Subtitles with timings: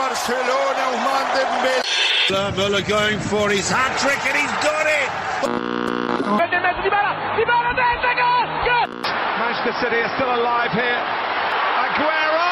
[0.00, 1.80] Barcelona, Ousmane Dembélé.
[2.58, 5.10] Muller going for his hat trick and he's done it.
[9.40, 11.00] Manchester City are still alive here.
[11.84, 12.48] Aguero!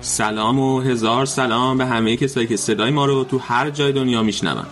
[0.00, 4.22] سلام و هزار سلام به همه کسایی که صدای ما رو تو هر جای دنیا
[4.22, 4.66] میشنون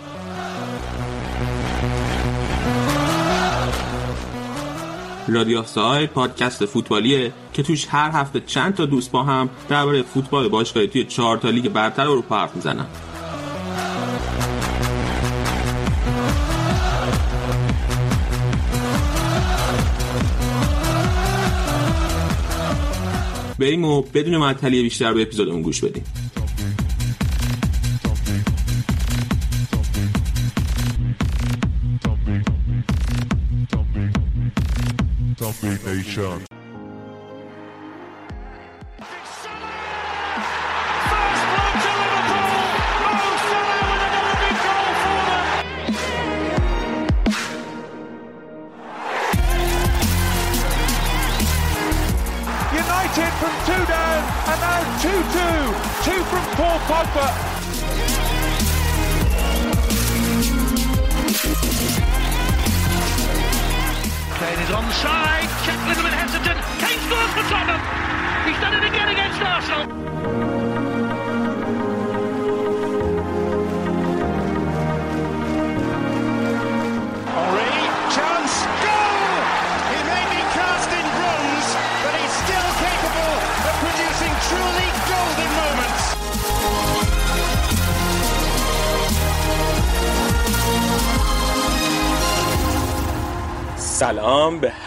[5.34, 10.48] رادیو ساید پادکست فوتبالیه که توش هر هفته چند تا دوست با هم درباره فوتبال
[10.48, 12.86] باشگاهی توی چهار تا لیگ برتر اروپا حرف می‌زنن.
[23.58, 26.04] بریم و بدون معطلی بیشتر به اپیزودمون گوش بدیم.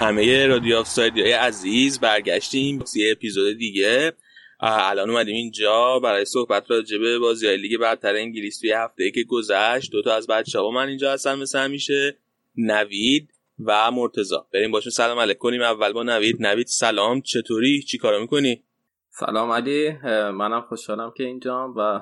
[0.03, 4.14] همه رادیو آفساید های عزیز برگشتیم یه اپیزود دیگه.
[4.59, 9.23] الان اومدیم اینجا برای صحبت راجع به بازی های لیگ برتر انگلیس توی هفته که
[9.23, 9.92] گذشت.
[9.92, 12.17] دوتا از بچه ها من اینجا هستن مثل همیشه
[12.55, 13.30] نوید
[13.65, 15.61] و مرتزا بریم باشون سلام علیک کنیم.
[15.61, 16.36] اول با نوید.
[16.39, 17.21] نوید سلام.
[17.21, 18.63] چطوری؟ چی کارا می‌کنی؟
[19.09, 19.92] سلام علی.
[20.31, 22.02] منم خوشحالم که اینجام و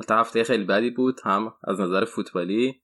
[0.00, 1.20] حتی هفته خیلی بدی بود.
[1.24, 2.80] هم از نظر فوتبالی.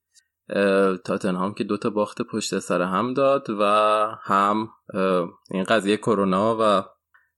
[1.05, 3.63] تاتنهام که دوتا باخت پشت سر هم داد و
[4.21, 4.69] هم
[5.51, 6.83] این قضیه کرونا و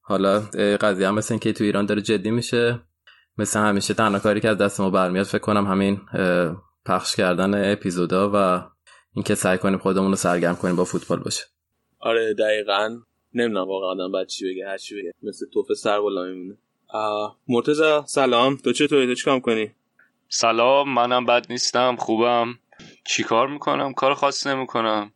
[0.02, 0.40] حالا
[0.81, 2.80] قضیه هم مثل که تو ایران داره جدی میشه
[3.38, 6.02] مثل همیشه تنها کاری که از دست ما برمیاد فکر کنم همین
[6.86, 8.64] پخش کردن اپیزودا و
[9.16, 11.44] اینکه سعی کنیم خودمون رو سرگرم کنیم با فوتبال باشه.
[12.00, 13.00] آره دقیقا.
[13.34, 15.14] نمی‌دونم واقعا آدم بعد چی بگه هر چی بگه.
[15.24, 16.58] مثل توف سر بالا میمونه
[17.48, 18.58] مرتزا سلام.
[18.58, 19.72] تو چطوری؟ تو چیکار کنی
[20.30, 21.96] سلام منم بد نیستم.
[21.96, 22.59] خوبم.
[23.06, 25.13] چیکار می‌کنم؟ کار خاصی نمی‌کنم.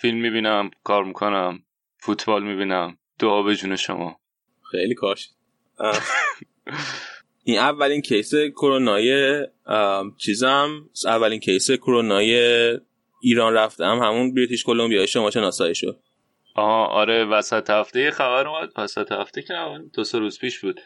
[0.00, 1.62] فیلم می‌بینم کار می‌کنم.
[1.98, 2.98] فوتبال می‌بینم.
[3.18, 4.20] دعا به جون شما.
[4.70, 5.28] خیلی کاش.
[7.44, 9.38] این اولین کیس کرونای
[10.18, 10.88] چیزم.
[11.06, 12.34] اولین کیس کرونای
[13.22, 13.98] ایران رفتم.
[14.02, 16.00] همون بریتیش کلمبیا شما شناسایی شد.
[16.54, 18.72] آها آره وسط هفته یه خبر اومد.
[18.76, 19.54] وسط هفته که
[19.94, 20.80] دو سه روز پیش بود.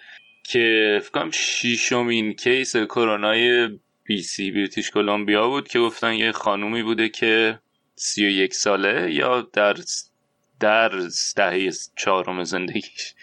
[0.50, 3.68] که فکر کنم شیشمین کیس کرونای
[4.08, 7.58] بی سی بریتیش کلمبیا بود که گفتن یه خانومی بوده که
[7.94, 9.76] سی و یک ساله یا در
[10.60, 10.92] در
[11.36, 13.14] دهه چهارم زندگیش.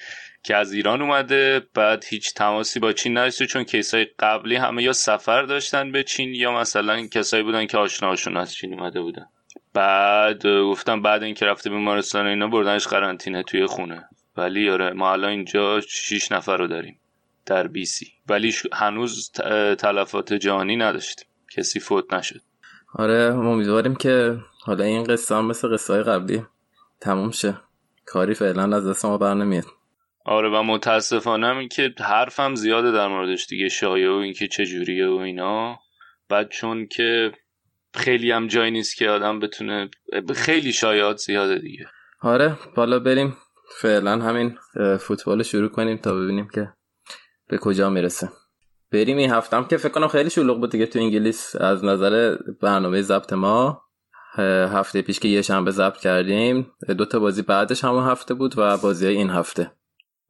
[0.44, 4.94] که از ایران اومده بعد هیچ تماسی با چین نداشته چون کیسای قبلی همه یا
[4.94, 9.26] سفر داشتن به چین یا مثلا کسایی بودن که آشناشون از چین اومده بودن.
[9.74, 14.10] بعد گفتم بعد اینکه رفته بیمارستان اینا بردنش قرنطینه توی خونه.
[14.38, 17.00] ولی آره ما الان اینجا شیش نفر رو داریم.
[17.46, 19.32] در بی سی ولی هنوز
[19.78, 21.28] تلفات جهانی نداشتیم.
[21.58, 22.42] کسی فوت نشد.
[22.94, 26.46] آره امیدواریم که حالا این قصه هم مثل قصه های قبلی
[27.02, 27.58] تموم شه.
[28.06, 29.66] کاری فعلا از دست ما بر نمیاد.
[30.26, 35.08] آره و متاسفانه هم این که حرفم زیاده در موردش دیگه شایعه و اینکه چجوریه
[35.08, 35.80] و اینا.
[36.30, 37.32] بعد چون که
[37.94, 39.90] خیلی هم جایی نیست که آدم بتونه
[40.36, 41.86] خیلی شایعات زیاده دیگه.
[42.22, 43.38] آره بالا بریم.
[43.82, 44.58] فعلا همین
[45.00, 46.74] فوتبال رو شروع کنیم تا ببینیم که
[47.48, 48.30] به کجا می‌رسه؟
[48.92, 49.58] بریم این هفته.
[49.58, 51.56] هم که فکر کنم خیلی شلوغ بود دیگه تو انگلیس.
[51.56, 53.82] از نظر برنامه ضبط ما
[54.74, 58.78] هفته پیش که یه شنبه ضبط کردیم دو تا بازی بعدش همون هفته بود و
[58.78, 59.72] بازی این هفته.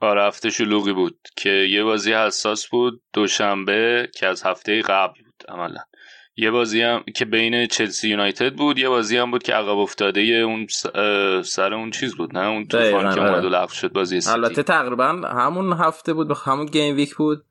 [0.02, 5.44] آره هفته شلوغی بود که یه بازی حساس بود دوشنبه که از هفته قبل بود
[5.50, 5.82] عملا.
[6.38, 10.22] یه بازی هم که بین چلسی یونایتد بود یه بازی هم بود که عقب افتاده
[10.22, 10.68] اون
[11.44, 13.32] سر اون چیز بود نه اون طوفان که آره.
[13.32, 17.46] اومد و لغو شد بازی سیتی البته تقریبا همون هفته بود همون گیم ویک بود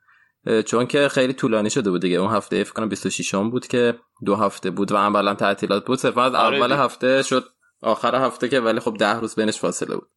[0.66, 3.94] چون که خیلی طولانی شده بود دیگه اون هفته فکر کنم 26 ام بود که
[4.24, 6.72] دو هفته بود و عملا تعطیلات بود صرفا از آره اول.
[6.72, 7.44] هفته شد
[7.82, 10.08] آخر هفته که ولی خب ده روز بینش فاصله بود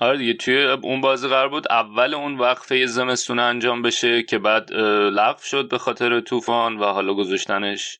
[0.00, 4.72] آره دیگه توی اون بازی قرار بود اول اون وقفه زمستون انجام بشه که بعد
[5.12, 7.98] لغو شد به خاطر طوفان و حالا گذاشتنش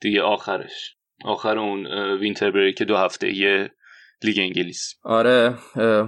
[0.00, 0.96] دیگه آخرش.
[1.24, 1.86] آخر اون
[2.20, 3.70] وینتر بریک دو هفته یه
[4.22, 4.94] لیگ انگلیس.
[5.04, 5.54] آره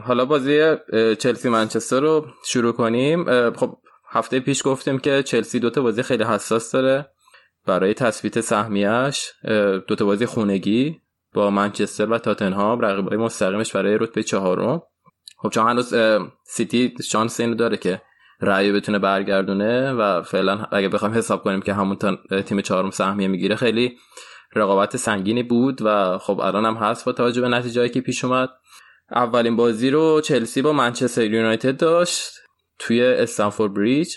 [0.07, 0.77] حالا بازی
[1.19, 3.51] چلسی منچستر رو شروع کنیم.
[3.51, 3.79] خب
[4.11, 7.07] هفته پیش گفتیم که چلسی دوتا بازی خیلی حساس داره
[7.67, 11.01] برای تثبیت سهمیش اه، دوتا بازی خونگی
[11.35, 14.83] با منچستر و تاتنهام رقیبای مستقیمش برای رتبه چهارم.
[15.45, 15.95] خب چون هنوز
[16.45, 18.03] سیتی شانس اینو داره که
[18.41, 21.99] رأی بتونه برگردونه و فعلا اگه بخوایم حساب کنیم که همون
[22.47, 23.97] تیم چهارم سهمیه می‌گیره خیلی
[24.57, 28.49] رقابت سنگینی بود و خب الان هم هست با توجه به نتیجهایی که پیش اومد.
[29.11, 32.33] اولین بازی رو چلسی با منچستر یونایتد داشت
[32.79, 34.15] توی استنفورد بریج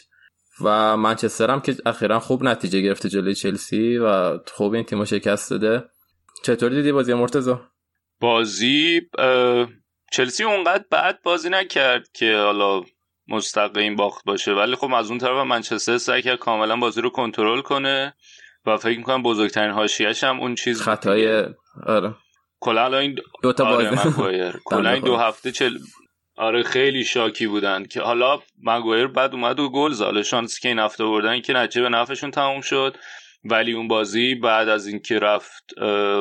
[0.61, 5.49] و منچستر هم که اخیرا خوب نتیجه گرفته جلوی چلسی و خوب این تیمو شکست
[5.49, 5.83] داده.
[6.43, 7.55] چطور دیدی بازی مرتضی؟
[8.19, 9.01] بازی
[10.11, 12.83] چلسی اونقدر بعد بازی نکرد که حالا
[13.27, 14.51] مستقیم باخت باشه.
[14.51, 18.13] ولی خب از اون طرف منچستر سعی کرد کاملا بازی رو کنترل کنه
[18.65, 21.55] و فکر می‌کنم بزرگترین حاشیه‌اش هم اون چیز خطای دیگه.
[21.85, 22.15] آره.
[22.59, 23.91] کلا این دو تا آره
[24.65, 25.77] کلا این دو هفته چل
[26.37, 30.03] آره خیلی شاکی بودن که حالا مگوایر بعد اومد و گل زد.
[30.03, 32.97] حالا شانسی که این هفته بردن که نتیجه به نفعشون تموم شد.
[33.51, 35.73] ولی اون بازی بعد از اینکه رفت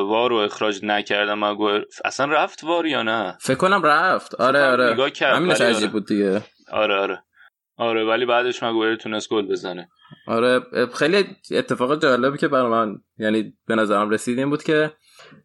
[0.06, 4.34] وار رو اخراج مگوایر اصلا رفت وار یا نه؟ فکر کنم رفت.
[4.34, 4.93] آره آره.
[4.93, 5.93] نگاه کرد، همینش عجیب آره.
[5.93, 6.43] بود دیگه.
[6.73, 7.23] آره آره.
[7.76, 9.88] آره ولی بعدش مگوایر تونست گل بزنه.
[10.26, 10.61] آره
[10.94, 14.93] خیلی اتفاق جالبی که برای من یعنی به نظرم رسید این بود که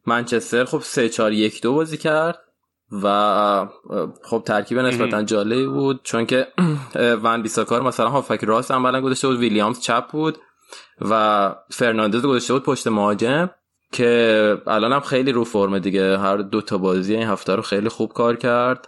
[0.07, 2.39] منچستر خب 3 4 1 2 بازی کرد
[3.04, 3.68] و
[4.24, 6.48] خب ترکیب نسبتا جالبی بود چون که
[6.95, 10.38] وان بیساکا مثلا هافک رو راست عملا گذاشته بود ویلیامز چپ بود.
[11.01, 13.49] و فرناندز گذاشته بود پشت مهاجم
[13.91, 16.17] که الان هم خیلی رو فرمه دیگه.
[16.17, 18.88] هر دو تا بازی این هفته رو خیلی خوب کار کرد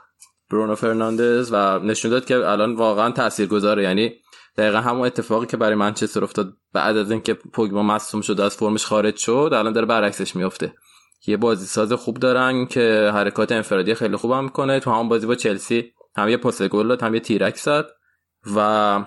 [0.51, 3.83] برونو فرناندز و نشون داد که الان واقعا تاثیرگذاره.
[3.83, 4.13] یعنی
[4.57, 8.85] دقیقا همون اتفاقی که برای منچستر افتاد بعد از اینکه پوگبا مصدوم شد از فرمش
[8.85, 10.73] خارج شد الان داره برعکسش میفته
[11.27, 14.79] یه بازی ساز خوب دارن که حرکات انفرادی خیلی خوب هم می‌کنه.
[14.79, 17.85] تو همون بازی با چلسی هم یه پاس گل داد هم یه تیرک زد
[18.55, 18.59] و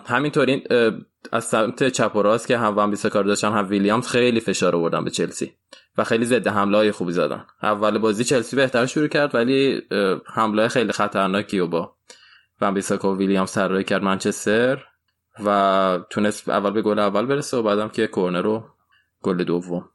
[0.07, 0.63] همینطور این
[1.33, 5.05] از سمت چپ و راست که هم ون بیساکار داشتن هم ویلیامز خیلی فشار آوردن
[5.05, 5.53] به چلسی
[5.99, 7.45] و خیلی ضد حمله های خوبی زدن.
[7.63, 9.83] اول بازی چلسی بهتر شروع کرد ولی
[10.27, 11.93] حمله خیلی خطرناکی و با
[12.61, 14.85] ون بیساکا و ویلیامز طراحی کرد منچستر
[15.45, 18.65] و تونست اول به گل اول برسه و بعدم که کورنر رو
[19.23, 19.89] گل دوم.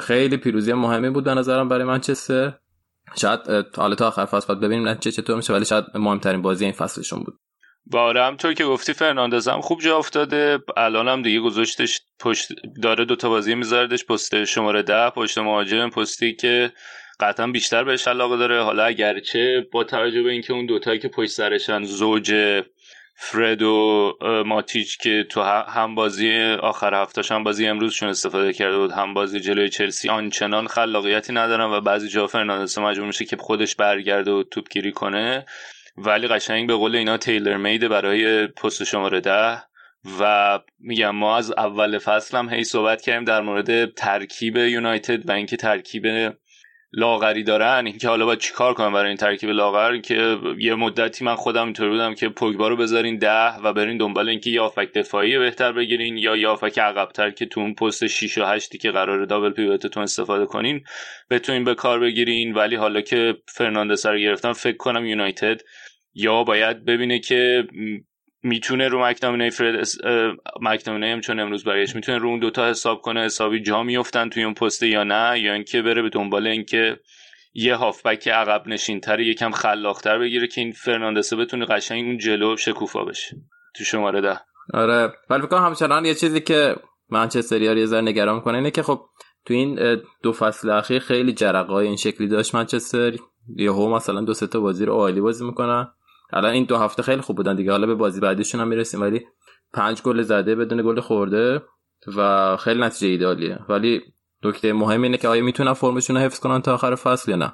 [0.00, 2.52] خیلی پیروزی مهمی بود به نظرم برای منچستر.
[3.16, 3.40] شاید
[3.76, 7.38] حالا تا آخر فصل ببینیم نتیجه چطور میشه ولی شاید مهمترین بازی این فصلشون بود.
[7.86, 10.58] و آره همونطور که گفتی فرناندز هم خوب جا افتاده.
[10.76, 12.48] الان هم دیگه گذاشتش پشت
[12.82, 16.72] داره دوتا بازی میذاردش پست شماره ده پشت مهاجم پستی که
[17.20, 18.62] قطعا بیشتر بهش علاقه داره.
[18.62, 22.62] حالا اگرچه با توجه به اینکه اون دوتایی که پشت سرشن زوج
[23.16, 24.12] فرد و
[24.46, 29.40] ماتیچ که تو هم بازی آخر هفتهش هم بازی امروزشون استفاده کرده بود هم بازی
[29.40, 34.42] جلوی چلسی آنچنان خلاقیتی ندارن و بعضی جا فرناندز مجبور میشه که خودش برگرده و
[34.42, 35.46] توپگیری کنه.
[35.96, 39.62] ولی قشنگ به قول اینا تیلر میده برای پست شماره ده.
[40.20, 45.32] و میگم ما از اول فصل هم هی صحبت کردیم در مورد ترکیب یونایتد و
[45.32, 46.34] اینکه ترکیب
[46.96, 47.86] لاغری دارن.
[47.86, 51.90] اینکه حالا باید چیکار کنم برای این ترکیب لاغر؟ که یه مدتی من خودم اینطوری
[51.90, 56.36] بودم که پوگبا رو بذارین ده و برین دنبال اینکه یا دفاعی بهتر بگیرین یا
[56.36, 60.46] یا افک عقبتر که تو اون پست 6 و 8 که قرار دابل پیوتتون استفاده
[60.46, 60.84] کنین
[61.30, 62.54] بتونین به کار بگیرین.
[62.54, 65.60] ولی حالا که فرناندس رو گرفتن فکر کنم یونایتد
[66.14, 67.64] یا باید ببینه که
[68.42, 72.68] می‌تونه رو مکتامینه فرد اس- اه، مکتامینه هم چون امروز برگشت می‌تونه رو اون دوتا
[72.70, 76.46] حساب کنه حسابی جا میفتن توی اون پست یا نه یا اینکه بره به دنبال
[76.46, 77.00] اینکه
[77.54, 83.04] یه هافبک عقب نشینتر یکم خلاقتر بگیره که این فرناندسه بتونه قشنگ اون جلو شکوفا
[83.04, 83.36] بشه.
[83.76, 84.40] تو شماره ده.
[84.74, 85.12] آره.
[85.30, 86.76] ولی فکر کنم همچنان یه چیزی که
[87.10, 89.00] منچستریا رو یه ذره نگران کنه اینه که خب
[89.46, 93.12] تو این دو فصل اخیر خیلی جرقای این شکلی داشت منچستر.
[93.56, 95.86] یهو مثلا دو سه تا بازی رو عالی بازی می‌کنن.
[96.34, 97.70] الان این دو هفته خیلی خوب بودن دیگه.
[97.70, 99.26] حالا به بازی بعدیشون هم می‌رسیم ولی
[99.72, 101.62] پنج گل زده بدون گل خورده
[102.16, 103.58] و خیلی نتیجه ایدالیه.
[103.68, 104.00] ولی
[104.44, 107.52] نکته مهم اینه که آیا می‌تونن فرمشون رو حفظ کنن تا آخر فصل یا نه؟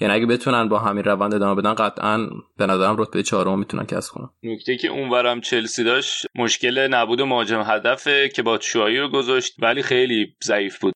[0.00, 4.12] یعنی اگه بتونن با همین روند ادامه بدن قطعا به نظرم رتبه چهارم می‌تونن کسب
[4.12, 4.28] کنن.
[4.42, 9.82] نکته که اونورم چلسی داشت مشکل نبود مهاجم هدفه که با چوایی رو گذاشت ولی
[9.82, 10.94] خیلی ضعیف بود.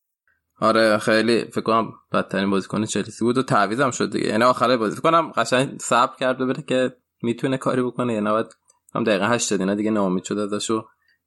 [0.60, 4.28] آره خیلی فکر کنم بدترین بازیکن چلسی بود و تعویض هم شد دیگه.
[4.28, 4.96] یعنی آخر بازی.
[4.96, 8.14] فکر کنم قشنگ صبر کرد بره که می‌تونه کاری بکنه.
[8.14, 8.46] یا بعد
[8.94, 10.84] هم دقیقه 80 اینا دیگه ناامید شد ازش و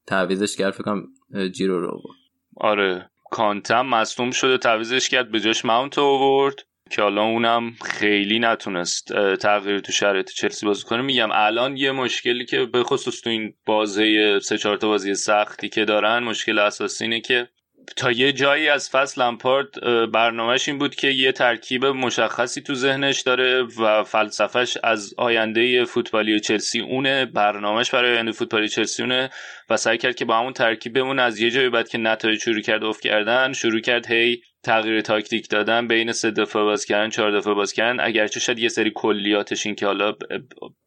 [0.08, 1.04] تعویزش کرد فکر
[1.50, 2.16] جیرو رو بود
[2.58, 3.10] آره.
[3.32, 6.56] کانتم مصدوم شده تعویزش کرد به جاش ماونت آورد
[6.89, 11.01] که حالا اونم خیلی نتونست تغییر تو شرایط چلسی بازی کنه.
[11.01, 15.70] میگم الان یه مشکلی که به خصوص تو این بازه سه چهار تا بازی سختی
[15.70, 17.50] که دارن مشکل اساسی اینه که
[17.96, 19.70] تا یه جایی از فصل لمپارد
[20.12, 26.39] برنامهش این بود که یه ترکیب مشخصی تو ذهنش داره و فلسفهش از آینده فوتبالی
[26.39, 29.29] چلسی اونه برنامهش برای آینده فوتبالی چلسی اونه
[29.70, 32.62] و سعی کرد که با همون ترکیب بمون از یه جایی بعد که نتایج شروع
[32.62, 37.38] کرد افت کردن شروع کرد هی تغییر تاکتیک دادن بین سه دفعه باز کردن چهار
[37.38, 38.00] دفعه باز کردن.
[38.00, 40.13] اگرچه شاید یه سری کلیاتش این که حالا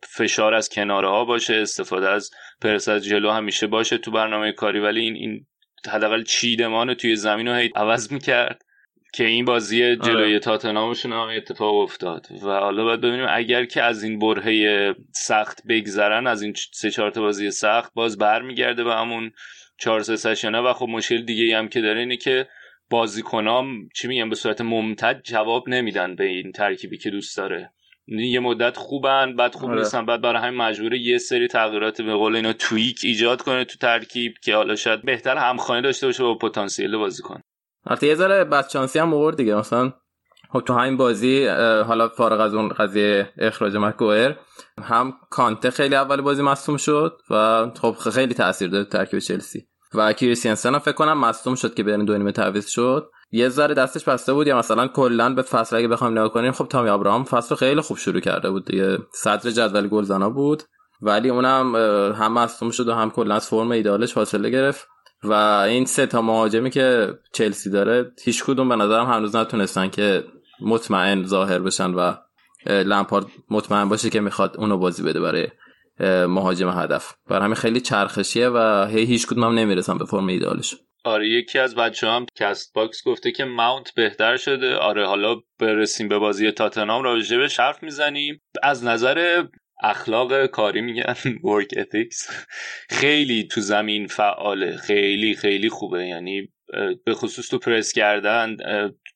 [0.02, 2.30] فشار از کناره ها باشه استفاده از
[2.62, 5.46] پرس از جلو همیشه باشه تو برنامه کاری ولی این این
[5.88, 8.64] حداقل چیدمان رو توی زمین رو عوض می‌کرد
[9.12, 10.38] که این بازی جلوی آره.
[10.38, 12.26] تاتنامشون هم اتفاق افتاد.
[12.42, 17.10] و حالا باید ببینیم اگر که از این برهه سخت بگذرن از این سه چهار
[17.10, 19.32] بازی سخت باز برمیگرده به همون
[19.78, 22.48] چهار سه سشنه و خب مشکل دیگه هم که داره اینه که
[22.90, 27.72] بازیکنام چی میگم به صورت ممتد جواب نمیدن به این ترکیبی که دوست داره.
[28.10, 29.78] یه مدت خوبن بعد خوب آره.
[29.78, 33.78] نیستن بعد برای همین مجبوره یه سری تغییرات به قول اینا تویک ایجاد کنه تو
[33.78, 37.40] ترکیب که حالا شاید بهتر همخوانی داشته باشه با پتانسیل بازیکن
[37.86, 39.92] البته یه ذره بچانسی هم آورد دیگه مثلا
[40.52, 41.46] خب تو همین بازی
[41.86, 44.34] حالا فارغ از اون قضیه اخراج مکوئر
[44.82, 49.66] هم کانته خیلی اول بازی مصوم شد و خب خیلی تاثیر داد ترکیب چلسی.
[49.94, 53.10] و کریستیانسن فکر کنم مصوم شد که بین دو نیمه تعویض شد.
[53.32, 56.66] یه ذره دستش بسته بود یا مثلا کلا به فصل اگه بخوام نگاه کنیم خب
[56.66, 58.98] تامی ابراهام فصل خیلی خوب شروع کرده بود دیگه.
[59.12, 60.62] صدر جدول گلزنا بود
[61.02, 61.76] ولی اونم
[62.16, 64.88] هم مصدوم شد و هم کلا از فرم ایدالش فاصله گرفت.
[65.24, 65.32] و
[65.68, 70.24] این سه تا مهاجمی که چلسی داره هیچ کدوم به نظرم هنوز نتونستن که
[70.60, 72.14] مطمئن ظاهر بشن و
[72.66, 75.48] لمپارد مطمئن باشه که می‌خواد اونو بازی بده برای
[76.26, 77.14] مهاجم هدف.
[77.28, 81.58] برای همین خیلی چرخشیه و هی هیچ کدوم هم نمی‌رسن به فرم ایدالش آره یکی
[81.58, 84.76] از بچه‌های کست باکس گفته که ماونت بهتر شده.
[84.76, 88.40] آره حالا برسیم به بازی تاتنام راجع به حرف می‌زنیم.
[88.62, 89.44] از نظر
[89.82, 92.46] اخلاق کاری میگن work ethics
[92.90, 94.76] خیلی تو زمین فعاله.
[94.76, 96.06] خیلی خیلی خوبه.
[96.06, 96.48] یعنی
[97.04, 98.56] به خصوص تو پرس کردن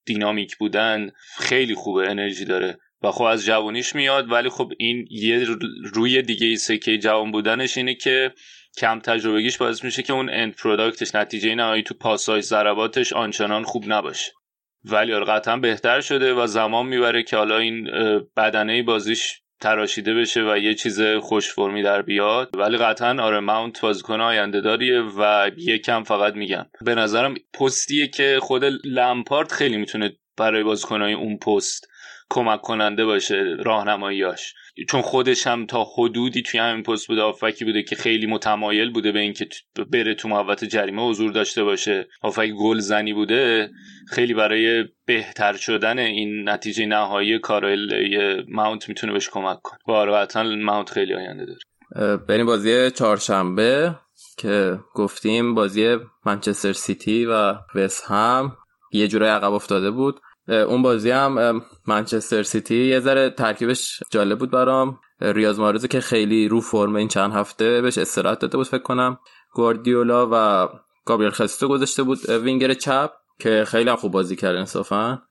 [0.07, 2.79] دینامیک بودن خیلی خوبه انرژی داره.
[3.03, 5.47] و خب از جوانیش میاد ولی خب این یه
[5.95, 8.33] روی دیگه سکه جوان بودنش اینه که
[8.79, 13.63] کم تجربگیش باعث میشه که اون end product ش نتیجه نهایی تو پاسای ضرباتش آنچنان
[13.63, 14.33] خوب نباشه.
[14.85, 17.91] ولی آره قطعا بهتر شده و زمان می‌بره که حالا این
[18.37, 22.51] بدنه بازیش تراشیده بشه و یه چیز خوش فرمی در بیاد.
[22.55, 26.67] ولی قطعا آره ماونت بازیکن آینده داریه و یکم فقط میگم.
[26.81, 31.89] به نظرم پستیه که خود لمپارد خیلی می‌تونه برای بازیکنهای اون پست
[32.35, 34.55] کمک کننده باشه راهنماییاش.
[34.89, 39.13] چون خودش هم تا حدودی توی همین پست بوده آفکی بوده که خیلی متمایل بوده
[39.13, 39.49] به اینکه
[39.93, 42.09] بره تو محوط جریمه حضور داشته باشه.
[42.23, 43.71] آفک گل زنی بوده
[44.09, 49.79] خیلی برای بهتر شدن این نتیجه نهایی کارل ماونت می‌تونه بهش کمک کنه.
[49.87, 52.17] واقعا ماونت خیلی آینده داره.
[52.17, 53.95] بریم بازی چهارشنبه
[54.39, 58.57] که گفتیم بازی منچستر سیتی و وست هم.
[58.93, 60.21] یه جورای عقب افتاده بود.
[60.49, 64.99] اون بازی هم منچستر سیتی یه ذره ترکیبش جالب بود برام.
[65.21, 69.19] ریاض مارزو که خیلی رو فرم این چند هفته بهش استراحت داده بود فکر کنم
[69.55, 70.69] گواردیولا و
[71.05, 75.23] گابریل ژسوس رو گذاشته بود وینگر چپ که خیلی هم خوب بازی کرد انصافا.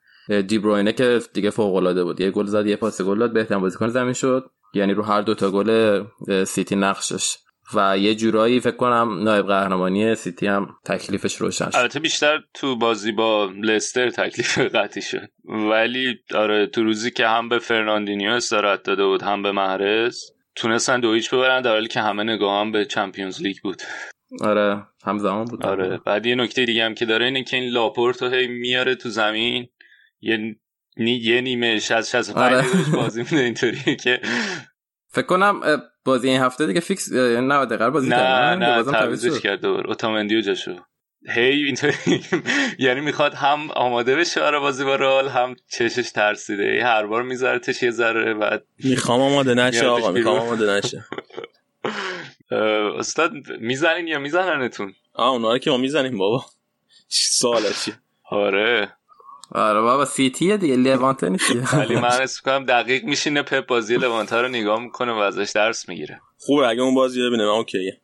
[0.47, 2.21] دی‌بروینه که دیگه فوق العاده بود.
[2.21, 4.49] یه گل زد یه پاس گل داد بهترین بازیکن زمین شد.
[4.73, 6.03] یعنی رو هر دو تا گل
[6.43, 7.37] سیتی نقشش.
[7.75, 11.77] و یه جورایی فکر کنم نایب قهرمانی سیتی هم تکلیفش روشن شد.
[11.77, 15.29] البته بیشتر تو بازی با لستر تکلیف قطعی شد.
[15.45, 20.19] ولی آره تو روزی که هم به فرناندینیو استراحت داده بود هم به محرز
[20.55, 23.81] تونستن دو هیچ ببرن در حالی که همه نگاه هم به Champions League بود.
[24.41, 25.65] آره همزمان بود.
[25.65, 29.09] آره بعد یه نکته دیگه هم که داره اینه که این لاپورتو هی میاره تو
[29.09, 29.67] زمین.
[30.21, 30.55] یه
[30.97, 32.65] یه نیمه 60 65 آره.
[32.93, 34.19] بازی میده اینطوریه که
[35.13, 35.61] فکر کنم
[36.05, 39.87] بازی این هفته دیگه فیکس 90 دقیقه بازی نه نه تعویضش کرد دور.
[39.87, 40.75] اوتامندیو جاشو.
[41.29, 41.93] هی اینطوری.
[42.85, 46.83] یعنی می‌خواد هم آماده بشه برای بازی با رال هم چشش ترسیده.
[46.83, 51.05] هر بار میذارتش یه ذره بعد می‌خوام آماده نشه آقا می‌خوام آماده نشه.
[52.99, 56.45] استاد می‌زنین یا میزننتون؟ آه اونا که ما می‌زنیم بابا.
[57.07, 57.93] چی
[58.29, 58.93] آره.
[59.53, 64.41] آره بابا سیتی دیگه لوانته نیست ولی من اسم کنم دقیق میشینه پپ بازی لوانته
[64.41, 66.21] رو نگاه می‌کنه و ازش درس می‌گیره.
[66.37, 67.99] خوبه اگه اون بازی ببینه من اوکیه.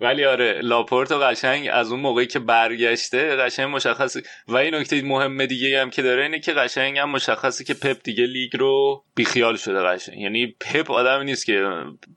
[0.00, 4.22] ولی آره لاپورت و قشنگ از اون موقعی که برگشته قشنگ مشخصه.
[4.48, 7.96] و این نکته مهم دیگه هم که داره اینه که قشنگ هم مشخصه که پپ
[8.04, 10.20] دیگه لیگ رو بیخیال شده قشنگ.
[10.20, 11.68] یعنی پپ آدمی نیست که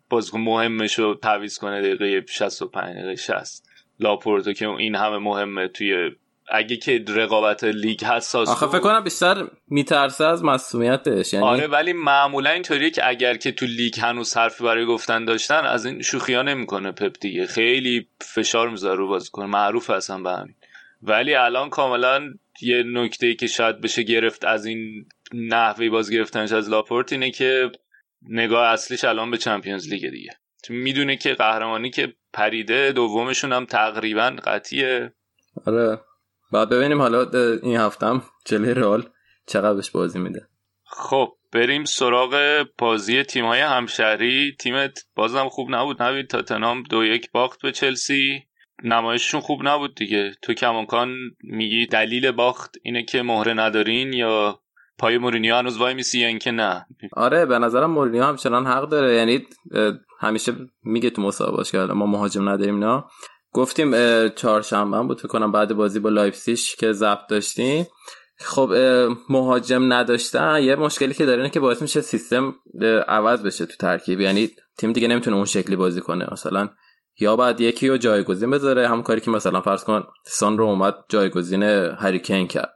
[0.10, 3.64] بازیکن مهمش رو تعویض کنه دقیقه 65 دقیقه 60
[4.00, 6.12] لاپورتو که این همه مهمه توی
[6.50, 11.94] اگه که رقابت لیگ حساس آخه فکر کنم بیشتر میترسه از مسئولیتش یعنی آره ولی
[11.94, 16.34] معمولا اینطوریه که اگر که تو لیگ هنوز حرفی برای گفتن داشتن از این شوخی
[16.34, 17.46] ها نمی‌کنه پپ دیگه.
[17.46, 19.46] خیلی فشار می‌ذاره رو بازیکن.
[19.46, 20.56] معروف اصلا به همین.
[21.02, 26.70] ولی الان کاملا یه نکته که شاید بشه گرفت از این نحوه باز گرفتنش از
[26.70, 27.72] لاپورت اینه که
[28.30, 30.32] نگاه اصلیش الان به چمپیونز لیگ دیگه.
[30.70, 35.14] می‌دونه که قهرمانی که پریده دومشون هم تقریبا قطعیه
[35.66, 36.00] آره.
[36.56, 37.30] بعد ببینیم حالا
[37.64, 39.10] این هفتم جلوی رئال
[39.48, 40.48] چقدرش بازی میده.
[40.84, 44.56] خب بریم سراغ بازی تیم های همشهری.
[44.60, 48.44] تیمت بازم خوب نبود نبید تاتنام دو یک باخت به چلسی.
[48.84, 50.32] نمایششون خوب نبود دیگه.
[50.42, 54.60] تو کمانکان میگی دلیل باخت اینه که مهره ندارین یا
[54.98, 59.16] پای مورینیو هنوز وای میسی یا اینکه نه؟ آره به نظرم مورینیو همچنان حق داره.
[59.16, 59.44] یعنی
[60.20, 63.04] همیشه میگه تو مصاحبهاش که ما مهاجم نداریم نه؟
[63.56, 63.92] گفتیم
[64.30, 67.88] چهارشنبه بود فکر کنم بعد بازی با لایپزیش که ضبط داشتیم.
[68.40, 68.74] خب
[69.30, 70.64] مهاجم نداشتن.
[70.64, 72.56] یه مشکلی که داره اینه که باعث میشه سیستم
[73.08, 74.22] عوض بشه تو ترکیب.
[74.22, 76.28] یعنی تیم دیگه نمی‌تونه اون شکلی بازی کنه.
[76.32, 76.70] مثلا
[77.20, 78.88] یا بعد یکی رو جایگزین بذاره.
[78.88, 82.74] هم کاری که مثلا فرض کن سان رو اومد جایگزین هری کین کرد.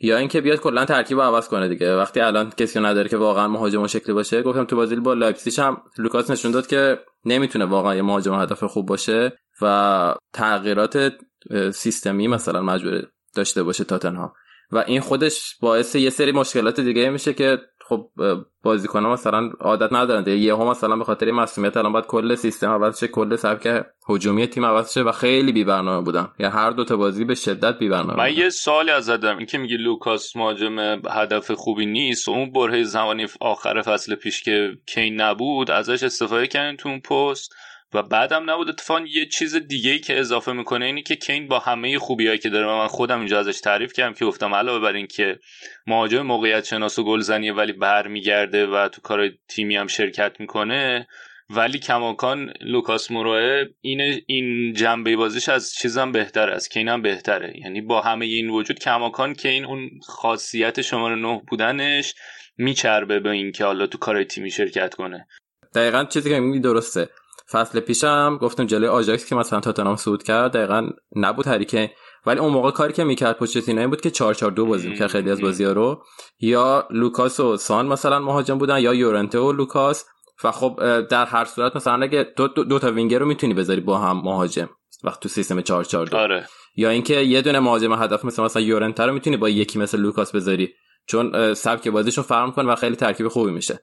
[0.00, 1.96] یا اینکه بیاد کلا ترکیب عوض کنه دیگه.
[1.96, 4.42] وقتی الان کسی نداره که واقعا مهاجم اون شکلی باشه.
[4.42, 8.64] گفتم تو بازی با لایپزیگ هم لوکاس نشون داد که نمی‌تونه واقعا یه مهاجم هدف
[8.64, 9.32] خوب باشه.
[9.62, 11.12] و تغییرات
[11.72, 13.02] سیستمی مثلا مجبور
[13.34, 14.32] داشته باشه تاتنهام
[14.72, 17.58] و این خودش باعث یه سری مشکلات دیگه میشه که
[17.88, 18.10] خب
[18.62, 20.22] بازیکن‌ها مثلا عادت ندارن.
[20.22, 24.46] دیگه یهو مثلا به خاطر مسئولیت الان باید کل سیستم عوض شه کل سبک هجومی
[24.46, 26.28] تیم عوض شه و خیلی بی برنامه بودن.
[26.38, 29.46] یا هر دو تا بازی به شدت بی برنامه من یه سوالی از زدم این
[29.46, 30.78] که میگی لوکاس مهاجم
[31.10, 32.28] هدف خوبی نیست.
[32.28, 37.00] و اون برهه زمانی آخر فصل پیش که کین نبود ازش استفاده کردن تو اون
[37.00, 37.54] پست.
[37.96, 41.58] و بدم نبود اتفاقا یه چیز دیگه ای که اضافه می‌کنه اینی که کین با
[41.58, 45.06] همه خوبیایی که داره من خودم اینجا ازش تعریف کردم که گفتم علاوه بر این
[45.06, 45.38] که
[45.86, 51.06] مهاجم موقعیت شناس و گلزنیه ولی برمیگرده و تو کار تیمی هم شرکت می‌کنه
[51.50, 57.52] ولی کماکان لوکاس مورا این این جنبه بازیش از چیزم بهتره از کین هم بهتره.
[57.58, 62.14] یعنی با همه این وجود کماکان که این اون خاصیت شماره نه بودنش
[62.58, 65.26] میچربه به اینکه حالا تو کار تیمی شرکت کنه.
[65.74, 67.08] دقیقا چیزی که میگی درسته.
[67.52, 71.88] فصل پیشم گفتم جلوی آژاکس که مثلا تاتنهام صعود کرد دقیقا نبود هریکین
[72.26, 75.08] ولی اون موقع کاری که می‌کرد پوچتینو این بود که 4 4 2 بازی می‌کرد
[75.08, 76.02] خیلی از بازی‌ها رو.
[76.40, 80.04] یا لوکاس و سان مثلا مهاجم بودن یا یورنته و لوکاس.
[80.44, 83.80] و خب در هر صورت مثلا اگه دو, دو, دو تا وینگر رو می‌تونی بذاری
[83.80, 84.68] با هم مهاجم
[85.04, 86.46] وقت تو سیستم 4 4 2 آره.
[86.76, 90.34] یا اینکه یه دونه مهاجم هدف مثل مثلا یورنته رو می‌تونی با یکی مثل لوکاس
[90.34, 90.74] بذاری.
[91.06, 93.80] چون سبک بازیشون فرق کنه و خیلی ترکیب خوبی میشه.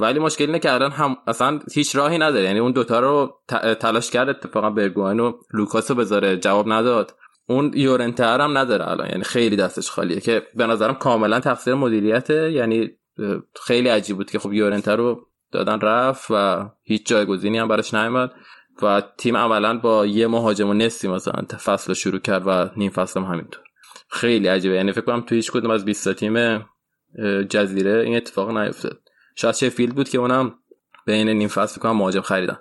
[0.00, 2.44] ولی مشکل اینه که الان هم اصلا هیچ راهی نداره.
[2.44, 3.40] یعنی اون دوتا رو
[3.80, 5.32] تلاش کرد اتفاقا برگوان و
[5.98, 7.14] بذاره جواب نداد.
[7.46, 9.08] اون یورنتر هم نداره الان.
[9.08, 12.52] یعنی خیلی دستش خالیه که به نظرم کاملا تقصیر مدیریته.
[12.52, 12.90] یعنی
[13.62, 18.30] خیلی عجیب بود که خب یورنته رو دادن رفت و هیچ جایگزینی هم براش نیومد
[18.82, 23.20] و تیم عملا با یه مهاجم و نصفی مثلا فصل شروع کرد و نیم فصل
[23.20, 23.62] هم همینطور.
[24.10, 24.74] خیلی عجیبه.
[24.74, 26.64] یعنی فکر کنم تو هیچ کدوم از 20 تیم
[27.48, 29.07] جزیره این اتفاق نیفتاد.
[29.40, 30.54] شاید شفیلد بود که اونم
[31.06, 32.58] بین نیم فصل کنم مهاجم خریدن.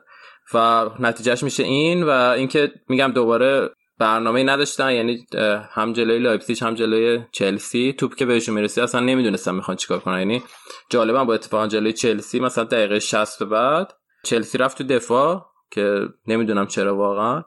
[0.53, 5.25] و نتیجهش میشه این و اینکه میگم دوباره برنامه نداشتن یعنی
[5.71, 7.93] هم جلوی لایپزیگ هم جلوی چلسی.
[7.93, 10.19] توپ که بهشون می‌رسید اصلا نمی‌دونستن می‌خوان چیکار کنن.
[10.19, 10.43] یعنی
[10.89, 16.07] جالبا با اتفاقا جلوی چلسی مثلا دقیقه 60 به بعد چلسی رفت تو دفاع که
[16.27, 17.43] نمی‌دونم چرا واقعا.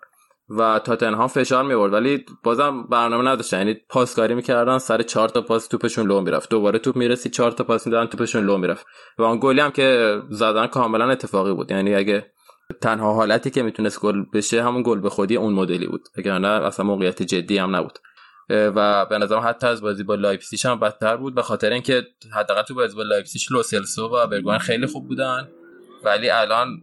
[0.58, 3.58] و تاتنهام فشار میورد ولی بازم برنامه نداشتن.
[3.58, 6.50] یعنی پاسکاری می‌کردن سر چهار تا پاس توپشون لو می‌رفت.
[6.50, 8.86] دوباره توپ می‌رسی چهار تا پاس می‌دادن توپشون لو می‌رفت.
[9.18, 11.70] و اون گلی هم که زدن کاملا اتفاقی بود.
[11.70, 12.32] یعنی اگه
[12.80, 16.08] تنها حالتی که می‌تونست گل بشه همون گل به خودی اون مدلی بود.
[16.16, 17.98] اگر نه اصلا موقعیت جدی هم نبود.
[18.50, 21.34] و به نظرم حتی از بازی با لایپزیگ هم بدتر بود.
[21.34, 25.48] به خاطر اینکه حداقل تو بازی با لایپزیگ لوسلسو و برگواین خیلی خوب بودن.
[26.04, 26.82] ولی الان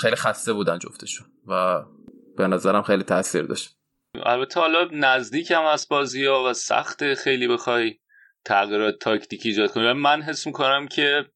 [0.00, 1.26] خیلی خسته بودن جفتشون.
[1.48, 1.82] و
[2.36, 3.76] به نظرم خیلی تاثیر داشت.
[4.24, 7.98] البته حالا نزدیک همه بازی ها و سخت خیلی بخوای
[8.44, 9.92] تغییرات تاکتیکی ایجاد کنی.
[9.92, 11.26] من حس می‌کنم که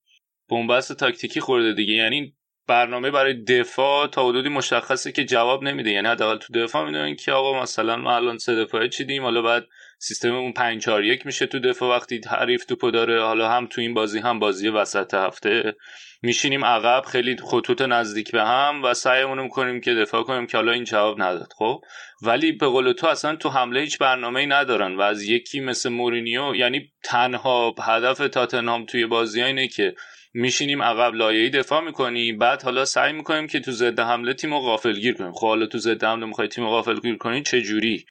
[0.51, 1.93] بن‌بست تاکتیکی خورده دیگه.
[1.93, 2.35] یعنی
[2.67, 5.91] برنامه برای دفاع تا حدودی مشخصه که جواب نمیده.
[5.91, 9.23] یعنی حداقل تو دفاع می‌دونن که آقا مثلا ما الان سه دفاعه چیدیم.
[9.23, 9.67] حالا بعد
[9.99, 11.97] سیستم اون 5 4 1 میشه تو دفاع.
[11.97, 15.75] وقتی حریف توپو داره حالا هم تو این بازی هم بازی وسط هفته.
[16.23, 20.73] میشینیم عقب خیلی خطوط نزدیک به هم و سعیمون می‌کنیم که دفاع کنیم که حالا
[20.73, 21.81] این جواب نداد خب؟
[22.23, 26.55] ولی به قول تو اصلا تو حمله هیچ برنامه‌ای ندارن و از یکی مثل مورینیو
[26.55, 29.95] یعنی تنها هدف تاتنهام توی بازی اینه که
[30.35, 35.15] میشینیم عقب لایه‌ای دفاع می‌کنیم بعد حالا سعی می‌کنیم که تو ضد حمله تیم غافلگیر
[35.15, 35.33] کنیم.
[35.33, 38.07] خب حالا تو ضد حمله می‌خوای تیم غافلگیر کنی چه جوری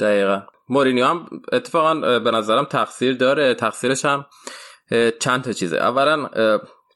[0.00, 0.42] دقیقا.
[0.68, 4.26] مورینیو هم اتفاقا به نظرم تقصیر داره تقصیرش هم
[5.20, 5.76] چند تا چیزه.
[5.76, 6.28] اولا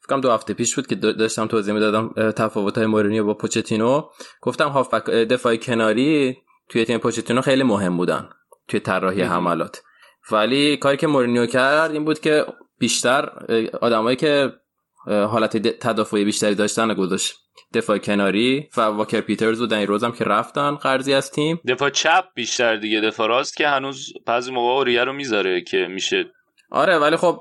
[0.02, 4.08] فکرم دو هفته پیش بود که داشتم توضیح می‌دادم تفاوت های مورینیو با پوچتینو.
[4.42, 6.36] گفتم هافبک دفاع کناری
[6.68, 8.28] توی تیم پوچتینو خیلی مهم بودن
[8.68, 9.82] توی طراحی حملات.
[10.32, 12.46] ولی کاری که مورینیو کرد این بود که
[12.78, 13.28] بیشتر
[13.80, 14.52] آدمایی که
[15.06, 17.34] حالت تدافعی بیشتری داشتن گذاشت.
[17.74, 21.60] دفاع کناری و واکر پیترز و دنی روزم که رفتن قرضی از تیم.
[21.68, 23.00] دفاع چپ بیشتر دیگه.
[23.00, 26.24] دفاع راست که هنوز بعضی موقع اوریه رو می‌ذاره که میشه.
[26.70, 27.40] آره ولی خب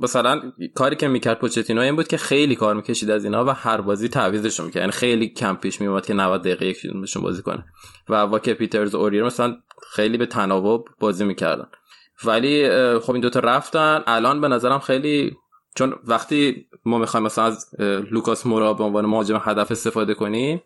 [0.00, 3.80] مثلا کاری که می‌کرد پوچتینو این بود که خیلی کار می‌کشید از اینا و هر
[3.80, 4.80] بازی تعویضشون می‌کرد.
[4.80, 7.64] یعنی خیلی کم پیش میومد که 90 دقیقه بهشون بازی کنه.
[8.08, 9.56] و واکر پیترز و اوریر مثلا
[9.92, 11.66] خیلی به تناوب بازی می‌کردن.
[12.24, 12.68] ولی
[12.98, 14.02] خب این دوتا رفتن.
[14.06, 15.36] الان به نظرم خیلی
[15.78, 17.74] چون وقتی ما می‌خوایم مثلا از
[18.10, 20.62] لوکاس مورا به عنوان مهاجم هدف استفاده کنیم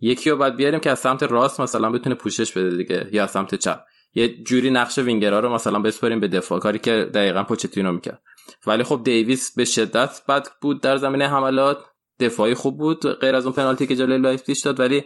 [0.00, 3.30] یکی رو باید بیاریم که از سمت راست مثلا بتونه پوشش بده دیگه یا از
[3.30, 3.80] سمت چپ.
[4.14, 8.22] یه جوری نقش وینگرها رو مثلا بسپاریم به دفاع کاری که دقیقا پوچتینو می‌کرد.
[8.66, 11.78] ولی خب دیویس به شدت بد بود در زمینه حملات.
[12.20, 15.04] دفاعی خوب بود غیر از اون پنالتی که جلوی لایپزیگ داد ولی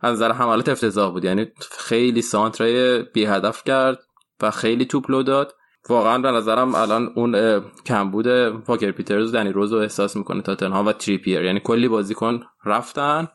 [0.00, 1.24] از نظر حملات افتضاح بود.
[1.24, 3.98] یعنی خیلی سانترای بی هدف کرد
[4.42, 5.54] و خیلی توپ لو داد.
[5.88, 8.26] واقعا به نظرم الان اون کمبود
[8.66, 13.28] واکر پیترز دنی روز رو احساس می‌کنه تاتنهام و تریپیر یعنی کلی بازیکن رفتن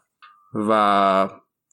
[0.53, 1.29] و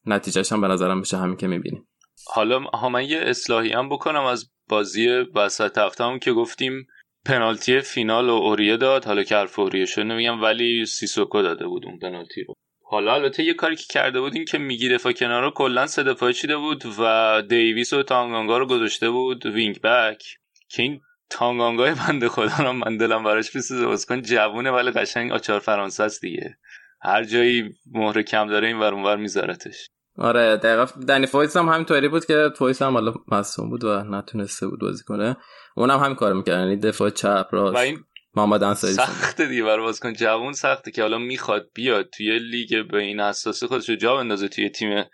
[0.06, 1.88] نتیجهش هم به نظرم میشه همین که می‌بینیم.
[2.34, 6.86] حالا ها من یه اصلاحی هم بکنم از بازی وسط هفته که گفتیم
[7.24, 9.04] پنالتی فینال و اوریه داد.
[9.04, 12.54] حالا که حرف اوریه شد نمیگم ولی سیسوکو داده بود اون پنالتی رو.
[12.84, 16.02] حالا البته یه کاری که کرده بود این که میگی دفاع کنار رو کلا سه
[16.02, 20.22] دفاعی چیده بود و دیویس و تانگانگا رو گذاشته بود wing back.
[20.68, 21.00] که این
[21.31, 26.20] تانگانگای بنده خدا رو من دلم براش بسوزه کن جوونه ولی قشنگ آچار فرانسه است
[26.20, 26.59] دیگه.
[27.02, 29.88] هر جایی مهره کم داره این ور اونور میذارتش.
[30.18, 30.85] آره دقیقا.
[31.09, 35.05] دنی فویس هم همینطوری بود که فویس هم حالا مصدوم بود و نتونسته بود بازی
[35.05, 35.37] کنه.
[35.76, 36.59] اونم همین کار می‌کرد.
[36.59, 37.74] یعنی دفاع چپ راست.
[37.76, 39.64] و این محمد انصاری سخته دیگه.
[39.64, 43.96] برای بازیکن جوون سخته که حالا می‌خواد بیاد توی لیگ به این اساسی خودش رو
[43.96, 45.05] جا بندازه توی تیم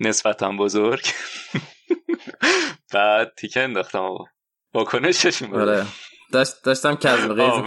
[0.00, 1.06] نسبتا بزرگ.
[2.94, 4.24] بعد تیکه انداختم آقا.
[4.76, 5.86] واکنشش آره.
[6.32, 7.34] داشت داشتم کزم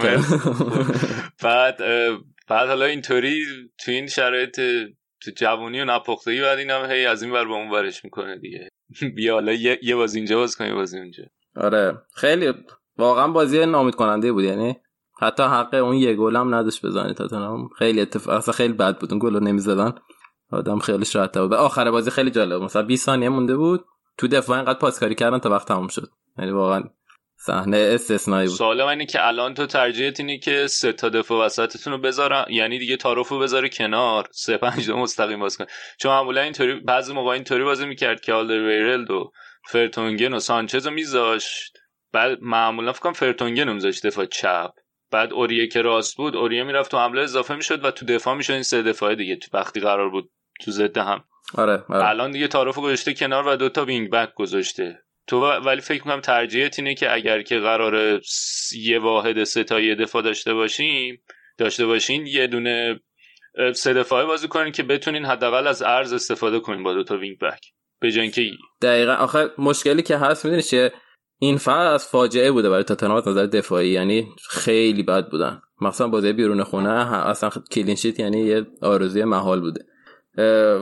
[1.42, 1.78] بعد
[2.48, 3.40] بعد حالا اینطوری
[3.84, 4.60] تو این شرایط
[5.22, 8.68] تو جوونی و نپختگی بعد اینم هی از این ور به اون ورش می‌کنه دیگه.
[9.16, 11.24] بیا حالا یه بازی اینجا باز کنی بازی اونجا.
[11.56, 12.02] آره.
[12.14, 12.52] خیلی
[12.98, 14.76] واقعا بازی نامید کننده بود یعنی
[15.20, 17.68] حتی حق اون یه گل هم نداشت بزنه تاتنهام.
[17.78, 19.94] خیلی اتفاق اصلا خیلی بد بود اون گل رو نمی‌زدن.
[20.52, 23.84] آدم خیلی شاید بود آخر بازی خیلی جالب مثلا 20 ثانیه مونده بود.
[24.18, 26.08] تو دفاع اینقدر پاسکاری کردن تا وقت تموم شد.
[26.38, 26.82] یعنی واقعا
[27.42, 28.56] صحنه استثنایی بود.
[28.56, 32.78] سوال اینه که الان تو ترجیحت اینه که سه تا دفاع وسطتون رو بذارن یعنی
[32.78, 35.64] دیگه تعارفو بذاره کنار سه پنج دو مستقیم بازی کنه
[35.98, 39.30] چون معمولا اینطوری بعضی موقع اینطوری بازی می‌کرد که آلدرویرلد و
[39.68, 41.78] فرتونگن و سانچز رو میذاشت.
[42.12, 44.70] بعد معمولا فکر کنم فرتونگن رو میذاشت دفاع چپ.
[45.10, 48.52] بعد اوریه که راست بود اوریه می‌رفت تو حمله اضافه می‌شد و تو دفاع می‌شد.
[48.52, 51.24] این سه دفاع دیگه تو وقتی قرار بود تو ضد هم.
[51.54, 52.08] آره, آره.
[52.08, 55.02] الان دیگه تعارفو گذاشته کنار و دوتا wing back گذاشته.
[55.30, 58.20] تو ولی فکر می‌کنم ترجیحت اینه که اگر که قرار
[58.78, 61.22] یه واحد ستایی دفاع داشته باشیم
[61.58, 63.00] داشته باشین یه دونه
[63.74, 67.38] سه دفاعه بازی کنین که بتونین حداقل از عرض استفاده کنین با دو تا wing
[67.38, 67.60] back.
[68.00, 68.42] به جای اینکه
[68.82, 69.12] دقیقا.
[69.12, 70.92] آخه مشکلی که هست می‌دونی چیه؟
[71.40, 75.60] این فصل از فاجعه بوده برای تاتنهام از نظر دفاعی یعنی خیلی بد بودن.
[75.80, 79.84] مثلا بازی بیرون خونه اصلا clean sheet یعنی یه آرزوی محال بوده.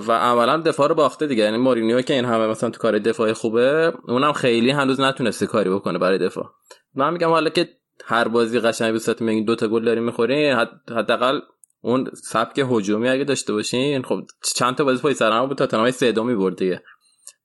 [0.09, 1.45] و عملا دفاع رو باخته دیگه.
[1.45, 5.71] یعنی مورینیو که این همه مثلا تو کار دفاعی خوبه اونم خیلی هنوز نتونسته کاری
[5.71, 6.51] بکنه برای دفاع.
[6.95, 7.69] من میگم حالا که
[8.05, 11.41] هر بازی قشنگ صورت میگین دو تا گل داری می‌خورین حداقل
[11.81, 14.21] اون سبک هجومی اگه داشته باشین خب
[14.55, 16.83] چند تا بازی پای سر بود تا سه دو می‌برد دیگه.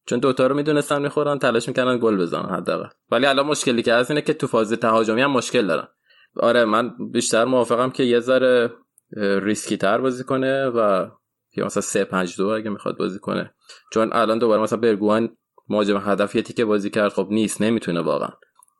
[0.05, 2.87] چون دوتا رو می‌دونستن می‌خورن تلاش می‌کردن گل بزنن حداقل.
[3.11, 5.87] ولی الان مشکلی که هست اینه که تو فاز تهاجمی هم مشکل دارن.
[6.39, 8.71] آره من بیشتر موافقم که یه ذره
[9.17, 11.07] ریسکی تر بازی کنه و
[11.55, 13.53] یا مثلا 3 5 2 اگه می‌خواد بازی کنه.
[13.93, 15.37] چون الان دوباره مثلا برگوان
[15.69, 18.29] مهاجم هدفی که بازی کرد خب نیست نمی‌تونه واقعا.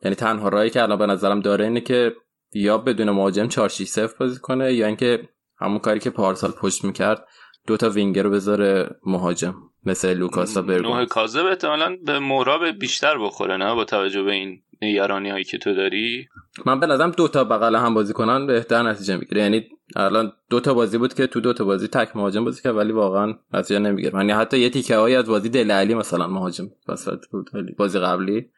[0.04, 2.16] یعنی تنها راهی که الان به نظرم داره اینه که
[2.54, 6.84] یا بدون مهاجم 4 6 0 بازی کنه یا اینکه همون کاری که پارسال پشت
[6.84, 7.28] می‌کرد
[7.68, 9.56] دو تا وینگر رو بذاره مهاجم
[9.86, 14.32] مثل لوکاس و برگو نوع کاذب احتمالا به مهراب بیشتر بخوره نه؟ با توجه به
[14.32, 16.28] این نگرانی هایی که تو داری؟
[16.66, 19.42] من به نظرم دو تا بغل هم بازی کنن بهتر نتیجه می‌گیره.
[19.42, 22.76] یعنی الان دو تا بازی بود که تو دو تا بازی تک مهاجم بازی کرد
[22.76, 24.18] ولی واقعا نتیجه نمی‌گیره.
[24.18, 28.50] یعنی حتی یه تیکه هایی از بازی دل علی مثلا مهاجم وسط بود بازی قبلی.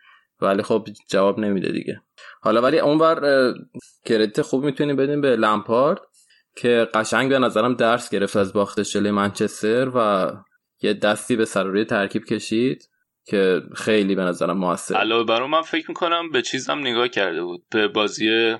[0.42, 2.02] ولی خب جواب نمیده دیگه.
[2.42, 3.54] حالا ولی اونور
[4.06, 6.00] کردیت خوب می‌تونیم بدیم به لمپارد
[6.56, 10.32] که قشنگ به نظرم درس گرفت از باختش جلوی منچستر و
[10.82, 12.90] یه دستی به سر ترکیب کشید.
[13.26, 17.64] که خیلی به نظرم موثر علاوه بر من فکر می‌کنم به چیزم نگاه کرده بود.
[17.72, 18.56] به بازی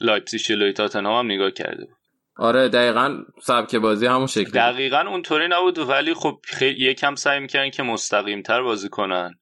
[0.00, 1.96] لایپزیگ جلوی تاتنهام هم نگاه کرده بود.
[2.36, 7.70] آره دقیقا سبک بازی همون شکلی دقیقا اونطوری نبود ولی خب خیلی یکم سعی می‌کردن
[7.70, 9.34] که مستقیم تر بازی کنن.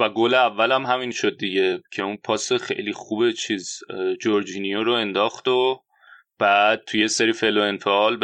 [0.00, 3.78] و گل اول هم همین شد دیگه که اون پاس خیلی خوب چیز
[4.20, 5.82] جورجینیو رو انداخت و
[6.38, 8.16] بعد توی سری فعل و انفعال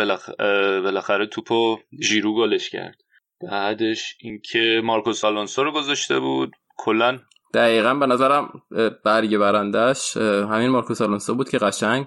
[0.82, 2.96] بالاخره توپو ژیرو گلش کرد.
[3.42, 6.52] بعدش اینکه مارکوس آلونسو رو گذاشته بود.
[6.76, 7.18] کلا
[7.54, 8.62] دقیقا به نظرم
[9.04, 12.06] برگ برندش همین مارکوس آلونسو بود که قشنگ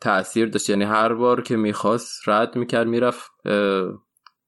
[0.00, 0.70] تاثیر داشت.
[0.70, 3.30] یعنی هر بار که می‌خواست رد می‌کرد می‌رفت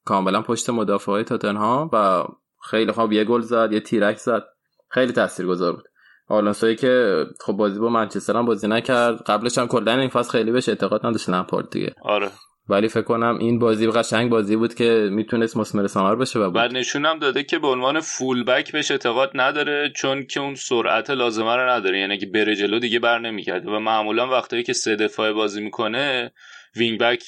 [0.04, 2.24] کاملا پشت مدافع های تاتنهام و
[2.70, 4.44] خیلی خوب یه گل زد یه تیرک زد.
[4.88, 5.84] خیلی تاثیرگذار بود.
[6.28, 9.22] آلونسوی که خب بازی با منچستر هم بازی نکرد.
[9.22, 11.94] قبلش هم کلا این فاز خیلی بهش اعتقاد نداشت لمپارد دیگه.
[12.02, 12.30] آره.
[12.68, 16.72] ولی فکر کنم این بازی قشنگ بازی بود که می‌تونست مسمر ثمر بشه و بعد
[16.72, 21.56] نشونم داده که به عنوان full back بهش اعتقاد نداره چون که اون سرعت لازمه
[21.56, 21.98] رو نداره.
[21.98, 26.32] یعنی که بره جلو دیگه بر نمی‌کرده و معمولا وقتایی که سه دفاعه بازی می‌کنه
[26.76, 27.22] wing back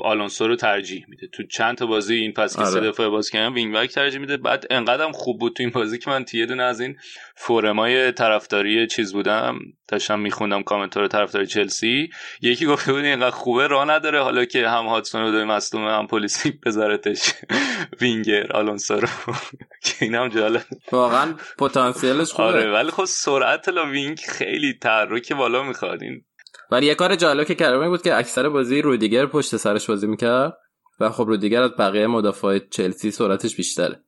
[0.00, 1.26] آلونسو رو ترجیح میده.
[1.26, 2.70] تو چند تا بازی این پس که آره.
[2.70, 4.36] سه دفاعه بازی کردن wing back ترجیح میده.
[4.36, 6.96] بعد انقدرم خوب بود تو این بازی که من تو یه دونه از این
[7.36, 9.58] فورمای طرفداری چیز بودم.
[9.88, 12.10] داشتم میخوندم کامنتای طرفداری چلسی.
[12.40, 14.22] یکی گفته بود اینقدر خوبه راه نداره.
[14.22, 17.32] حالا که هم هادسون مصدوم هم پولیسیچ بذارتش.
[18.00, 19.08] وینگر آلونسو رو.
[19.84, 20.62] که اینم جالب.
[20.92, 22.48] واقعا پتانسیلش خوبه.
[22.48, 26.02] آره ولی خب سرعت بالا وینگ خیلی تحرک بالا می‌خواد.
[26.02, 26.24] این
[26.70, 30.56] ولی یه کار جالب که کرده بود که اکثر بازی رودیگر پشت سرش بازی می‌کرد
[31.00, 34.00] و خب رودیگر از بقیه مدافع چلسی سرعتش بیشتره.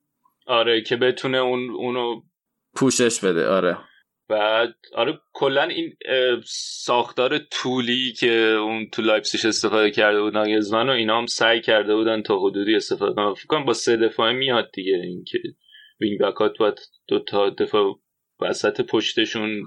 [0.47, 2.21] آره که بتونه اون اونو
[2.77, 3.79] پوشش بده آره.
[4.29, 5.93] بعد آره کلا این
[6.45, 8.31] ساختار طولی که
[8.61, 12.75] اون تو لایپزیگش استفاده کرده بود ناگلزمن و اینا هم سعی کرده بودن تا حدودی
[12.75, 13.35] استفاده کنن.
[13.35, 15.39] فکر کنم با سه دفاعه میاد دیگه اینکه
[16.01, 18.01] وینگ بکات باید دو تا دفاع
[18.41, 19.63] وسط پشتشون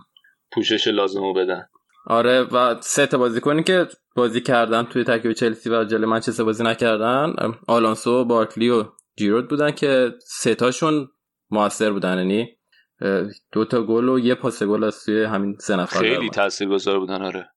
[0.51, 1.65] پوشش لازمو بدن.
[2.05, 6.63] آره و سه تا بازیکنی که بازی کردن توی ترکیب چلسی و جلوی منچستر بازی
[6.63, 7.33] نکردن
[7.67, 8.85] آلونسو بارکلی و
[9.17, 11.07] ژیرو بودن که سه تاشون
[11.49, 12.57] موثر بودن یعنی
[13.51, 17.21] دو تا گل و یه پاس گل از توی همین سه نفر خیلی تاثیرگذار بودن
[17.21, 17.49] آره.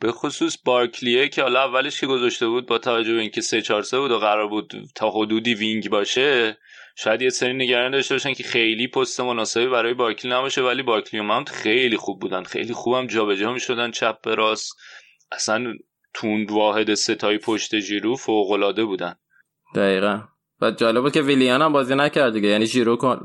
[0.00, 3.82] به خصوص بارکلیه که حالا اولش که گذاشته بود با توجه به اینکه 3 4
[3.82, 6.58] 3 بود و قرار بود تا حدودی وینگ باشه
[6.98, 11.20] شاید یه سری نگران داشته باشن که خیلی پست مناسبی برای بارکلی نباشه ولی بارکلی
[11.20, 12.42] و ماونت خیلی خوب بودن.
[12.42, 14.76] خیلی خوبم جابجا می‌شدن چپ به راست.
[15.32, 15.74] اصلا
[16.14, 19.14] تو اون واحد سه‌تایی پشت ژیرو فوق العاده بودن.
[19.74, 20.20] دقیقا.
[20.60, 22.48] و جالب بود که ویلیان هم بازی نکرد دیگه.
[22.48, 23.20] یعنی جیرو کن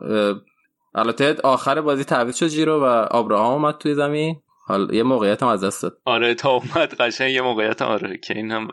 [0.96, 4.42] البته آخر بازی تعویض شد جیرو و آبراهام اومد توی زمین.
[4.68, 5.98] حال یه موقعیت هم از دست داد.
[6.06, 8.68] آره تا اومد قشنگ یه موقعیت هم آره که این هم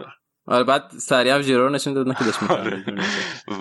[0.47, 2.85] آره بعد سریع هم جیرو نشون داد که آره.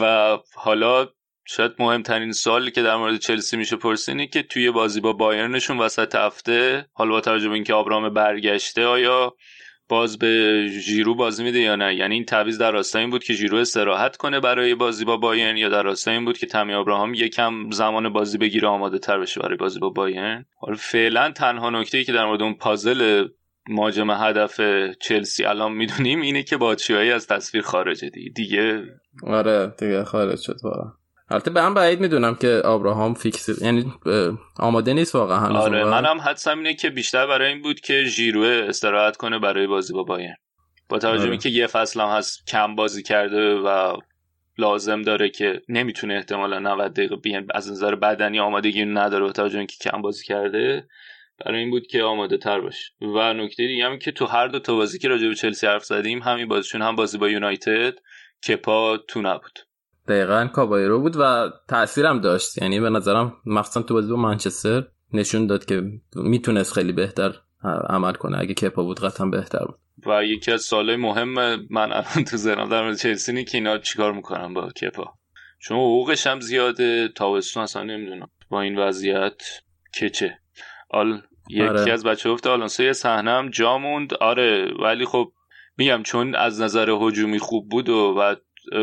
[0.02, 1.08] و حالا
[1.50, 6.16] شاید مهمترین سوالی که در مورد چلسی میشه پرسینی که توی بازی با بایرنشون وسط
[6.16, 9.34] هفته حالا با توجه به اینکه آبرام برگشته آیا
[9.90, 13.34] باز به ژیرو بازی میده یا نه؟ یعنی این تعویض در راستای این بود که
[13.34, 17.14] ژیرو استراحت کنه برای بازی با بایرن یا در راستای این بود که تامی ابراهام
[17.14, 21.98] یکم زمان بازی بگیره آماده تر بشه برای بازی با بایرن؟ حالا فعلا تنها نکته
[21.98, 23.28] ای که در مورد اون پازل
[23.70, 24.62] ماجم هدف
[25.02, 28.84] چلسی الان می‌دونیم اینه که باتشیایی از تصویر خارجه دیگه دیگه
[29.24, 30.58] آره دیگه خارج شد
[31.30, 33.94] البته به هم بعید می‌دونم که آبراهام فیکس یعنی
[34.60, 39.18] آماده نیست واقعا آره منم حدسم اینه که بیشتر برای این بود که ژیرو استراحت
[39.18, 40.36] کنه برای بازی با بایر
[40.90, 41.38] با توجه آره.
[41.38, 43.98] که یه فصل هم هست کم بازی کرده و
[44.58, 49.66] لازم داره که نمی‌تونه احتمالا 90 دقیقه بیان از نظر بدنی آمادگی نداره با توجه
[49.66, 50.88] که کم بازی کرده
[51.46, 52.92] برای این بود که آماده تر باشه.
[53.02, 55.84] و نکته دیگه هم که تو هر دو تا بازی که راجع به چلسی حرف
[55.84, 57.94] زدیم همین بازیشون هم بازی با یونایتد
[58.48, 59.60] کپا تو نبود.
[60.08, 62.62] دقیقا کابایرو بود و تاثیرم داشت.
[62.62, 65.84] یعنی به نظرم مخصوصا تو بازی با منچستر نشون داد که
[66.16, 67.34] می‌تونست خیلی بهتر
[67.90, 68.40] عمل کنه.
[68.40, 69.76] اگه کپا بود قطعا بهتر بود.
[70.06, 71.34] و یکی از سالهای مهم
[71.70, 75.14] من الان تو ذهنم در مورد چلسی که اینا چیکار می‌کنن با کپا.
[75.60, 79.42] چون حقوقش هم زیاده تابستون اصلا نمی‌دونم با این وضعیت
[80.02, 80.40] کچه
[80.90, 81.92] آل یکی آره.
[81.92, 84.14] از بچه گفته آلونسو یه صحنه هم جا موند.
[84.14, 85.32] آره ولی خب
[85.78, 88.36] میگم چون از نظر هجومی خوب بود و, و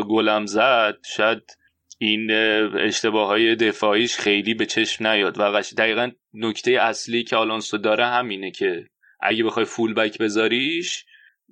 [0.09, 1.57] گلم زد شاید
[1.97, 2.31] این
[2.79, 5.39] اشتباه های دفاعیش خیلی به چشم نیاد.
[5.39, 8.85] و دقیقا نکته اصلی که آلونسو داره همینه که
[9.19, 11.05] اگه بخوای فول بک بذاریش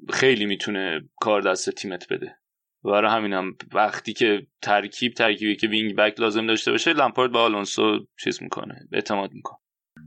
[0.10, 2.36] خیلی می‌تونه کار دست تیمت بده.
[2.84, 8.00] برای همینم وقتی که ترکیب ترکیبی که وینگ بک لازم داشته باشه لمپارد با آلونسو
[8.24, 9.58] چیز می‌کنه اعتماد می‌کنه.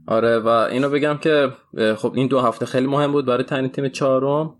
[0.07, 1.49] آره و اینو بگم که
[1.97, 4.57] خب این دو هفته خیلی مهم بود برای تعیین تیم چهارم.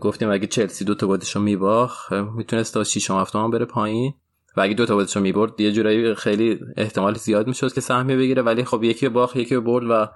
[0.00, 4.14] گفتیم اگه چلسی دو تا بازیشو میباخ می‌تونست تا 6 هفته هم بره پایین.
[4.56, 8.42] و اگه دو تا بازیشو می‌برد یه جورایی خیلی احتمال زیاد می‌شد که سهمیه بگیره.
[8.42, 10.08] ولی خب یکی باخ یکی برد و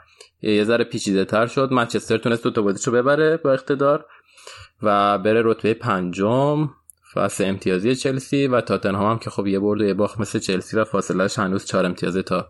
[0.42, 1.72] یه ذره پیچیده تر شد.
[1.72, 4.06] منچستر تونست دو تا بازیشو ببره با اقتدار
[4.82, 6.70] و بره رتبه پنجم
[7.14, 10.76] فاصله امتیازی چلسی و تاتنهام هم که خب یه برد و یه باخت مثل چلسی
[10.76, 12.48] و فاصلهش هنوز چهار امتیازه تا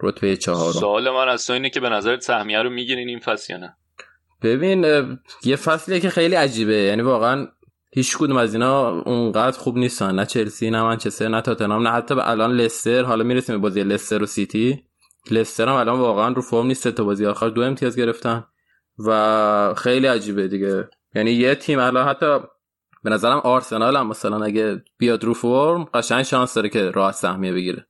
[0.00, 0.72] رتبه چهارم.
[0.72, 3.54] سوال من از تو اینه که به نظر سهمیه رو می‌گیرین این فصل
[4.42, 4.84] ببین
[5.44, 6.74] یه فصلیه که خیلی عجیبه.
[6.74, 7.48] یعنی واقعا
[7.92, 10.14] هیچ کدوم از اینا اونقدر خوب نیستن.
[10.14, 13.02] نه چلسی نه منچستر نه تاتنهام نه حتی الان لستر.
[13.02, 14.84] حالا می‌رسیم به بازی لستر و سیتی.
[15.30, 17.48] لستر هم الان واقعا رو فرم نیست تا بازی آخر.
[17.48, 18.44] دو امتیاز گرفتن
[19.06, 20.88] و خیلی عجیبه دیگه.
[21.14, 22.38] یعنی یه تیم الان حتی
[23.04, 27.52] به نظرم آرسنال هم مثلا اگه بیاد رو فرم قشنگ شانس داره که راحت سهمیه
[27.52, 27.86] بگیره.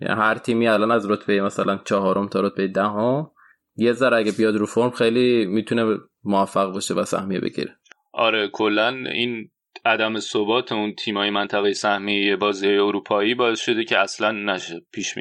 [0.00, 3.30] یعنی هر تیمی الان از رتبه مثلا چهارم تا رتبه دهم
[3.78, 7.76] یه ذره اگه بیاد رو فرم خیلی می‌تونه موفق باشه و سهمیه بگیره.
[8.12, 9.50] آره کلا این
[9.84, 15.14] عدم ثبات اون تیمای منطقه سهمیه بازی اروپایی باعث شده که اصلا نشه پیش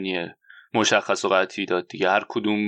[0.73, 2.09] مشخص و قطعی داد دیگه.
[2.09, 2.59] هر کدوم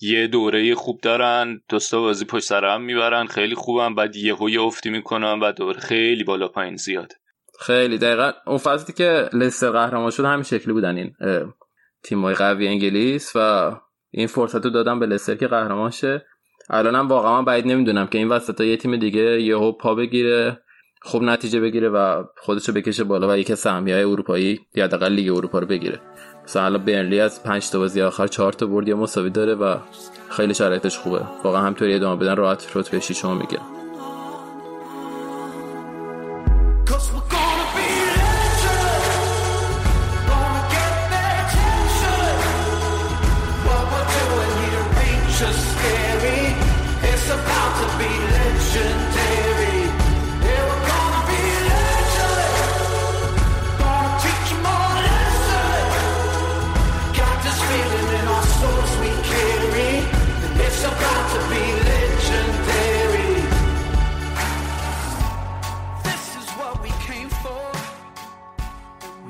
[0.00, 4.60] یه دوره خوب دارن دوستا بازی پشت سر هم می‌برن خیلی خوبن بعد یهو یه
[4.60, 7.12] افتی می‌کنن و دوره خیلی بالا پایین زیاد.
[7.60, 8.32] خیلی دقیقا.
[8.46, 11.14] اون فصلی که لستر قهرمان شد همین شکلی بودن این
[12.02, 13.70] تیمای قوی انگلیس و
[14.12, 16.26] این فرصت رو دادم به لستر که قهرمان شه.
[16.70, 20.58] الانم واقعا بعید نمی‌دونم که این وسط یه تیم دیگه یهو پا بگیره
[21.02, 25.32] خوب نتیجه بگیره و خودشو بکشه بالا و یکی سهمیه های اروپایی یا حداقل لیگ
[25.32, 26.00] اروپا رو بگیره.
[26.44, 29.76] مثلا برنلی از 5 تا بازی آخر 4 تا برد یا مساوی داره و
[30.30, 31.20] خیلی شرایطش خوبه.
[31.44, 33.81] واقعا همطوری ادامه بدن راحت رتبه 6 می‌گیره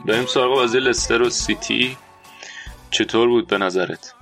[0.07, 1.97] بریم سراغ بازی لستر و سیتی.
[2.91, 4.15] چطور بود به نظرت؟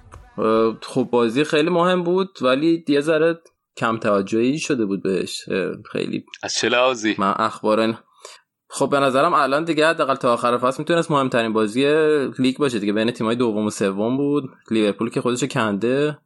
[0.83, 3.41] خب بازی خیلی مهم بود ولی یه ذره
[3.77, 5.45] کم توجهی شده بود بهش.
[5.93, 7.99] خیلی از چه لحاظی؟ من اخبارن
[8.69, 11.85] خب به نظرم الان دیگه حداقل تا آخر فصل می‌تونست مهمترین بازی
[12.39, 12.93] لیگ باشه دیگه.
[12.93, 14.45] بین تیمای دوم و سوم بود.
[14.71, 16.19] لیورپول که خودش کنده.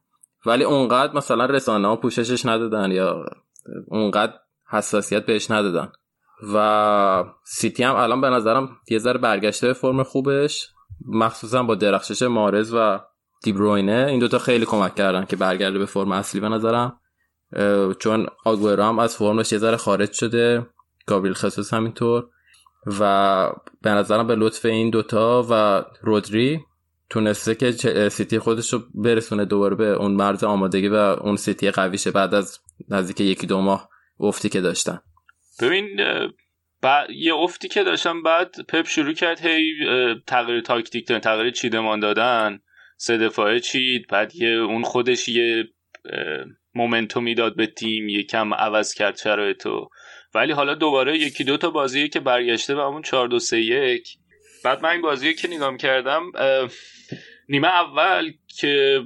[0.45, 3.25] ولی اونقدر مثلا رسانه ها پوششش ندادن یا
[3.87, 4.33] اونقدر
[4.71, 5.91] حساسیت بهش ندادن.
[6.53, 10.67] و سیتی هم الان به نظرم یه ذره برگشته فرم خوبش.
[11.07, 12.99] مخصوصا با درخشش محرز و
[13.43, 16.99] دیبروینه این دوتا خیلی کمک کردن که برگرده به فرم اصلی به نظرم.
[17.99, 20.67] چون آگوئرو هم از فرمش یه ذره خارج شده.
[21.05, 22.27] گابریل ژسوس همینطور.
[22.99, 26.59] و به نظرم به لطف این دوتا و رودری
[27.09, 27.71] تونسته که
[28.09, 32.59] سیتی خودش رو برسونه دوباره به اون مرز آمادگی و اون سیتی قویشه بعد از
[32.89, 35.01] نزدیک یکی دو ماه افتی که داشتن.
[35.61, 35.99] ببین
[37.09, 39.73] یه افتی که داشتم بعد پپ شروع کرد هی
[40.27, 42.59] تغییر تاکتیک دادن تغییر چیدمان دادن
[42.97, 45.63] سه دفاعه چید بعد یه اون خودش یه
[46.75, 49.89] مومنتومی داد به تیم یه کم عوض کرد شرایطو.
[50.33, 54.07] ولی حالا دوباره یکی دو تا بازی که برگشته به همون 4 2 3 1
[54.63, 56.21] بعد من این بازی که نگاه کردم
[57.49, 59.01] نیمه اول که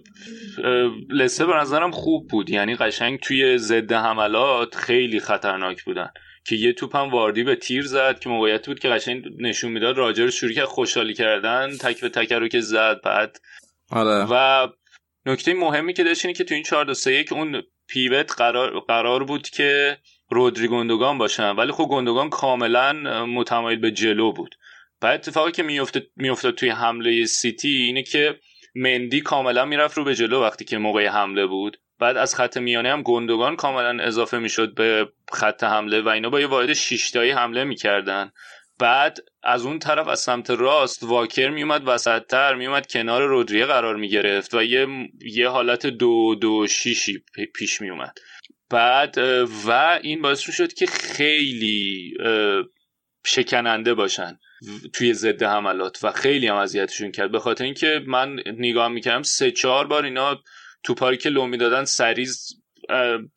[1.10, 2.50] لسه به نظرم خوب بود.
[2.50, 6.10] یعنی قشنگ توی ضد حملات خیلی خطرناک بودن.
[6.50, 9.98] که یه توپ هم واردی به تیر زد که موقعیت بود که قشنگ نشون می‌داد.
[9.98, 13.38] راجر شروع کرد خوشحالی کردن تک به تک رو که زد بعد
[13.92, 14.28] آره.
[14.32, 14.68] و
[15.26, 18.80] نکته مهمی که داشت اینه که تو این 4 2 3 1 اون پیوت قرار
[18.80, 19.98] قرار بود که
[20.30, 21.50] رودری گندگان باشن.
[21.50, 22.94] ولی خب گندگان کاملا
[23.26, 24.56] متمایل به جلو بود.
[25.02, 28.40] بعد اتفاقی که میافتاد میافتاد توی حمله سیتی اینه که
[28.76, 31.78] مندی کاملا می‌رفت رو به جلو وقتی که موقع حمله بود.
[32.00, 36.40] بعد از خط میانه هم گندگان کاملا اضافه می‌شد به خط حمله و اینا با
[36.40, 38.32] یه واحد شیشتایی حمله می‌کردن.
[38.80, 44.54] بعد از اون طرف از سمت راست واکر میومد وسطتر میومد کنار رودریه قرار می‌گرفت
[44.54, 44.88] و یه,
[45.22, 47.24] یه حالت دو دو شیشی
[47.56, 48.18] پیش میومد
[48.70, 49.18] بعد
[49.68, 52.14] و این باعث شد که خیلی
[53.26, 54.40] شکننده باشن
[54.94, 57.32] توی ضد حملات و خیلی هم اذیتشون کرد.
[57.32, 60.40] به خاطر اینکه من نگاه می‌کردم سه چهار بار اینا
[60.84, 62.56] توپایی که لو می‌دادن سریع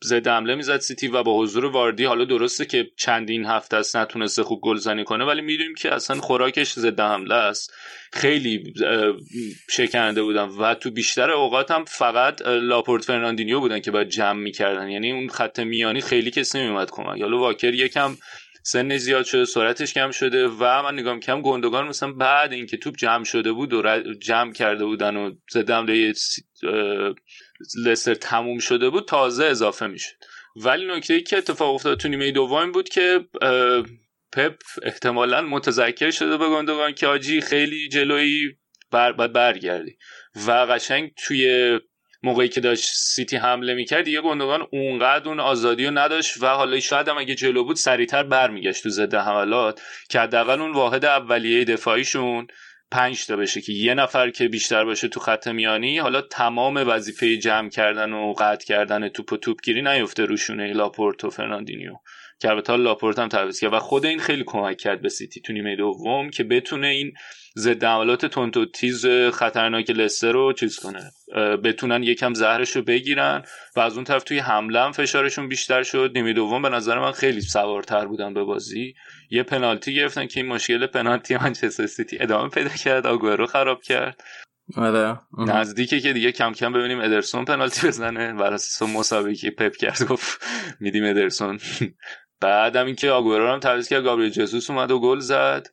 [0.03, 4.43] ضد حمله می‌زد سیتی و با حضور واردی حالا درسته که چندین هفته است نتونسته
[4.43, 7.73] خوب گلزنی کنه ولی می‌دونیم که اصلا خوراکش ضد حمله است.
[8.13, 8.73] خیلی
[9.69, 14.89] شکننده بودن و تو بیشتر اوقات هم فقط لاپورت فرناندینیو بودن که باید جمع می‌کردن.
[14.89, 17.21] یعنی اون خط میانی خیلی کسی نمیومد کمک.
[17.21, 18.15] حالا واکر یکم
[18.65, 22.95] سن زیاد شده سرعتش کم شده و من نگاه کم گندگان مثلا بعد اینکه توپ
[22.97, 25.85] جمع شده بود و جمع کرده بودن و زدم
[27.85, 30.15] لستر تموم شده بود تازه اضافه می‌شد.
[30.55, 33.25] ولی نکته ای که اتفاق افتاد تو نیمه دوم بود که
[34.33, 38.57] پپ احتمالا متذکر شده به گندگان که آجی خیلی جلویی
[38.91, 39.97] بر برگردی.
[40.47, 41.79] و قشنگ توی
[42.23, 46.79] موقعی که داشت سیتی حمله می‌کرد یه گندگان اونقدر اون آزادی رو نداشت و حالا
[46.79, 51.63] شاید هم اگه جلو بود سریعتر برمیگشت تو ضد حملات که حداقل اون واحد اولیه
[51.63, 52.47] دفاعیشون
[52.91, 57.37] پنج تا بشه که یه نفر که بیشتر باشه تو خط میانی حالا تمام وظیفه
[57.37, 61.93] جمع کردن و قطع کردن توپ و توپگیری نیفته روشونه لاپورت و فرناندینیو
[62.39, 65.53] که البته لاپورت هم تعویض کرد و خود این خیلی کمک کرد به سیتی تو
[65.53, 67.13] نیمه دوم که بتونه این
[67.57, 71.11] ضد حملات تند و تیز خطرناک لستر رو چیز کنه.
[71.63, 73.43] بتونن یکم زهرش رو بگیرن
[73.75, 76.11] و از اون طرف توی حمله هم فشارشون بیشتر شد.
[76.15, 78.93] نیمه دوم به نظر من خیلی سوارتر بودن به بازی.
[79.29, 83.07] یه پنالتی گرفتن که این مشکل پنالتی منچستر سیتی ادامه پیدا کرد.
[83.07, 84.23] رو خراب کرد.
[84.75, 85.19] آره.
[85.37, 88.33] نزدیکه که دیگه کم کم ببینیم ادرسون پنالتی بزنه.
[88.33, 90.07] بر اساس مسابقه پپ کرد.
[90.09, 90.45] گفت
[90.79, 91.59] میدیم ادرسون.
[92.41, 94.03] بعدم اینکه آگوئرو هم تعویض کرد.
[94.03, 95.67] گابریل ژسوس اومد و گل زد.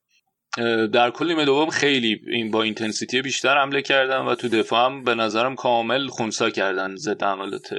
[0.92, 5.04] در کل نیمه دوم خیلی این با intensity بیشتر حمله کردن و تو دفاع هم
[5.04, 7.74] به نظرم کامل خونسا کردن ضد حملات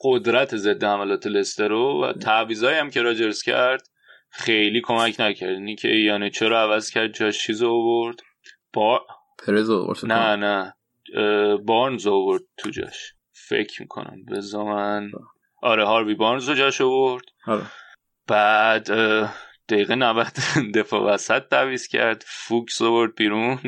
[0.00, 3.88] قدرت ضد عملات لسترو و تعویضایی هم که راجرز کرد
[4.30, 5.50] خیلی کمک نکرد.
[5.50, 8.20] اینی که یعنی چرا عوض کرد؟ جاش چیز آورد؟
[8.72, 9.06] با
[9.46, 9.70] پرز
[10.04, 10.74] نه نه.
[11.56, 13.14] بارنز آورد تو جاش.
[13.32, 14.24] فکر می‌کنم.
[14.26, 15.10] به من
[15.62, 17.24] آره هاروی بارنز رو جاش آورد.
[17.46, 17.62] آره.
[18.26, 18.88] بعد
[19.68, 20.26] دقیقه 90
[20.74, 22.24] دفاع وسط تعویز کرد.
[22.26, 23.58] فوکس آورد بیرون.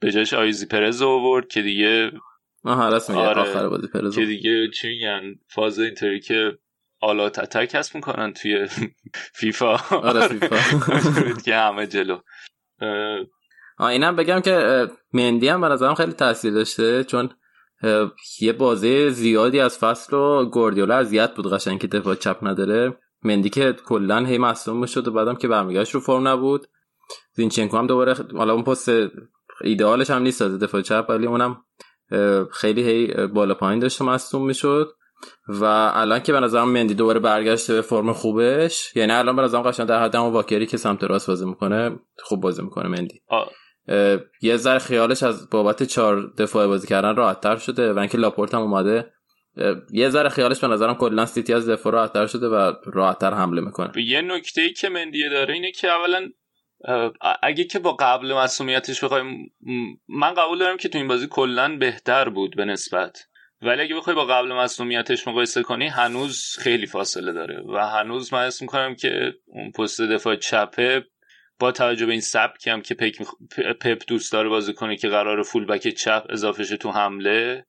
[0.00, 2.12] به جاش آیزی پرز آورد که دیگه
[2.64, 3.22] آها راست میگه.
[3.22, 3.40] آره.
[3.40, 6.58] آخر بازی پرز که دیگه چی میگن؟ فاز اینطوری که
[7.00, 8.66] آلات اتک کسب می‌کنن توی
[9.38, 9.76] فیفا.
[9.90, 10.56] آره فیفا.
[11.44, 12.18] که همه جلو.
[13.80, 17.30] اینم بگم که مندی هم به خیلی تاثیر داشته چون
[18.40, 22.96] یه بازه زیادی از فصل رو گوردیولا اذیت بود قشنگ که دفاع چپ نداره.
[23.22, 26.66] مندی که کلا هی مصدوم می‌شد و بعدم که برمیگشت رو فرم نبود.
[27.32, 28.90] زینچنکو هم دوباره حالا اون پست
[29.60, 31.64] ایدئالش هم نیست از دفاع چپ ولی اونم
[32.52, 34.92] خیلی هی بالا پایین داشته مصدوم می‌شد.
[35.48, 35.64] و
[35.94, 39.86] الان که به نظرم مندی دوباره برگشته به فرم خوبش یعنی الان به نظرم قشنگ
[39.86, 43.22] در حد واکری که سمت راست بازی می‌کنه خوب بازی می‌کنه مندی.
[44.42, 48.54] یه ذره خیالش از بابت چهار دفاع بازی کردن راحت تر شده و اینکه لاپورت
[48.54, 49.12] هم اومده.
[49.92, 53.92] یه ذره خیالش به نظرم کلا سیتی از دفاع راحتتر شده و راحتتر حمله می‌کنه.
[53.96, 56.28] یه نکته ای که مندیه داره اینه که اولا
[57.42, 59.52] اگه که با قبل مصدومیتش بخوایم
[60.08, 63.26] من قبول دارم که تو این بازی کلا بهتر بود به نسبت.
[63.62, 68.44] ولی اگه بخوای با قبل مصدومیتش مقایسه کنی هنوز خیلی فاصله داره و هنوز من
[68.44, 71.04] اسم می‌کنم که اون پست دفاع چپه
[71.58, 72.94] با توجه به این سبکی هم که
[73.80, 77.66] پپ دوست داره بازی کنه که قرار فول بک چپ اضافه شه تو حمله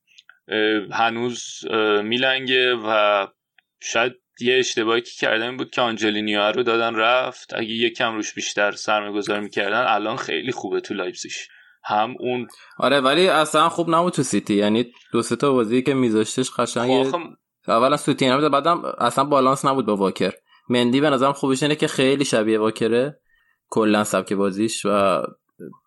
[0.92, 1.66] هنوز
[2.04, 3.28] میلنگه و
[3.80, 7.54] شاید یه اشتباهی که کردن بود که آنجلینیو رو دادن رفت.
[7.54, 11.48] اگه یه کم روش بیشتر سرمایه گذاری می‌کردن الان خیلی خوبه تو لایپزیگ
[11.84, 14.54] هم اون آره ولی اصلا خوب نبود تو سیتی.
[14.54, 17.20] یعنی دو سه تا بازی که میذاشتش قشنگ خب
[17.68, 20.32] اولا سوتی نبود بعدم اصلا بالانس نبود با واکر.
[20.70, 23.20] مندی به نظرم خوبش اینه که خیلی شبیه واکره
[23.70, 25.22] کلا سبک بازیش و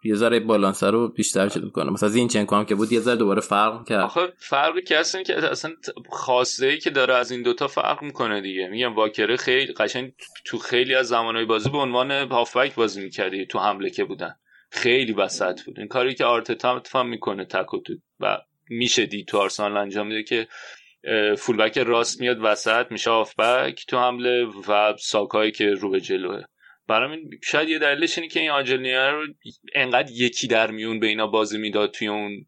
[0.04, 3.40] یه ذره بالانس رو بیشتر شد می‌کنه مثلا زینچنکو هم که بود یه ذره دوباره
[3.40, 4.04] فرق کرد.
[4.04, 5.70] آخه فرقی که اصلا که اصلا
[6.08, 8.68] خواسته ای که داره از این دوتا فرق می‌کنه دیگه.
[8.68, 10.12] میگم واکره خیلی قشنگ
[10.44, 14.34] تو خیلی از زمانهای بازی به عنوان هافبک بازی می‌کردی تو حمله که بودن.
[14.70, 15.78] خیلی وسط بود.
[15.78, 17.78] این کاری که آرتتا اتفاق می‌کنه تک و
[18.20, 18.38] و
[18.70, 20.48] میشه دی تو آرسنال انجام میده که
[21.38, 26.42] فولبک راست میاد وسط میشه هافبک تو حمله و ساکایی که رو به جلوه.
[26.90, 29.26] برام شاید یه دلیلش اینه که این آنجلینیا رو
[29.74, 32.46] انقدر یکی در میون به اینا بازی می‌داد توی اون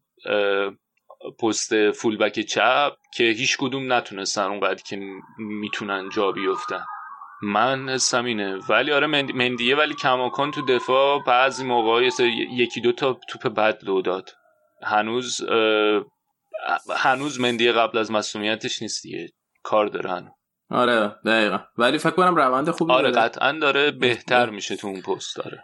[1.39, 4.99] پست فولبک چپ که هیچ کدوم نتونستن اونقدر که
[5.37, 6.85] می‌تونن جا بیفتن.
[7.43, 8.59] من حسم اینه.
[8.69, 12.09] ولی آره مندیه ولی کماکان تو دفاع بعضی موقع
[12.51, 14.29] یکی دو تا توپ بد لو داد.
[14.83, 15.41] هنوز
[16.97, 19.29] هنوز مندیه قبل از مسئولیتش نیست دیگه.
[19.63, 20.31] کار دارن
[20.69, 21.59] آره دقیقا.
[21.77, 25.63] ولی فکر کنم روند خوبی آره قطعا داره بهتر میشه تو اون پست داره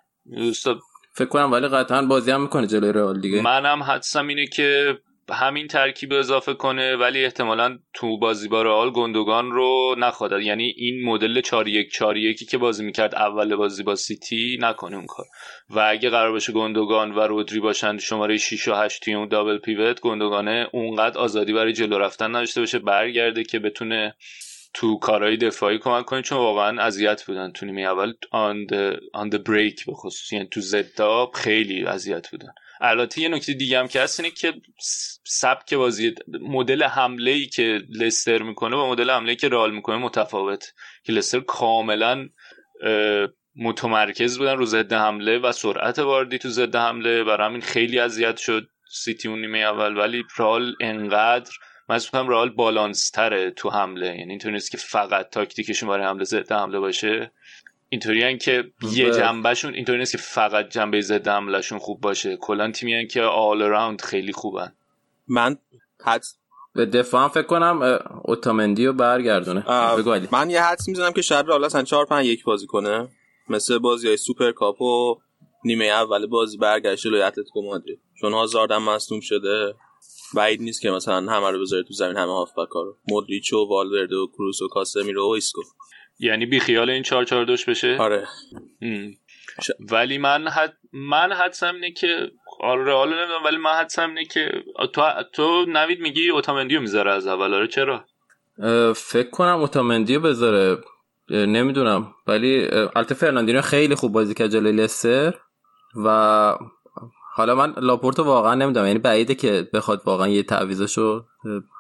[1.14, 3.42] فکر کنم ولی قطعا بازی هم می‌کنه جلوی رئال دیگه.
[3.42, 4.98] منم حدسم اینه که
[5.32, 10.42] همین ترکیب اضافه کنه ولی احتمالا تو بازی با رئال گندگان رو نخواد.
[10.42, 14.96] یعنی این مدل 4 1 4 1 که بازی می‌کرد اول بازی با سیتی نکنه
[14.96, 15.26] اون کار.
[15.70, 19.58] و اگه قرار باشه گندگان و رودری باشن شماره 6 و 8 توی اون دابل
[19.58, 24.16] پیوت گندگانه اونقدر آزادی برای جلو رفتن نداشته باشه برگرده که بتونه
[24.74, 28.14] تو کارهای دفاعی کمک کنه چون واقعا اذیت بودن تو نیمه اول
[29.14, 30.34] آن د بریک به خصوص.
[30.34, 32.50] یعنی تو زداب خیلی اذیت بودن.
[32.82, 34.54] البته یه نکته دیگه هم که هست اینه که
[35.26, 39.98] سبک بازی مدل حمله ای که لستر می‌کنه با مدل حمله ای که رال می‌کنه
[39.98, 40.74] متفاوت.
[41.04, 42.30] که لستر کاملا
[43.56, 47.24] متمرکز بودن رو ضد حمله و سرعت واردی تو ضد حمله.
[47.24, 49.98] برای همین خیلی اذیت شد سیتی اون نیمه اول.
[49.98, 51.52] ولی رال انقدر
[51.90, 54.08] من می‌کنم رئال بالانس تره تو حمله.
[54.08, 57.32] یعنی اینطور نیست که فقط تاکتیکشون برای حمله ضد حمله باشه.
[57.90, 59.18] اینطوری که یه بله.
[59.18, 62.38] جنبهشون اینطوری نیست که فقط جنبه ضد حملهشون خوب باشه.
[62.38, 64.74] کلا تیمی که آل راوند خیلی خوبن.
[65.28, 65.58] من
[66.06, 66.24] حد
[66.76, 69.64] به دفاع فکر کنم اوتامندی رو برگردونه.
[70.32, 73.08] من یه حدس می‌زنم که شاید رئال اصلا 4 5 1 بازی کنه.
[73.50, 75.16] مثل بازی های سوپر کاپ و
[75.66, 78.02] نیمه اول بازی برگشت جلوی اتلتیکو مادرید.
[78.22, 79.74] چون هازارد هم مصدوم شده.
[80.36, 82.98] بعید نیست که مثلا همه رو بذاره تو زمین همه هافبکا رو.
[83.10, 85.62] مودریچ و والورده و کروس و کاسمیرو و ایسکو.
[86.20, 88.28] یعنی بی خیال این 4 4 2 بشه؟ آره.
[89.64, 89.72] ش...
[89.92, 94.52] ولی من حد من حدسم اینه که آره حالا نمی‌دونم ولی من حدسم اینه که
[94.94, 95.02] تو
[95.34, 98.06] تو نوید میگی اوتامندیو می‌ذاره از اول آره چرا؟
[98.94, 100.78] فکر کنم اوتامندیو بذاره.
[101.30, 102.14] نمی‌دونم.
[102.28, 105.34] ولی البته فرناندینو خیلی خوب بازی کرد جلوی لستر
[106.06, 106.56] و
[107.40, 108.88] حالا من لاپورتو واقعا نمی‌دونم.
[108.88, 111.26] یعنی بعیده که بخواد واقعا یه تعویضشو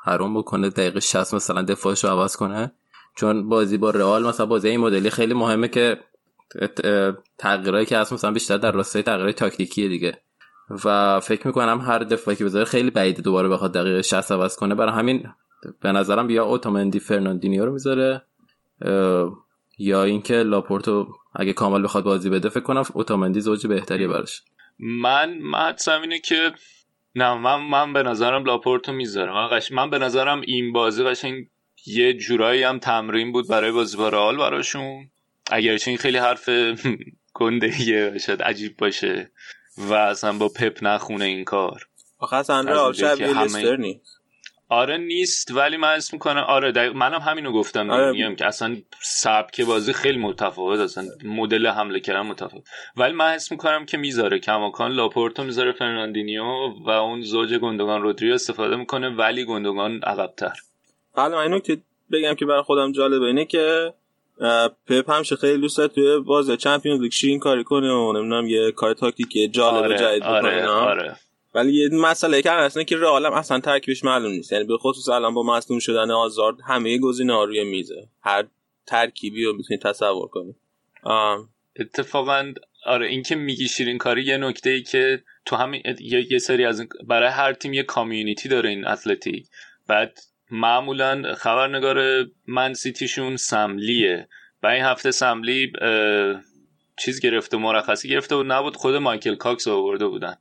[0.03, 2.71] حرام بکنه دقیقه 60 مثلا دفاعشو عوض کنه.
[3.15, 5.99] چون بازی با رئال مثلا بازی این مدلی خیلی مهمه که
[7.37, 10.21] تغییرایی که هست مثلا بیشتر در راستای تغییرات تاکتیکی دیگه.
[10.85, 14.75] و فکر می‌کنم هر دفاعی که بذاره خیلی بعیده دوباره بخواد دقیقه 60 عوض کنه.
[14.75, 15.29] برای همین
[15.81, 18.21] به نظرم یا اوتومندی فرناندینیو رو می‌ذاره.
[19.79, 24.43] یا اینکه لاپورتو اگه کامل بخواد بازی بده فکر کنم اوتومندی زوج بهتری براش.
[24.79, 26.51] من حدسم اینه که
[27.15, 31.47] نه من من به نظرم لاپورتو می‌ذارم من, من به نظرم این بازی قشنگ
[31.85, 35.11] یه جورایی هم تمرین بود برای بازی با رئال براشون.
[35.51, 36.49] اگرچه این خیلی حرف
[37.33, 39.31] گنده شاید عجیب باشه
[39.77, 41.87] و اصلا با پپ نخونه این کار.
[42.19, 44.18] آخه اصلا رئال شبیه لستر نیست
[44.69, 48.11] آره نیست ولی من اسم می‌کنم آره دقیق منم همینو گفتم آره.
[48.11, 52.63] میگم که اصلا سبک بازی خیلی متفاوت اصلا مدل حمله کردن متفاوت
[52.97, 56.43] ولی من اسم می‌کنم که می‌ذاره کماکان لاپورتو می‌ذاره فرناندینیو
[56.85, 60.53] و اون زوج گوندوگان رودریو استفاده می‌کنه ولی گوندوگان عقبتر
[61.11, 61.77] حالا اینو که
[62.11, 63.93] بگم که برای خودم جالبه اینه که
[64.87, 68.93] پپ همشه خیلی دوست توی بازی چمپیونز لیگ شین کاری کنه و نمی‌دونم یه کار
[68.93, 71.15] تاکتیکی جالب آره، جدید آره، آره.
[71.53, 74.51] ولی یه مسئله که هست که رئال اصلا ترکیبش معلوم نیست.
[74.51, 78.07] یعنی به خصوص الان با مصدوم شدن آزارد همه گزینه‌ها روی میزه.
[78.21, 78.45] هر
[78.87, 80.55] ترکیبی رو می‌تونید تصور کنید
[81.79, 82.53] اتفاقا
[82.85, 85.81] آره این که میگی شیرین کاری یه نکته ای که تو همین
[86.29, 89.47] یه سری از برای هر تیم یه community داره این Athletic.
[89.87, 90.19] بعد
[90.51, 94.27] معمولا خبرنگار من سیتیشون سم لیه.
[94.63, 95.71] و این هفته سم لی
[96.97, 100.35] چیز گرفته مرخصی گرفته بود نبود خود مایکل کاکس آورده بودن.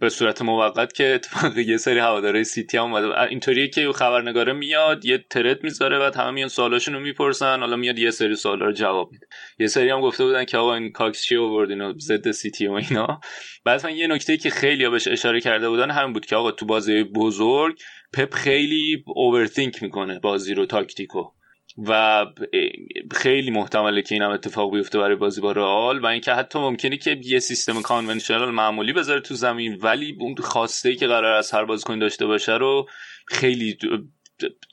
[0.00, 3.22] به صورت موقت که اتفاق یه سری هواداره سیتی هم اومده.
[3.22, 8.10] اینطوریه که خبرنگاره میاد یه thread می‌ذاره بعد همه میان سوالاشونو می‌پرسن حالا میاد یه
[8.10, 9.26] سری سوالا رو جواب میده.
[9.58, 12.72] یه سری هم گفته بودن که آقا این کاکس چی آوردین و ضد سیتی و
[12.72, 13.20] اینا.
[13.64, 17.04] بعد یه نکته که خیلی بهش اشاره کرده بودن همین بود که آقا تو بازی
[17.04, 17.78] بزرگ
[18.12, 21.24] پپ خیلی اوورثینک می‌کنه بازی رو تاکتیکو.
[21.78, 22.24] و
[23.10, 26.96] خیلی محتمله که این هم اتفاق بیفته برای بازی با رئال و اینکه حتی ممکنه
[26.96, 31.64] که یه سیستم کانونشنال معمولی بذاره تو زمین ولی اون خواسته که قرار از هر
[31.64, 32.86] بازیکن داشته باشه رو
[33.26, 33.78] خیلی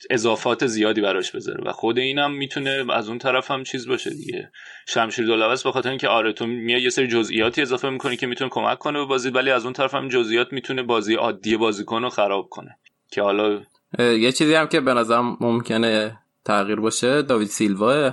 [0.10, 4.52] اضافات زیادی براش بذاره و خود اینم می‌تونه از اون طرف هم چیز باشه دیگه.
[4.88, 8.50] شمشیر دولبست به خاطر اینکه آره تو میای یه سری جزئیاتی اضافه می‌کنی که می‌تونه
[8.50, 12.10] کمک کنه به بازی ولی از اون طرف هم جزئیات می‌تونه بازی عادی بازیکن رو
[12.10, 12.78] خراب کنه
[13.12, 13.62] که حالا
[14.00, 17.22] یه چیزی هم که به نظرم ممکنه تغییر باشه.
[17.22, 18.12] داوید سیلوا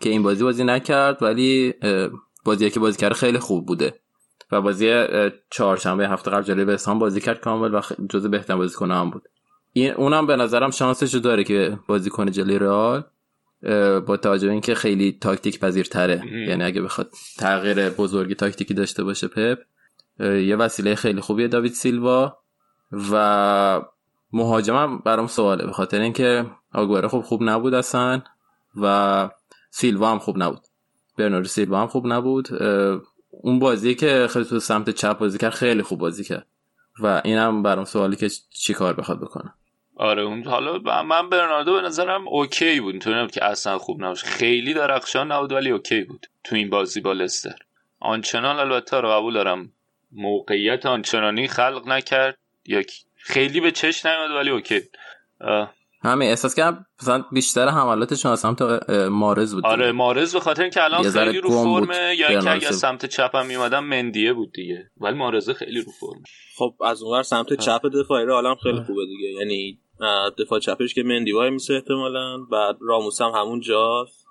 [0.00, 1.74] که این بازی بازی نکرد ولی
[2.44, 3.94] بازی که بازی کرد خیلی خوب بوده.
[4.52, 5.04] و بازی
[5.50, 9.22] چهارشنبه هفته قبل جلوی بسام بازی کرد کامل و جزو بهترین بازیکن هم بود.
[9.72, 13.04] این اونم به نظرم شانسش رو داره که بازی کنه جلوی رئال
[14.00, 16.22] با توجه اینکه خیلی تاکتیک پذیرتره.
[16.48, 19.58] یعنی اگه بخواد تغییر بزرگی تاکتیکی داشته باشه پپ
[20.20, 22.38] یه وسیله خیلی خوبیه داوید سیلوا.
[23.12, 23.82] و
[24.32, 28.22] مهاجمم برام سواله به خاطر اینکه آگوره خوب خوب نبود اصلا
[28.82, 29.28] و
[29.70, 30.60] سیلوا هم خوب نبود.
[31.18, 32.48] برناردو سیلوا هم خوب نبود.
[33.30, 36.46] اون بازی که خیلی تو سمت چپ بازی کرد خیلی خوب بازی کرد.
[37.00, 39.54] و اینم برام سوالی که چی کار بخواد بکنه.
[39.96, 43.08] آره اون حالا من برناردو به نظرم اوکی بود.
[43.08, 44.26] نبود که اصلا خوب نباشه.
[44.26, 47.56] خیلی درخشان نبود ولی اوکی بود تو این بازی با لستر.
[48.00, 49.72] آنچنان البته رو قبول دارم.
[50.12, 52.38] موقعیت آنچنانی خلق نکرد.
[52.66, 52.82] یا
[53.28, 54.80] خیلی به چشم نیومد ولی اوکی.
[56.04, 58.62] همین احساس کردم مثلا بیشتر حملاتشون از سمت
[59.10, 63.06] محرز بود آره محرز به خاطر اینکه الان خیلی رو فرمه یا اینکه اگه سمت
[63.06, 64.90] چپ هم میومدم مندیه بود دیگه.
[64.96, 66.22] ولی محرز خیلی رو فرمه
[66.56, 69.28] خب از اونور سمت چپ دفاعی رو الان خیلی خوبه دیگه.
[69.28, 69.78] یعنی
[70.38, 74.26] دفاع چپش که مندی وای میشه احتمالا بعد راموس هم همون جاست.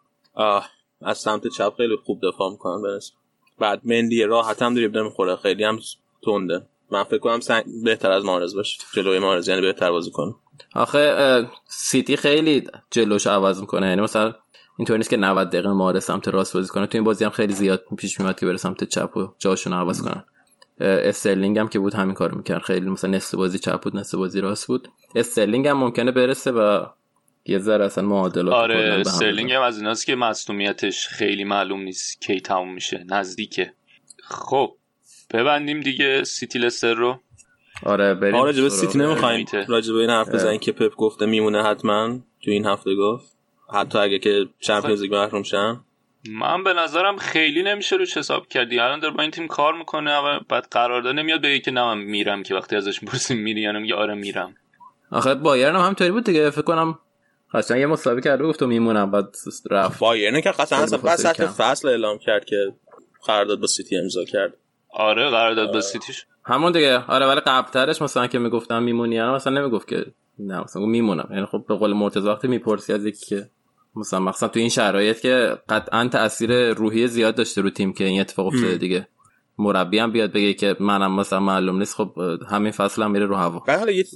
[1.02, 3.12] از سمت چپ خیلی خوب دفاع می‌کنن برس
[3.60, 5.80] بعد مندی راحت هم دریبل می‌خوره خیلی هم
[6.26, 6.66] تنده.
[6.92, 7.64] من فکر کنم سنگ...
[7.84, 10.36] بهتر از مارز باشه جلوی مارز یعنی بهتر بازی کنه.
[10.76, 13.88] آخه سیتی خیلی جلوش عوض می‌کنه.
[13.88, 14.34] یعنی مثلا
[14.78, 16.88] اینطور نیست که 90 دقیقه مارز سمت راست بازی کنه.
[16.88, 20.02] تو این بازی هم خیلی زیاد پیش میاد که بره سمت چپ و جاشون عوض
[20.02, 20.24] کنن.
[20.80, 22.62] استرلینگ هم که بود همین کارو می‌کرد.
[22.62, 24.88] خیلی مثلا نصف بازی چپ بود نصف بازی راست بود.
[25.16, 26.86] استرلینگ هم ممکنه برسه و
[27.46, 32.42] یه ذره اصلا معادلات آره استرلینگ هم از ایناست که مصونیتش خیلی معلوم نیست کی
[32.42, 33.74] تموم میشه نزدیکه.
[34.24, 34.76] خب
[35.34, 37.19] ببندیم دیگه سیتی لستر رو.
[37.84, 39.45] آره بریم آره راجب سیتی نمی‌خوایم.
[39.67, 43.38] راجب این حرف بزنیم که پپ گفته میمونه حتما تو این هفته گفت.
[43.73, 45.80] حتی اگه که Champions League محروم شن.
[46.30, 48.80] من به نظرم خیلی نمیشه روش حساب کردی.
[48.80, 51.97] الان داره با این تیم کار می‌کنه و بعد قرارداد نمیاد بگه که نه من
[51.97, 54.55] میرم که وقتی ازش می‌پرسیم میری یا میگه آره میرم.
[55.11, 56.49] آخه بایرن هم همینطوری بود دیگه.
[56.49, 56.99] فکر کنم
[57.53, 59.36] قشنگ یه مسابقه کرده گفت میمونم بعد
[59.71, 59.99] رفت.
[59.99, 62.73] بایرن که قشنگ اصلا وسط فصل اعلام کرد که
[63.25, 64.53] قرارداد با سیتی امضا کرد.
[64.90, 66.26] آره قرارداد با سیتیش.
[66.46, 67.04] همون دیگه.
[67.08, 70.06] آره ولی قبلترش مثلا که می‌گفتم میمونی مثلا نمی‌گفت که
[70.40, 71.28] نه مثلا میمونم.
[71.32, 73.50] یعنی خب به قول مرتضی وقتی می‌پرسی از یکی که
[73.96, 78.22] مثلا مثلا تو این شرایط که قطعا تاثیر روحی زیاد داشته رو تیم که این
[78.22, 79.08] اتفاق افتاده دیگه.
[79.60, 82.14] مربی هم بیاد بگه که منم مثلا معلوم نیست خب
[82.50, 83.64] همین فصل هم میره رو هوا.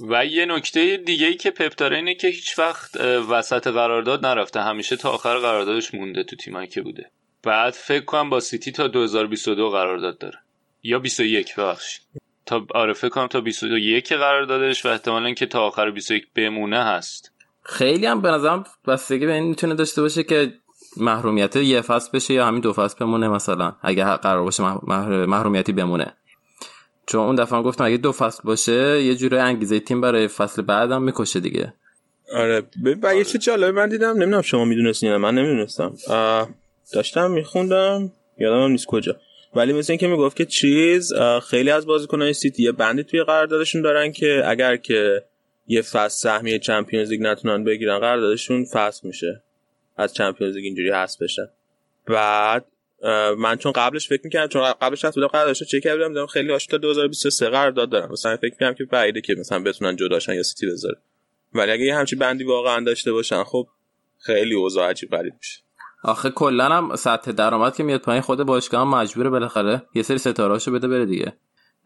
[0.08, 2.96] و یه نکته دیگه ای که پپ داره اینه که هیچ وقت
[3.30, 4.60] وسط قرارداد نرفته.
[4.60, 7.10] همیشه تا آخر قراردادش مونده تو تیمایی که بوده.
[7.42, 10.38] بعد فکر کنم با سیتی تا 2022 قرارداد داره.
[10.82, 12.02] یا 21 ببخشید.
[12.46, 17.32] تا آره فکر کنم تا 21 قراردادش و احتمالاً که تا آخر 21 بمونه هست.
[17.62, 20.52] خیلی هم به نظرم بستگی به این می‌تونه داشته باشه که
[20.96, 24.62] محرومیت یه فصل بشه یا همین دو فصل بمونه مثلا اگه قرار باشه
[25.26, 26.12] محرومیتی بمونه.
[27.06, 31.02] چون اون دفعه گفتم اگه دو فصل باشه یه جوره انگیزه تیم برای فصل بعدم
[31.02, 31.74] می‌کشه دیگه.
[32.34, 32.62] آره
[33.02, 35.94] به یه چه جالبه من دیدم نمی‌دونم شما می‌دونستین من نمی‌دونستم.
[36.94, 39.16] داشتم میخوندم یادم نیست کجا.
[39.54, 41.12] ولی مثل اینکه می‌گفت که چیز
[41.50, 45.24] خیلی از بازیکنان سیتی یه بندی توی قراردادشون دارن که اگر که
[45.66, 49.42] یه فصل سهمیه چمپیونز لیگ نتونن بگیرن قراردادشون فصل میشه.
[49.96, 51.50] از چمپیونز لیگ اینجوری هست بشه
[52.06, 52.64] بعد
[53.38, 56.66] من چون قبلش فکر می‌کردم چون قبلش هست بودم قراردادش چک کردم دیدم خیلی هاش
[56.66, 58.12] تا 2023 قرارداد دارن.
[58.12, 60.96] مثلا فکر می‌کنم که بعیده که مثلا بتونن جداشن یا سیتی بذاره.
[61.54, 63.68] ولی اگه یه همچین بندی واقعا داشته باشن خب
[64.18, 65.60] خیلی اوضاع عجیب غریب میشه.
[66.04, 70.18] آخه کلا هم سطح درآمد که میاد پایین خود باشگاه هم مجبوره بالاخره یه سری
[70.18, 71.32] ستارهاشو بده بره دیگه.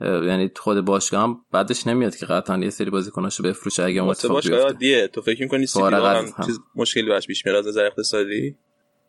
[0.01, 4.43] یعنی خود باشگاه هم بعدش نمیاد که قطعا یه سری بازیکناشو بفروشه اگه اون اتفاق
[4.43, 4.73] بیفته.
[4.73, 6.25] دیه تو فکر می‌کنی سیتی هم.
[6.47, 8.57] چیز مشکلی براش پیش میاد از نظر اقتصادی؟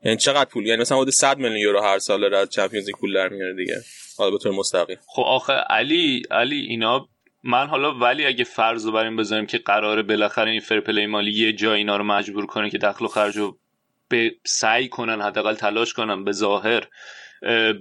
[0.06, 3.14] یعنی چقدر پول؟ یعنی مثلا حدود 100 میلیون یورو هر سال از Champions League پول
[3.14, 3.76] در میاره دیگه.
[4.18, 4.98] حالا به طور مستقیم.
[5.08, 7.08] خب آخه علی علی اینا
[7.44, 11.32] من حالا ولی اگه فرض رو بریم بذاریم که قراره بالاخره این fair play مالی
[11.32, 13.58] یه جا اینا رو مجبور کنه که دخل و خرج رو
[14.10, 16.88] به سعی کنن حداقل تلاش کنن به ظاهر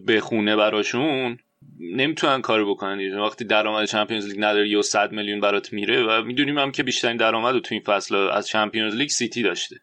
[0.06, 1.38] به خونه براشون
[1.80, 6.58] نمی‌تونن کارو بکنن وقتی درآمد Champions League نداری یا 100 میلیون برات میره و می‌دونیم
[6.58, 9.76] هم که بیشترین درآمد رو تو این فصل از Champions League سیتی داشته.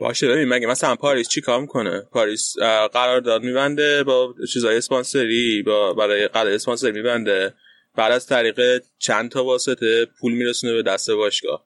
[0.00, 2.54] باشه ببین مگه مثلا پاریس چی کار می‌کنه؟ پاریس
[2.92, 7.54] قرارداد میبنده با چیزای اسپانسری با برای قرارداد اسپانسر میبنده.
[7.96, 11.65] بعد از طریق چند تا واسطه پول میرسونه به دست باشگاه.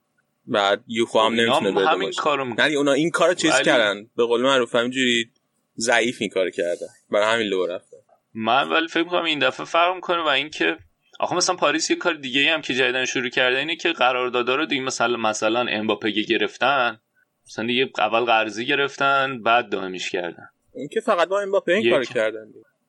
[0.50, 3.64] بعد یوفا هم نمی‌تونه بده همین کارو نه اونا این کارو چیز ولی...
[3.64, 4.10] کردن.
[4.16, 5.30] به قول معروف همینجوری
[5.78, 7.96] ضعیف این کارو کردن برای همین لو رفته.
[8.34, 10.76] من ولی فکر می‌کنم این دفعه فرق می‌کنه و اینکه
[11.20, 14.66] آخه مثلا پاریس یه کار دیگه هم که جدیدن شروع کرده اینه که قراردادا رو
[14.66, 17.00] دیگه مثلا مثلا امباپه گرفتن.
[17.46, 20.48] مثلا دیگه اول قرضی گرفتن بعد دائمیش کردن.
[20.72, 22.46] اون که فقط با امباپه این کارو کردن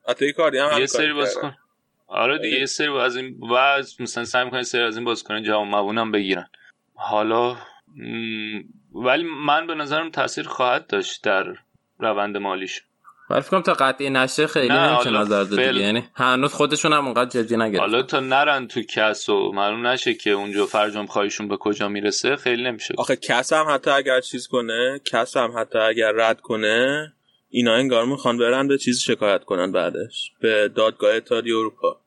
[0.08, 1.58] حتی کاری هم یه سری بازیکن.
[2.08, 5.68] آره دیگه یه سری از این واز مثلا سعی می‌کنن سری از این بازیکن جوان
[5.68, 6.50] موونم بگیرن.
[7.02, 7.56] حالا
[8.94, 11.46] ولی من به نظرم تاثیر خواهد داشت در
[12.00, 12.82] روند مالیش.
[13.30, 15.76] ولی فکر تا قطعی نشه خیلی نه، نمیشه نظر داد دیگه.
[15.76, 17.80] یعنی هنوز خودشون هم اونقدر جدی نگرفتن.
[17.80, 22.36] حالا تا نرن تو کس و معلوم نشه که اونجا فرجام خواهیشون به کجا می‌رسه
[22.36, 22.94] خیلی نمیشه.
[22.98, 27.14] آخه کس هم حتی اگر چیز کنه کس هم حتی اگر رد کنه
[27.50, 30.32] اینا انگار می‌خوان برن به چیز شکایت کنن بعدش.
[30.42, 32.02] به دادگاه اتحادیه اروپا.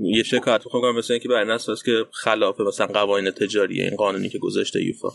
[0.00, 3.96] یه شکایت می‌خوام کنم مثل اینکه بر این اساس که خلاف مثلا قوانین تجاری این
[3.96, 5.08] قانونی که گذاشته یوفا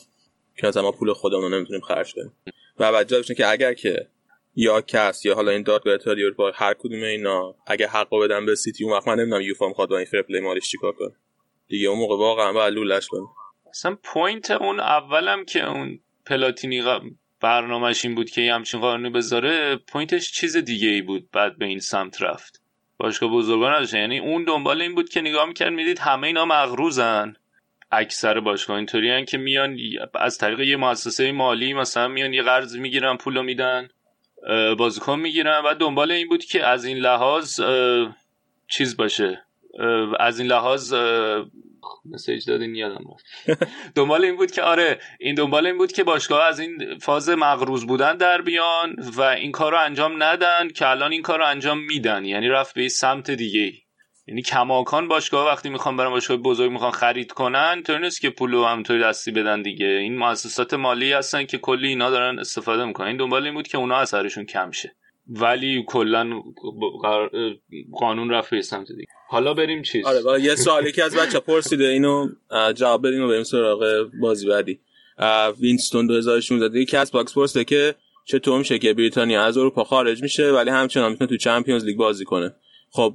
[0.57, 2.33] که مثلا ما پول خودمون رو نمی‌تونیم خرج کنیم.
[2.79, 4.07] و بعد جالبش که اگر که
[4.55, 8.55] یا CAS یا حالا این دادگاه اتحادیه اروپا هر کدوم اینا اگه حقو بدن به
[8.55, 11.11] سیتی اون وقت من نمی‌دونم یوفا می‌خواد با این fair play مالیش چیکار کنه.
[11.67, 13.27] دیگه اون موقع واقعا باید لولش کنه.
[13.69, 16.83] اصلا point اون اولم که اون پلاتینی
[17.41, 21.65] برنامه‌ش این بود که یه همچین بذاره point ش چیز دیگه ای بود بعد به
[21.65, 22.58] این سمت رفت.
[22.99, 27.35] باشگاه بزرگان نداشتن یعنی اون دنبال این بود که نگاه می‌کرد می‌دید همه اینا مغروزن.
[27.91, 29.77] اکثر باشگاه اینطوری که میان
[30.15, 33.89] از طریق یه مؤسسه مالی مثلا میان یه قرض می‌گیرن پولو میدن
[34.77, 35.61] بازیکن می‌گیرن.
[35.65, 37.61] و دنبال این بود که از این لحاظ
[38.67, 39.43] چیز باشه.
[40.19, 40.93] از این لحاظ
[42.05, 43.25] مسیج دادین یادم رفت.
[43.95, 47.87] دنبال این بود که آره این دنبال این بود که باشگاه از این فاز مغروز
[47.87, 51.79] بودن در بیان و این کار رو انجام ندن که الان این کار رو انجام
[51.79, 52.25] میدن.
[52.25, 53.73] یعنی رفت به سمت دیگه
[54.27, 58.65] یعنی کماکان باشگاه وقتی می‌خوان برن باشگاه بزرگ می‌خوان خرید کنن تو نیست که پولو
[58.65, 59.85] همینطوری دستی بدن دیگه.
[59.85, 63.07] این مؤسسات مالی هستن که کلی اینا دارن استفاده می‌کنن.
[63.07, 64.95] این دنبال این بود که اونا اثرشون کم شه.
[65.27, 66.41] ولی کلا
[67.93, 69.18] قانون رفت به سمت دیگه.
[69.29, 72.29] حالا بریم چیز آره و یه سوالی که از بچه پرسیده اینو
[72.75, 74.79] جواب بدیم و بریم سراغ بازی بعدی
[75.59, 80.51] وینستون 2016 یکی از باکس پرسیده که چطور میشه که بریتانیا از اروپا خارج میشه
[80.51, 82.55] ولی همچنان می‌تونه تو Champions League بازی کنه
[82.91, 83.13] خب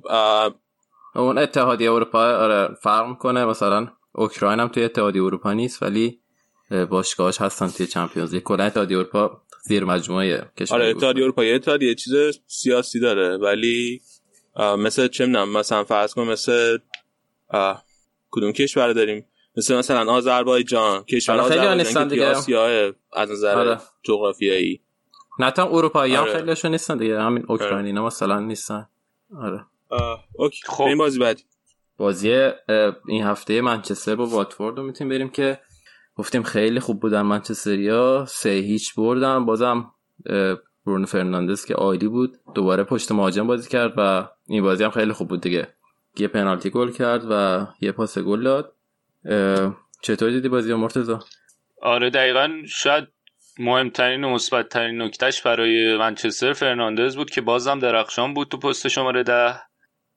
[1.15, 6.19] اون اتحادیه اروپا آره فرق می‌کنه مثلا اوکراین هم توی اتحادیه اروپا نیست ولی
[6.71, 11.45] اه، باشگاهاش هستن توی چمپیونز لیگ کلا اتحادیه اروپا زیر مجموعه کشور آره اتحادیه اروپا
[11.45, 12.15] یه اتحادیه چیز
[12.47, 14.01] سیاسی داره ولی
[14.57, 16.79] مثل چه می‌دونم مثلا فرض کن مثل
[18.31, 19.27] کدوم کشور داریم؟
[19.57, 22.27] مثل مثلا آذربایجان کشور آره، خیلی آذربایجان که.
[22.27, 23.81] آسیاه از نظر آره.
[24.03, 24.81] جغرافیایی.
[25.39, 26.33] نه تا اروپایی هم آره.
[26.33, 27.21] خیلیشون نیستن دیگه.
[27.21, 28.89] همین اوکراینینا مثلا نیستن.
[29.37, 29.65] آره.
[30.33, 30.61] اوکی.
[30.67, 30.85] خب.
[30.85, 31.43] این بازی بعدی.
[31.97, 32.51] بازی
[33.09, 35.61] این هفته منچستر با واتفورد رو می‌تونیم بریم که
[36.17, 39.45] گفتیم خیلی خوب بودن منچستریا سه هیچ بردن.
[39.45, 39.93] بازم
[40.87, 45.12] برونو فرناندز که عالی بود دوباره پشت مهاجم بازی کرد و این بازی هم خیلی
[45.12, 45.68] خوب بود دیگه.
[46.18, 48.72] یه پنالتی گل کرد و یه پاس گل داد.
[50.03, 51.16] چطور دیدی بازی مرتضی؟
[51.82, 53.09] آره دقیقا شاید
[53.59, 59.22] مهمترین و مثبتترین نکتهش برای منچستر فرناندز بود که بازم درخشان بود تو پست شماره
[59.22, 59.55] ده.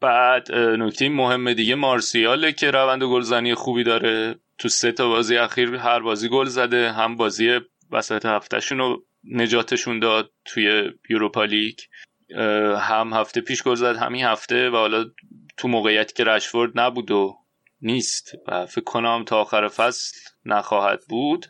[0.01, 4.36] بعد نکته مهم دیگه مارسیاله که روند گلزنی خوبی داره.
[4.57, 6.91] تو سه تا بازی اخیر هر بازی گل زده.
[6.91, 7.59] هم بازی
[7.91, 11.80] وسط هفتهشون رو نجاتشون داد توی یوروپا لیگ.
[12.78, 15.05] هم هفته پیش گل زد همین هفته و حالا
[15.57, 17.38] تو موقعیتی که رشفورد نبود و
[17.82, 21.45] نیست و فکر کنم تا آخر فصل نخواهد بود.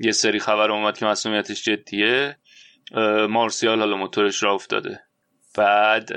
[0.00, 2.36] یه سری خبر اومد که مسئولیتش جدیه.
[3.28, 5.00] مارسیال حالا موتورش را افتاده.
[5.56, 6.10] بعد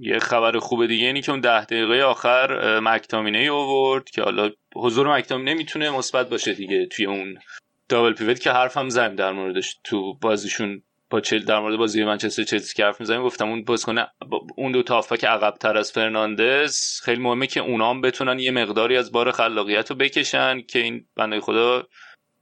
[0.00, 4.50] یه خبر خوب دیگه اینی که اون ده دقیقه آخر مکتامینه ای اوورد که حالا
[4.76, 7.38] حضور مکتامینه می‌تونه مثبت باشه دیگه توی اون
[7.88, 12.04] دابل پیوت که حرف هم زدیم در موردش تو بازیشون با چل در مورد بازی
[12.04, 13.94] منچستر چلسی که حرف می‌زنیم گفتم اون بازیکن
[14.28, 18.50] با- اون دو تا هافبک عقب تر از فرناندز خیلی مهمه که اونا بتونن یه
[18.50, 21.86] مقداری از بار خلاقیت رو بکشن که این بنده خدا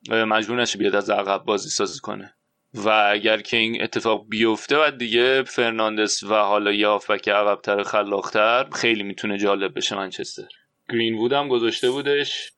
[0.08, 2.34] مجبور نشه بیاد از عقب بازی سازی کنه.
[2.74, 8.70] و اگر که این اتفاق بیفته و دیگه فرناندس و حالا یه هافبک عقبتر خلاقتر
[8.70, 10.48] خیلی می‌تونه جالب بشه منچستر.
[10.90, 12.52] گرینوود هم گذاشته بودش.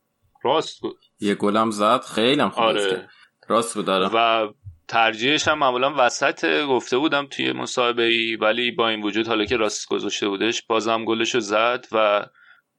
[0.45, 2.01] راست بود یه گلم زد.
[2.01, 3.09] خیلی هم خوب آره.
[3.49, 4.49] راست بود داره و
[4.89, 9.57] ترجیحش هم معمولا وسط گفته بودم توی مصاحبه ای ولی با این وجود حالا که
[9.57, 12.27] راست گذاشته بودش بازم گلشو زد و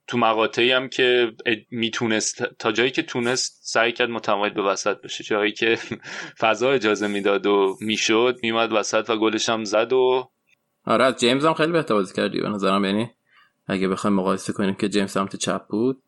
[0.07, 1.31] تو مقاطعی هم که
[1.71, 5.23] می‌تونست تا جایی که تونست سعی کرد متمایل به وسط بشه.
[5.23, 5.77] جایی که
[6.41, 10.31] فضا اجازه می‌داد و می‌شد میومد وسط و گلش هم زد و
[10.85, 12.85] آره از جیمز هم خیلی بهتر بازی کردی به نظرم.
[12.85, 13.11] یعنی
[13.67, 16.03] اگه بخوایم مقایسه کنیم که جیمز سمت چپ بود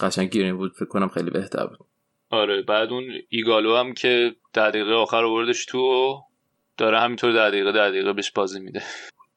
[0.00, 1.86] قشنگ گیرین بود فکر کنم خیلی بهتر بود.
[2.30, 6.20] آره بعد اون ایگالو هم که ده دقیقه آخر آوردش تو و
[6.76, 8.82] داره همینطور ده دقیقه ده دقیقه بهش بازی میده.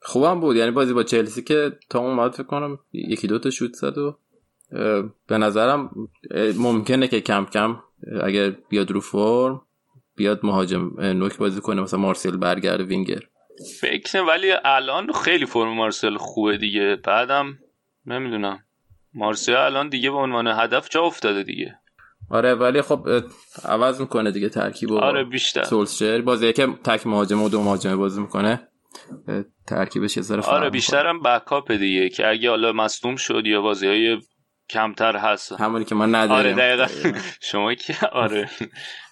[0.02, 3.74] خوبم بود یعنی بازی با چلسی که تا اومد فکر کنم یکی دو تا شوت
[3.74, 4.18] زد و
[5.28, 5.92] به نظرم
[6.58, 7.80] ممکنه که کم کم
[8.24, 9.62] اگر بیاد رو فرم
[10.16, 13.22] بیاد مهاجم نوک بازی کنه مثلا مارسیل برگرده وینگر.
[13.82, 16.96] فکر ولی الان خیلی فرم مارسل خوبه دیگه.
[17.04, 17.60] بعدم
[18.06, 18.64] نمی‌دونم.
[19.14, 21.76] مارسیا الان دیگه به عنوان هدف جا افتاده دیگه.
[22.30, 23.08] آره ولی خب
[23.66, 25.64] عوض می‌کنه دیگه ترکیب آره بیشتر.
[25.64, 28.68] سولشر بازی که تک مهاجم و دو مهاجمه بازی می‌کنه.
[29.68, 33.88] ترکیبش یه ذره آره بیشتر هم بکاپ دیگه که اگه حالا مصدوم شد یا بازی
[33.88, 34.18] های
[34.70, 35.52] کمتر هست.
[35.52, 36.54] همونی که ما نداریم.
[36.60, 37.20] آره دقیقا.
[37.52, 38.50] شما که آره.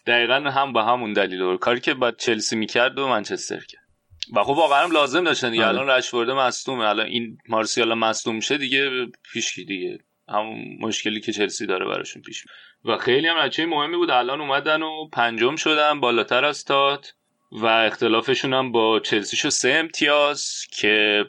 [0.08, 3.87] دقیقا هم به همون دلیل کاری که بعد چلسی می‌کرد و منچستر کرد.
[4.36, 5.66] و خب واقعا لازم داشتن دیگه.
[5.66, 5.80] آره.
[5.80, 6.86] الان رشورده مصدومه.
[6.86, 10.00] الان این مارسیالا مصدوم میشه دیگه پیش دیگه.
[10.30, 12.46] همون مشکلی که چلسی داره براشون پیش
[12.86, 14.12] و خیلی هم نتیجه مهمی بود.
[14.12, 17.14] الان اومدن و پنجم شدن بالاتر از تات.
[17.52, 21.26] و اختلافشون هم با چلسی شو سه امتیاز که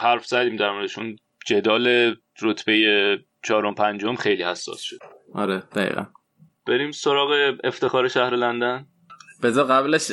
[0.00, 1.16] حرف زدیم در موردشون.
[1.46, 4.98] جدال رتبه چهارم پنجم خیلی حساس شد.
[5.34, 6.06] آره دقیقا.
[6.66, 8.86] بریم سراغ افتخار شهر لندن.
[9.42, 10.12] بذار قبلش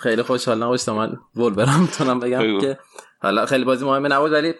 [0.00, 2.60] خیلی خوشحال نباشتم من ولورهمپتونم بگم.
[2.60, 2.78] که
[3.22, 4.54] حالا خیلی بازی مهمه نبود ولی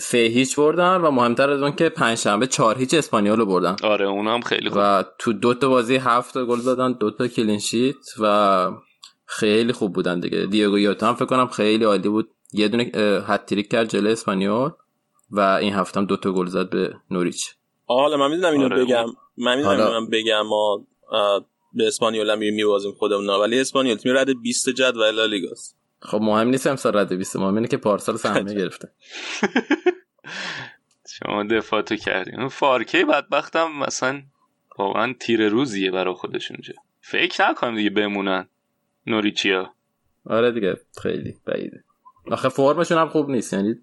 [0.00, 3.76] سه هیچ بردن و مهمتر از اون که پنج شنبه چهار هیچ اسپانیول رو بردن.
[3.82, 4.78] آره اونم هم خیلی خوب.
[4.82, 8.70] و تو دو تا بازی هفت تا گل دادن دو تا کلین شیت و
[9.26, 10.46] خیلی خوب بودن دیگه.
[10.46, 12.28] دیگو یوتا هم فکر کنم خیلی عالی بود.
[12.52, 12.82] یه دونه
[13.26, 14.70] هتریک کرد جلوی اسپانیول
[15.30, 17.54] و این هفته هم دو تا گل زد به نوریچ.
[17.86, 18.84] حالا من می‌دونم اینو آره.
[18.84, 19.04] بگم.
[19.38, 20.42] من می‌دونم حالا- بگم.
[20.46, 23.30] ما آه، به اسپانیول هم میبازیم خودمون.
[23.30, 27.68] ولی اسپانیول تیم رد 20 جدول لالیگاست خب مهم نیست امسال رده 20 مهم اینه
[27.68, 28.88] که پارسال سهمیه گرفته.
[31.18, 34.22] شما دفاعتو کردیم اون فارکه بدبختم مثلا
[34.78, 38.48] واقعا تیر روزیه برا خودش اونجا فکر نکنم دیگه بمونن.
[39.06, 39.72] نوریچیا.
[40.26, 41.84] آره دیگه خیلی بعیده.
[42.30, 43.74] آخه فرمشون هم خوب نیست یعنی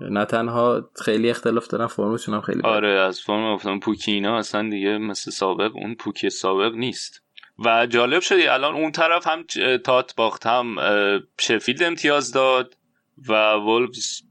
[0.00, 2.60] نه تنها خیلی اختلاف دارن فرمشون هم خیلی.
[2.64, 7.22] آره از فرم افتادن پوکی اینا اصلا دیگه مثل سابق اون پوکی سابق نیست.
[7.64, 9.44] و جالب شدی الان اون طرف هم
[9.84, 10.76] تات باخت هم
[11.40, 12.74] شفیلد امتیاز داد
[13.28, 14.22] و وولفز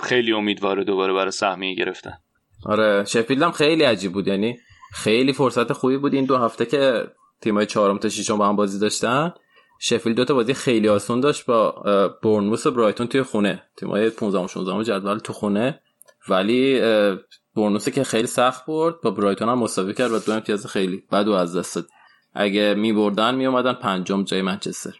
[0.00, 2.18] خیلی امیدواره دوباره برای سهمیه گرفتن.
[2.66, 4.58] آره شفیلد هم خیلی عجیب بود یعنی
[4.92, 7.06] خیلی فرصت خوبی بود این دو هفته که
[7.40, 9.32] تیمای چهارم تا ششم با هم بازی داشتن.
[9.80, 13.62] شفیلد دو تا بازی خیلی آسون داشت با اه، بورنموث و برایتون توی خونه.
[13.76, 15.80] تیمای 15 و 16 جدول تو خونه.
[16.28, 17.16] ولی اه،
[17.54, 21.28] بورنموث که خیلی سخت برد با برایتون هم مساوی کرد و دو امتیاز خیلی بد
[21.28, 21.86] از دست داد.
[22.34, 24.94] اگه می بردن می اومدن پنجم جای منچستر.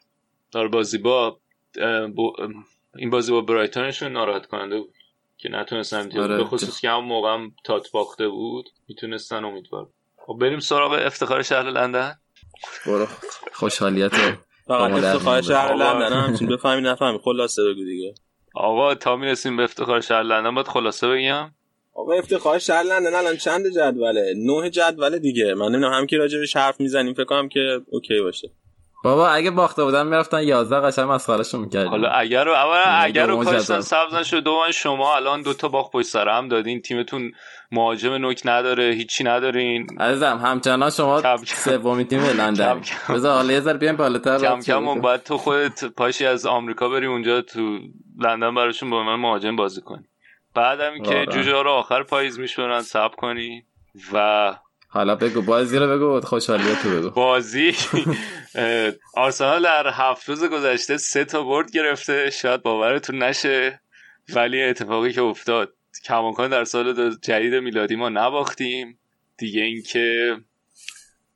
[0.52, 1.40] دار بازی با
[2.96, 4.94] این بازی با برایتونشون ناراحت کننده بود
[5.36, 6.36] که نتونستن امتیاز آره.
[6.36, 9.88] به خصوص که هم موقع هم تات باخته بود می‌تونستن امیدوار
[10.26, 12.14] خب بریم سراغ افتخار شهر لندن.
[12.86, 13.06] برو
[13.52, 14.12] خوشحالیت
[14.68, 15.74] فقط افتخار شهر.
[15.74, 18.14] لندن همچین بفهمی نفهمی خلاصه بگو دیگه.
[18.54, 21.50] آقا تا می‌رسیم به افتخار شهر لندن باید خلاصه بگم
[21.98, 23.14] آقا افتخار شهر لندن.
[23.14, 25.54] الان چند جدوله؟ نه جدوله دیگه.
[25.54, 28.50] من نمی‌دونم هم که راجبش حرف می‌زنیم فکر کنم که اوکی باشه.
[29.04, 31.90] بابا اگه باخته بودن می‌رفتن 11 قشنگ مسخرهشون می‌کردیم.
[31.90, 33.80] حالا اگر رو اول اگر رو کاشتن جدول.
[33.80, 35.16] سبز نشد دوم شما.
[35.16, 36.80] الان دو تا باخت پشت سر هم دادین.
[36.80, 37.32] تیمتون
[37.72, 39.86] مهاجم نوک نداره هیچی ندارین.
[40.00, 41.36] عزیزم همچنان شما.
[41.44, 42.82] سومین تیم لندن.
[43.14, 47.06] بذار حالا یه ذره بیایم بالاتر کم کم باید تو خودت پاشی از آمریکا بری
[47.06, 47.78] اونجا تو
[48.18, 50.07] لندن براشون با من مهاجم بازی کنی
[50.58, 51.26] بعد هم که آره.
[51.26, 53.64] جوجه رو آخر پاییز میشورن سب کنی
[54.12, 54.54] و
[54.88, 57.10] حالا بگو بازی رو بگو خوشحالیتو بگو.
[57.10, 57.74] بازی.
[59.14, 62.30] آرسنال در هفت روز گذشته سه تا برد گرفته.
[62.30, 63.80] شاید باورتون نشه
[64.34, 65.74] ولی اتفاقی که افتاد.
[66.04, 68.98] کماکان در سال جدید میلادی ما نباختیم.
[69.36, 70.36] دیگه اینکه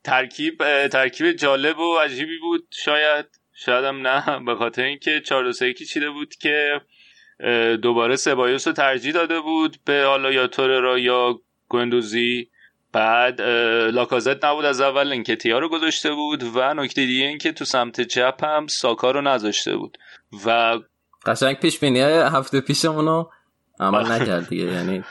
[0.05, 3.27] ترکیب ترکیب جالب و عجیبی بود شاید.
[3.55, 6.81] شاید هم نه به خاطر اینکه 4 2 3 چیده بود که
[7.82, 12.49] دوباره سبایوس رو ترجیح داده بود به حالا یا توررا یا گوندوزی.
[12.93, 13.40] بعد
[13.93, 18.01] لاکازت نبود از اول انکتیا رو گذاشته بود و نکته دیگه این که تو سمت
[18.01, 19.99] چپ هم ساکا رو نذاشته بود.
[20.47, 20.78] و
[21.26, 23.30] قشنگ پیش بینی هفته پیشمون رو
[23.80, 24.64] عمل نکرد دیگه.
[24.64, 25.05] یعنی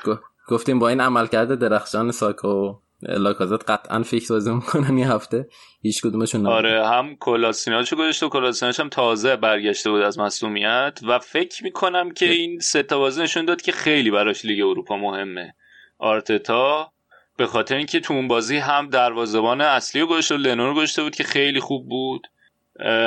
[0.47, 5.47] گفتیم با این عمل کرده درخشان ساکا و لاکازت قطعا فیکس بازی می‌کنن این هفته.
[5.81, 6.53] هیچ کدومشون نبود.
[6.53, 10.99] آره هم کلاسیناچو گذاشته و کلاسیناچ هم تازه برگشته بود از مصومیت.
[11.07, 14.97] و فکر می‌کنم که این سه تا بازی نشون داد که خیلی براش لیگ اروپا
[14.97, 15.53] مهمه.
[15.99, 16.91] آرتتا
[17.37, 21.03] به خاطر اینکه تو اون بازی هم دروازه‌بان اصلی رو گذاشته و لنو رو گذاشته
[21.03, 22.27] بود که خیلی خوب بود.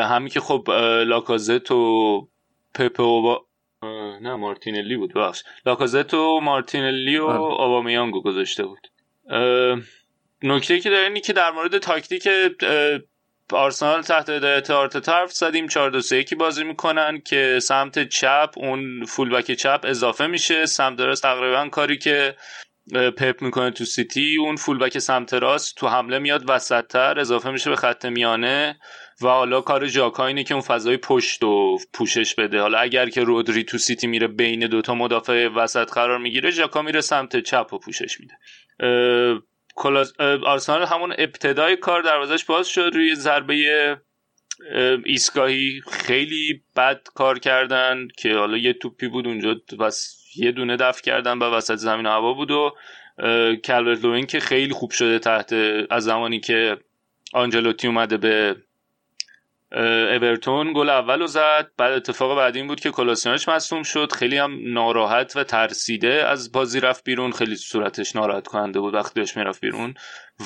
[0.02, 0.70] همین که خب
[1.06, 2.28] لاکازت و
[2.74, 3.46] پپه و با...
[4.22, 7.38] نه مارتینلی بود بخش لاکازت و مارتینلی و آره.
[7.38, 8.86] آبامیانگو گذاشته بود.
[10.42, 12.28] نکته که داره اینه که در مورد تاکتیک
[13.52, 15.68] آرسنال تحت هدایت آرتتا حرف زدیم.
[15.68, 20.66] 4 2 3 1 بازی می‌کنن که سمت چپ اون fullback چپ اضافه میشه.
[20.66, 22.36] سمت راست تقریبا کاری که
[23.16, 27.76] پپ می‌کنه تو سیتی اون fullback سمت راست تو حمله میاد وسطتر اضافه میشه به
[27.76, 28.78] خط میانه.
[29.22, 32.60] و حالا کار ژاکا اینه که اون فضای پشت و پوشش بده.
[32.60, 37.00] حالا اگر که رودری تو سیتی میره بین دوتا مدافع وسط قرار می‌گیره ژاکا میره
[37.00, 38.34] سمت چپ و پوشش میده.
[40.46, 43.56] آرسنال همون ابتدای کار دروازش باز شد روی ضربه
[45.04, 51.02] ایستگاهی خیلی بد کار کردن که حالا یه توپی بود اونجا بس یه دونه دفع
[51.02, 52.74] کردن و وسط زمین هوا بود و
[53.64, 55.52] کلورت لوین که خیلی خوب شده تحت
[55.90, 56.76] از زمانی که
[57.32, 58.56] آنجلوتی اومده به
[59.74, 61.70] اورتون گل اول رو زد.
[61.78, 64.12] بعد اتفاق بعدی این بود که کلاسیانش مصوم شد.
[64.12, 66.24] خیلی هم ناراحت و ترسیده.
[66.28, 67.32] از بازی رفت بیرون.
[67.32, 69.94] خیلی صورتش ناراحت کننده بود وقتی داشت می‌رفت بیرون.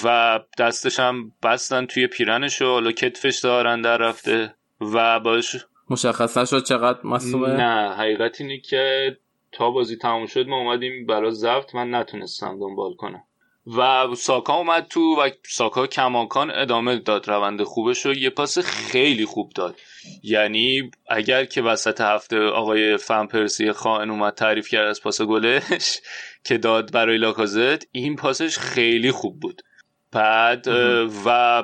[0.05, 4.55] و دستش هم بستن توی پیرنش و حالا کتفش دارن در رفته.
[4.81, 5.57] و باش
[5.91, 9.17] مشخص نشد چقدر مصومه؟ نه حقیقت اینه که
[9.53, 13.23] تا بازی تموم شد ما اومدیم برای زفت من نتونستم دنبال کنم.
[13.67, 19.25] و ساکا اومد تو و ساکا کماکان ادامه داد روند خوبش رو یه پاس خیلی
[19.25, 19.77] خوب داد.
[20.23, 26.01] یعنی اگر که وسط هفته آقای فن پرسی خائن اومد تعریف کرد از پاس گلش
[26.47, 29.63] که داد برای لاکازت این پاسش خیلی خوب بود.
[30.13, 30.69] بعد
[31.25, 31.63] و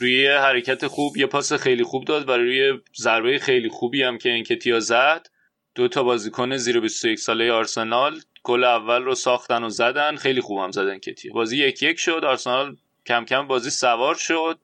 [0.00, 4.30] روی حرکت خوب یه پاس خیلی خوب داد برای روی ضربه خیلی خوبی هم که
[4.30, 5.26] انکتیا زد.
[5.74, 10.70] دو تا بازیکن زیر 21 ساله آرسنال گل اول رو ساختن و زدن خیلی خوبم
[10.70, 11.32] زدن انکتیه.
[11.32, 12.76] بازی یک یک شد آرسنال
[13.06, 14.58] کم کم بازی سوار شد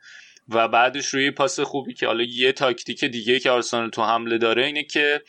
[0.48, 4.64] و بعدش روی پاس خوبی که حالا یه تاکتیک دیگه که آرسنال تو حمله داره
[4.66, 5.22] اینه که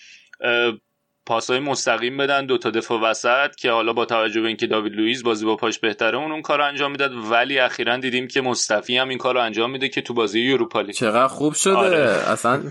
[1.25, 5.23] پاسای مستقیم بدن دو تا دفاع وسط که حالا با توجه به اینکه داوید لوئیس
[5.23, 7.11] بازی با پاش بهتره اون اون کار انجام می‌داد.
[7.31, 10.81] ولی اخیرا دیدیم که مصطفی هم این کار رو انجام میده که تو بازی اروپا
[10.81, 10.95] لیگ.
[10.95, 11.75] چقدر خوب شده.
[11.75, 12.29] آره.
[12.29, 12.63] اصلا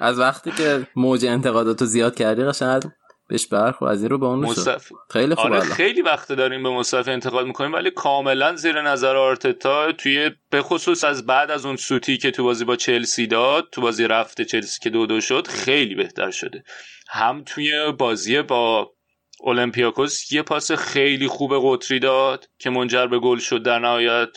[0.00, 2.82] از وقتی که موج انتقاداتو زیاد کردی قشنگ
[3.28, 4.92] بهش برخورد از رو به اون مصطف...
[5.10, 9.92] خیلی خوب آره خیلی وقت داریم به مصطفی انتقاد می‌کنیم ولی کاملا زیر نظر آرتتا
[9.92, 13.80] توی به خصوص از بعد از اون سوتی که تو بازی با چلسی داد تو
[13.80, 16.64] بازی رفته چلسی که دو دو شد خیلی بهتر شده.
[17.08, 18.92] هم توی بازی با
[19.40, 24.28] اولمپیاکوس یه پاس خیلی خوب قطری داد که منجر به گل شد در نهایت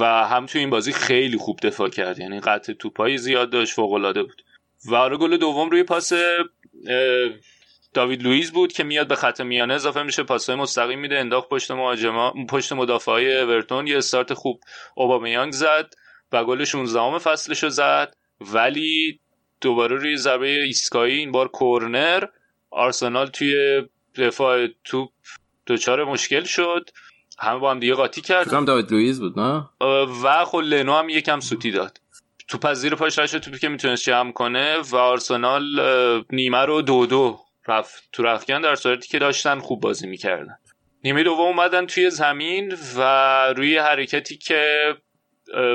[0.00, 2.18] و هم توی این بازی خیلی خوب دفاع کرد.
[2.18, 4.42] یعنی قطع توپایی زیاد داشت فوق العاده بود.
[4.84, 6.12] و آره گل دوم روی پاس
[7.96, 11.70] داوید لوئیس بود که میاد به خط میانه اضافه میشه پاسای مستقیم میده انداخت پشت
[11.70, 14.60] مهاجما پشت مدافعای اورتون یه استارت خوب
[14.94, 15.94] اوبامیانگ زد
[16.32, 18.16] و گل 16 فصلش زد.
[18.40, 19.20] ولی
[19.60, 22.24] دوباره روی ضربه ایسکایی این بار کورنر
[22.70, 23.82] آرسنال توی
[24.16, 25.10] دفاع توپ
[25.66, 26.90] دچار مشکل شد.
[27.38, 29.68] همه با هم دیگه قاطی کرد هم داوید لوئیس بود نه؟
[30.24, 32.00] و خب لنو هم یکم سوتی داد.
[32.48, 35.64] تو پذیر پاش رشد توپی که می‌تونست جمع کنه و آرسنال
[36.30, 40.58] نیمه رو دو دو رفت تو در صورتی که داشتن خوب بازی می‌کردن.
[41.04, 43.00] نیمه دوم اومدن توی زمین و
[43.56, 44.94] روی حرکتی که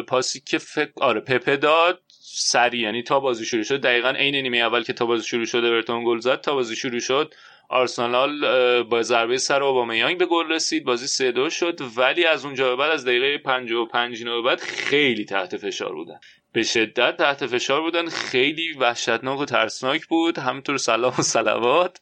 [0.07, 2.77] پاسی که فکر آره پپه داد سری.
[2.77, 6.03] یعنی تا بازی شروع شد دقیقا عین نیمه اول که تا بازی شروع شد اورتون
[6.05, 7.33] گل زد تا بازی شروع شد
[7.69, 10.83] آرسنال با ضربه سر اوبامیانگ به گل رسید.
[10.83, 15.25] بازی سه دو شد ولی از اونجا به بعد از دقیقه 55 به بعد خیلی
[15.25, 16.19] تحت فشار بودن.
[16.53, 18.09] به شدت تحت فشار بودن.
[18.09, 20.39] خیلی وحشتناک و ترسناک بود.
[20.39, 21.99] همینطور سلام و سلوات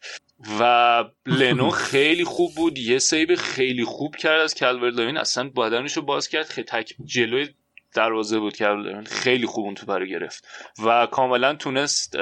[0.59, 2.77] و لنو خیلی خوب بود.
[2.77, 6.45] یه سیب خیلی خوب کرد از کلورد اصلا بدنش رو باز کرد.
[6.45, 7.47] خیلی تک جلوی
[7.93, 10.47] دروازه بود کلورد خیلی خوب اون تو رو گرفت.
[10.85, 12.15] و کاملا تونست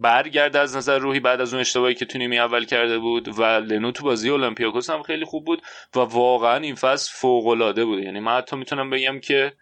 [0.00, 3.38] برگرده از نظر روحی بعد از اون اشتباهی که تو نیمه اول کرده بود.
[3.38, 5.62] و لنو تو بازی اولمپیاکوس هم خیلی خوب بود.
[5.96, 8.02] و واقعا این فصل فوق العاده بود.
[8.02, 9.52] یعنی من حتی می‌تونم بگم که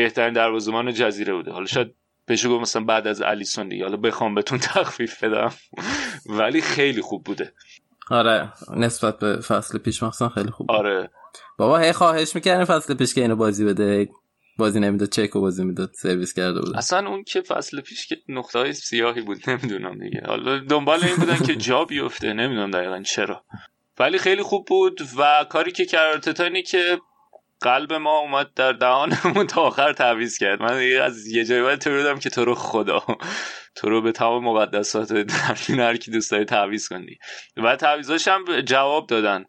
[0.00, 1.52] بهترین دروازه‌بان جزیره بوده.
[1.52, 1.94] حالا شاید
[2.28, 3.84] بشه گفت مثلا بعد از الیسون دیگه.
[3.84, 5.52] حالا بخوام بهتون تخفیف بدم.
[6.26, 7.52] ولی خیلی خوب بوده.
[8.10, 11.10] آره نسبت به فصل پیش مثلا خیلی خوب آره.
[11.58, 14.08] بابا هی خواهش می‌کردن فصل پیش که اینو بازی بده.
[14.58, 18.16] بازی نمی‌داد چک و بازی می‌داد سرویس کرده بود اصلا اون که فصل پیش که
[18.28, 20.22] نقطه های سیاهی بود نمی‌دونم دیگه.
[20.26, 22.32] حالا دنبال این بودن که جا بیفته.
[22.32, 23.44] نمی‌دونم دقیقا چرا.
[23.98, 26.98] ولی خیلی خوب بود و کاری که کرد اینه که
[27.60, 30.62] قلب ما اومد در دهانمون تا آخر تعویز کرد.
[30.62, 33.04] من از یه جایی باید تو که تو رو خدا
[33.74, 37.18] تو رو به تمام مقدسات درین هر کی دوست داری تعویض کنی.
[37.56, 39.44] و تعویضاش هم جواب دادن.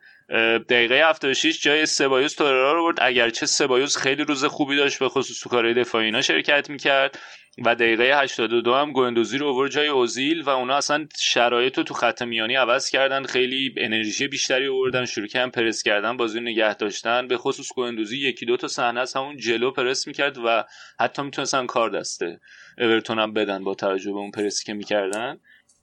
[0.70, 2.98] دقیقه 76 جای سبایوس توررا رو برد.
[3.02, 7.20] اگرچه سبایوس خیلی روز خوبی داشت به خصوص تو کارهای دفاعی اینا شرکت می‌کرد.
[7.66, 11.94] و دقیقه 82 هم گوندوزی رو آورد جای اوزیل و اونا اصلا شرایط رو تو
[11.94, 17.28] خط میانی عوض کردن خیلی انرژی بیشتری آوردن شروع کردن پرس کردن بازی نگه داشتن.
[17.28, 20.64] به خصوص گوندوزی یکی دو تا صحنه از همون جلو پرس می‌کرد و
[21.00, 22.40] حتی می‌تونستن کار دسته
[22.78, 25.40] اورتون هم بدن با توجه به اون پرسی که می‌کردن.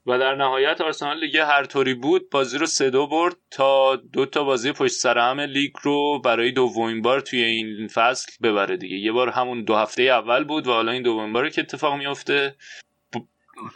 [0.07, 4.27] و در نهایت آرسنال دیگه هر طوری بود بازی رو سه دو برد تا دو
[4.27, 8.97] تا بازی پشت سر هم لیگ رو برای دومین بار توی این فصل ببره دیگه.
[8.97, 12.57] یه بار همون دو هفته اول بود و حالا این دومین بار که اتفاق میفته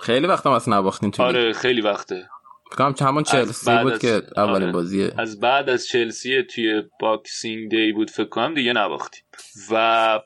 [0.01, 2.29] خیلی وقت هم اصلا نباختین آره خیلی وقته.
[2.73, 4.73] فکرم همون چلسی بود از- که اولین آره.
[4.73, 5.13] بازیه.
[5.19, 9.23] از بعد از چلسی توی Boxing Day بود فکر کنم دیگه نباختیم.
[9.71, 10.21] و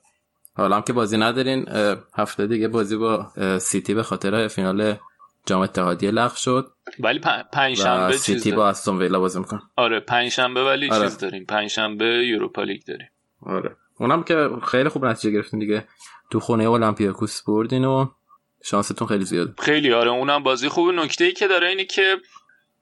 [0.57, 1.66] حالا هم که بازی ندارین
[2.18, 3.26] هفته دیگه بازی با
[3.61, 4.96] سیتی به خاطر فینال
[5.47, 8.53] جام اتحادیه لغو شد ولی پ- و پنجشنبه چیز سیتی.
[8.53, 11.09] با استون ویلا بازی میکنن آره پنجشنبه ولی آره.
[11.09, 11.45] چیز داریم.
[11.45, 13.09] پنجشنبه Europa League داریم.
[13.47, 13.76] آره.
[13.99, 15.84] اونم که خیلی خوب نتیجه گرفتین دیگه.
[16.30, 18.07] تو خونه اولمپیاکوس بردین و
[18.64, 20.90] شانستون خیلی زیاده خیلی آره اونم بازی خوب.
[20.95, 22.16] نکته ای که داره اینه که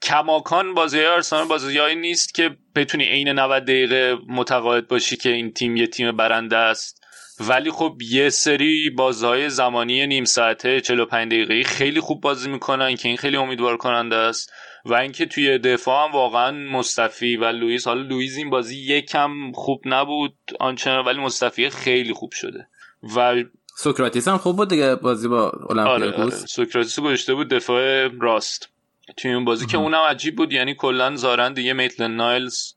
[0.01, 5.75] کماکان بازی آرسنال بازیهایی نیست که بتونی عین 90 دقیقه متقاعد باشی که این تیم
[5.77, 7.00] یه تیم برنده است.
[7.39, 13.07] ولی خب یه سری بازه‌های زمانی نیم ساعته 45 دقیقه خیلی خوب بازی می‌کنن که
[13.07, 14.51] این خیلی امیدوار کننده است.
[14.85, 19.81] و اینکه توی دفاع هم واقعا مصطفی و لوئیس حالا لوئیس این بازی یکم خوب
[19.85, 22.67] نبود آنچنان ولی مصطفی خیلی خوب شده.
[23.15, 23.43] و
[23.77, 25.81] سوکراتیس هم خوب بود دیگه بازی با آره, آره.
[25.81, 26.45] اولمپیاکوس.
[26.45, 28.69] سوکراتیس گذاشته بود دفاع راست.
[29.17, 32.73] توی اون بازی که اونم عجیب بود یعنی کلا زارن دیگه میتلند نایلز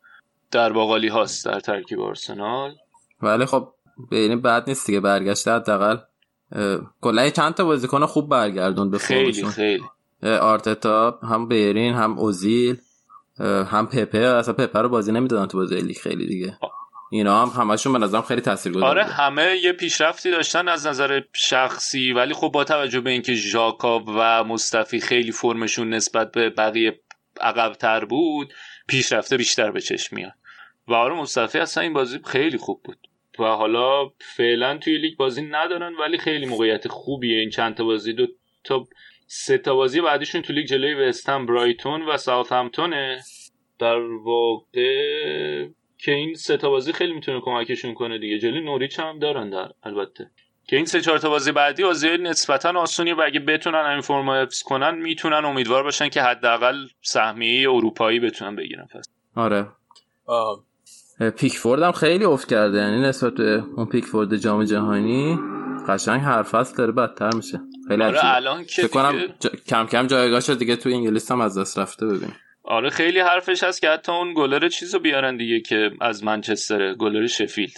[0.50, 2.74] در باقالی هاست در ترکیب آرسنال.
[3.22, 3.68] ولی خب
[4.10, 5.96] به این بد نیست دیگه برگشته حداقل.
[7.00, 9.84] کلا چند تا بازیکن خوب برگردون به خیلی خیلی.
[10.22, 12.76] آرتتا هم بیرین هم اوزیل
[13.40, 14.18] هم پپه.
[14.18, 16.58] اصلا پپه رو بازی نمی‌دادن تو بازی لیگ خیلی دیگه.
[17.10, 19.14] اینا هم همشون به نظرم خیلی تاثیرگذار آره بوده.
[19.14, 24.44] همه یه پیشرفتی داشتن از نظر شخصی ولی خب با توجه به اینکه ژاکاب و
[24.44, 27.00] مصطفی خیلی فرمشون نسبت به بقیه
[27.40, 28.52] عقبتر بود
[28.88, 30.32] پیشرفته بیشتر به چشم میاد.
[30.88, 33.03] و آره مصطفی اصلا این بازی خیلی خوب بود.
[33.40, 38.12] و حالا فعلا توی لیگ بازی ندارن ولی خیلی موقعیت خوبیه این چند تا بازی.
[38.12, 38.26] دو
[38.64, 38.84] تا
[39.26, 43.20] سه تا بازی بعدشون تو لیگ جلوی وستهم برایتون و ساوثهمپتونه.
[43.78, 45.68] در واقع
[45.98, 48.38] که این سه تا بازی خیلی می‌تونه کمکشون کنه دیگه.
[48.38, 50.30] جلوی نوریچ هم دارن در البته.
[50.66, 54.30] که این سه چهار تا بازی بعدی بازی نسبتا آسونی و اگه بتونن این فرم
[54.30, 59.08] رو حفظ کنن می‌تونن امیدوار باشن که حداقل سهمیه اروپایی بتونن بگیرن پس.
[59.36, 59.66] آره.
[60.26, 60.64] آه.
[61.18, 65.38] پیکفورد هم خیلی افت کرده یعنی نسبت به اون پیکفورد جام جهانی
[65.88, 68.34] قشنگ هر فصل داره بدتر میشه خیلی آره عجیبه.
[68.36, 71.78] الان که فکر کنم دیگه- جا- کم کم جایگاهش دیگه تو انگلیس هم از دست
[71.78, 72.32] رفته ببین
[72.64, 76.94] آره خیلی حرفش هست که حتی اون گلر چیز رو بیارن دیگه که از منچستره
[76.94, 77.76] گلر شفیلد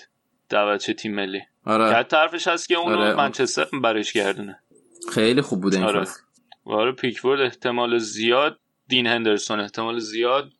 [0.48, 3.14] دعوتچه تیم ملی که آره حتی حرفش هست که اون آره.
[3.14, 4.58] منچستر برش گردونه
[5.12, 6.00] خیلی خوب بوده این آره.
[6.00, 6.20] فصل
[6.64, 8.58] آره پیکفورد احتمال زیاد
[8.88, 10.50] دین هندرسون احتمال زیاد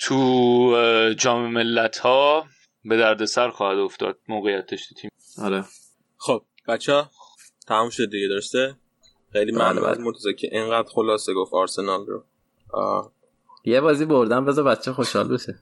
[0.00, 2.46] تو جام ملت ها
[2.84, 5.10] به درد سر خواهد افتاد موقعیتش تو تیم
[5.42, 5.64] آره
[6.16, 7.10] خب بچه ها
[7.66, 8.76] تمام شد دیگه درسته
[9.32, 9.90] خیلی بله، ممنون بله.
[9.90, 12.24] از مرتضی که اینقدر خلاصه گفت آرسنال رو
[12.72, 13.12] آه.
[13.64, 15.54] یه بازی بردم بذار بچه خوشحال بشه.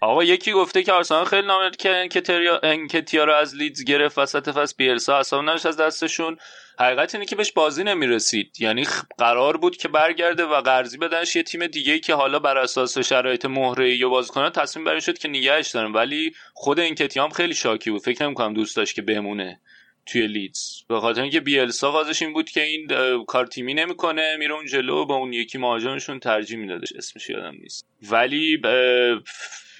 [0.00, 4.50] آقا یکی گفته که آرسنال خیلی نامرد که انکتیا انکتیا رو از لیدز گرفت وسط
[4.50, 6.36] فصل بیلسا اصلا نداشت از دستشون.
[6.78, 8.52] حقیقت اینه که بهش بازی نمی‌رسید.
[8.60, 8.86] یعنی
[9.18, 13.44] قرار بود که برگرده و قرضی بدنش یه تیم دیگه که حالا بر اساس شرایط
[13.44, 15.92] مهره یا بازیکنان تصمیم بر شد که نگهش دارن.
[15.92, 18.02] ولی خود انکتیا هم خیلی شاکی بود.
[18.02, 19.60] فکر نمی‌کنم دوست داشت که بمونه.
[20.12, 20.82] توی لیدز.
[20.88, 22.88] به خاطر اینکه بیلسا قاضش این بود که این
[23.24, 27.86] کار تیمی نمی‌کنه میره اون جلو با اون یکی مهاجمشون ترجیح میدادش اسمش یادم نیست.
[28.10, 28.62] ولی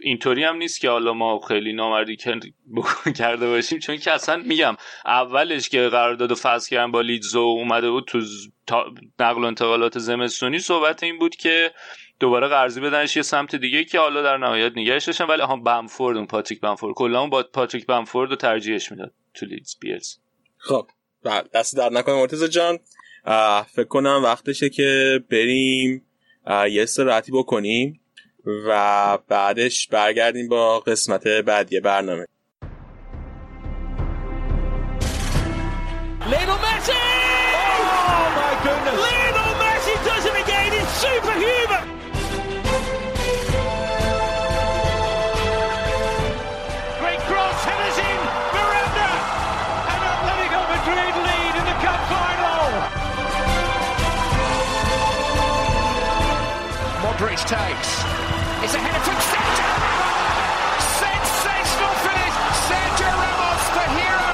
[0.03, 2.17] اینطوری هم نیست که حالا ما خیلی نامردی
[3.19, 8.05] کرده باشیم چون که اصلا میگم اولش که قرارداد فصل کردن با لیدز اومده بود
[8.05, 8.21] تو
[9.21, 11.71] نقل و انتقالات زمستونی صحبت این بود که
[12.21, 15.25] دوباره قرضی بدنش یه سمت دیگه که حالا در نهایت نگهش داشتن.
[15.25, 19.13] ولی آها بمفورد اون پاتریک بمفورد کلا اون با پاتریک بمفورد رو ترجیحش می‌داد.
[19.39, 20.15] تو لیدز بیلز
[20.57, 20.91] خب
[21.55, 22.79] دست در نکنه مرتضی جان.
[23.73, 26.07] فکر کنم وقتشه که بریم
[26.71, 28.01] یه استراحتی بکنیم
[28.69, 32.27] و بعدش برگردیم با قسمت بعدی برنامه.
[57.49, 57.91] Takes.
[58.63, 60.85] It's a header from Sergio Ramos!
[61.05, 62.37] Sensational finish!
[62.69, 64.29] Sergio Ramos, the hero!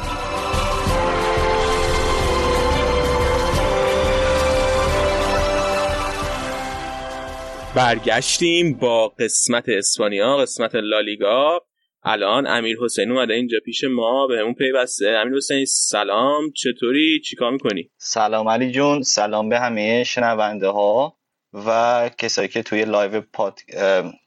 [7.75, 11.61] برگشتیم با قسمت اسپانیا قسمت لالیگا
[12.03, 17.53] الان امیر حسین اومده اینجا پیش ما به همون پیوسته امیر حسین سلام چطوری چیکار
[17.53, 21.17] می‌کنی سلام علی جون سلام به همه شنونده ها
[21.55, 23.61] و کسایی که توی live پاد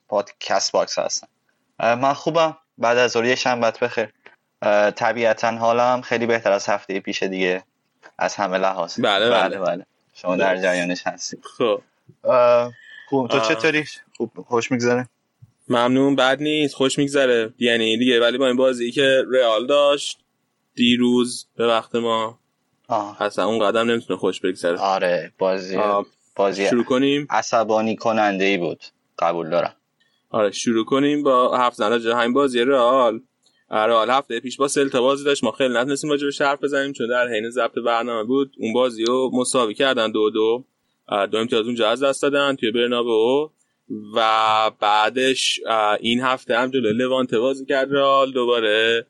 [0.07, 1.27] پادکست باکس هستن.
[1.79, 2.57] من خوبم.
[2.77, 4.09] بعد از ظهر یه شنبه‌ت بخیر.
[4.91, 7.63] طبیعتا حالم خیلی بهتر از هفته پیش دیگه.
[8.17, 8.99] از همه لحاظ.
[8.99, 9.49] بله، بله.
[9.49, 9.85] بله, بله.
[10.13, 11.43] شما در جریانش هستید.
[11.57, 11.81] خب.
[13.09, 13.27] خوب.
[13.27, 13.39] تو.
[13.39, 13.85] چطوری؟
[14.17, 14.31] خوب.
[14.47, 15.09] خوش میگذره؟
[15.67, 16.15] ممنون.
[16.15, 16.75] بد نیست.
[16.75, 17.53] خوش میگذره.
[17.59, 20.19] یعنی دیگه ولی با این بازی که رئال داشت
[20.75, 22.39] دیروز به وقت ما
[22.87, 23.21] آه.
[23.21, 24.77] اصلا اون قدم نمی‌تونه خوش بگذره.
[24.77, 26.05] آره بازی آه.
[26.38, 28.84] بازی شروع کنیم؟ عصبانی کننده ای بود.
[29.19, 29.73] قبول دارم.
[30.30, 33.22] آره شروع کنیم با هفت زن راجع به همین بازی رئال.
[33.72, 35.43] رئال هفته پیش با سلتا بازی داشت.
[35.43, 38.55] ما خیلی نتونستیم راجع به حرف بزنیم چون در حین ضبط برنامه بود.
[38.57, 40.64] اون بازی رو مساوی کردن دو دو.
[41.31, 43.51] دو امتیاز اونجا از دست دادن توی برنابو
[44.15, 45.59] و بعدش
[45.99, 48.31] این هفته هم جلو لوانته بازی کرد رئال.
[48.31, 49.07] دوباره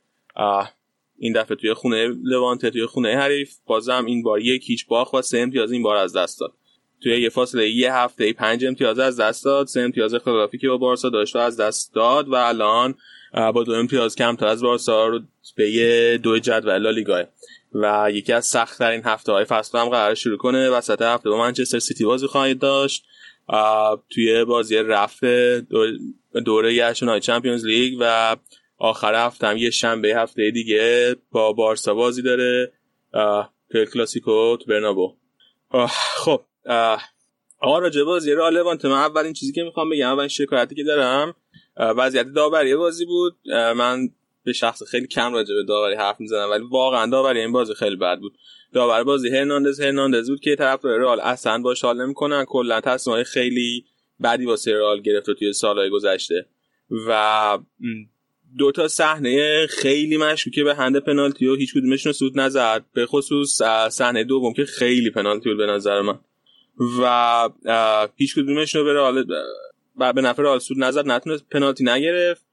[1.17, 3.55] این دفعه توی خونه لوانته توی خونه حریف.
[3.65, 6.53] بازم این بار یک هیچ باخت و سه امتیاز این بار از دست داد.
[7.03, 9.67] توی یه فاصله یه هفته پنج امتیاز از دست داد.
[9.67, 12.95] سه امتیاز اختلافی که با بارسا داشت و از دست داد و الان
[13.53, 15.19] با دو امتیاز کمتر از بارسا رو
[15.55, 17.23] به دو جدول لالیگاه
[17.73, 20.69] و یکی از سخت ترین هفته های فصل هم قرار شروع کنه.
[20.69, 23.05] وسط هفته با منچستر سیتی بازی خواهید داشت.
[24.09, 24.83] توی بازی
[25.69, 25.97] دور-
[26.45, 28.35] دوره گشتن چمپیونز لیگ و
[28.77, 32.71] آخر هفته هم یه شنبه هفته دیگه با بارسا بازی داره.
[33.93, 35.17] کلاسیکو تو برنابو.
[36.15, 36.41] خب.
[37.59, 41.35] آقا راجع به بازی لوانت من اولین چیزی که می‌خوام بگم اولین شکایتی که دارم
[41.77, 43.35] وضعیت داوری بازی بود.
[43.75, 44.09] من
[44.43, 47.95] به شخص خیلی کم راجع به داوری حرف می‌زنم ولی واقعا داوری این بازی خیلی
[47.95, 48.37] بد بود.
[48.73, 52.45] داور بازی هرناندز هرناندز بود که طرفدار رئال اصلا باش حال نمی‌کنن.
[52.45, 53.85] کلا تصمیمای خیلی
[54.23, 56.45] بدی واسه رئال گرفت توی سالهای گذشته.
[57.07, 57.57] و
[58.57, 62.85] دو تا صحنه خیلی مشکوکه به هند پنالتی و هیچ کدومشون سود نزد.
[62.93, 66.19] به خصوص صحنه دوم که خیلی پنالتی به نظر من.
[67.01, 67.49] و
[68.15, 69.23] هیچ کدومشون رو
[70.01, 72.47] اه، به نفع رئال سود نزد نتونست پنالتی نگرفت.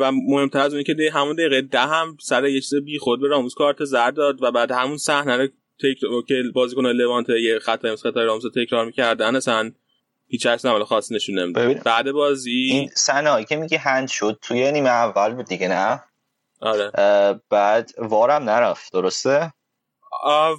[0.00, 3.20] و مهمتر از اونی که دی همون دقیقه ده هم سر یه چیز بی خود
[3.20, 5.48] به راموس کارت زرد داد و بعد همون صحنه رو
[5.78, 9.72] تکرار که بازیکن لوانت یه خطای مثل خطای راموس رو تکرار می‌کردن اصلا
[10.28, 11.82] هیچ عکس عمل خاصی نشون نمی‌داد.
[11.82, 16.02] بعد بازی این صحنه که میگی هند شد توی نیمه اول بود دیگه نه؟
[16.60, 16.90] آره.
[17.50, 19.52] بعد وارم نرفت درسته؟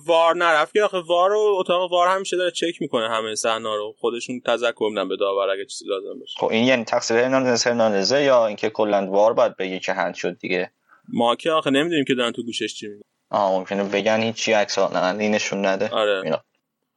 [0.06, 0.74] وار نرفت.
[0.74, 3.96] که آخه وار رو اتاق وار همیشه داره چک می‌کنه همه صحنه رو.
[3.98, 6.34] خودشون تذکر میدن به داور اگه چیزی لازم باشه.
[6.38, 10.38] خب این یعنی تقصیر هرناندز هرناندزه یا اینکه کلا وار باید بگه که هند شد
[10.38, 10.72] دیگه؟
[11.08, 13.02] ما که آخه نمی‌دونیم که دارن تو گوشش چی میگن.
[13.30, 15.90] آه ممکنه بگن هیچی عکس نه نشون نده.
[15.90, 16.22] آره.
[16.24, 16.44] اینا.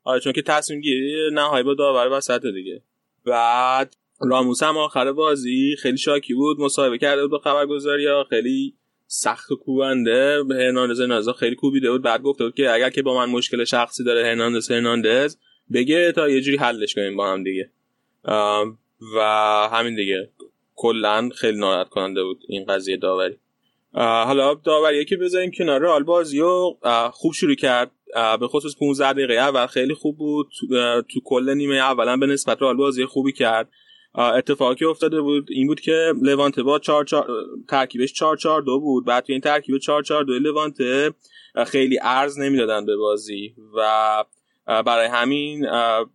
[0.04, 2.82] آره چون که تصمیم گیری نهایی با داور وسط دیگه.
[3.24, 6.60] بعد راموس هم آخر بازی خیلی شاکی بود.
[6.60, 8.77] مصاحبه کرده بود با خبرگزاری ها خیلی
[9.10, 10.42] سخت کوبنده.
[10.42, 12.02] به هرناندز هرناندز خیلی کوبیده بود.
[12.02, 15.36] بعد گفته بود که اگر که با من مشکل شخصی داره هرناندز هرناندز
[15.72, 17.70] بگه تا یه جوری حلش کنیم با هم دیگه.
[19.16, 19.20] و
[19.72, 20.30] همین دیگه.
[20.74, 23.36] کلا خیلی ناراحت کننده بود این قضیه داوری.
[23.94, 27.90] حالا داوریه که بذاریم کنار رئال بازی و اه، خوب شروع کرد.
[28.40, 30.48] به خصوص 15 دقیقه اول خیلی خوب بود.
[30.58, 33.68] تو, تو کل نیمه اولا به نسبت رئال بازی خوبی کرد.
[34.18, 35.48] اتفاقی که افتاده بود.
[35.50, 37.26] این بود که لوانته با 4 4
[37.68, 39.04] ترکیبش 4 4 2 بود.
[39.04, 41.14] بعد تو این ترکیب 4 4 2 لوانته
[41.66, 44.24] خیلی ارز نمی‌دادن به بازی و
[44.66, 46.10] برای همین اه،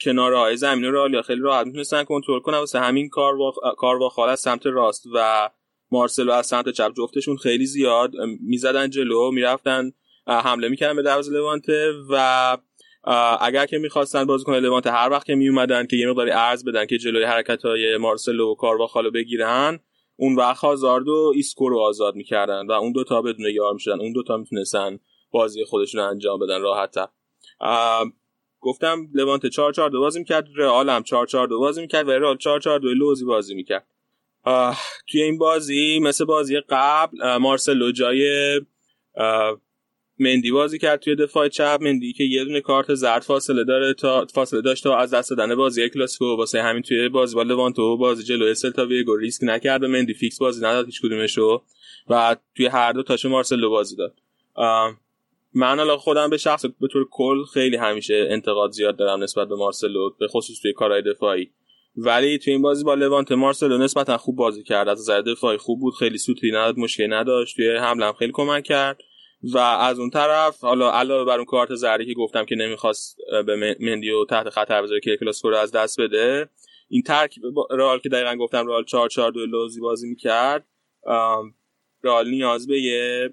[0.00, 2.58] کناره های زمین رئال یا خیلی راحت می‌تونستن کنترل کنن.
[2.58, 5.50] واسه همین کار با کار خال از سمت راست و
[5.90, 9.92] مارسلو از سمت چپ جفتشون خیلی زیاد می‌زدن جلو می‌رفتن
[10.26, 12.56] حمله می‌کردن به دروازه لوانته و
[13.40, 16.98] اگر که می‌خواستن بازیکن لوانته هر وقت که میومدن که یه مقداری عرض بدن که
[16.98, 19.80] جلوی حرکت های مارسلو و کارواخال رو بگیرن
[20.16, 24.00] اون وقت هازارد و ایسکو رو آزاد می‌کردن و اون دوتا بدون یار می‌شدن.
[24.00, 24.98] اون دوتا می‌تونستن
[25.30, 26.94] بازی خودشون رو انجام بدن راحت
[28.60, 32.10] گفتم لوانته 4 4 2 بازی می‌کرد رئال هم 4 4 2 بازی می‌کرد و
[32.10, 33.86] رئال 4 4 2 لوزی بازی می‌کرد.
[35.08, 38.60] توی این بازی مثل بازی قبل مارسلو جای
[40.20, 41.78] مندی بازی کرد توی دفاع چپ.
[41.80, 45.54] مندی که یه دونه کارت زرد فاصله داره تا فاصله داشته و از دست دادن
[45.54, 46.36] بازی کلاسیکو.
[46.36, 49.82] واسه همین توی بازی با لوانته بازی جلوی سلتا ویگو ریسک نکرد.
[49.82, 51.62] و مندی فیکس بازی نداد هیچ کدومشو.
[52.08, 54.14] و توی هر دو تاشو مارسلو بازی داد.
[55.54, 59.56] من حالا خودم به شخص به طور کل خیلی همیشه انتقاد زیاد دارم نسبت به
[59.56, 61.50] مارسلو به خصوص توی کارهای دفاعی.
[61.96, 64.88] ولی توی این بازی با لوانت مارسلو نسبتا خوب بازی کرد.
[64.88, 67.56] از نظر دفاعی خوب بود خیلی سوتی نداد مشکلی نداشت.
[67.56, 69.00] توی حمله هم خیلی کمک کرد.
[69.42, 73.56] و از اون طرف حالا علاوه بر اون کارت زردی که گفتم که نمی‌خواست به
[73.56, 76.48] من- مندی و تحت خطر بذاره که کلاسیکو رو از دست بده
[76.88, 80.66] این ترکیب رئال که دقیقا گفتم رئال 4 4 2 لوزی بازی می‌کرد
[82.04, 83.30] رئال نیاز به یه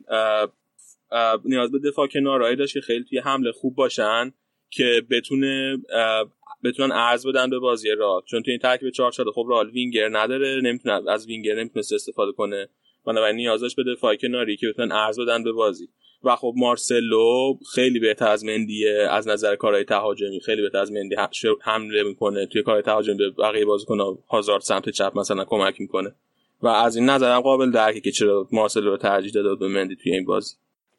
[1.46, 4.34] نیاز به دفاع کنارایی داشت که خیلی توی حمله خوب باشن
[4.70, 5.78] که بتونه
[6.64, 8.22] بتونن ارز بدن به بازی رئال.
[8.26, 12.32] چون توی این ترکیب 4 4 خب رئال وینگر نداره نمی‌تونه از وینگر نمی‌تونه استفاده
[12.32, 12.70] کنه.
[13.08, 15.90] بنابراین نیاز داشت به دفاع کناری که بتونن ارز بدن به بازی.
[16.24, 21.16] و خب مارسلو خیلی بهتر از مندیه از نظر کارهای تهاجمی خیلی بهتر از مندی
[21.62, 22.46] حمله می‌کنه.
[22.46, 26.16] توی کار تهاجمی به بقیه بازیکن هزار سمت چپ مثلا کمک می‌کنه.
[26.62, 30.14] و از این نظرم قابل درکه که چرا مارسلو رو ترجیح داده به مندی توی
[30.14, 30.56] این بازی.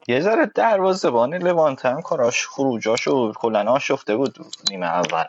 [0.09, 4.35] یه ذره دروازه‌بان لوانت هم کاراش خروجاش و کلا آشفته بود
[4.71, 5.25] نیمه اول.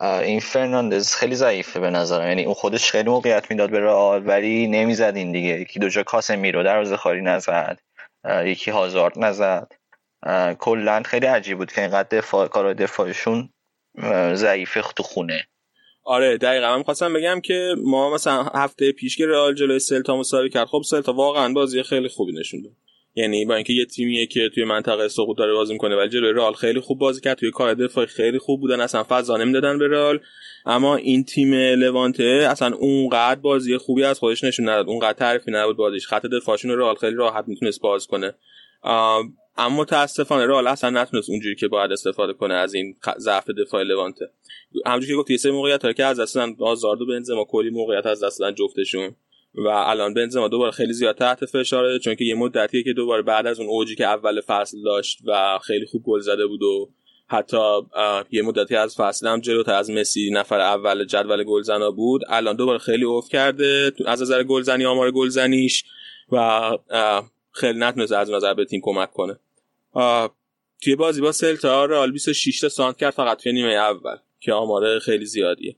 [0.00, 2.28] این فرناندز خیلی ضعیفه به نظرم.
[2.28, 5.60] یعنی اون خودش خیلی موقعیت می‌داد به رئال ولی نمی‌زد این دیگه.
[5.60, 7.80] یکی دو جا کاسمیرو دروازه خاری نزد
[8.44, 9.72] یکی هازارد نزد.
[10.58, 13.48] کلا خیلی عجیب بود که اینقدر دفاع کار دفاعشون
[14.34, 15.46] ضعیفه تو خونه.
[16.04, 16.76] آره دقیقا.
[16.76, 20.82] من خواستم بگم که ما مثلا هفته پیش که رئال جلوی سلتا مساوی کرد خب
[20.86, 22.72] سلتا واقعا بازی خیلی خوبی نشون داد.
[23.18, 26.52] یعنی با اینکه یه تیمیه که توی منطقه سقوط داره بازی می‌کنه ولی جلوی رئال
[26.52, 27.38] خیلی خوب بازی کرد.
[27.38, 30.20] توی کار دفاعی خیلی خوب بودن اصلا فضا نمی‌دادن به رئال.
[30.66, 34.88] اما این تیم لوانته اصلا اونقدر بازی خوبی از خودش نشون نداد.
[34.88, 36.06] اونقدر تعریفی نبود بازیش.
[36.06, 38.34] خط دفاعشون رئال خیلی راحت می‌تونست باز کنه.
[39.56, 44.30] اما متاسفانه رئال اصلا نتونست اونجوری که باید استفاده کنه از این ضعف دفاع لوانته.
[44.86, 48.06] همونجوری که گفت یه سری موقعیت که از دست دادن آزارد و بنزما کلی موقعیت
[48.06, 49.16] از دست دادن جفتشون.
[49.54, 53.46] و الان بنزما دوباره خیلی زیاد تحت فشاره چون که یه مدتیه که دوباره بعد
[53.46, 56.90] از اون اوجی که اول فصل داشت و خیلی خوب گل زده بود و
[57.30, 57.80] حتی
[58.30, 62.22] یه مدتی از فصل هم جلوتر از مسی نفر اول جدول گلزنا بود.
[62.28, 65.84] الان دوباره خیلی اوف کرده از نظر گلزنی آمار گلزنیش
[66.32, 66.70] و
[67.52, 69.38] خیلی نتونست از نظر به تیم کمک کنه.
[70.82, 74.98] توی بازی با سلتا رئال 26 تا سانت کرد فقط توی نیمه اول که آماره
[74.98, 75.76] خیلی زیادیه.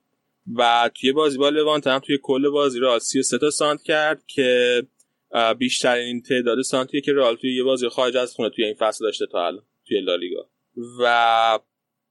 [0.57, 4.83] و توی بازی با لوانت هم توی کل بازی رئال 33 تا سانتر کرد که
[5.59, 9.27] بیشترین تعداد سانتریه که رئال توی یه بازی خارج از خونه توی این فصل داشته
[9.27, 10.49] تا الان توی لالیگا
[11.01, 11.59] و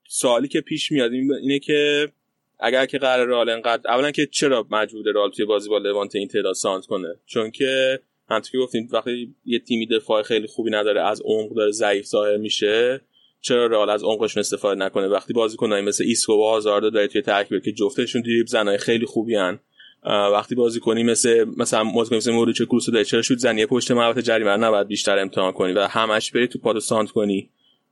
[0.07, 2.11] سوالی که پیش میاد اینه که
[2.59, 6.27] اگر که قرار رئال انقدر اولا که چرا مجبور رئال توی بازی با لوانت این
[6.27, 7.99] تعداد سانتر کنه؟ چون که
[8.29, 12.37] همونطور که گفتیم وقتی یه تیمی دفاع خیلی خوبی نداره از عمق داره ضعیف ظاهر
[12.37, 13.01] میشه
[13.41, 17.63] چرا رئال از عمقشون استفاده نکنه؟ وقتی بازیکنایی مثل ایسکو و هازارد داره توی ترکیب
[17.63, 19.59] که جفتشون دریبل زنای خیلی خوبی هن.
[20.05, 24.21] وقتی بازیکنی مثل مثلا بازیکن مثل مودریچ و کروس داره چرا شوت زنی پشت محوطه
[24.21, 27.49] جریمه نباید بیشتر امتحان کنی و همش بری تو پادو سانتر کنی؟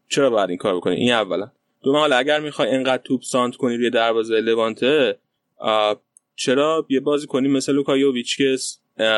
[0.10, 1.52] چرا باید این کار بکنی؟ این اولا.
[1.84, 5.18] دو حالا اگر می‌خوای انقدر توپ سانتر کنی روی دروازه لوانته
[6.36, 8.58] چرا یه بازیکنی مثل لوکا یوویچ که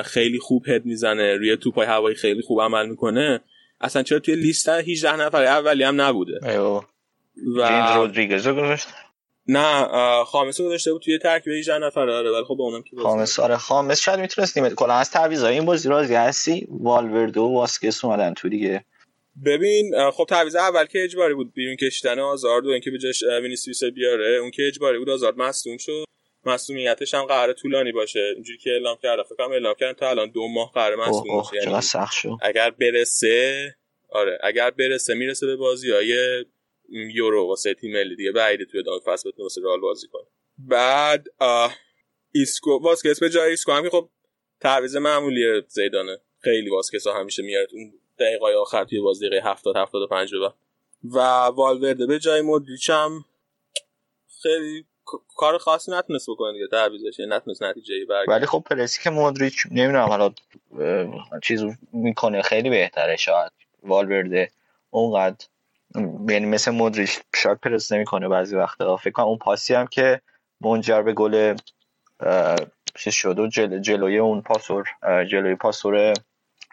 [0.06, 3.42] خیلی خوب هد می‌زنه روی توپای هوایی خیلی خوب عمل می‌کنه
[3.82, 6.50] اصلا چرا توی لیست 18 نفر اولی هم نبوده.
[6.50, 6.82] ایو.
[7.58, 8.88] و رودریگز گذاشت
[9.48, 9.88] نه
[10.24, 14.00] خامس گذاشته بود توی ترکیب 18 نفره آره ولی خب اونم که خامس آره خامس.
[14.00, 18.86] شاید می‌تونستیم کلا از تعویضای این بازی راضی هستی؟ والورده و واسکس اومدن تو دیگه.
[19.46, 23.84] ببین خب تعویض اول که اجباری بود بیرون کشیدن آزارد و اینکه به جاش وینیسیوس
[23.84, 24.38] بیاره.
[24.42, 26.06] اون که اجباری بود آزارد مصدوم شد.
[26.50, 28.34] مسئولیتش هم قرار طولانی باشه.
[28.36, 29.24] اینجوری که اعلام کرده.
[29.24, 32.38] فکر کنم اعلام کردن تا الان دو ماه قرار مسئول باشه یعنی سخت شد.
[32.42, 33.76] اگر برسه
[34.10, 36.46] آره اگر برسه می‌رسه به بازی های
[36.90, 38.32] یورو واسه تیم ملی دیگه.
[38.32, 40.26] بعیده توی ادامه فصل بتونه واسه رئال بازی کنه.
[40.58, 41.28] بعد
[42.32, 44.10] ایسکو واسکس به جای ایسکو هم که خب
[44.60, 46.18] تعویض معمولی زیدانه.
[46.40, 47.68] خیلی واسکس ها همیشه میاره.
[47.72, 50.54] اون دقیقه آخر توی بازی دقیقه 70 75 به
[51.04, 53.26] و والورده به جای مودریچ هم
[54.42, 54.86] خیلی
[55.36, 58.32] کار خاصی نتونست بکنه دیگه تعویضش نتونست نتیجه برگرده.
[58.32, 60.32] ولی خب پرسی که مودریچ نمی‌دونم حالا
[61.44, 61.64] چیز
[61.94, 63.52] می‌کنه خیلی بهتره شاید
[63.84, 64.52] والورده
[64.90, 65.46] اونقدر
[66.30, 68.98] یعنی مثل مودریچ شاید پرس نمی‌کنه بعضی وقتا.
[68.98, 70.22] فکر کنم اون پاسی هم که
[70.62, 71.58] منجر به گل
[72.96, 74.86] چیز شد و جل جلوی اون پاسور
[75.32, 76.14] جلوی پاسور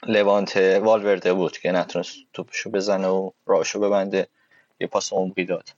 [0.06, 4.28] لوانت والورده بود که نتونست توپشو بزنه و راشو ببنده
[4.80, 5.68] یه پاس عمقی داد.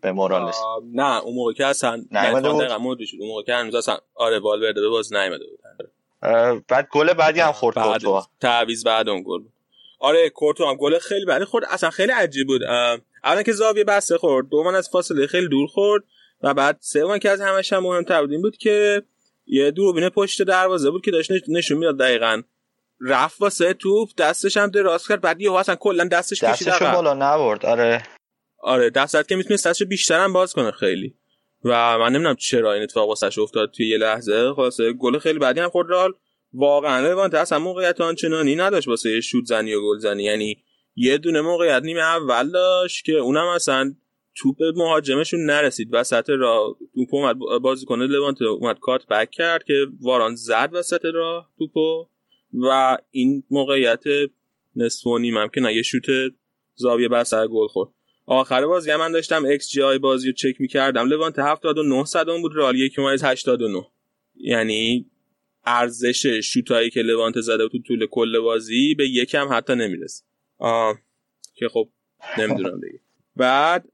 [0.00, 0.56] به مورالس
[0.94, 2.62] نه اون موقع که اصلا نیومده بود.
[3.18, 5.58] اون موقع که هنوز اصلا آره والورده به باز نیومده بود.
[6.68, 8.26] بعد گل بعدی هم خورد بعد کورتوا.
[8.40, 9.40] تعویض بعد اون گل
[9.98, 11.64] آره کورتوا هم گل خیلی بعدی خورد.
[11.70, 12.62] اصلا خیلی عجیب بود.
[13.24, 14.48] اولا که زاویه بسته خورد.
[14.48, 16.04] دوم از فاصله خیلی دور خورد.
[16.42, 19.02] و بعد سوم که از همش هم مهمتر بود این بود که
[19.46, 22.42] یه دوربین پشت دروازه بود که داشت نشون می‌داد دقیقاً.
[23.00, 25.20] رفت واسه توپ دستش هم دراز کرد.
[25.20, 27.66] بعد یهو اصلا کلا دستش کشید بالا نبرد.
[27.66, 28.02] آره.
[28.58, 31.14] آره دست که می‌تونست دستشو بیشتر هم باز کنه خیلی.
[31.64, 34.52] و من نمی‌دونم چرا این اتفاق واسش افتاد توی یه لحظه.
[34.52, 36.12] خلاصه گل خیلی بعدی هم خورد رال
[36.52, 40.22] واقعا لوانت اصلا موقعیت آنچنانی نداشت واسه شوت زنی و گل زنی.
[40.22, 40.62] یعنی
[40.96, 43.94] یه دونه موقعیت نیمه اول داشت که اونم اصلا
[44.36, 45.88] توپ مهاجمشون نرسید.
[45.92, 51.50] وسط راه توپ اومد بازیکن لوانت اومد cut back کرد که واران زد وسط راه
[51.58, 52.06] توپو.
[52.52, 54.04] و این موقعیت
[54.76, 56.06] نصف و نیم که نه یه شوت
[56.74, 57.90] زاویه بر گل خورد.
[58.30, 61.08] آخر بازی من داشتم ایکس جی آی بازی رو چک می‌کردم.
[61.08, 63.86] لوانت 79 صدم بود رئال 1.89
[64.36, 65.10] یعنی
[65.66, 70.24] ارزش شوتایی که لوانت زده تو طول کل بازی به یکم حتی نمی‌رسه
[71.54, 71.88] که خب
[72.38, 73.00] نمی‌دونم دیگه.
[73.36, 73.88] بعد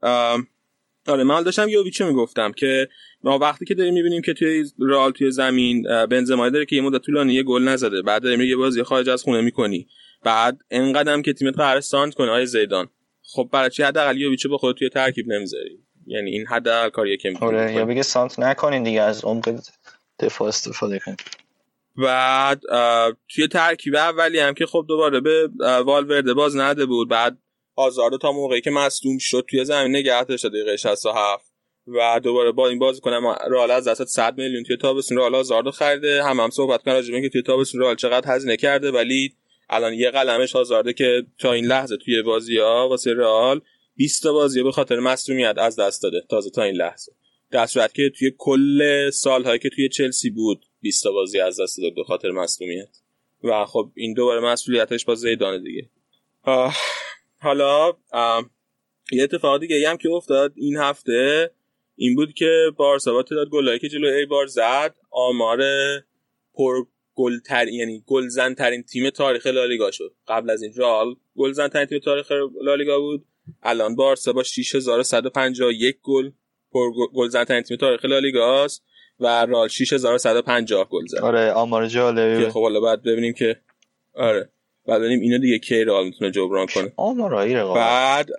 [1.07, 2.89] آره من داشتم یوویچو می‌گفتم که
[3.23, 7.01] ما وقتی که داریم می‌بینیم که توی رال توی زمین بنزما داره که یه مدت
[7.01, 8.01] طولانی یه گل نزده.
[8.01, 9.87] بعد داریم یه بازی خارج از خونه می‌کنی.
[10.23, 12.89] بعد انقدرم که تیمت قرار سانت کنه آیه زیدان.
[13.35, 17.33] خب برای چی حداقل یوویچو به خود توی ترکیب نمی‌ذاری؟ یعنی این حداقل کاریه که
[17.41, 19.59] آره یا بگه سانت نکنین دیگه از عمق
[20.19, 21.17] دفاع استفاده کنین.
[21.97, 22.61] بعد
[23.29, 25.49] توی ترکیب اولی هم که خب دوباره به
[25.85, 27.09] والورده باز نده بود.
[27.09, 27.37] بعد
[27.75, 31.51] آزارد تا موقعی که مصدوم شد توی زمین نگه داشت دقیقه 67
[31.87, 35.71] و دوباره با این بازی کنم رئال از دست 100 میلیون توی تابستون رئال آزاردو
[35.71, 36.23] خریده.
[36.23, 38.91] هم هم صحبت کنم راجع که توی تابستون رئال چقدر هزینه کرده.
[38.91, 39.35] ولی
[39.69, 43.61] الان یه قلمش آزارده که تا این لحظه توی بازی ها واسه رئال
[43.95, 47.11] 20 تا بازی به خاطر مصدومیت از دست داده تازه تا این لحظه.
[47.51, 51.81] در صورت که توی کل سالهایی که توی چلسی بود 20 تا بازی از دست
[51.81, 52.97] داد به خاطر مصدومیت.
[53.43, 55.89] و خب این دوباره مسئولیتش با زیدان دیگه.
[57.39, 57.93] حالا
[59.11, 61.51] یه اتفاق دیگه هم که افتاد این هفته
[61.95, 65.63] این بود که بارسا با تعداد گلایی که جلوی ایبار زد آمار
[66.53, 66.85] پر
[67.15, 67.39] گل
[67.71, 70.13] یعنی گلزن ترین تیم تاریخ لالیگا شد.
[70.27, 72.31] قبل از این رال گلزن ترین تیم تاریخ
[72.61, 73.25] لالیگا بود.
[73.63, 76.31] الان بارسا با 6151 گل
[76.71, 78.83] پر گلزن ترین تیم تاریخ لالیگاست
[79.19, 81.17] و رال 6150 گل زد.
[81.17, 83.61] آره آمار جالبه خب حالا بعد ببینیم که
[84.13, 84.49] آره
[84.87, 86.93] بعد ببینیم اینو دیگه کی رال می‌تونه جبران کنه.
[86.95, 88.29] آمارایی بعد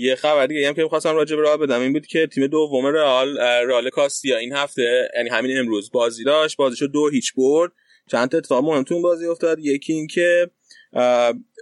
[0.00, 1.80] یه خبر دیگه هم که می‌خواستم راجع به رئال بدم.
[1.80, 6.56] این بود که تیم دوم رئال رئال کاستیا این هفته یعنی همین امروز بازی داشت.
[6.56, 7.72] بازیشو دو هیچ برد.
[8.10, 9.58] چند تا اتفاق مهم تو بازی افتاد.
[9.58, 10.50] یکی این که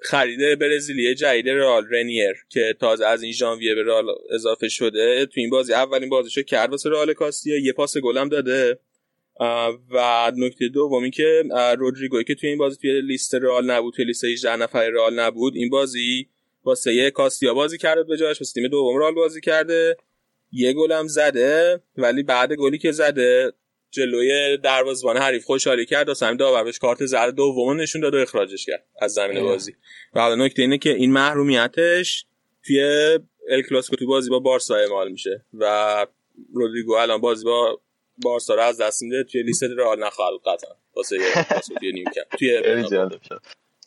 [0.02, 5.26] خرید برزیلی جدید رئال رنیر که تازه از این ژانویه به رئال اضافه شده.
[5.26, 7.58] تو این بازی اولین بازیشو کرد واسه رئال کاستیا.
[7.58, 8.78] یه پاس گلم داده.
[9.90, 11.42] و نکته دومی که
[11.78, 15.56] رودریگو که توی این بازی توی لیست رئال نبود توی لیست 18 نفر رئال نبود
[15.56, 16.28] این بازی
[16.64, 19.96] واسه یه کاستیا بازی کرده به جاش واسه تیم دوم رال بازی کرده.
[20.52, 23.52] یه گلم زده ولی بعد گلی که زده
[23.90, 28.66] جلوی دروازه‌بان حریف خوشحالی کرد و سمیم داور کارت زرد دوم نشون داد و اخراجش
[28.66, 29.76] کرد از زمین بازی.
[30.14, 32.26] و حالا نکته اینه که این محرومیتش
[32.66, 32.80] توی
[33.48, 36.06] ال کلاسیکو تو بازی با بارسا اعمال میشه و
[36.54, 37.80] رودریگو الان بازی با
[38.22, 40.70] بارسا رو از دست میده توی لیست رئال نخواهد قطعا.
[40.96, 41.16] واسه
[41.82, 42.04] یه نیم
[42.38, 42.62] توی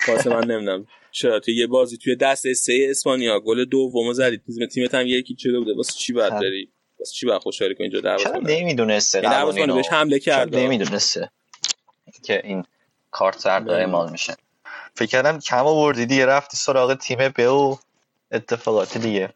[0.07, 0.87] واسه من نمی‌دونم.
[1.15, 4.37] چرا؟ توی یه بازی توی دست سه اسپانیا گل دومو زدی.
[4.37, 5.75] تیم تیمت هم یکی چه بوده.
[5.75, 9.87] واسه چی بعد داری واسه چی بعد خوشحالی کنی اینجا؟ دروازه چرا نمی‌دونسته دروازه بهش
[9.87, 11.31] حمله کرد نمی‌دونسته
[12.23, 12.63] که این
[13.11, 14.35] کارت زرد اعمال میشه.
[14.95, 17.75] فکر کردم کم آوردی دیگه رفتی سراغ تیم به و
[18.31, 19.29] اتفاقات دیگه.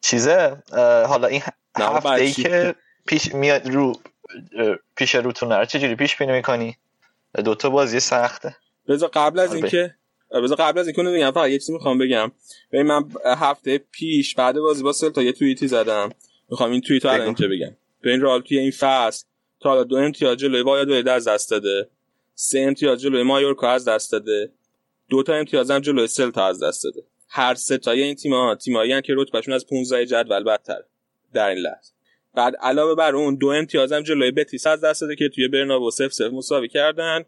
[0.00, 0.62] چیزه؟
[1.08, 1.42] حالا این
[1.76, 2.74] هفته ای که
[3.06, 4.00] پیش میاد رو
[4.96, 6.76] پیش روتون رو چجوری پیش بینی می‌کنی؟
[7.44, 8.56] دوتا بازی سخته.
[8.88, 9.94] بذار قبل از اینکه
[10.42, 12.32] بذار قبل از اینکه بگم فقط یه چیزی می‌خوام بگم.
[12.72, 16.10] ببین من هفته پیش بعد بازی با سلتا یه توییتی زدم.
[16.50, 17.76] می‌خوام این توییت رو الان اینجا بگم.
[18.04, 19.24] این رال توی این فصل
[19.60, 21.88] تا حالا دو امتیاز جلوی وایادولید از دست داده.
[22.34, 24.52] سه امتیاز جلوی مایورکا از دست داده.
[25.10, 27.02] دو تا امتیاز هم جلوی سلتا از دست داده.
[27.28, 30.82] هر سه تای این تیم‌ها تیمایی که رتبهشون از 15 جدول بدتر
[31.32, 31.92] در این لحظه.
[32.34, 35.90] بعد علاوه بر اون دو امتیاز هم جلوی بتیس از دست داده که توی برنابو
[35.90, 37.24] 0 0 مساوی کردن.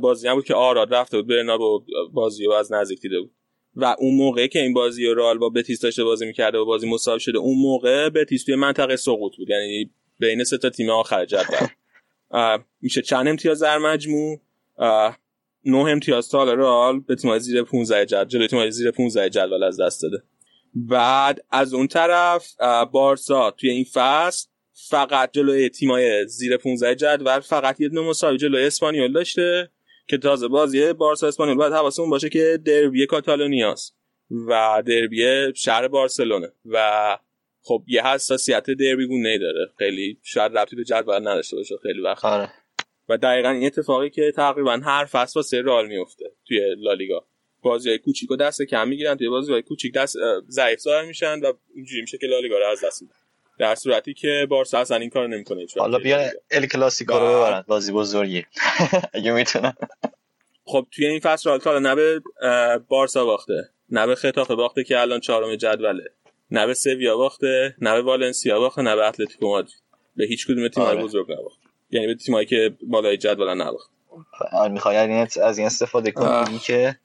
[0.00, 3.30] بازی هم بود که آراد رفته بود برنابو بازی رو از نزدیک دیده بود.
[3.76, 6.90] و اون موقع که این بازی رو رال با بتیس داشته بازی می‌کرده و بازی
[6.90, 9.50] مساوی شده اون موقع بتیس توی منطقه سقوط بود.
[9.50, 11.68] یعنی بین سه تا تیم آخر جدول.
[12.82, 14.40] میشه چند امتیاز در مجموع؟
[15.64, 19.80] نه امتیاز تا رال به تیم زیر 15 جدول جلوی تیم زیر 15 جدول از
[19.80, 20.22] دست داده.
[20.74, 22.54] بعد از اون طرف
[22.92, 24.48] بارسا توی این فصل
[24.88, 29.70] فقط جلوی تیمای زیر 15 جدول فقط یه دونه مساوی جلوی اسپانیول داشته
[30.06, 33.96] که تازه بازی بارسا اسپانیول باید حواسمون باشه که دربی کاتالونیاست
[34.30, 37.18] و دربی شهر بارسلونه و
[37.62, 39.70] خب یه حساسیت دربی گونه داره.
[39.78, 42.24] خیلی شاید ربطی به جدول نداشته باشه خیلی وقت.
[42.24, 42.52] آره.
[43.08, 47.26] و دقیقا این اتفاقی که تقریبا هر فصل واسه رئال میفته توی لالیگا.
[47.62, 50.16] بازی های کوچیک و دست کم می‌گیرن توی بازی های کوچیک دست
[50.48, 53.14] ضعیف ظاهر میشن و اینجوری میشه که لالیگا رو از دست میدن.
[53.60, 57.64] در صورتی که بارسا اصلا این کارو نمی‌کنه حالا بیا ال کلاسیکو رو ببرن.
[57.66, 58.46] بازی بزرگی.
[59.14, 59.72] اگه می‌تونن.
[60.64, 62.22] خب توی این فصل رئال نه به
[62.88, 63.68] بارسا باخته.
[63.90, 66.04] نه به ختافه باخته که الان چهارم جدوله.
[66.50, 67.74] نه به سویا باخته.
[67.80, 68.82] نه به والنسیا باخته.
[68.82, 69.82] نه به اتلتیکو مادرید.
[70.16, 71.04] به هیچ کدوم تیم‌های آره.
[71.04, 71.58] بزرگ نباخت
[71.90, 73.90] یعنی به تیمایی که بالای جدولن نباخت
[74.70, 74.96] می‌خوای
[75.42, 76.96] از این استفاده کنی که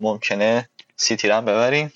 [0.00, 1.92] ممکنه سیتی رو ببریم.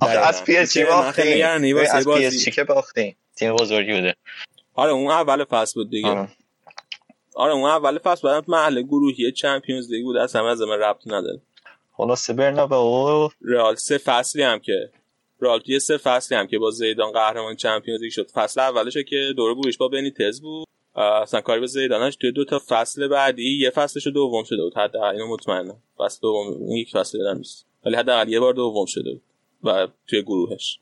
[0.00, 1.46] از پی اس جی باختیم.
[1.92, 3.16] از پی اس جی که باختیم.
[3.36, 4.14] تیم بزرگی بوده.
[4.74, 6.08] آره اون اول فصل بود دیگه.
[6.08, 6.28] آره,
[7.34, 11.40] آره اون اول فصل بعد محل گروهی چمپیونز لیگ بود اصلا از من ربط نداره.
[11.92, 13.28] خلاصه برنابئو.
[13.42, 14.90] رئال سه فصلی هم که
[15.40, 18.30] رئال توی سه فصلی هم که با زیدان قهرمان چمپیونز لیگ شد.
[18.30, 20.66] فصل اولش که دوره بورش با بنیتز بود.
[21.22, 24.98] اصلا کاری به زیدانش توی دو تا فصل بعدی یه فصلش دوم شده بود حتی
[24.98, 25.82] اینو مطمئنم.
[25.98, 27.65] فصل دوم اون یک فصل دیدن نیست.
[27.86, 29.22] ولی حداقل یه بار دوم شده بود
[29.62, 30.80] و توی گروهش.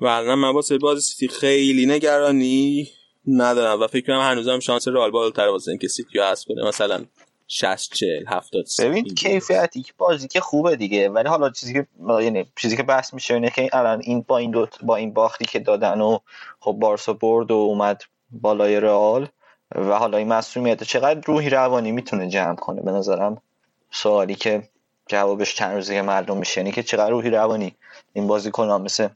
[0.00, 2.88] و الان من واسه بازی سیتی خیلی نگرانی
[3.26, 6.68] ندارم و فکر کنم هنوزم شانس رئال بالاتر واسه اینکه سیتی هست کنه.
[6.68, 7.04] مثلا
[7.48, 11.08] 60 40 70 ببین کیفیتی که بازی که خوبه دیگه.
[11.08, 11.86] ولی حالا چیزی که
[12.22, 15.44] یعنی چیزی که بحث میشه اینه که الان این با این دو با این باختی
[15.44, 16.18] که دادن و
[16.60, 19.28] خب بارسا برد و اومد بالای رئال
[19.74, 23.42] و حالا این مسئولیت چقدر روحی روانی می‌تونه جمع کنه؟ به نظرم
[23.90, 24.68] سوالی که
[25.08, 26.60] جوابش چند روزه معلوم میشه.
[26.60, 27.74] یعنی که چقدر روحی روانی.
[28.12, 29.08] این بازیکن مثل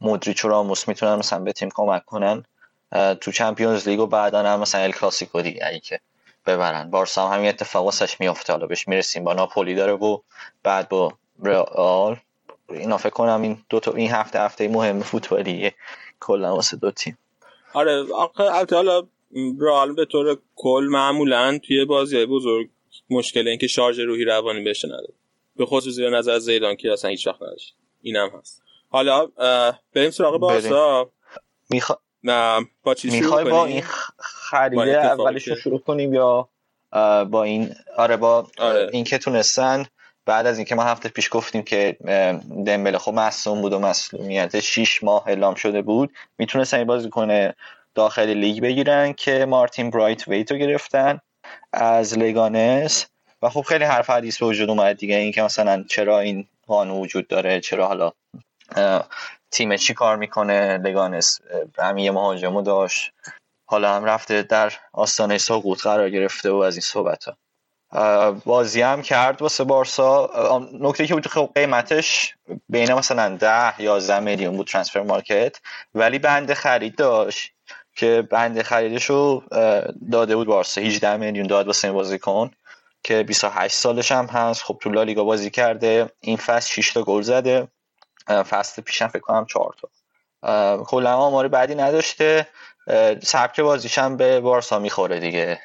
[0.00, 2.44] مودریچ و راموس می‌تونن مثلا به تیم کمک کنن.
[3.20, 6.00] تو چمپیونز لیگ و بعدا هم مثلا ال کلاسیکو دیگه که
[6.46, 6.90] ببرن.
[6.90, 9.24] بارسا هم همین اتفاق واسش میفته حالا بهش می‌رسیم.
[9.24, 10.18] با ناپولی داره و
[10.62, 12.16] بعد با رئال.
[12.68, 15.74] اینا فکر کنم این دو تا این هفته هفته مهم فوتبالیه.
[16.20, 17.18] کلا واسه دو تیم.
[17.72, 18.04] آره
[18.38, 19.02] البته حالا
[19.60, 22.68] رئال به طور کل معمولا توی بازی بزرگ
[23.10, 25.14] مشکل این که شارژ روحی روانی بشه نداره.
[25.56, 27.76] به خصوص زیر نظر زیدان که اصلا هیچ وقت نداشت.
[28.02, 28.62] اینم هست.
[28.88, 29.26] حالا
[29.94, 31.10] بریم سراغ بارسا.
[31.70, 31.98] میخوا...
[32.22, 33.82] نه با چی می‌خوای با این
[34.18, 36.48] خریده اولش رو شروع کنیم یا
[37.30, 38.90] با این آره با آره.
[38.92, 39.86] این که تونستن
[40.26, 41.96] بعد از اینکه ما هفته پیش گفتیم که
[42.66, 46.12] دمبله خب مصوم بود و مسئولیت 6 ماه اعلام شده بود.
[46.38, 47.54] می‌تونستن این بازی کنه
[47.94, 51.20] داخل لیگ بگیرن که مارتین برایت ویتو گرفتن.
[51.72, 53.06] از لگانس
[53.42, 55.16] و خب خیلی حرف حدیث به وجود اومد دیگه.
[55.16, 58.12] این که مثلا چرا این قانون وجود داره؟ چرا حالا
[59.50, 61.40] تیم چی کار می‌کنه؟ لگانس
[61.78, 63.12] همین یه مهاجمو داشت.
[63.70, 67.36] حالا هم رفته در آستانه سقوط قرار گرفته و از این صحبت ها.
[68.44, 70.68] بازی هم کرد واسه بارسا.
[70.72, 72.34] نکته که بود خب قیمتش
[72.68, 75.60] بین مثلا ده یا میلیون بود Transfermarkt.
[75.94, 77.52] ولی بند خرید داشت.
[77.98, 79.42] که بند خریدش رو
[80.12, 82.50] داده بود بارسا 18 میلیون داد واسه این بازیکن
[83.02, 84.62] که 28 سالش هم هست.
[84.62, 86.10] خب تو لالیگا بازی کرده.
[86.20, 87.68] این فصل 6 تا گل زده.
[88.28, 90.84] فصل پیشم فکر کنم 4 تا.
[90.84, 92.48] کلا آمار بعدی نداشته.
[93.22, 95.60] سبک بازیش هم به بارسا می‌خوره دیگه.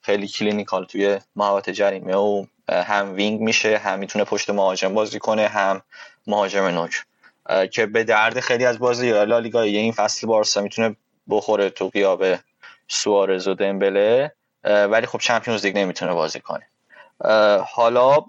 [0.00, 5.48] خیلی clinical توی محوطه جریمه و هم wing میشه هم می‌تونه پشت مهاجم بازی کنه
[5.48, 5.82] هم
[6.26, 7.04] مهاجم نوک.
[7.70, 10.96] که به درد خیلی از بازی لالیگا این فصل بارسا می‌تونه
[11.30, 12.24] بخوره تو قیاب
[12.88, 14.32] سوارز و دمبله
[14.64, 16.66] ولی خب چمپیونز لیگ نمی‌تونه بازی کنه.
[17.60, 18.20] حالا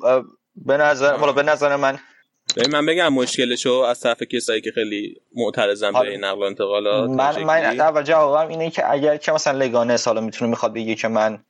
[0.55, 1.99] به نظر حالا به نظر من
[2.57, 7.09] ببین من بگم مشکلشو از طرف کسایی که خیلی معترضن به این نقل و انتقالات
[7.09, 11.07] من من اول جوابم اینه که اگر که مثلا لگانه سالا می‌تونه می‌خواد بگه که
[11.07, 11.43] من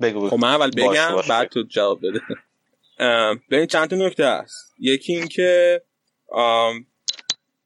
[0.00, 2.20] بگو خب من اول بگم بعد تو جواب بده.
[3.50, 4.74] ببین چند تا نکته هست.
[4.78, 5.82] یکی این که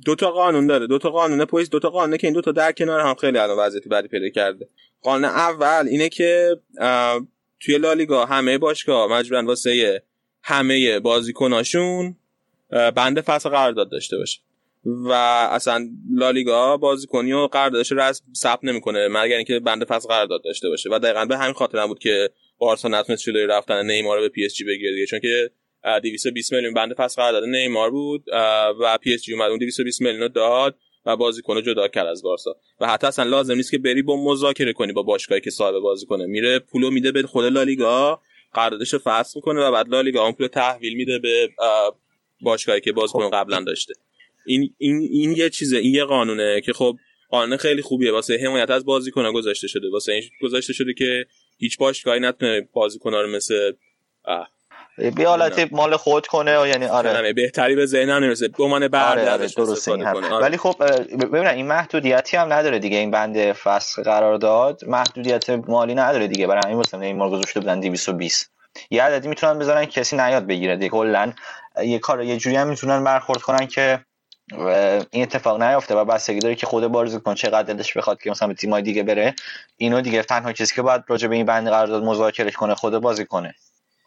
[0.05, 0.87] دو تا قانون داره.
[0.87, 3.39] دو تا قانون پلیس دو تا قانونه که این دو تا در کنار هم خیلی
[3.39, 4.69] الان وضعیت بعدی پیدا کرده.
[5.03, 6.57] قانون اول اینه که
[7.61, 10.03] توی لالیگا همه باشگاه مجبورن واسه
[10.43, 12.17] همه بازیکناشون
[12.71, 14.41] بند فصل قرارداد داشته باشه
[14.85, 15.13] و
[15.53, 20.91] اصلا لالیگا بازیکنی و قراردادش رسم ثبت نمی‌کنه مگر اینکه بند فصل قرارداد داشته باشه.
[20.91, 24.45] و دقیقا به همین خاطر هم بود که بارسا نتونست جلوی رفتن نیمار به پی
[24.45, 25.51] اس جی بگیره چون که
[26.03, 28.25] 220 میلیون بند فسخ قرارداد نیمار بود
[28.81, 32.57] و پی اس جی اومد اون 220 میلیون داد و بازیکن جدا کرد از بارسا.
[32.81, 36.27] و حتی اصلا لازم نیست که بری با مذاکره کنی با باشگاهی که صاحب بازیکنه
[36.27, 38.21] میره پولو میده به خود لالیگا
[38.53, 41.51] قراردادش رو فسخ می‌کنه و بعد لالیگا اون پول تحویل میده به
[42.41, 43.95] باشگاهی که بازیکن قبلا داشته.
[44.47, 46.97] این این این یه چیزه این یه قانونه که خب
[47.31, 48.13] قانون خیلی خوبیه.
[48.13, 49.91] واسه حمایت از بازیکن‌ها گذاشته شده.
[49.91, 51.27] واسه این گذاشته شده که
[51.59, 53.73] هیچ باشگاهی نتونه بازیکن‌ها رو مثل
[54.97, 57.33] به حالت مال خود کنه و یعنی آره.
[57.33, 58.51] بهتری به ذهن نمی‌رسه.
[58.59, 60.37] عنوان برده آره آره درسته این آره.
[60.37, 60.75] ولی خب
[61.17, 64.85] ببین این محدودیتی هم نداره دیگه این بند فصل قرار داد.
[64.85, 66.47] محدودیت مالی نداره دیگه.
[66.47, 68.51] برای همین واسه نیمار گذاشته بودن 220
[68.91, 70.89] یه عددی می‌تونن بذارن کسی نیاد بگیره دیگه.
[70.89, 71.33] کلا
[71.83, 74.05] یه کار یه جوری هم می‌تونن برخورد کنن که
[75.11, 78.55] این اتفاق نیافته و بستگی داره که خود بازیکن چقدر دلش بخواد که مثلا به
[78.55, 79.35] تیمای دیگه بره.
[79.77, 83.55] اینو دیگه تنها کسی که باید راجع به این بند قرارداد مذاکره کنه خود بازیکنه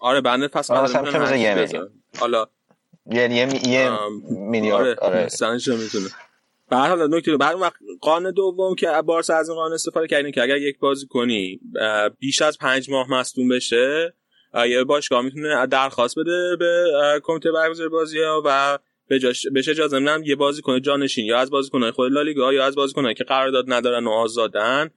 [0.06, 2.48] آره بند پس مثلا یه میلیون حالا
[3.06, 3.92] یعنی یه یه
[4.30, 5.28] میلیارد آره, آره.
[5.28, 6.10] سنش می‌تونه.
[6.70, 10.32] به هر حال نکته بعد وقت قانون دوم که بارسا از این قانون استفاده کردین
[10.32, 11.60] که اگر یک بازی کنی
[12.20, 14.14] بیش از پنج ماه مصدوم بشه
[14.70, 16.86] یه باشگاه می‌تونه درخواست بده به
[17.24, 21.40] کمیته برگزاری بازی ها و به جاش بشه اجازه نمیدن یه بازی کنه جانشین یا
[21.40, 24.90] از بازیکن‌های خود لالیگا یا از بازیکنایی که قرارداد ندارن و آزادن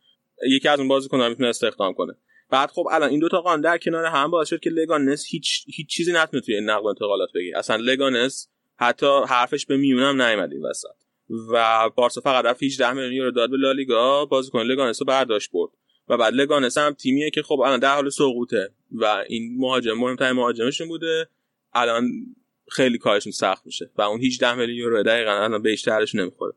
[0.47, 2.15] یکی از اون بازیکن‌ها می‌تونه استخدام کنه.
[2.51, 5.89] بعد خب الان این دوتا قانون در کنار هم باعث شد که لگانس هیچ هیچ
[5.89, 10.67] چیزی نتونه توی نقل و انتقالات بگی اصلا لگانس حتی حرفش به میونم نیومد این
[10.67, 10.89] وسط.
[11.53, 15.71] و بارسا فقط رفت 18 میلیون یورو داد به لالیگا بازیکن لگانس رو برداشت برد.
[16.09, 18.71] و بعد لگانس هم تیمیه که خب الان در حال سقوطه.
[18.93, 21.29] و این مهاجم مهمترین مهاجمشون بوده.
[21.73, 22.11] الان
[22.71, 23.91] خیلی کارشون سخت میشه.
[23.97, 26.53] و اون 18 میلیون یورو دقیقا الان بیشترش نمی‌خوره.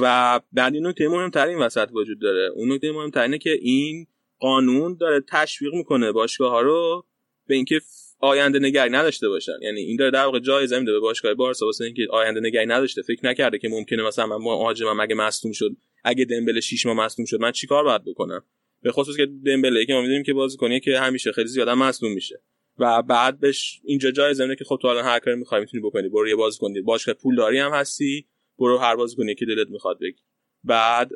[0.00, 2.50] و بعد این نکته مهمتر این وسط وجود داره.
[2.54, 4.06] اون نکته مهمتر که این
[4.42, 7.06] قانون داره تشویق می‌کنه باشگاه ها رو
[7.46, 7.80] به اینکه
[8.18, 9.52] آینده نگری نداشته باشن.
[9.62, 13.02] یعنی این داره در واقع جایزه میده به باشگاه بارسا واسه اینکه آینده نگری نداشته.
[13.02, 15.70] فکر نکرده که ممکنه مثلا من مهاجمم اگه مصدوم شد؟
[16.04, 18.44] اگه دمبله 6 ماه مصدوم شد من چیکار باید بکنم؟
[18.82, 22.42] به خصوص که دمبله که ما می‌دونیم که بازیکنیه که همیشه خیلی زیاد مصدوم میشه.
[22.78, 26.08] و بعد بهش اینجا جایزه میده که خب تو الان هر کاری می‌خوای می‌تونی بکنی.
[26.08, 28.26] برو یه بازیکن باشگاه پول داری هم هستی.
[28.58, 30.22] برو هر بازیکنی که دلت می‌خواد بگی.
[30.64, 31.10] بعد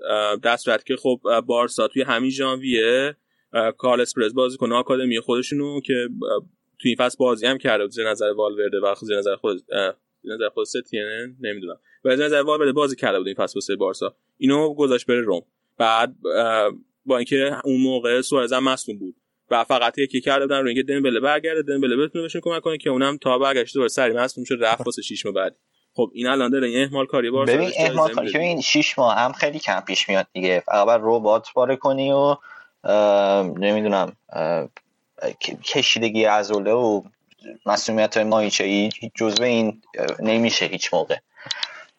[0.44, 3.16] دست که خب بارسا توی همین ژانویه
[3.78, 6.08] کارلس پرز بازیکن آکادمی خودشونو که
[6.78, 9.64] توی این فصل بازی هم کرده زیر نظر والورده و زیر نظر خود
[10.24, 11.78] نظر خود ستینه نمی‌دونم.
[12.04, 14.16] و نظر والورده بازی کرده بود این فصل واسه بارسا.
[14.38, 15.42] اینو گذاشت بره روم.
[15.78, 16.16] بعد
[17.04, 19.16] با اینکه اون موقع سوارز هم مصدوم بود
[19.50, 22.90] و فقط یکی کرده بودن رو اینکه دمبله برگرده دمبله بتونه بهشون کمک کنه که
[22.90, 25.56] اونم تا برگشته دوباره سری مصدوم شد رفت واسه 6 ماه بعد
[25.96, 29.16] خب این الان داره این احمال کاری بارسا ببین احمال کاری که این 6 ماه
[29.18, 30.62] هم خیلی کم پیش میاد دیگه.
[30.66, 32.36] فقط ربات باره کنی و
[33.58, 34.12] نمی‌دونم
[35.64, 37.02] کشیدگی عضله و
[37.66, 39.82] مسئولیت های مایچه ای جزء این
[40.20, 41.16] نمیشه هیچ موقع.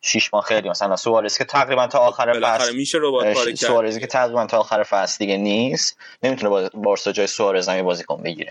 [0.02, 4.46] شیش ماه خیلی مثلا سوارز که تقریبا تا آخر فصل میشه ربات سوارز که تقریبا
[4.46, 8.50] تا آخر فصل دیگه نیست نمی‌تونه بارسا جای سوارز هم بازیکن بگیره.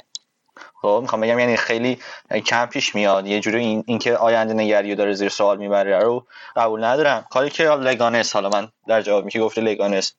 [0.83, 1.99] خب می‌خوام بگم یعنی خیلی
[2.47, 3.27] کم پیش میاد.
[3.27, 6.27] یه جوری این اینکه آینده نگری داره زیر سوال می‌بره رو
[6.57, 7.27] قبول ندارم.
[7.31, 10.15] کاری که لگانس حالا من در جواب میگه گفته لگانس.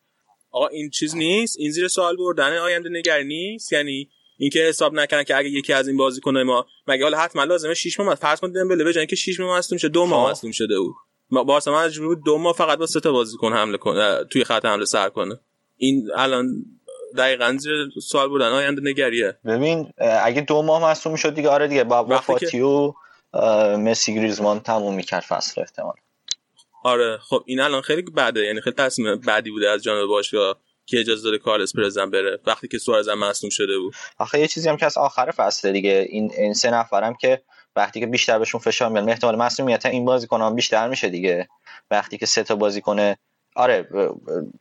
[0.51, 5.23] آقا این چیز نیست؟ این زیر سوال بردن آینده نگری نیست؟ یعنی اینکه حساب نکنن
[5.23, 8.51] که اگه یکی از این بازیکنای ما مگه حالا حتما لازمه 6 ماه فرض کن
[8.51, 10.31] دمبله بجن که 6 ماه مصدوم شه دو ماه خب.
[10.31, 10.95] مصدوم شده بود
[11.29, 14.85] بارسا مجبور بود دو ماه فقط با سه تا بازیکن حمله کنه توی خط حمله
[14.85, 15.39] سر کنه.
[15.77, 16.47] این الان
[17.17, 18.51] دقیقا زیر سوال بودن.
[18.51, 19.37] آینده نگریه.
[19.45, 22.93] ببین اگه دو ماه مصدوم شد دیگه آره دیگه با, با فاتی و
[23.77, 25.95] مسی گریزمان تموم می‌کرد فصل احتمال
[26.83, 30.99] آره خب این الان خیلی بده یعنی خیلی تصمیم بعدی بوده از جانب باشگاه که
[30.99, 33.95] اجازه داده کارلس پرزن بره وقتی که سوارز هم مصدوم شده بود.
[34.17, 37.41] آخه یه چیزی هم که از آخر فصل دیگه این این سه نفرم که
[37.75, 41.47] وقتی که بیشتر بهشون فشار میاد احتمال مصونیت این بازیکن هم بیشتر میشه دیگه.
[41.91, 43.15] وقتی که سه تا بازیکن
[43.57, 43.87] آره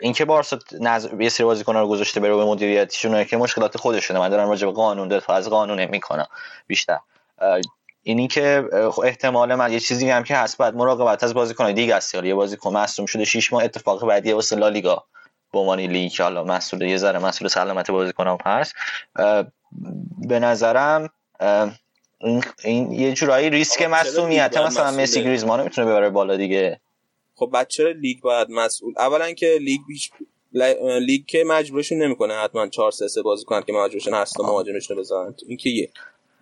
[0.00, 1.08] اینکه بارسا نز...
[1.20, 4.20] یه سری بازیکن رو گذاشته بره به مدیریتشون که مشکلات خودشونه.
[4.20, 6.26] من دارم راجع به قانون دفاع از قانون می‌کنم
[6.66, 6.98] بیشتر.
[8.02, 8.64] اینی که
[9.04, 12.72] احتمال من یه چیزی هم که هست بعد مراقبت از بازیکن دیگه است یه بازیکن
[12.76, 15.04] مصدوم شده 6 ماه اتفاق بعدی واسه لالیگا
[15.52, 18.74] به عنوان لیگ که حالا مسئول یه ذره مسئول سلامت بازیکنام هست.
[20.18, 21.10] به نظرم
[22.18, 26.80] این, این یه جورایی ریسک مسئولیت مثلا مسی گریزمان می‌تونه ببره بالا دیگه.
[27.36, 28.94] خب چرا لیگ باید مسئول.
[28.98, 30.10] اولا که لیگ بیش
[31.00, 35.02] لیگ که مجبورشون نمی‌کنه حتما 4 3 3 بازی کنن که مجبورشن هست مهاجمشون رو
[35.02, 35.34] بزنن.
[35.48, 35.90] این که یه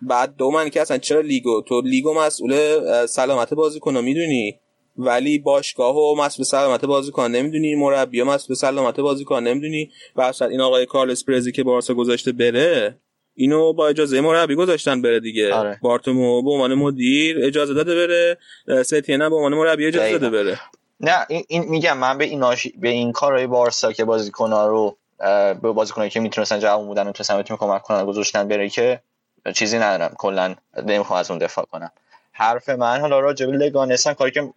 [0.01, 2.55] بعد دوم که اصلا چرا لیگو؟ تو لیگو مسئول
[3.05, 4.59] سلامت بازیکن می‌دونی؟
[4.97, 10.85] ولی باشگاه و مسئول سلامت بازیکن نمی‌دونی؟ مربی مسئول سلامت بازیکن نمی‌دونی؟ و این آقای
[10.85, 12.97] کارلس پرزی که بارسا گذاشته بره
[13.35, 15.53] اینو با اجازه مربی گذاشتن بره دیگه.
[15.53, 15.79] آره.
[15.81, 18.37] بارتومو به عنوان مدیر اجازه داده بره
[18.83, 20.59] ستینا به عنوان مربی اجازه داده بره.
[20.99, 22.43] نه این, میگم من به این.
[22.77, 24.97] به این کارهای بارسا که بازیکن‌ها رو
[25.61, 29.01] به بازیکنایی که می‌تونستن جواب بودن می‌تونستن بهتون کمک کنن گذاشتن بره که
[29.53, 30.55] چیزی ندارم کلا
[30.85, 31.91] نمی‌خوام از اون دفاع کنم
[32.31, 34.53] حرف من حالا راجع به لگانسن کاری که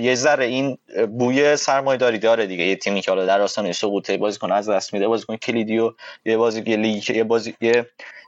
[0.00, 0.78] یه ذره این
[1.18, 5.08] بوی سرمایه‌داری داره دیگه یه تیمی که حالا در آستانه سقوط بازیکن از دست میده
[5.08, 5.92] بازیکن کلیدی و
[6.24, 7.86] یه بازی یه لیگ یه بازی یه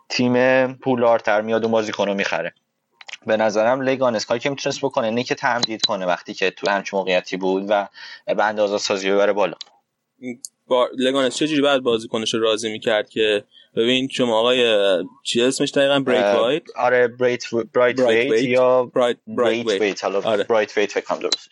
[0.08, 2.54] تیم پولارتر میاد و بازیکن رو می‌خره
[3.26, 6.98] به نظرم لگانس کاری که می‌تونست بکنه اینه که تمدید کنه وقتی که تو همچین
[6.98, 7.88] موقعیتی بود و
[8.26, 9.54] به اندازه سازی ببره بالا.
[10.66, 13.44] با لگانس چجوری بعد بازیکنش رو راضی می‌کرد که
[13.76, 14.64] ببین شما آقای
[15.22, 17.44] چی اسمش دقیقا؟ بریت وایت آره بریت
[17.74, 20.44] برایت ویت یا برایت برایت ویت آره.
[20.44, 21.48] برایت ویت فکر کنم درست.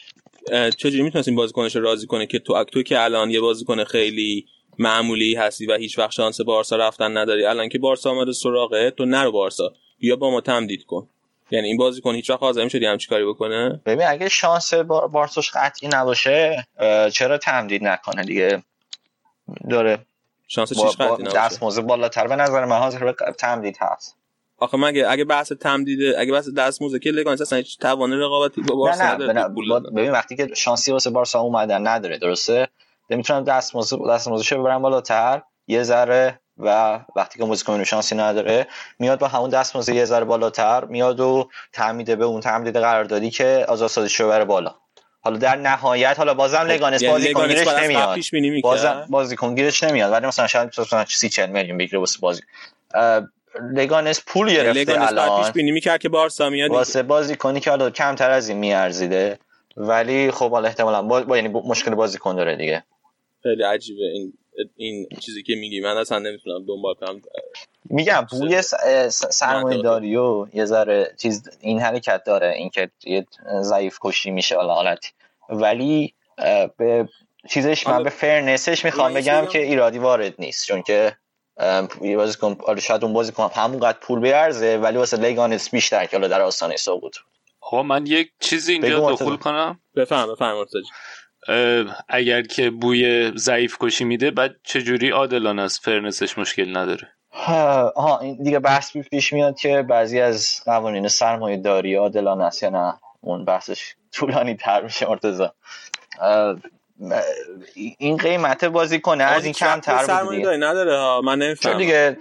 [0.76, 4.46] چجوری می‌تونست این بازیکنش رو راضی کنه که تو تو که الان یه بازیکن خیلی
[4.78, 9.04] معمولی هستی و هیچ وقت شانس بارسا رفتن نداری الان که بارسا آمده سراغه تو
[9.04, 9.72] نرو بارسا.
[9.98, 11.08] بیا با ما تمدید کن.
[11.52, 15.88] یعنی این بازیکن هیچ وقت حاضر می‌شدی همچی کاری بکنه؟ ببین اگه شانس بارساش قطعی
[15.92, 16.66] نباشه
[17.12, 18.62] چرا تمدید نکنه دیگه؟
[19.70, 19.98] داره.
[20.48, 24.16] شانس چیش قطعی نباشه؟ دستمزد بالاتر به نظر من حاضر به تمدید هست.
[24.58, 28.74] آخه مگه اگه بحث تمدید اگه بحث دستمزد که لگانس اصلا هیچ توان رقابتی با
[28.74, 29.48] بارسا نداره نه
[29.80, 32.68] ببین وقتی که شانسی واسه بارسا اومدن نداره درسته؟
[33.10, 38.66] نمی‌تونن دستمزد دستمزدش ببرن بالاتر یه ذره و وقتی که بازیکن شانسی نداره
[38.98, 43.64] میاد با همون دستمزد یه ذره بالاتر میاد و تعمیده به اون تعمید قراردادی که
[43.68, 44.74] آزادسازی شو بره بالا.
[45.20, 47.58] حالا در نهایت حالا بازم لگانس یعنی بازیکن لگانس
[48.14, 50.12] گیرش نمیاد؟ بازم بازیکن گیرش نمیاد.
[50.12, 52.42] ولی مثلا شاید مثلا 30 40 میلیون بگیره واسه بازی.
[53.74, 57.70] لگانس پول گرفته لگانس بعد پیش الان بینی می‌کرد که بارسا میاد واسه بازیکنی که
[57.70, 59.38] حالا کمتر از این میارزیده.
[59.76, 62.84] ولی خب حالا احتمالا با, با یعنی با مشکل بازیکن داره دیگه.
[63.42, 64.32] خیلی عجیبه این
[64.76, 67.22] این چیزی که میگی من اصلا نمی‌تونم دنبال کنم.
[67.90, 68.62] میگم بوی
[69.10, 73.26] سرمایه داری و یه ذره چیز این حرکت داره اینکه یه
[73.60, 75.08] ضعیف کشی میشه حالا حالتی
[75.48, 76.14] ولی
[76.76, 77.08] به
[77.50, 80.66] چیزش من به فرنسش می‌خوام بگم که ایرادی وارد نیست.
[80.66, 81.16] چون که
[82.16, 86.40] بازیکن حالا شاید اون بازیکن همونقدر پول بیارزه ولی واسه لیگانس بیشتر که حالا در
[86.40, 87.16] آستانه سقوط
[87.60, 89.10] آقا من یک چیزی اینجا.
[89.10, 89.80] دخول کنم.
[89.96, 90.78] بفهم بفهم مرتضی.
[92.08, 97.08] اگر که بوی ضعیف کشی میده بعد چجوری عادلانه است؟ فرنسش مشکل نداره.
[97.32, 102.62] ها آها، این دیگه بحث پیش میاد که بعضی از قوانین سرمایه داری عادلانه است
[102.62, 105.46] یا نه؟ اون بحثش طولانی تر میشه مرتضی.
[106.20, 106.56] اه،
[107.98, 110.44] این قیمت بازی کنه از این کمتر بود سرمایه دیگه.
[110.44, 111.78] داری؟ نداره ها من چون نمی‌فهمم.
[111.78, 112.16] دیگه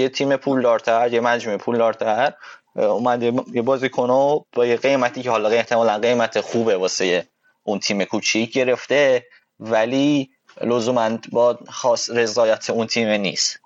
[0.00, 2.32] یه تیم پولدارتر یه مجموعه پولدارتر
[2.76, 7.26] اومده یه بازیکن رو با یه قیمتی که حالا احتمالا قیمت خوبه واسه
[7.62, 9.26] اون تیم کوچیک گرفته
[9.60, 10.30] ولی
[10.60, 13.60] لزوما با خاص رضایت اون تیم نیست.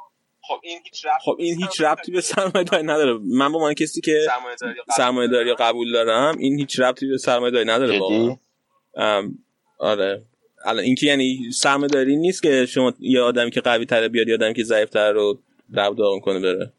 [1.25, 3.19] خب این هیچ ربطی به سرمایه داری نداره.
[3.25, 4.27] من به عنوان کسی که
[4.97, 8.37] سرمایه داری قبول دارم؟ این هیچ ربطی به سرمایه داری نداره واقعا.
[8.97, 9.39] ام،
[9.79, 10.23] آره.
[10.65, 14.35] الان اینکه یعنی سرمایه داری نیست که شما یه آدمی که قوی تره بیاد یه
[14.35, 15.39] آدمی که ضعیف تر رو
[15.75, 16.73] رب داغون کنه بره.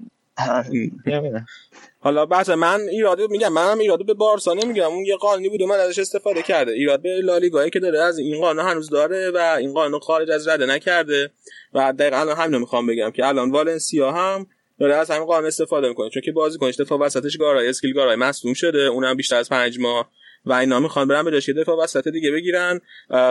[2.08, 5.68] حالا بحث من ایرادو میگم منم ایرادو به بارسا نمیگم اون یه قانونی بود و
[5.68, 6.72] من ازش استفاده کرده.
[6.72, 10.48] ایراد به لالیگایی که داره از این قانون هنوز داره و این قانون خارج از
[10.48, 11.32] رده نکرده.
[11.74, 14.48] و دقیقا الان همین رو می‌خوام بگم که الان والنسیا هم
[14.80, 16.10] داره از همین قانون استفاده می‌کنه.
[16.10, 18.80] چون که بازیکنش دفاع وسطش گارای ازکیل گارای مصدوم شده.
[18.80, 20.10] اونم بیشتر از پنج ماه
[20.46, 22.82] و اینا می‌خوان برن به جاش دفاع وسط دیگه بگیرن.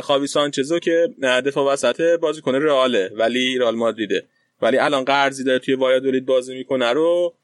[0.02, 4.26] خاوی سانچزو که دفاع وسط بازیکن رئاله ولی رئال مادریده.
[4.62, 7.34] ولی الان قرضی داره توی وایادولید بازی می‌کنه رو.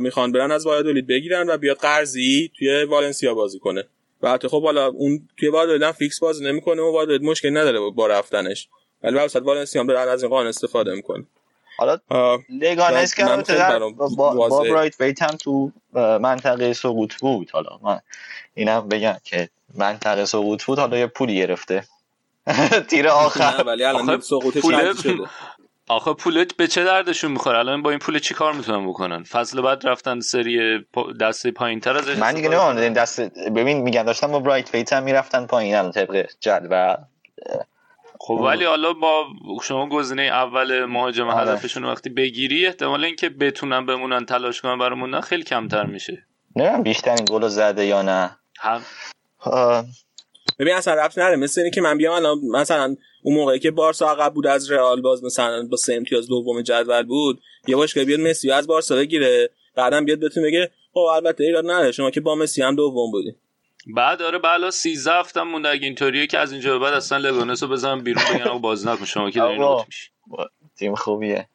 [0.00, 3.84] می‌خوان برن از وایادولید بگیرن و بیاد قرضی توی والنسیا بازی کنه.
[4.22, 7.80] و البته خب حالا اون توی وایادولید هم فیکس بازی نمی‌کنه و وایادولید مشکلی نداره
[7.80, 8.68] با رفتنش.
[9.02, 11.24] ولی وسط والنسیا هم دارن از این قانون استفاده می‌کنه.
[11.78, 11.98] حالا
[12.60, 14.70] لگانس که با, با واضحه.
[14.70, 17.50] برایت ویت هم تو منطقه سقوط بود.
[17.50, 18.00] حالا من
[18.54, 21.84] اینم بگم که منطقه سقوط بود حالا یه پولی گرفته.
[22.90, 23.64] تیر آخر.
[23.66, 24.62] ولی الان سقوطش
[25.02, 25.14] شده.
[25.92, 29.60] آخه پول به چه دردشون می‌خوره؟ الان با این پول چی کار می‌تونن بکنن؟ فصل
[29.60, 30.84] بعد رفتن سری
[31.20, 35.02] دسته پایین تر ازش من دیگه نمی‌دونم دست ببین میگن داشتم با برایت ویت هم
[35.02, 36.96] می‌رفتن پایین الان طبق جدول.
[38.20, 39.26] خب ولی حالا با
[39.62, 41.50] شما گزینه اول مهاجم آره.
[41.50, 46.26] هدفشون وقتی بگیری احتمال اینکه بتونن بمونن تلاش کنن برای موندن خیلی کمتر میشه.
[46.56, 48.36] نمی‌دونم بیشترین گل زده یا نه.
[48.60, 48.82] هم.
[49.38, 49.84] آه،
[50.58, 54.10] ببین اصلا رفت نره مثل اینه که من بیام الان مثلا اون موقعی که بارسا
[54.10, 58.20] عقب بود از رئال باز مثلا با سه امتیاز دوم جدول بود یه باشگاه بیاد
[58.20, 62.20] مسی رو از بارسا بگیره بعدم بیاد بهتون بگه خب البته ایراد نداره شما که
[62.20, 63.34] با مسی هم دوم بودی.
[63.86, 67.62] بعد داره بالا 13 هفتم مونده اگه اینطوریه که از اینجا به بعد اصلا لگونس
[67.62, 69.76] رو بزنن بیرون بگن آقا بازی نکن شما که دارین
[70.78, 71.48] تیم خوبیه.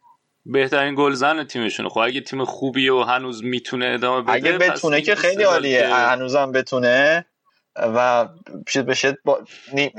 [0.45, 1.89] بهترین گلزن تیمشونه.
[1.89, 5.87] خب اگه تیم خوبیه و هنوز می‌تونه ادامه بده اگه بتونه که خیلی عالیه.
[5.87, 7.25] هنوزم بتونه.
[7.79, 8.27] و
[8.67, 9.39] شد بشه با
[9.73, 9.93] نی-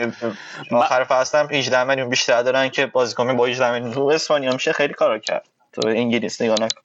[0.71, 4.73] آخر فصل هم 18 میلیون بیشتر دارن که بازیکن با 18 میلیون تو اسپانیا میشه
[4.73, 5.49] خیلی کارا کرد.
[5.73, 6.81] تو انگلیس نگاه نکن.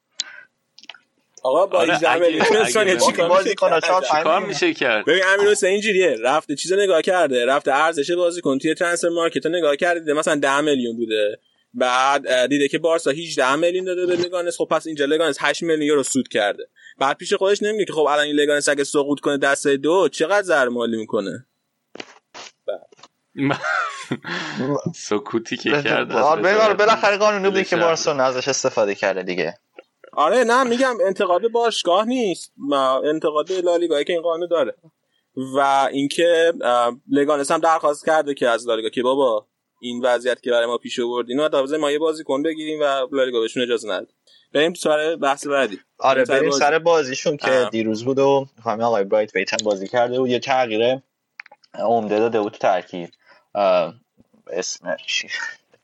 [1.44, 4.46] آقا با آره، 18 اگه- میلیون اگه انسانی بازی- چیکار میشه کرد؟ چهار پنج کار
[4.46, 6.16] میشه؟ کرد ببین امیر حسین اینجوریه.
[6.24, 7.46] رفته چیزو نگاه کرده.
[7.46, 8.58] رفته ارزش بازیکن.
[8.58, 11.40] توی ترانسفر مارکت نگاه کرده دیده مثلا 10 میلیون بوده.
[11.74, 14.58] بعد دیده که بارسا 18 میلیون داده به لگانس.
[14.58, 16.68] خب پس اینجا لگانس 8 میلیون یورو سود کرده.
[16.98, 20.42] بعد پیش خودش نمیگه که خب الان این لگانس اگه سقوط کنه دسته دو چقدر
[20.42, 21.46] زرمالی می‌کنه؟
[24.96, 27.78] سکوتی که کرد آره، آره، بالاخره قانونی دلش که.
[27.78, 29.54] بارسا ازش استفاده کرده دیگه.
[30.14, 32.52] آره نه میگم انتقاد باشگاه نیست.
[32.58, 34.76] ما انتقاد به لالیگایی که این قانون داره.
[35.56, 36.54] و اینکه
[37.12, 39.48] لگانس هم درخواست کرده که از لالیگا که بابا
[39.82, 43.40] این وضعیت که برای ما پیش آوردین و تازه ما یه بازیکن بگیریم و لالیگا
[43.40, 44.08] بهشون اجازه نده
[44.54, 45.80] بریم سر بحث بعدی.
[45.98, 46.60] آره بریم بازی.
[46.60, 47.70] سر بازیشون که آه.
[47.70, 51.02] دیروز بود و همین آقای برایت ویت هم بازی کرده و یه تغییر
[51.74, 53.10] عمده داده بود تو ترکیب.
[54.48, 54.98] اسم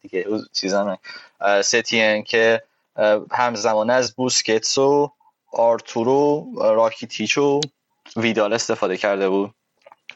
[0.02, 0.98] دیگه چیزا
[1.62, 2.64] ستین که
[3.32, 5.12] همزمان از بوسکتس و
[5.54, 7.62] آرتورو راکیتیچ و
[8.16, 9.54] ویدال استفاده کرده بود.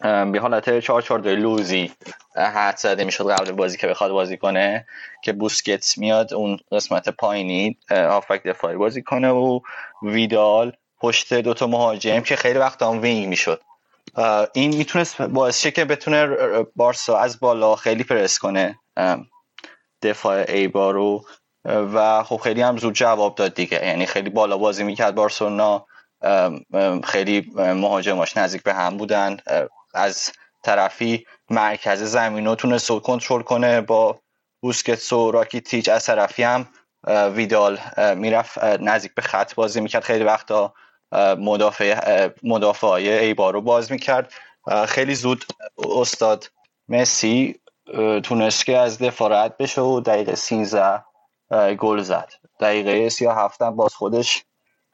[0.03, 1.91] به حالت 4 4 لوزی
[2.35, 4.85] حدس زده می‌شد قبل بازی که بخواد بازی کنه
[5.23, 9.59] که بوسکتس میاد اون قسمت پایینی هافبک دفاعی بازی کنه و
[10.01, 13.61] ویدال پشت دوتا مهاجم که خیلی وقت هم wing می‌شد.
[14.53, 16.27] این می‌تونست باعث شه که بتونه
[16.75, 18.79] بارسا از بالا خیلی پرس کنه
[20.01, 21.25] دفاع ایبار رو.
[21.65, 23.85] و خب خیلی هم زود جواب داد دیگه.
[23.85, 25.85] یعنی خیلی بالا بازی می‌کرد بارسلونا
[27.03, 29.37] خیلی مهاجماش نزدیک به هم بودن.
[29.93, 30.31] از
[30.63, 33.81] طرفی مرکز زمین رو تونست کنترل کنه.
[33.81, 34.19] با
[34.61, 36.67] بوسکتس و راکیتیچ از طرفی هم
[37.07, 37.79] ویدال
[38.15, 40.03] می‌رفت نزدیک به خط بازی می‌کرد.
[40.03, 40.73] خیلی وقتا
[41.37, 44.33] مدافع مدافع های ایبار رو باز می‌کرد.
[44.87, 45.45] خیلی زود
[45.77, 46.51] استاد
[46.89, 47.59] مسی
[48.23, 51.03] تونست که از دفاع بشه و دقیقه 13
[51.79, 52.33] گل زد.
[52.59, 54.43] دقیقه 37 هم باز خودش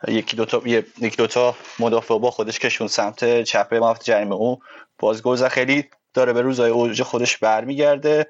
[0.07, 4.59] یکی دوتا یکی دوتا مدافع با خودش کشون سمت چپ مفت جریمه او
[4.99, 8.27] باز گل خیلی داره به روزای اوج خودش برمیگرده.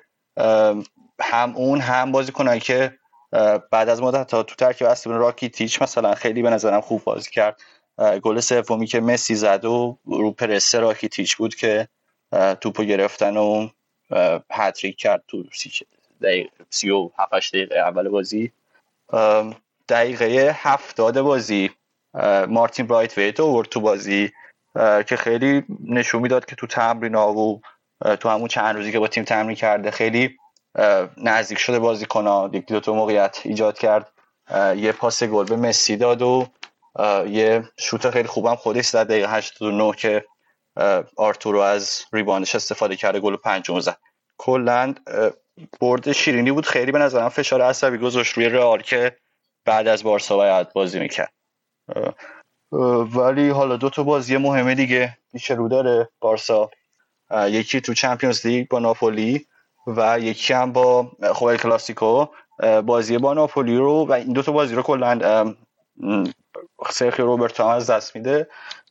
[1.22, 2.98] هم اون هم بازی کنن که
[3.72, 7.30] بعد از مدت تا تو ترکیب اصلی راکی تیچ مثلا خیلی به نظرم خوب بازی
[7.30, 7.62] کرد.
[8.22, 11.88] گل سومی که مسی زد و رو پرسه راکی تیچ بود که
[12.62, 13.68] توپو گرفتن و
[14.52, 15.44] هتریک کرد تو
[16.22, 17.10] دقیقه سی و
[17.54, 18.52] دقیقه اول بازی.
[19.90, 21.72] دقیقه هفتاد بازی
[22.48, 24.32] مارتین برایت ویت آورد تو بازی
[25.08, 27.62] که خیلی نشون می‌داد که تو تمرین ها و
[28.20, 30.38] تو همون چند روزی که با تیم تمرین کرده خیلی
[31.18, 34.12] نزدیک شده بازی کنه یک دو تا موقعیت ایجاد کرد.
[34.76, 36.48] یه پاس گل به مسی داد و
[37.28, 40.26] یه شوت خیلی خوبم خودش زد دقیقه 89 که
[41.18, 43.98] آرتورو از ریباندش استفاده کرده گل پنجم زد.
[44.38, 44.96] کلا
[45.82, 46.66] برد شیرینی بود.
[46.66, 49.18] خیلی به نظرم فشار عصبی گذاشت روی رئال که
[49.70, 51.34] بعد از بارسا باید بازی می‌کرد.
[53.16, 55.18] ولی حالا دو تا بازی مهمه دیگه.
[55.32, 56.70] پیش رو داره بارسا.
[57.48, 59.46] یکی تو چمپیونز لیگ با ناپولی
[59.88, 62.26] و یکی هم با خود ال کلاسیکو.
[62.86, 65.56] بازی با ناپولی رو و این دو تا بازی رو کلا
[66.90, 68.48] سرجی روبرتو هم از دست میده.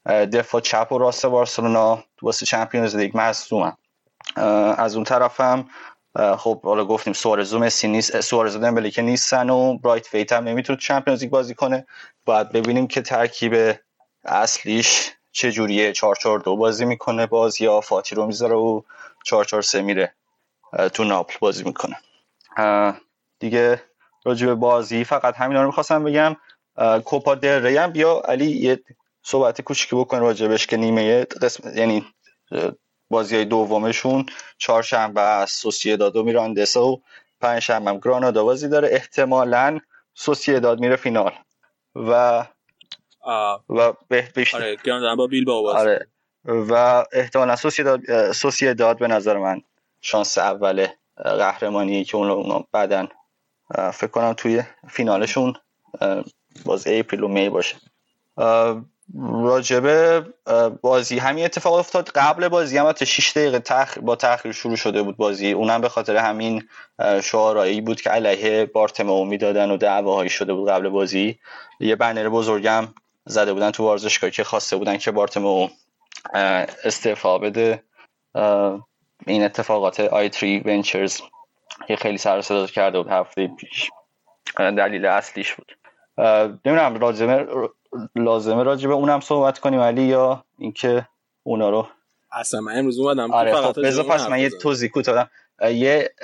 [0.07, 3.73] دفاع چپ و راست بارسلونا واسه چمپیونز لیگ مصدومن
[4.77, 5.69] از اون طرف هم
[6.19, 10.79] خب حالا گفتیم سوارزو مسی نیست سوارزو دمبلی که نیستن و برایت ویت هم نمی‌تونه
[10.79, 11.87] چمپیونز لیگ بازی کنه.
[12.25, 13.75] باید ببینیم که ترکیب
[14.25, 18.83] اصلیش چه جوریه 4 4 2 بازی می‌کنه باز یا فاتی رو می‌ذاره و
[19.25, 20.13] 4 4 3 میره
[20.93, 21.97] تو ناپل بازی می‌کنه.
[23.39, 23.83] دیگه
[24.25, 26.37] راجع به بازی فقط همینا رو می‌خواستم بگم.
[27.05, 28.21] کوپا ری هم بیا.
[28.21, 28.81] علی یه
[29.23, 32.07] صحبت کوچیکی بکن راجبش که نیمه قسم یعنی
[33.11, 34.27] بازی های دومشون
[34.59, 37.03] چهارشنبه از سوسییداد و میراندسا و
[37.41, 38.89] پنجشنبه هم گرانادا بازی داره.
[38.93, 39.81] احتمالا
[40.15, 41.33] سوسییداد میره فینال.
[41.95, 42.45] و
[43.69, 43.93] و
[44.35, 44.59] بیشتر.
[44.59, 46.07] آره گرانادا با بیل با آره.
[46.45, 49.63] و احتمالا سوسییداد سوسییداد به نظر من
[50.01, 50.87] شانس اول
[51.17, 53.09] قهرمانی که اون اونا بعدن
[53.93, 55.55] فکر کنم توی فینالشون
[56.65, 57.77] باز اپریل و می باشه.
[59.43, 60.27] راجبه
[60.83, 61.19] بازی.
[61.19, 62.09] همین اتفاق افتاد.
[62.09, 63.99] قبل بازی هم تا 6 دقیقه تخ...
[63.99, 65.53] با تاخیر شروع شده بود بازی.
[65.53, 66.69] اونم به خاطر همین
[67.23, 71.39] شعارایی بود که علیه بارتمو می‌دادن و دعواهایی شده بود قبل بازی.
[71.81, 72.89] یه بنر بزرگم
[73.27, 75.69] زده بودن تو ورزشگاه که خواسته بودن که بارتمو
[76.85, 77.83] استعفا بده.
[79.27, 81.21] این اتفاقات آی تری ونچرز
[81.89, 83.91] که خیلی سر صدا کرده بود هفته پیش
[84.59, 85.77] دلیل اصلیش بود.
[86.65, 86.99] نمی‌دونم
[88.17, 91.09] لازمه راجع به اونم صحبت کنیم ولی یا اینکه
[91.43, 91.89] اونا رو.
[92.33, 95.31] اصلا من امروز اومدم آره خب بذار پس من یه توضیح کوتاه
[95.63, 96.15] یه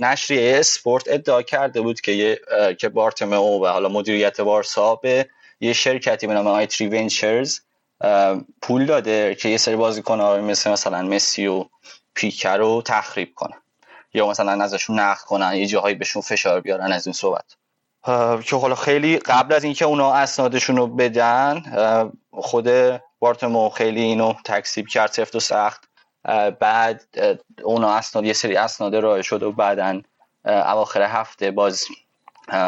[0.00, 2.40] نشریه اسپورت ادعا کرده بود که یه
[2.78, 5.28] که بارتمئو و حالا مدیریت بارسا به
[5.60, 7.60] یه شرکتی به نام آی تری ونچرز
[8.62, 11.64] پول داده که یه سری بازیکن‌ها مثل مثلا مسی و
[12.14, 13.54] پیکر رو تخریب کنه
[14.14, 17.56] یا مثلا ازشون نقد کنن یه جاهایی بهشون فشار بیارن از این صحبت.
[18.44, 21.62] که حالا خیلی قبل از اینکه اونا اسنادشون رو بدن
[22.32, 22.68] خود
[23.18, 25.88] بارتمو خیلی اینو تکسیب کرد سفت و سخت.
[26.60, 27.04] بعد
[27.62, 30.00] اونا اسناد یه سری اسناد راه شد و بعدا
[30.44, 31.84] اواخر هفته باز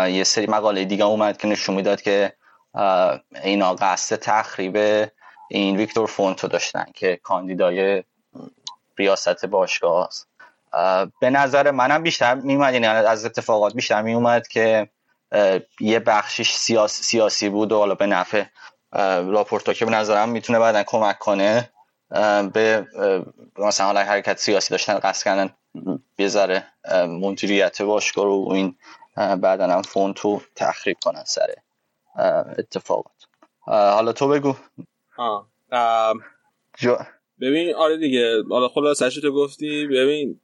[0.09, 2.33] یه سری مقاله دیگه اومد که نشون می‌داد که
[3.45, 5.09] اینا قصد تخریب
[5.49, 8.05] این ویکتور فونتو داشتن که کاندیدای
[8.99, 10.11] ریاست باشگاه
[11.21, 14.89] به نظر منم بیشتر میومد یعنی از اتفاقات بیشتر میومد که
[15.81, 18.45] یه بخشش سیاسی, سیاسی بود و حالا به نفع
[19.23, 21.71] لاپورتا که به نظرم می‌تونه بعدا کمک کنه
[22.55, 22.87] به
[23.59, 25.51] مثلا حالا حرکت سیاسی داشتن قصد کردن
[26.23, 26.67] ذره
[27.09, 28.77] مدیریت باشگاه رو این
[29.17, 31.55] بعدا هم فونتو تخریب کنن سر
[32.59, 33.27] اتفاقات
[33.67, 34.55] حالا تو بگو
[35.19, 35.49] آه.
[37.41, 40.41] ببین آره دیگه حالا خلاصش تو گفتی ببین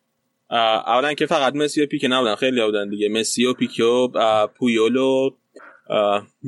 [0.51, 3.09] اولا که فقط مسی و پیکه نبودن خیلی بودن دیگه.
[3.09, 4.09] مسی و پیکو
[4.47, 5.31] پویولو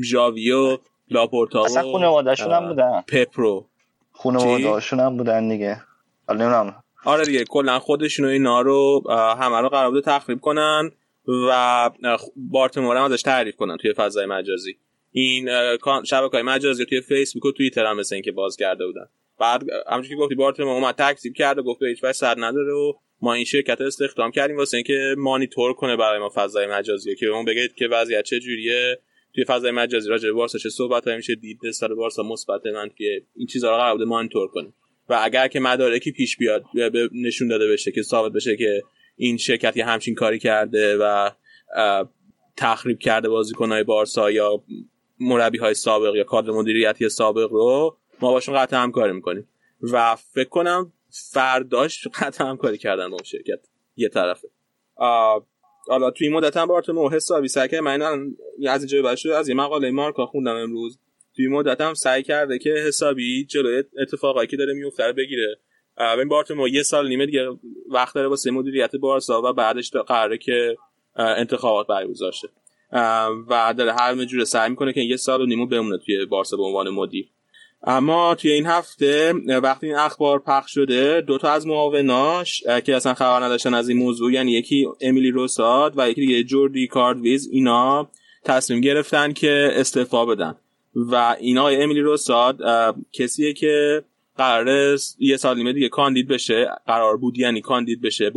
[0.05, 0.79] ژاویو
[1.11, 3.03] لاپورتا اصلا خانواده‌شون هم بودن.
[3.09, 3.67] پپرو.
[4.13, 5.83] خانواده‌شون هم بودن دیگه.
[6.29, 6.83] حالا نمی‌دونم.
[7.05, 10.91] آره دیگه کلا خودشون و اینا رو همه رو قرار بوده تخریب کنن
[11.49, 11.91] و
[12.37, 14.77] بارتمئو رو هم ازش تعریف کنن توی فضای مجازی.
[15.11, 15.49] این
[16.05, 19.07] شبکه های مجازی توی فیسبوک و توییتر هم مثل اینکه باز کرده بودن.
[19.39, 22.93] بعد همونجوری که گفتی بارتمور اومد تکذیب کرد و گفت هیچ سر نداره و
[23.23, 27.15] ما این شرکت رو استخدام کردیم واسه اینکه مانیتور کنه برای ما فضای مجازی.
[27.15, 28.99] که اون بگید که وضعیت چه جوریه؟
[29.35, 33.05] توی فضای مجازی راجع به بارسا چه صحبت میشه؟ دید نسبت بارسا مثبت منفی
[33.37, 34.73] این چیزا رو قرار بوده مانیتور کنه.
[35.09, 36.65] و اگر که مدارکی پیش بیاد
[37.13, 38.83] نشون داده بشه که ثابت بشه که
[39.17, 41.31] این شرکتی همچین کاری کرده و
[42.57, 44.65] تخریب کرده بازیکنهای بارسا یا
[45.21, 49.49] مربی های سابق یا کادر مدیریتی سابق رو ما باشون قطع همکاری می‌کنیم.
[49.93, 53.61] و فکر کنم فرداش قطع همکاری کردن با شرکت
[53.97, 54.49] یه طرفه.
[55.89, 58.03] حالا توی این مدت هم بارتومو حسابی سعی کرد من
[58.69, 60.99] از اینجا بعد از این مقاله مارکا خوندم امروز.
[61.37, 65.59] توی مدت هم سعی کرده که حسابی جلوی اتفاقایی که داره میفته بگیره.
[65.99, 67.49] ببین بارتومو یه سال نیمه دیگه
[67.91, 70.77] وقت داره واسه مدیریت بارسا و بعدش قراره که
[71.17, 72.49] انتخابات برگزار شه.
[73.49, 76.63] و داره هر جوره سعی می‌کنه که یه سال و نیمه بمونه توی بارسا به
[76.63, 77.29] عنوان مدیر.
[77.85, 79.33] اما توی این هفته
[79.63, 84.33] وقتی این اخبار پخش شده دوتا از معاوناش که اصلا خبر نداشتن از این موضوع
[84.33, 88.11] یعنی یکی امیلی روساد و یکی دیگه جوردی کاردویز اینا
[88.45, 90.55] تصمیم گرفتن که استعفا بدن.
[90.95, 92.59] و اینا امیلی روساد
[93.13, 94.05] کسیه که
[94.37, 98.31] قرار یه سال نیمه دیگه کاندید بشه قرار بود یعنی کاندید بشه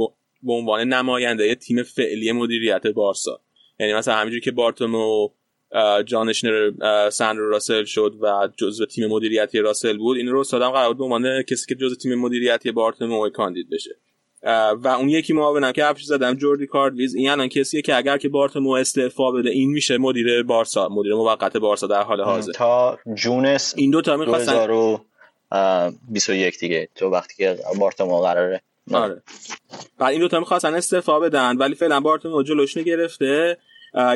[0.44, 3.40] به عنوان نماینده تیم فعلی مدیریت بارسا.
[3.80, 5.30] یعنی مثلا همینجوری که بارتومو
[6.06, 6.72] جانشنر
[7.10, 10.18] سندرو راسل شد و جزو تیم مدیریتی راسل بود.
[10.18, 13.96] این رو سادم قرار بود به عنوان کسی که جزو تیم مدیریتی بارتومو کاندید بشه.
[14.76, 18.30] و اون یکی معاونم که حرفش زدم جوردی کاردویز این الان کسیه که اگر که
[18.30, 22.52] بارتومو استعفا بده این میشه مدیر بارسا مدیر موقت بارسا در حال حاضر.
[22.52, 24.68] تا جونس این دو تا می‌خواستن
[25.52, 28.62] 2021 دیگه تو وقتی که بارتومو قراره.
[28.94, 29.22] آره.
[29.98, 33.58] بعد این دو تا می‌خواستن استعفا بدن ولی فعلا بارتومو جلوش نگرفته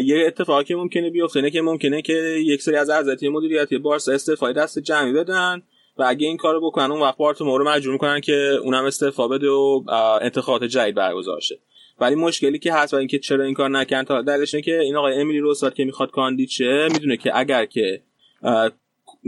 [0.04, 2.14] یه اتفاقی ممکنه بیفته نه که ممکنه که
[2.46, 5.62] یک سری از اعضای مدیریتی بارسا استعفای دست جمعی بدن
[5.98, 9.50] و اگه این کارو بکنن اون وقت بارتومو رو مجبور می‌کنن که اونم استعفا بده
[9.50, 9.84] و
[10.22, 11.60] انتخابات جدید برگزار شه.
[12.00, 14.96] ولی مشکلی که هست و اینکه چرا این کار نکردن تا دلش اینه که این
[14.96, 18.02] آقای امیلی روسات که می‌خواد کاندید شه می‌دونه که اگر که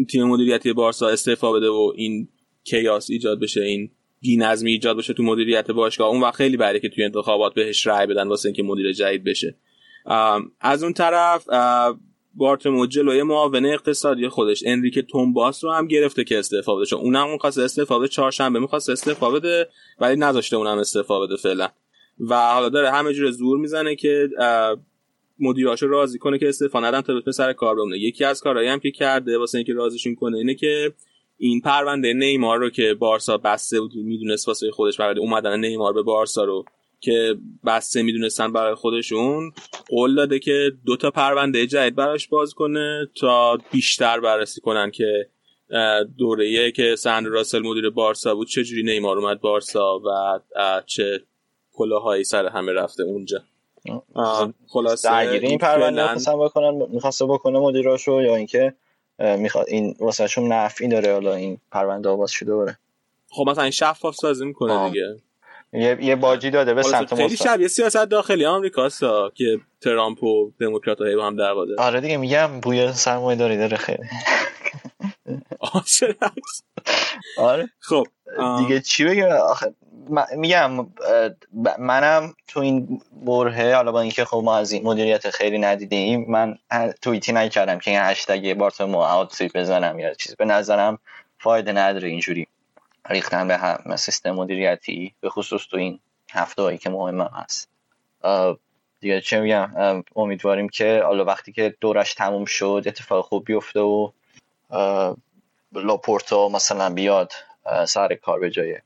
[0.10, 2.28] تیم مدیریتی بارسا استعفا بده و این
[2.64, 3.92] کیاس ایجاد بشه این
[4.22, 8.08] بی‌نظمی ایجاد بشه تو مدیریت باشگاه اون وقت خیلی بره که توی انتخابات بهش رأی
[8.08, 9.56] بدن واسه اینکه مدیر جدید بشه.
[10.60, 11.48] از اون طرف
[12.34, 16.86] بارتمو جلوی معاون اقتصادی خودش انریک تومباس رو هم گرفته که استعفا بده.
[16.86, 19.70] چون اونم اون خواست استعفا بده چهارشنبه می‌خواست استعفا بده
[20.00, 21.68] ولی نذاشته اونم استعفا بده فعلا.
[22.20, 24.30] و حالا داره همه جور زور می‌زنه که
[25.40, 27.98] مدیراشو راضی کنه که استعفا ندن تا بتونه سر کار بمونه.
[27.98, 30.94] یکی از کارهایی هم که کرده واسه اینکه راضیشون کنه اینه که
[31.38, 36.02] این پرونده نیمار رو که بارسا بسته بود می‌دونست واسه خودش برای اومدن نیمار به
[36.02, 36.66] بارسا رو
[37.02, 39.52] که بسته می‌دونستن برای خودشون
[39.90, 45.28] قول داده که دو تا پرونده جدید براش باز کنه تا بیشتر بررسی کنن که
[46.18, 50.40] دوره که سند راسل مدیر بارسا بود چه جوری نیمار اومد بارسا و
[50.86, 51.22] چه
[51.74, 53.44] کلاهایی سر همه رفته اونجا.
[54.68, 56.38] خلاصه درگیری این پرونده فعلا...
[56.38, 58.74] بکنن می‌خواسته بکنه مدیراشو یا اینکه
[59.20, 62.78] می‌خواد این واسهشون نفعی داره حالا این پرونده آواز شده بره.
[63.30, 65.16] خب مثلا این شفاف سازی می‌کنه دیگه.
[65.74, 69.00] یه یه باجی داده به سمت خیلی شبیه سیاست داخلی آمریکاست
[69.36, 74.04] که ترامپ و دموکرات با هم دعوا آره دیگه میگم بوی سرمایه داری داره خیلی.
[77.38, 77.70] آره.
[77.80, 78.04] خب
[78.58, 79.74] دیگه چی بگم؟ آخه
[80.38, 80.88] میگم
[81.80, 86.58] منم تو این برهه حالا با اینکه خب ما از این مدیریت خیلی ندیدیم من
[87.02, 90.36] توییتی نکردم که این هشتگ بارتمو اوت بزنم یا چیز.
[90.36, 91.00] به نظرم
[91.40, 92.48] فایده نداره اینجوری.
[93.10, 96.00] ریختن به هم سیستم مدیریتی به خصوص تو این
[96.32, 97.70] هفته هایی که مهم هست.
[99.00, 104.10] دیگه چه میگم امیدواریم که حالا وقتی که دورش تموم شد اتفاق خوب بیفته و
[105.74, 107.34] لاپورتا مثلا بیاد
[107.88, 108.78] سر کار به جای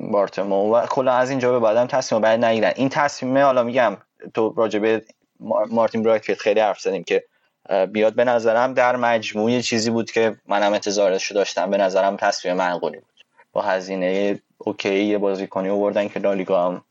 [0.00, 2.72] بارتمئو و کلا از اینجا به بعدم تصمیم بد نگیرن.
[2.76, 3.96] این تصمیمه حالا میگم
[4.34, 5.04] تو راجبه
[5.70, 7.24] مارتین برایت ویت خیلی حرف زدیم که
[7.92, 11.70] بیاد به نظرم در مجموع چیزی بود که منم انتظارش داشتم.
[11.70, 13.13] به نظرم تصمیم معقولی بود.
[13.54, 16.84] با هزینه okay یه بازیکنی آوردن که لالیگا هم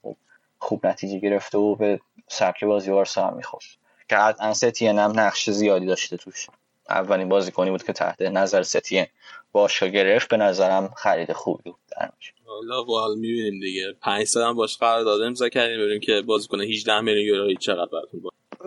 [0.60, 3.65] خوب نتیجه گرفته و به سبک بازی بارسا هم می‌خورد.
[4.10, 6.48] که قطعا ستین هم نقش زیادی داشته توش.
[6.90, 9.06] اولین بازیکنی بود که تحت نظر ستین
[9.52, 12.10] باشا گرفت به نظرم خرید خوبی بود در
[12.45, 13.94] حالا وال می‌بینیم دیگه.
[14.02, 15.26] 5 سال هم باش قرار داده.
[15.26, 18.22] امضا کردیم ببینیم که بازیکن 18 میلیون یورو چقدر براتون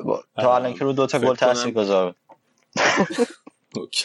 [0.05, 0.25] با...
[0.37, 2.15] تا الان که رو دو تا گل تاثیرگذار
[3.77, 4.05] اوکی.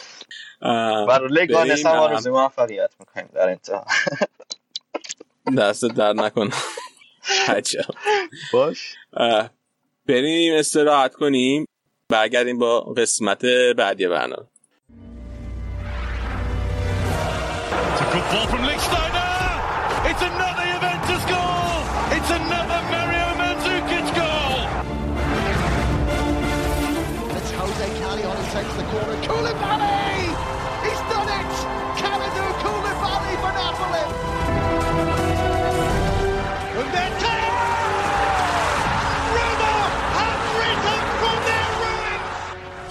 [0.62, 2.04] برای لگانس هم بریم.
[2.04, 3.86] آرزوی موفقیت می‌کنیم در انتها.
[5.58, 6.50] دست در نکن.
[7.48, 7.86] عجب.
[8.54, 8.96] باش.
[10.08, 11.66] بریم استراحت کنیم.
[12.10, 13.46] برگردیم با قسمت
[13.78, 14.48] بعدی برنامه.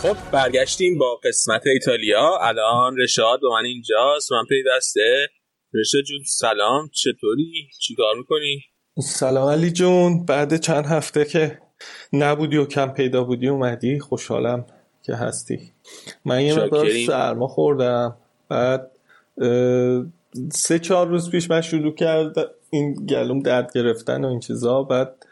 [0.03, 2.39] خب برگشتیم با قسمت ایتالیا.
[2.43, 5.29] الان رشاد با من اینجاست من پی دسته.
[5.75, 6.89] رشاد جون سلام.
[6.93, 8.63] چطوری؟ چیکار می‌کنی؟
[9.03, 10.27] سلام علی جون.
[10.27, 11.59] بعد چند هفته که
[12.13, 13.99] نبودی و کم پیدا بودی اومدی.
[13.99, 14.67] خوشحالم
[15.03, 15.73] که هستی.
[16.25, 16.91] من یه مقدار.
[17.07, 18.17] سرما خوردم.
[18.49, 18.91] بعد
[20.53, 22.35] سه چهار روز پیش من شروع کرد
[22.71, 24.83] این گلوم درد گرفتن و این چیزا.
[24.83, 25.27] بعد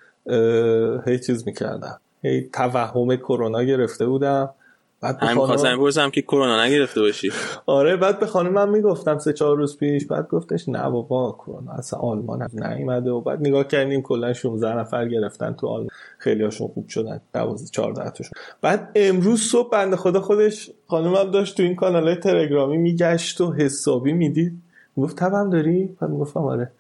[1.07, 2.01] هی چیز می‌کردم.
[2.23, 4.55] هی توهم کرونا گرفته بودم.
[5.01, 7.33] بعد به خواستم بپرسم که کرونا نگرفته باشی.
[7.67, 11.73] آره بعد به خانم من می‌گفتم سه چهار روز پیش بعد گفتش نه بابا کرونا
[11.73, 15.89] اصلا آلمان هم نیومده و بعد نگاه کردیم کلا 16 نفر گرفتن تو آلمان.
[16.19, 18.33] خیلی هاشون خوب شدن 12 14 تاشون.
[18.63, 24.13] بعد امروز صبح بنده خدا خودش خانمم داشت تو این کانال تلگرامی میگشت و حسابی
[24.13, 24.53] می‌دید.
[24.97, 26.71] می‌گفت تبم داری؟ بعد می‌گفتم آره.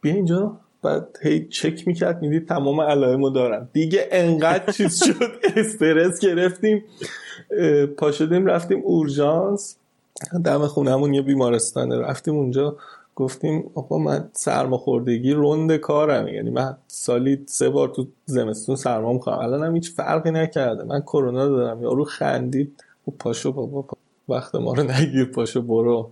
[0.00, 0.56] بیا اینجا.
[0.82, 6.84] بعد هی چک می‌کرد می‌دید تمام علائمو دارم دیگه انقدر چیز شد استرس گرفتیم.
[7.58, 9.76] اه، پا شدیم رفتیم اورژانس.
[10.44, 11.98] دم خونهمون یه بیمارستانه.
[11.98, 12.76] رفتیم اونجا
[13.16, 16.28] گفتیم آقا من سرماخوردگی رند کارم.
[16.28, 20.84] یعنی من سالی سه بار تو زمستون سرما می‌خوام الان هم هیچ فرقی نکرده.
[20.84, 21.82] من کرونا دارم.
[21.82, 22.84] یارو خندید.
[23.08, 23.97] و پاشو بابا پا-
[24.28, 26.10] وقت ما رو نگیر پاشو برو.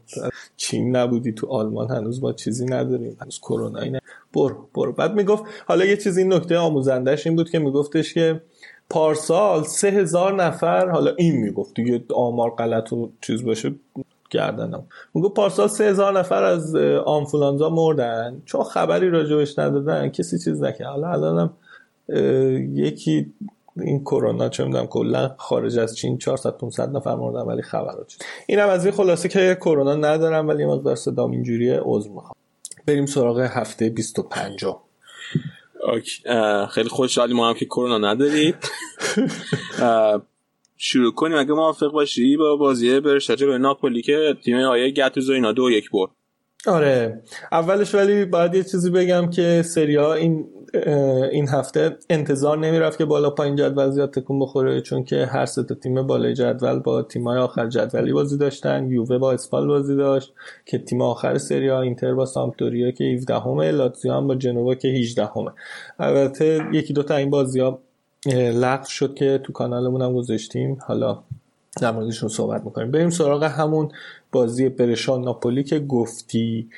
[0.56, 3.16] چین نبودی تو آلمان هنوز ما چیزی نداریم.
[3.20, 4.00] هنوز کرونایی نه
[4.34, 4.92] برو برو.
[4.92, 8.42] بعد می‌گفت حالا یه چیزی نکته آموزندش این بود که میگفتش که
[8.90, 13.74] پارسال سه هزار نفر حالا این می‌گفت دیگه آمار غلط و چیز باشه
[14.30, 14.84] گردنم
[15.14, 18.42] میگو پارسال سه هزار نفر از آنفولانزا مردن.
[18.44, 20.86] چون خبری راجبش ندادن کسی چیز نکرد.
[20.86, 21.50] حالا الانم
[22.74, 23.32] یکی
[23.80, 28.22] این کرونا چه می‌دونم کلا خارج از چین 400 500 نفر مردن ولی خبرات شد
[28.46, 32.34] اینم از این خلاصه که کرونا ندارم ولی مقدار صدام اینجوریه عذر می‌خوام.
[32.86, 34.64] بریم سراغ هفته 25
[35.92, 36.22] اوکی.
[36.26, 38.54] اه، خیلی خوشحالی ما هم که کرونا نداریم.
[39.82, 40.22] اه،
[40.76, 41.38] شروع کنیم.
[41.38, 45.90] اگه موافق باشی با بازی برشتاج روی ناپولی که تیم آیه گتوزو اینا دو یک
[45.90, 46.10] برد.
[46.66, 47.22] آره.
[47.52, 50.44] اولش ولی باید یه چیزی بگم که سریا این
[51.32, 55.62] این هفته انتظار نمی‌رفت که بالا پایین جدول زیاد تکون بخوره چون که هر سه
[55.62, 58.90] تیم بالای جدول با تیمای آخر جدولی بازی داشتن.
[58.90, 60.32] یووه با اسپال بازی داشت
[60.66, 64.88] که تیم آخر سریا اینتر با سامپدوریا که 17 همه لاتزیو هم با جنوا که
[64.88, 65.50] 18 همه
[65.98, 67.78] البته یکی دو تا این بازی ها
[68.34, 70.78] لغو شد که تو کانالمون هم گذاشتیم.
[70.86, 71.18] حالا
[71.80, 72.90] در موردشون صحبت می‌کنیم.
[72.90, 73.88] بریم سراغ همون
[74.32, 76.68] بازی برشا ناپولی که گفتی.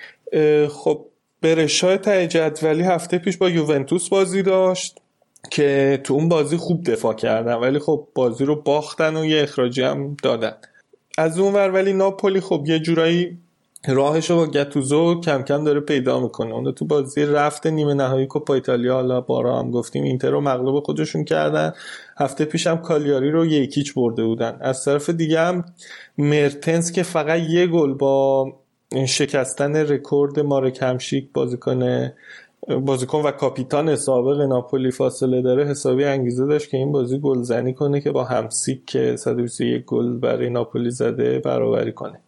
[0.70, 1.04] خب
[1.42, 4.98] برشا ته جدولی هفته پیش با یوونتوس بازی داشت
[5.50, 9.82] که تو اون بازی خوب دفاع کردن ولی خب بازی رو باختن و یه اخراجی
[9.82, 10.54] هم دادن.
[11.18, 13.38] از اون ور ولی ناپولی خب یه جورایی
[13.88, 16.54] راهش رو با گتوزو کم کم داره پیدا می‌کنه.
[16.54, 20.84] اون تو بازی رفت نیمه نهایی کوپا ایتالیا حالا بارا هم گفتیم اینتر رو مغلوب
[20.84, 21.72] خودشون کردن.
[22.18, 24.58] هفته پیش هم کالیاری رو یکیچ برده بودن.
[24.60, 25.64] از طرف دیگه هم
[26.18, 28.52] مرتنس که فقط یه گل با
[29.06, 32.10] شکستن رکورد مارک همشیک بازیکن
[32.68, 38.00] بازیکن و کاپیتان سابق ناپولی فاصله داره حسابی انگیزه داشت که این بازی گلزنی کنه
[38.00, 42.20] که با همسیک که 121 گل برای ناپولی زده برابری کنه.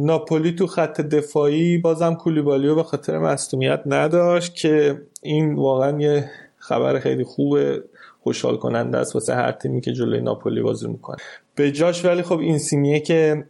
[0.00, 6.98] ناپولی تو خط دفاعی بازم کولیبالیو به خاطر مصدومیت نداشت که این واقعا یه خبر
[6.98, 7.82] خیلی خوبه
[8.22, 11.16] خوشحال کننده است واسه هر تیمی که جلوی ناپولی بازی می‌کنه.
[11.54, 13.44] به جاش ولی خب این سینیه که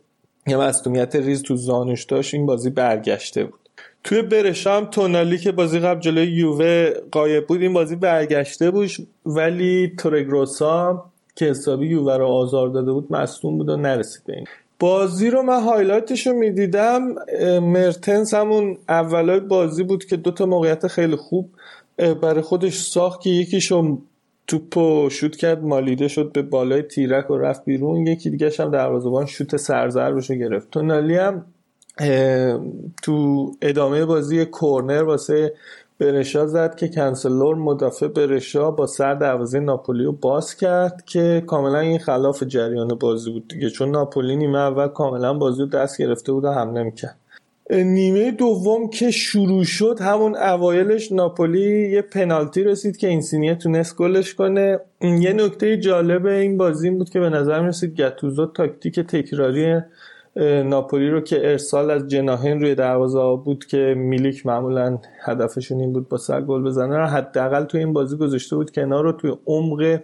[0.47, 3.61] یه مصدومیت ریز تو زانوش داشت این بازی برگشته بود.
[4.05, 8.91] توی برشام تونالی که بازی قبل جلوی یووه قایب بود این بازی برگشته بود
[9.27, 11.05] ولی تورگروسا
[11.37, 14.47] که حسابی یووه رو آزار داده بود مصدوم بود و نرسید به این.
[14.79, 17.15] بازی رو من highlight ش رو می‌دیدم.
[17.61, 21.51] مرتنس همون اولای بازی بود که دوتا موقعیت خیلی خوب
[21.97, 23.99] برای خودش ساخت که یکیشو
[24.47, 28.07] توپو شوت کرد مالیده شد به بالای تیرک و رفت بیرون.
[28.07, 30.71] یکی دیگه هم دروازه‌بان شوت سرضربش رو گرفت.
[30.71, 31.45] تونالی هم
[33.03, 35.55] تو ادامه بازی کورنر واسه
[35.99, 41.79] برشا زد که چنسلور مدافع برشا با سر دروازه ناپولی رو باز کرد که کاملا
[41.79, 43.71] این خلاف جریان بازی بود دیگه.
[43.71, 47.17] چون ناپولی نیمه اول کاملا بازی رو دست گرفته بود و حمله می‌کرد.
[47.73, 54.35] نیمه دوم که شروع شد همون اوایلش ناپولی یه پنالتی رسید که اینسینیه تونست گلش
[54.35, 54.81] کنه.
[55.01, 59.81] یه نکته جالب این بازی بود که به نظر رسید گتوزو تاکتیک تکراری
[60.65, 66.09] ناپولی رو که ارسال از جناهین روی دروازه بود که میلیک معمولا هدفشون این بود
[66.09, 70.01] با سر گل بزنه حداقل تو این بازی گذاشته بود کنار رو توی عمق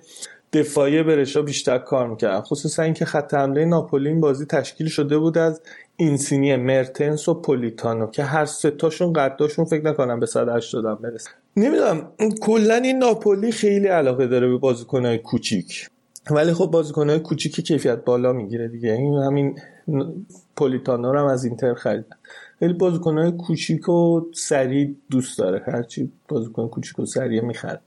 [0.53, 5.63] دفاعی برشا بیشتر کار می‌کرد خصوصا اینکه خط حمله ناپولی بازی تشکیل شده بود از
[5.97, 11.31] اینسینی مرتنس و پولیتانو که هر ستاشون قداشون فکر نکنم به 180 برسه.
[11.57, 15.89] نمی‌دونم کلا این ناپولی خیلی علاقه داره به بازیکنهای کوچیک.
[16.31, 18.93] ولی خب بازیکنهای کوچیک کیفیت بالا می‌گیره دیگه.
[18.93, 19.59] این همین
[20.57, 22.17] پولیتانو رو هم از اینتر خریدن.
[22.59, 25.63] خیلی بازیکنهای کوچیک و سریع دوست داره.
[25.67, 27.81] هرچی بازیکن کوچیک و سریع می‌خرد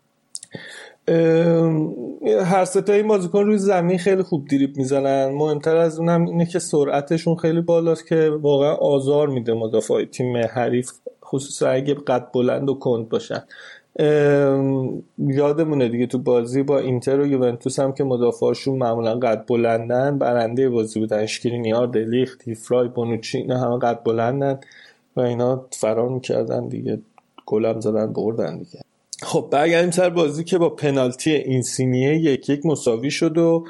[2.45, 5.31] هر ستا این بازیکن روی زمین خیلی خوب دریب می‌زنن.
[5.31, 10.91] مهمتر از اونم اینه که سرعتشون خیلی بالاست که واقعا آزار میده مدافع تیم حریف
[11.25, 13.43] خصوصا اگه قد بلند و کند باشن.
[15.17, 20.69] یادمونه دیگه تو بازی با اینتر و یوونتوس هم که مدافعاشون معمولا قد بلندن برنده
[20.69, 21.19] بازی بودن.
[21.19, 24.59] اشکرینیار دلیخت هیفرای بونوچی اینا همه قد بلندن
[25.15, 26.99] و اینا فرار می‌کردن دیگه.
[27.45, 28.79] گلم زدن بردن دیگه.
[29.23, 33.65] خب برگردیم سر بازی که با پنالتی اینسینیه یک یک مساوی شد و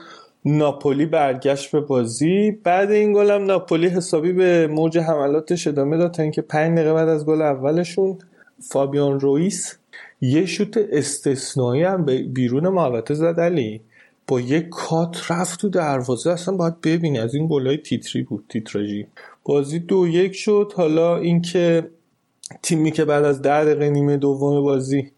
[0.46, 2.52] ناپولی برگشت به بازی.
[2.52, 6.94] بعد این گل هم ناپولی حسابی به موج حملاتش ادامه داد تا اینکه 5 دقیقه
[6.94, 8.18] بعد از گل اولشون
[8.60, 9.76] فابیان رویس
[10.22, 13.82] یه شوت استثنایی هم بیرون محوطه زد علی.
[14.28, 16.32] با یه کات رفت تو دروازه.
[16.32, 19.08] اصلا باید ببینی از این گلای تیتری بود تیتراژی.
[19.44, 20.74] بازی دو یک شد.
[20.76, 21.88] حالا اینکه
[22.64, 25.12] تیمی که بعد از ده دقیقه نیمه دوم بازی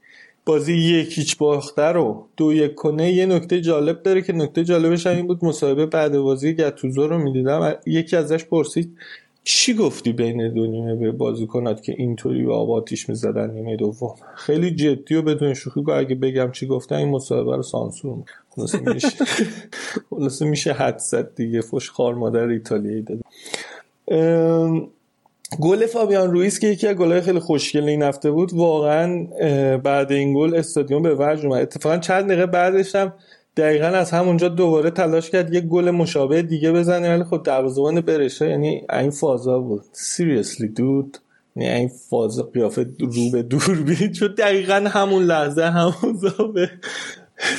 [0.45, 5.07] بازی یک هیچ باخته رو دو یک کنه یه نکته جالب داره که نکته جالبش
[5.07, 7.75] این بود مصاحبه بعد بازی گتوزو رو می‌دیدم.
[7.85, 8.97] یکی ازش پرسید
[9.43, 14.15] چی گفتی بین دو نیمه به بازیکنات که اینطوری به آب آتیش می‌زدن نیمه دوم؟
[14.35, 18.17] خیلی جدی و بدون شوخی که اگه بگم چی گفتن این مصاحبه رو سانسور
[18.85, 19.09] میشه.
[20.09, 21.61] خلاصه میشه حد دیگه.
[21.61, 23.21] فش خار مادر ایتالیایی داده.
[25.61, 29.27] گل فابیان رویس که یکی از خیلی خوشگل این هفته بود واقعا
[29.77, 31.61] بعد این گل استادیوم به وجد اومد.
[31.61, 33.13] اتفاقا چند دقیقه بعدش هم
[33.57, 38.49] دقیقا از همونجا دوباره تلاش کرد یه گل مشابه دیگه بزنه ولی خب دروازه‌بان برشه
[38.49, 39.83] یعنی این فازا بود.
[39.91, 41.17] سیریسلی دود
[41.55, 46.19] یعنی این فازا قیافه رو به دور بید چون دقیقا همون لحظه همون
[46.53, 46.69] به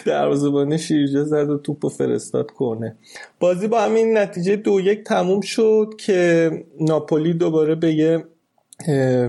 [0.06, 2.96] دروازه‌بان شیرجه زد و توپ فرستاد کنه
[3.40, 8.24] بازی با همین نتیجه دو یک تموم شد که ناپولی دوباره به یه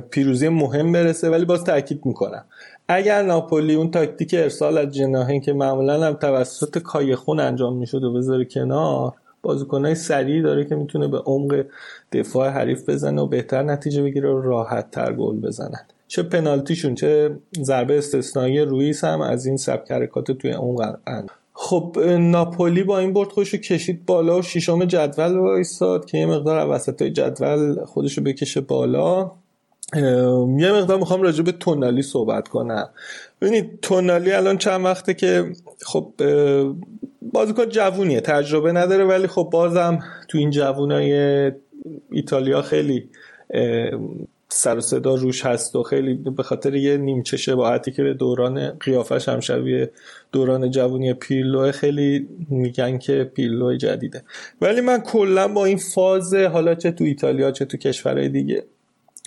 [0.10, 2.46] پیروزی مهم برسه ولی باز تاکید می‌کنم.
[2.88, 8.14] اگر ناپولی اون تاکتیک ارسال از جناهین که معمولا هم توسط کایخون انجام می‌شد و
[8.14, 11.66] بذاره کنار بازیکنهای سریع داره که می‌تونه به عمق
[12.12, 15.86] دفاع حریف بزنه و بهتر نتیجه بگیره و راحت تر گل بزنن.
[16.08, 20.98] چه پنالتیشون چه ضربه استثنایی رویس هم از این سبک حرکات توی عمق
[21.54, 26.70] خب ناپولی با این برد خودشو کشید بالا و ششم جدول وایساد که یه مقدار
[26.70, 29.32] وسط جدول خودشو بکشه بالا.
[29.94, 32.90] یه مقدار می‌خوام راجع به تونالی صحبت کنم.
[33.42, 35.54] ببینید تونالی الان چند وقته که
[35.86, 36.14] خب
[37.34, 41.52] بازیکن جوونیه تجربه نداره ولی خب بازم تو این جوونای
[42.12, 43.10] ایتالیا خیلی
[44.56, 48.70] سر و صدا روش هست و خیلی به خاطر یه نیمچه شباهتی که به دوران
[48.70, 49.92] قیافش هم شبیه
[50.32, 54.24] دوران جوونی پیرلو خیلی میگن که پیرلو جدیده.
[54.62, 58.64] ولی من کلا با این فاز حالا چه تو ایتالیا چه تو کشورهای دیگه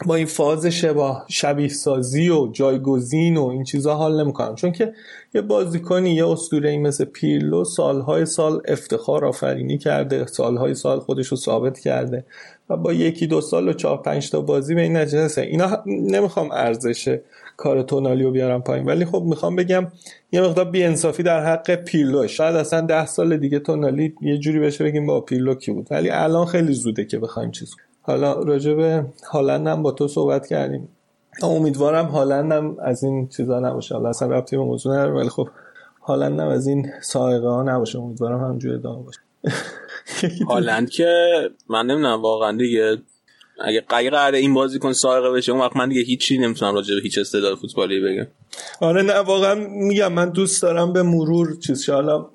[0.06, 4.54] با این فاز شبا شبیه سازی و جایگزین و این چیزا حال نمی‌کنم.
[4.54, 4.92] چون که
[5.34, 11.36] یه بازیکنی یه اسطوره مثل پیرلو سالهای سال افتخار آفرینی کرده سالهای سال خودش رو
[11.36, 12.24] ثابت کرده
[12.70, 16.50] و با یکی دو سال و چهار پنج تا بازی به این نتیجه اینا نمی‌خوام
[16.52, 17.18] ارزش
[17.56, 19.86] کار تونالیو بیارم پایین ولی خب می‌خوام بگم
[20.32, 24.84] یه مقدار انصافی در حق پیرلو شاید اصلا ده سال دیگه تونالی یه جوری بشه
[24.84, 25.86] بگیم با پیرلو کی بود.
[25.90, 27.74] ولی الان خیلی زوده که بخوایم چیز
[28.08, 30.88] حالا راجع به هالند با تو صحبت کردیم.
[31.42, 33.94] امیدوارم هالند هم از این چیزا نباشه.
[33.94, 35.48] حالا اصلا ربطی به موضوع نداره ولی خب
[36.02, 37.98] هالند هم از این صاعقه ها نباشه.
[37.98, 39.20] امیدوارم همجوری ادامه باشه.
[40.48, 41.10] هالند که
[41.70, 42.98] من نمی‌دونم واقعا دیگه
[43.60, 47.00] اگه اگه قرار این بازیکن صاعقه بشه اون وقت من دیگه هیچی نمی‌تونم راجع به
[47.00, 48.26] هیچ استعداد فوتبالی بگم.
[48.80, 52.26] آره نه واقعا میگم من دوست دارم به مرور چیز حالا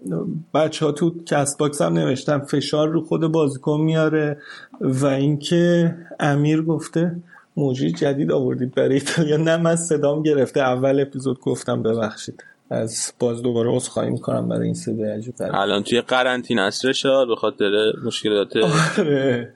[0.54, 4.38] بچه ها تو Castbox هم نوشتم فشار رو خود بازیکن میاره.
[4.84, 7.16] و اینکه امیر گفته
[7.58, 9.38] موجی جدید آوردید برای ایتالیا.
[9.38, 10.60] نه من صدام گرفته.
[10.60, 12.44] اول اپیزود گفتم ببخشید.
[12.70, 15.34] از باز دوباره عذرخواهی می‌کنم برای این صدای عجیب.
[15.40, 18.54] الان توی قرنطینه است رشاد به خاطر مشکلات
[18.98, 19.54] آره.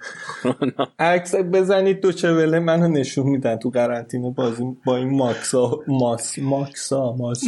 [0.99, 5.79] عکس بزنید دو چوله منو نشون میدن تو قرنطینه بازی با این ماکسا.
[5.87, 7.43] ماس ماکسا ماس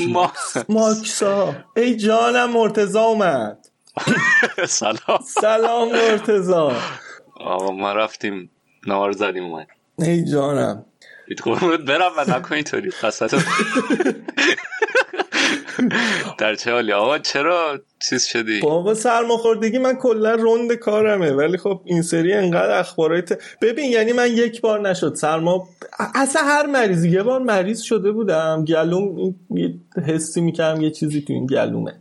[0.69, 1.56] ماکسا.
[1.77, 3.68] ای جانم مرتزا اومد.
[4.68, 5.19] سلام.
[5.41, 6.72] سلام مرتزا
[7.40, 8.49] آقا ما رفتیم
[8.88, 9.68] نهار زدیم اومد.
[9.99, 10.86] ای جانم.
[11.44, 12.90] قربونت برم و نکن اینطوری.
[12.90, 13.44] قصد
[16.38, 17.80] در چه حالی؟ آقا چرا
[18.10, 21.32] چیز شدی؟ بابا سرماخوردگی من کلا روند کارمه.
[21.32, 25.68] ولی خب این سری انقدر اخبارات ببین یعنی من یک بار نشد سرما
[26.16, 28.66] اصلا هر مریضی یه بار مریض شده بودم.
[28.66, 29.74] گلوم یه
[30.07, 31.95] حسی می‌کردم یه چیزی تو این گلومه.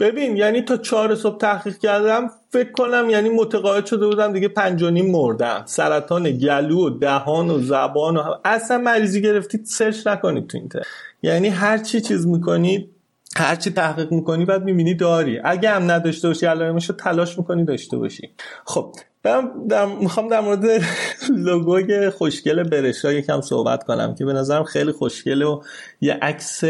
[0.00, 4.82] ببین یعنی تا چهار صبح تحقیق کردم فکر کنم یعنی متقاعد شده بودم دیگه پنج
[4.82, 5.62] و نیم مردم.
[5.66, 8.40] سرطان گلو و دهان و زبان و هم.
[8.44, 10.86] اصلا مریضی گرفتید سرچ نکنید تو اینترنت.
[11.22, 12.90] یعنی هر چی چیز می‌کنید
[13.36, 15.40] هر چی تحقیق می‌کنی بعد می‌بینی داری.
[15.44, 18.30] اگه هم نداشته باشی علائمشو تلاش می‌کنی داشته باشی.
[18.64, 18.92] خب
[19.24, 19.86] من در...
[19.86, 20.82] می‌خوام در مورد
[21.30, 25.60] لوگوی خوشگل برشا یکم صحبت کنم که به نظرم خیلی خوشگله و
[26.00, 26.62] یه عکس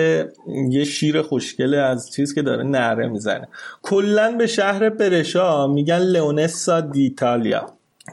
[0.70, 3.48] یه شیر خوشگله از چیز که داره نره می‌زنه.
[3.82, 7.66] کلا به شهر برشا میگن لئونسا دیتالیا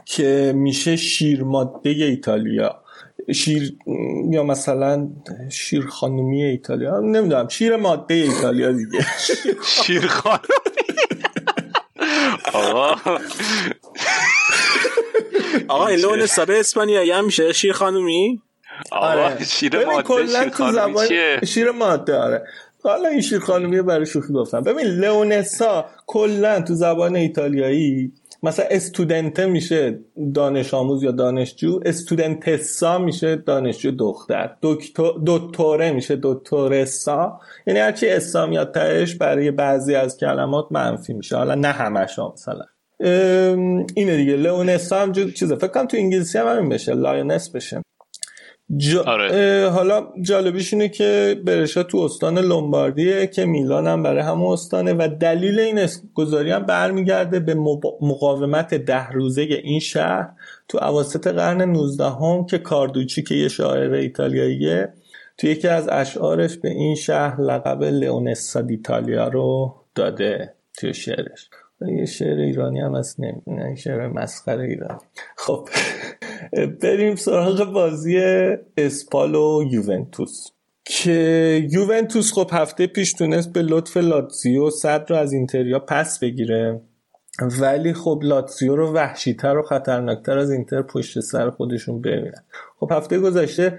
[0.04, 2.82] که میشه شیر ماده ایتالیا.
[3.32, 3.76] شیر
[4.30, 5.08] یا مثلا
[5.50, 7.00] شیر خانومی ایتالیا.
[7.00, 9.06] نمی‌دونم شیر ماده ایتالیا دیگه.
[9.64, 10.42] شیر خانومی.
[12.54, 12.94] آقا.
[15.68, 18.42] آقا این لون سابه اسپانیایی هم میشه شیر خانومی؟
[18.92, 19.44] آره.
[19.44, 22.44] شیر ماده شیر خانومی چیه؟ شیر ماده آره.
[22.84, 24.60] حالا این شیر خانومی برای شوخی گفتم.
[24.60, 28.12] ببین لئونسا کلا تو زبان ایتالیایی
[28.42, 29.98] مثلا استودنته میشه
[30.34, 34.56] دانش آموز یا دانشجو استودنتسا میشه دانشجو دختر.
[35.26, 41.36] دکتوره میشه دکتورسا یعنی هرچی اسا میاد تهش برای بعضی از کلمات منفی میشه.
[41.36, 42.64] حالا نه همش مثلا.
[43.94, 44.36] اینه دیگه.
[44.36, 45.56] Leonessa هم چیزه.
[45.56, 46.94] فکر کنم تو انگلیسی هم همین بشه.
[46.94, 47.82] lioness بشه.
[48.76, 49.02] جا...
[49.02, 49.68] آره.
[49.68, 55.08] حالا جالبیش اینه که برشا تو استان لومباردیه که میلان هم برای همون استانه و
[55.20, 57.54] دلیل این نام گذاری هم برمیگرده به
[58.00, 60.30] مقاومت ده روزه این شهر
[60.68, 64.92] تو اواسط قرن 19 هم که کاردوچی که یه شاعر ایتالیاییه
[65.38, 71.48] تو یکی از اشعارش به این شهر لقب Leonessa d'Italia رو داده توی شعرش.
[71.88, 75.00] یه شعر ایرانی هم هست نمی‌دونم شعر مسخره ایرانی
[75.36, 75.68] خب
[76.82, 78.18] بریم سراغ بازی
[78.76, 80.48] اسپال و یوونتوس.
[80.84, 86.80] که یوونتوس خب هفته پیش تونست به لطف لاتزیو صدر رو از اینتریا پس بگیره
[87.60, 92.44] ولی خب لاتزیو رو وحشیتر و خطرناکتر از اینتر پشت سر خودشون ببینن.
[92.80, 93.78] خب هفته گذشته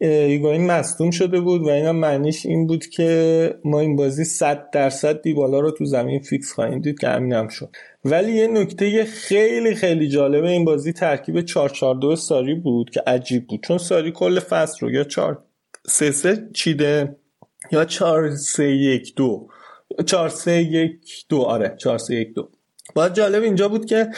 [0.00, 5.22] ایگوین مصدوم شده بود و اینا معنیش این بود که ما این بازی 100 درصد
[5.22, 7.68] دیبالا رو تو زمین فیکس خواهیم دید که همین هم شد.
[8.04, 13.62] ولی یه نکته خیلی خیلی جالبه این بازی ترکیب 442 ساری بود که عجیب بود.
[13.62, 15.38] چون ساری کل فصل رو یا 4
[15.86, 17.16] 3 3 چیده
[17.72, 19.48] یا 4 3 1 2
[20.06, 22.48] 4 3 1 2 آره 4 3 1 2
[22.94, 24.08] باید جالب اینجا بود که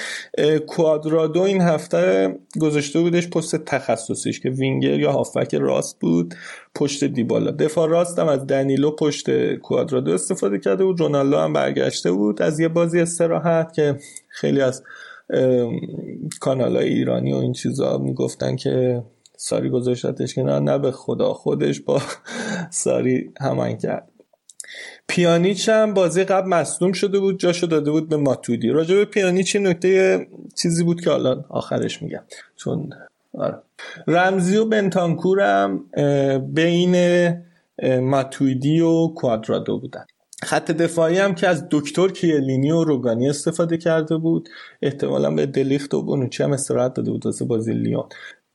[0.67, 6.35] کوادرادو این هفته گذاشته بودش پست تخصصیش که وینگر یا هافک راست بود
[6.75, 7.51] پشت دیبالا.
[7.51, 12.43] دفاع راستم از دنیلو پشت کوادرادو استفاده کرده بود رونالدو هم برگشته بود.
[12.43, 14.83] از یه بازی استراحت که خیلی از
[16.41, 19.03] کانال های ایرانی و این چیزا می‌گفتن که
[19.37, 22.03] ساری گذاشتش که نه نه به خدا خودش با
[22.71, 24.12] ساری همان کرد.
[25.09, 28.69] پیانیچ هم بازی قبل مصدوم شده بود جاشو داده بود به ماتودی.
[28.69, 30.27] راجع به پیانیچ نکته
[30.63, 32.23] چیزی بود که حالا آخرش میگم.
[32.57, 32.91] چون
[33.35, 33.59] آره.
[34.07, 35.85] رمزی و بنتانکور هم
[36.55, 36.97] بین
[38.01, 40.05] ماتویدی و کوادرادو بودن.
[40.43, 44.49] خط دفاعی هم که از دکتر کیلینی و روگانی استفاده کرده بود.
[44.83, 48.09] احتمالا به دلیخت و بونوچی هم استراحت داده بود واسه بازی لیون.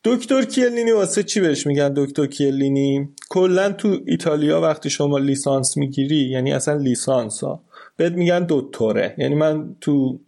[0.08, 6.16] دکتر کیلینی واسه چی بهش میگن دکتر کیلینی؟ کلا تو ایتالیا وقتی شما لیسانس می‌گیری
[6.16, 7.64] یعنی اصلا لیسانس ها
[7.98, 9.16] بهت میگن دکتره.
[9.18, 10.20] یعنی من تو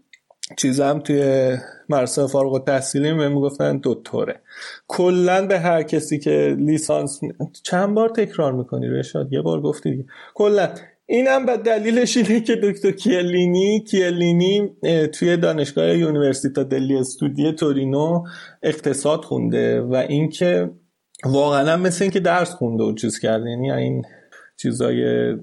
[0.57, 1.57] چیزم توی
[1.89, 4.41] مرسه فارغ التحصیلی بهم می‌گفتن دکتره.
[4.87, 7.19] کلا به هر کسی که لیسانس
[7.63, 10.05] چند بار تکرار می‌کنی رشاد؟ یه بار گفتی دیگه.
[10.33, 10.69] کلا
[11.11, 14.69] اینم به دلیلش اینه که دکتر کیه‌لینی کیه‌لینی
[15.13, 18.23] توی دانشگاه Università degli Studi Torino
[18.63, 20.69] اقتصاد خونده و اینکه
[21.25, 23.49] واقعا مثل اینکه درس خونده و چیز کرده.
[23.49, 24.05] یعنی این
[24.57, 25.33] چیزای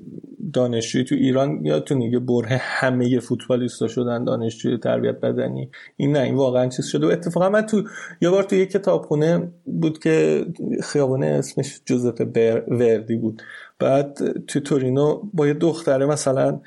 [0.53, 5.71] دانشجوی تو ایران یادتون که بره همه فوتبالیستا شدن دانشجوی تربیت بدنی.
[5.97, 7.07] این نه این واقعا چیز شده.
[7.07, 7.83] و اتفاقا من تو
[8.21, 10.47] یه بار تو یه کتابخونه بود که
[10.83, 12.21] خیابونه اسمش جوزف
[12.69, 13.43] وردی بود.
[13.79, 16.61] بعد تو تورینو با یه دختره مثلا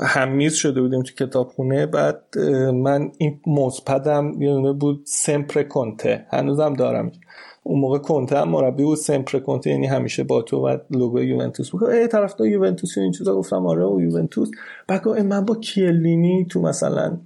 [0.00, 1.86] همیز شده بودیم تو کتابخونه.
[1.86, 2.38] بعد
[2.74, 6.26] من این موزپدم یه بود سمپر کنته.
[6.30, 7.12] هنوزم دارم.
[7.62, 8.98] اون موقع کنته هم مربی بود.
[8.98, 11.84] سمپر کنته یعنی همیشه با تو و لوگو یوونتوس بود.
[11.84, 13.36] ای طرفدار یوونتوس این چیزا.
[13.36, 14.50] گفتم آره و یوونتوس.
[14.88, 17.18] بعد من با کیلینی تو مثلا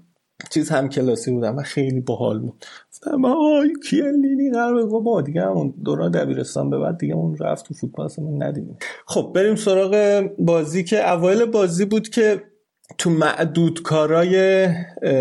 [0.50, 2.64] چیز هم کلاسی بودم و خیلی باحال بود.
[2.92, 7.74] گفتم آی کیلینی قرار با دیگه همون دوران دبیرستان به بعد دیگه اون رفت تو
[7.74, 8.78] فوتبال اصلا ندیدیم.
[9.06, 12.42] خب بریم سراغ بازی که اوایل بازی بود که
[12.98, 14.68] تو معدود کارای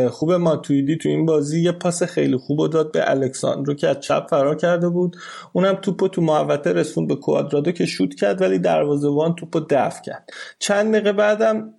[0.09, 4.27] خوب ماتویدی تو این بازی یه پاس خیلی خوب داد به الکساندرو که از چپ
[4.29, 5.17] فرار کرده بود.
[5.53, 10.29] اونم توپو تو محوطه رسوند به کوادرادو که شوت کرد ولی دروازه‌بان توپو دفع کرد.
[10.59, 11.73] چند دقیقه بعدم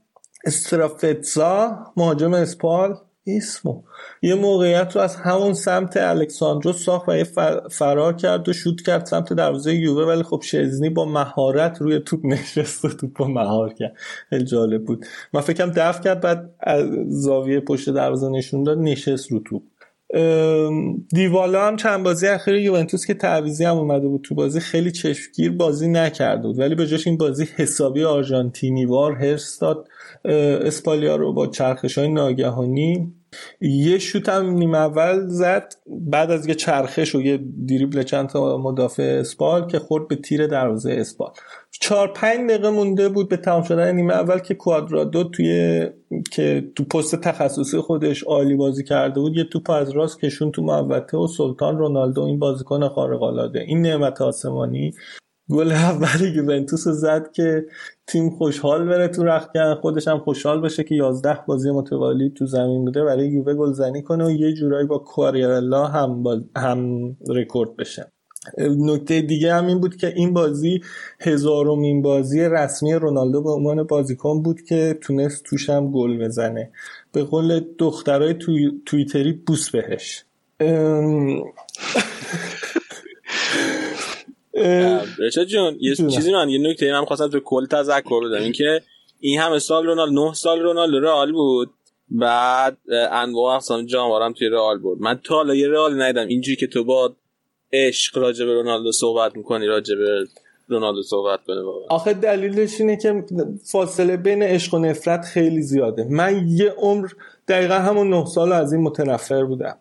[0.45, 2.97] استرافتزا مهاجم اسپال
[3.37, 3.83] اسمو.
[4.23, 7.25] یه موقعیت رو از همون سمت الکساندرو ساخت و یه
[7.71, 12.27] فرار کرد و شوت کرد سمت دروازه یووه ولی خب شزنی با مهارت روی توپ
[12.27, 13.93] نشست و توپ مهار کرد.
[14.31, 15.07] خیلی جالب بود.
[15.33, 19.63] من فکرم دفع کرد بعد از زاویه پشت دروازه نشون داد نشست رو توپ.
[21.09, 25.53] دیوالا هم چند بازی اخیر یوونتوس که تعویزی هم اومده بود تو بازی خیلی چشمگیر
[25.53, 26.59] بازی نکرده بود.
[26.59, 29.89] ولی به جاش این بازی حسابی آرژانتینیوار هرس داد.
[30.25, 33.15] اسپالیا رو با چرخش های ناگهانی
[33.61, 35.75] یه شوت هم نیم اول زد.
[35.87, 40.47] بعد از یه چرخش و یه دریبل چند تا مدافع اسپال که خورد به تیر
[40.47, 41.31] دروازه اسپال.
[41.81, 45.87] چهار پنج دقیقه مونده بود به تمام شدن نیمه اول که کوادرادو توی
[46.31, 50.63] که تو پست تخصصی خودش عالی بازی کرده بود یه توپ از راست کشون تو
[50.63, 54.95] محوطه و سلطان رونالدو این بازیکن خارق العاده این نعمت آسمانی
[55.51, 57.67] گل اول یوونتوس زد که
[58.07, 62.85] تیم خوشحال بره تو رختکن خودش هم خوشحال بشه که 11 بازی متوالی تو زمین
[62.85, 66.25] بوده برای یووه گلزنی کنه و یه جورایی با کواریرلا هم
[66.57, 68.13] هم رکورد بشه.
[68.59, 70.81] نکته دیگه هم این بود که این بازی
[71.21, 76.71] هزارمین بازی رسمی رونالدو به عنوان بازیکن بود که تونست توش هم گل بزنه.
[77.13, 78.83] به قول دخترای توی...
[78.87, 80.25] تویتری بوس بهش
[85.19, 88.43] رشاد جون یه چیزی من یه نکته من خواستم تو کل تذکر بدم.
[88.43, 88.83] اینکه
[89.21, 91.71] این همه سال رونالد 9 سال رونالد رئال بود.
[92.11, 92.79] بعد
[93.11, 96.27] انواع اقسام جام توی رئال بود من تا حالا یه رئال ندیدم.
[96.27, 97.17] اینجوری که تو با
[97.73, 100.27] عشق راجع به رونالدو صحبت می‌کنی راجع به
[100.69, 103.25] رونالدو صحبت کنه بابا آخه دلیلش اینه که
[103.65, 106.07] فاصله بین عشق و نفرت خیلی زیاده.
[106.11, 107.09] من یه عمر
[107.49, 109.77] دقیقا همون نه سال از این متنفر بودم.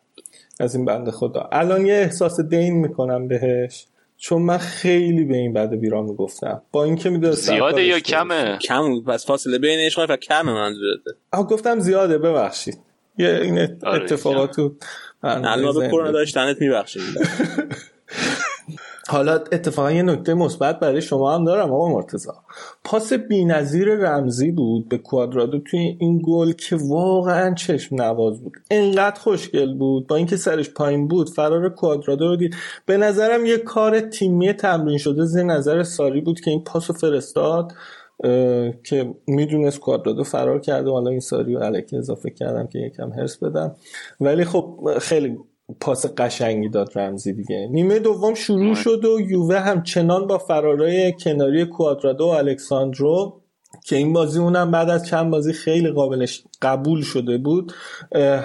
[0.59, 1.49] از این بنده خدا.
[1.51, 3.85] الان یه احساس دین می‌کنم بهش.
[4.17, 6.61] چون من خیلی به این بعد بیران می‌گفتم.
[6.71, 11.11] با اینکه می‌دونستم زیاده یا کمه؟ کم پس فاصله بین عشق و کمه منظورته.
[11.31, 12.77] آها گفتم زیاده ببخشید.
[13.17, 14.75] یه این اتفاقات تو
[15.23, 17.03] الان به کرونا داشتنت میبخشید
[19.09, 22.29] حالا اتفاقا یه نکته مثبت برای شما هم دارم آقا مرتضی.
[22.83, 28.53] پاس بی‌نظیر رمزی بود به کوادرادو توی این گل که واقعا چشم نواز بود.
[28.71, 30.07] انقدر خوشگل بود.
[30.07, 32.55] با اینکه سرش پایین بود فرار کوادرادو رو دید.
[32.85, 35.25] به نظرم یه کار تیمی تمرین شده.
[35.25, 37.73] زیر نظر ساری بود که این پاسو فرستاد
[38.83, 40.89] که می‌دونست کوادرادو فرار کرده.
[40.89, 43.75] حالا این ساری رو اضافه کردم که یکم هرس بدم.
[44.21, 45.37] ولی خب خیلی
[45.79, 47.67] پاس قشنگی داد رمزی دیگه.
[47.71, 53.41] نیمه دوم شروع شد و یووه همچنان با فرارای کناری کوادرادو و الکساندرو
[53.85, 57.73] که این بازی اونم بعد از چند بازی خیلی قابلش قبول شده بود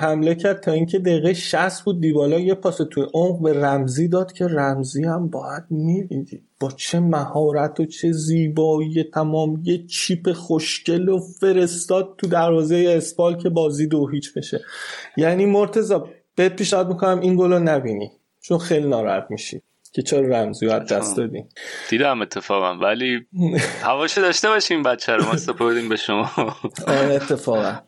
[0.01, 2.01] حمله کرد تا اینکه دقیقه 60 بود.
[2.01, 7.01] دیبالا یه پاس توی عمق به رمزی داد که رمزی هم باید می‌دیدی با چه
[7.01, 13.87] مهارت و چه زیبایی تمام یه چیپ خوشگل و فرستاد تو دروازه اسپال که بازی
[13.87, 14.61] دو هیچ بشه.
[15.17, 18.11] یعنی مرتزا بهت پیشنهاد می‌کنم این گل رو نبینی
[18.41, 21.49] چون خیلی ناراحت میشی که چرا رمزی رو دست دادیم
[21.91, 23.27] دیدم اتفاقا ولی
[23.83, 26.31] هواشو داشته باشیم بچه رو ما سپردیم به شما.
[26.87, 27.81] آره اتفاقا.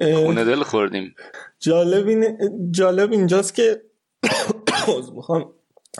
[0.24, 1.14] خونه دل خوردیم.
[1.60, 2.38] جالب, این
[2.70, 3.82] جالب اینجاست که
[5.14, 5.52] می‌خوام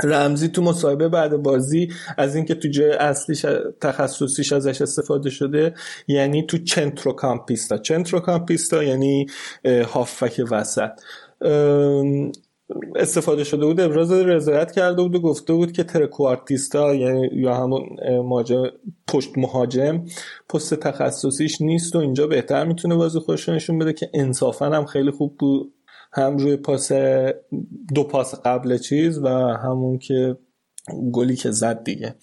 [0.04, 3.46] رمزی تو مصاحبه بعد بازی از اینکه تو جای اصلیش
[3.80, 5.74] تخصصیش ازش استفاده شده
[6.06, 9.26] یعنی تو چنترو کامپیستا چنترو کامپیستا یعنی
[9.92, 10.90] هافک وسط.
[12.96, 17.82] استفاده شده بود ابراز رضایت کرده بود و گفته بود که ترکوارتیستا یعنی یا همون
[18.08, 18.62] مهاجم
[19.08, 20.04] پشت مهاجم
[20.48, 25.10] پست تخصصیش نیست و اینجا بهتر می‌تونه بازی خودش نشون بده که انصافا هم خیلی
[25.10, 25.72] خوب بود.
[26.12, 26.92] هم روی پاس
[27.94, 29.28] دو پاس قبل چیز و
[29.64, 30.36] همون که
[31.12, 32.14] گلی که زد دیگه.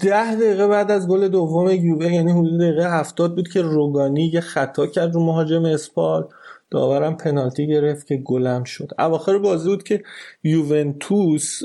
[0.00, 4.40] ده دقیقه بعد از گل دوم یووه یعنی حدود دقیقه هفتاد بود که روگانی یه
[4.40, 6.28] خطا کرد رو مهاجم اسپال.
[6.70, 8.90] داورم پنالتی گرفت که گلم شد.
[8.98, 10.02] اواخر بازی بود که
[10.44, 11.62] یوونتوس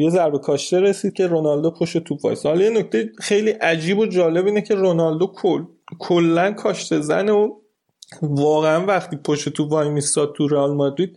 [0.00, 4.06] یه ضربه کاشته رسید که رونالدو پشت توپ وایساد حالا یه نکته خیلی عجیب و
[4.06, 5.64] جالب اینه که رونالدو کل
[5.98, 7.50] کلا کاشته زنه و
[8.22, 11.16] واقعا وقتی پشت تو وای میستاد تو رئال مادرید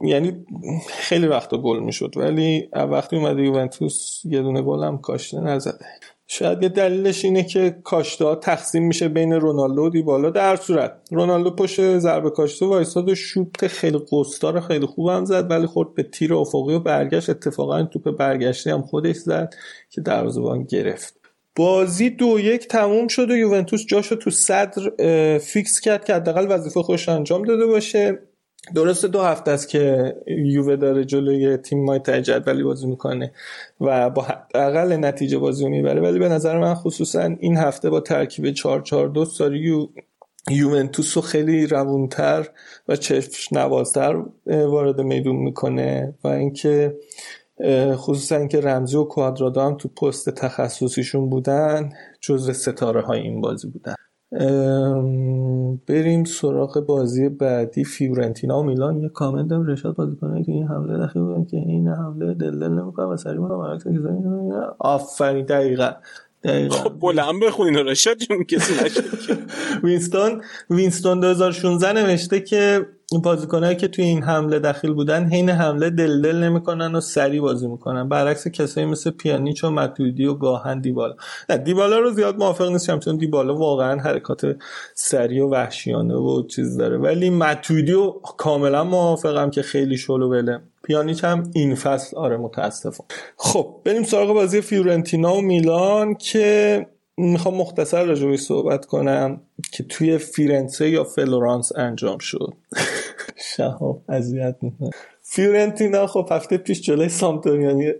[0.00, 0.46] یعنی
[0.88, 2.12] خیلی وقتا گل می‌شد.
[2.16, 5.84] ولی وقتی اومده یوونتوس یه دونه گل هم کاشته نزده.
[6.30, 10.92] شاید یه دلیلش اینه که کاشته تقسیم میشه بین رونالدو و دیبالا در صورت.
[11.10, 16.02] رونالدو پشت ضربه کاشته وایساد و شوت خیلی خیلی خوب هم زد ولی خورد به
[16.02, 17.30] تیر افقی و برگشت.
[17.30, 19.54] اتفاقا توپ برگشتی هم خودش زد
[19.90, 21.14] که دروازه‌بان گرفت.
[21.56, 24.82] بازی دو یک تموم شد و یوونتوس جاشو تو صدر
[25.38, 28.18] فیکس کرد که حداقل وظیفه خوش انجام داده باشه.
[28.74, 32.00] درسته دو هفته است که یووه داره جلوی تیم مای
[32.46, 33.32] ولی بازی می‌کنه
[33.80, 36.00] و با حداقل نتیجه بازی می‌بره.
[36.00, 39.88] ولی به نظر من خصوصا این هفته با ترکیب 4 4 2 ساری یو...
[40.50, 42.48] یوونتوس رو خیلی روونتر
[42.88, 46.96] و چشم نوازتر وارد میدون می‌کنه و اینکه
[47.94, 51.90] خصوصا اینکه رمزی و کوادرادو هم تو پست تخصصیشون بودن
[52.20, 53.94] جزو ستاره های این بازی بودن.
[55.86, 59.02] بریم سراغ بازی بعدی فیورنتینا و میلان.
[59.02, 62.58] یه کامنت هم رشاد بازی کنه که این حمله دخیل بودن که این حمله دل
[62.58, 63.40] دل نمی‌کنه و سریع
[64.78, 65.90] آفرین دقیقا
[66.70, 68.74] خب بلند بخونین رشاد جون کسی
[69.84, 76.22] وینستون وینستون 2016 نوشته که بازیکنایی که توی این حمله دخیل بودن حین حمله دل
[76.22, 78.08] دل نمی‌کنن و سری بازی می‌کنن.
[78.08, 81.14] برعکس کسایی مثل پیانیچ و متودی و گاهن دیبالا.
[81.50, 84.56] نه دیبالا رو زیاد موافق نیستم چون دیبالا واقعا حرکات
[84.94, 86.96] سری و وحشیانه و چیز داره.
[86.98, 90.60] ولی متودی و کاملا موافقم که خیلی شلو بله.
[90.82, 93.04] پیانیچ هم این فصل آره متاسفم
[93.36, 96.86] خب بریم سراغ بازی فیورنتینا و میلان که
[97.18, 99.40] می‌خوام مختصر راجبی صحبت کنم
[99.72, 102.54] که توی فیرنسه یا فلورانس انجام شد.
[103.56, 104.90] شهاب اذیت می‌کنه.
[105.22, 107.08] فیورنتینا خب هفته پیش جلوی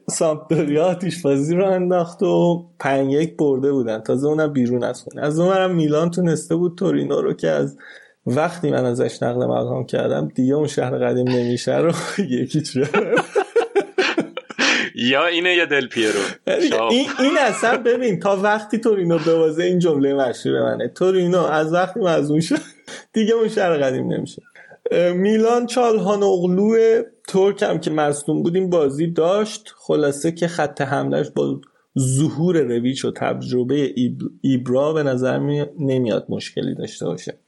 [0.09, 4.01] سمپدوریا آتیش بازی رو انداخت و پنج یک برده بودن.
[4.01, 5.23] تازه اونم بیرون از خونه.
[5.23, 7.77] از اونورم میلان تونسته بود تورینو رو که از
[8.27, 11.93] وقتی من ازش نقل مکان کردم دیگه اون شهر قدیم نمیشه رو
[12.31, 12.63] یکی
[15.01, 16.21] یا اینه یا دل پیرو؟
[16.91, 20.89] این, این اصلا ببین تا وقتی تورینو بوازه این جمله مشهور منه.
[20.89, 22.59] تورینو از وقتی مزون شد
[23.13, 24.43] دیگه اون شهر قدیم نمیشه.
[25.15, 26.77] میلان چالهان اغلو
[27.29, 29.75] ترک هم که مصدوم بودیم بازی داشت.
[29.77, 31.61] خلاصه که خط حملش با
[31.99, 33.95] ظهور رویچ و تجربه
[34.43, 35.39] ایبرا به نظر
[35.79, 37.39] نمیاد مشکلی داشته باشه.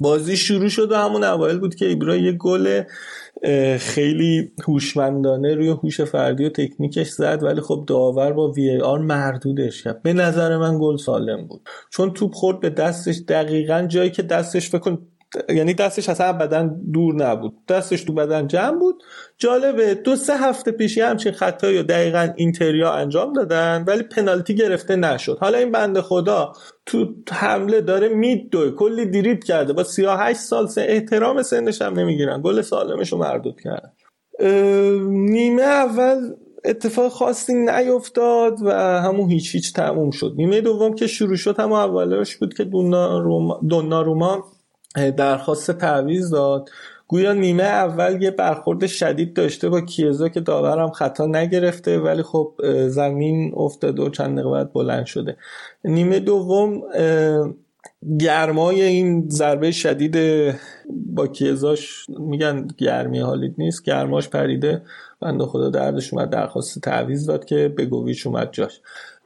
[0.00, 2.82] بازی شروع شد و همون اوایل بود که ایبرا یه گل
[3.78, 9.82] خیلی هوشمندانه روی هوش فردی و تکنیکش زد ولی خب داور با وی آر مردودش
[9.82, 10.02] کرد.
[10.02, 11.60] به نظر من گل سالم بود.
[11.90, 14.98] چون توپ خورد به دستش دقیقا جایی که دستش فکر
[15.48, 17.52] یعنی دستش اصلا بدن دور نبود.
[17.68, 19.02] دستش تو بدن جمع بود.
[19.38, 24.96] جالبه دو سه هفته پیشی همچین خطایی و دقیقا اینتریا انجام دادن ولی پنالتی گرفته
[24.96, 25.38] نشد.
[25.40, 26.52] حالا این بنده خدا
[26.86, 29.72] تو حمله داره میدوی کلی دیریب کرده.
[29.72, 32.42] با 38 سال سن احترام سنش هم نمی‌گیرن.
[32.42, 33.92] گل سالمش رو مردود کردن.
[35.10, 36.34] نیمه اول
[36.64, 40.32] اتفاق خاصی نیفتاد و همون هیچ هیچ تموم شد.
[40.36, 44.44] نیمه دوم که شروع شد همون اولش بود که دوناروما
[44.94, 46.70] درخواست تعویض داد.
[47.08, 52.54] گویا نیمه اول یه برخورد شدید داشته با کیزا که داورم خطا نگرفته ولی خب
[52.88, 55.36] زمین افتاده و چند دقیقه بعد بلند شده.
[55.84, 56.82] نیمه دوم
[58.20, 60.16] گرمای این ضربه شدید
[61.06, 64.82] با کیزاش میگن گرمی حالیت نیست گرماش پریده.
[65.20, 68.80] بنده خدا دردش اومد درخواست تعویض داد که بگویش اومد جاش.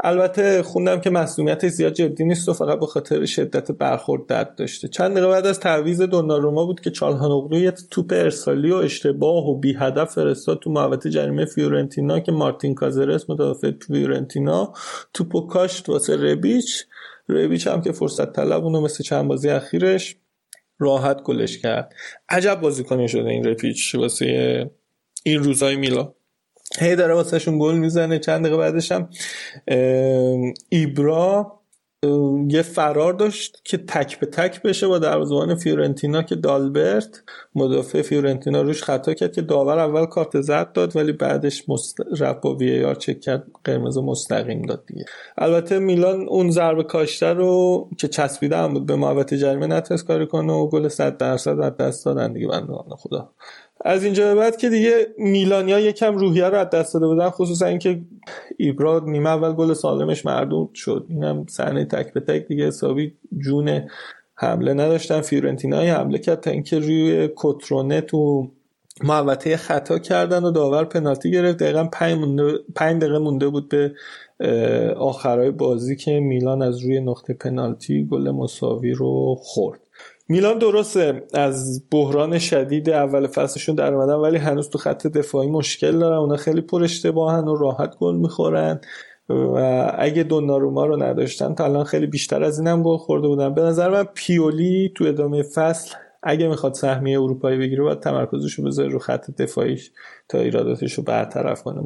[0.04, 4.88] البته خوندم که مسئولیت زیاد جدی نیست و فقط به خاطر شدت برخورد درد داشته.
[4.88, 9.58] چند دقیقه بعد از تعویض دوناروما بود که چالهانوغلو یه توپ ارسالی و اشتباه و
[9.58, 14.72] بی هدف فرستاد تو محوطه جریمه فیورنتینا که مارتین کازرس مدافع فیورنتینا
[15.14, 16.84] توپو کاشت واسه ربیچ.
[17.28, 20.16] ربیچ هم که فرصت طلب اونو مثل چند بازی اخیرش
[20.78, 21.94] راحت گلش کرد.
[22.28, 24.70] عجب بازیکنی شده این ربیچ واسه
[25.24, 26.14] این روزای میلان
[26.78, 28.18] هی داره واسهشون گل می‌زنه.
[28.18, 29.08] چند دقیقه بعدش هم
[30.68, 31.58] ایبرا
[32.48, 37.22] یه فرار داشت که تک به تک بشه با دروازه‌بان فیورنتینا که دالبرت
[37.54, 41.96] مدافع فیورنتینا روش خطا کرد که داور اول کارت زرد داد ولی بعدش مست...
[42.18, 45.04] رفت با وی ای آر چک کرد قرمز مستقیم داد دیگه.
[45.38, 50.26] البته میلان اون ضربه کاشته رو که چسبیده هم بود به محوطه جریمه نتونست کاری
[50.26, 53.30] کنه و گل 100 درصد از دست دادن دیگه بندگان خدا.
[53.84, 57.66] از اینجا به بعد که دیگه میلانیا یکم روحیه رو از دست داده بودن خصوصا
[57.66, 58.00] اینکه
[58.56, 61.06] ایبرا نیمه اول گل سالمش مردود شد.
[61.08, 63.82] اینم صحنه تک به تک دیگه حسابی جون
[64.34, 65.20] حمله نداشتن.
[65.20, 68.50] فیورنتینا حمله کرد تا اینکه روی کترونه تو
[69.04, 71.58] محوطه خطا کردن و داور پنالتی گرفت.
[71.58, 71.84] دقیقا
[72.74, 73.92] پنج دقیقه مونده بود به
[74.96, 79.81] آخرای بازی که میلان از روی نقطه پنالتی گل مساوی رو خورد.
[80.32, 85.98] میلان درسته از بحران شدید اول فصلشون در اومدن ولی هنوز تو خط دفاعی مشکل
[85.98, 88.80] دارن اونا خیلی پر اشتباهن و راحت گل می‌خورن.
[89.28, 93.54] و اگه دوناروما رو نداشتن تا الان خیلی بیشتر از اینم گل خورده بودن.
[93.54, 98.64] به نظر من پیولی تو ادامه فصل اگه می‌خواد سهمیه اروپایی بگیره باید تمرکزش رو
[98.64, 99.90] بذاره رو خط دفاعیش
[100.28, 101.82] تا ایراداتش رو برطرف کنه.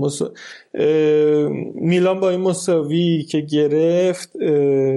[1.74, 4.36] میلان با این مساوی که گرفت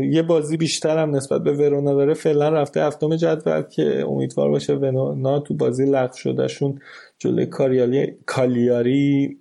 [0.10, 2.14] یه بازی بیشتر هم نسبت به ورونا داره.
[2.14, 6.80] فعلا رفته هفتم جدول که امیدوار باشه ورونا تو بازی لغو شدهشون
[7.20, 9.38] جلوی کاریالی کالیاری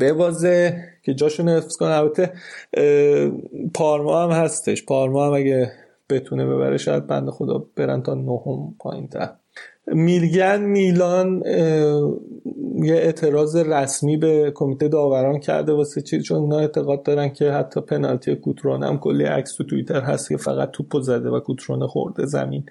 [0.00, 1.94] ببازه که جاشون حفظ کنه.
[1.94, 2.32] البته
[3.74, 4.84] پارما هم هستش.
[4.84, 5.72] پارما هم اگه
[6.10, 9.30] بتونه ببره شاید بند خدا برن تا نهم پایین تر.
[9.86, 11.42] میلگن میلان
[12.82, 17.80] یه اعتراض رسمی به کمیته داوران کرده واسه چی؟ چون اونا اعتقاد دارن که حتی
[17.80, 22.26] پنالتی کوترون هم کلی عکس تو توییتر هست که فقط توپو زده و کوترون خورده
[22.26, 22.64] زمین.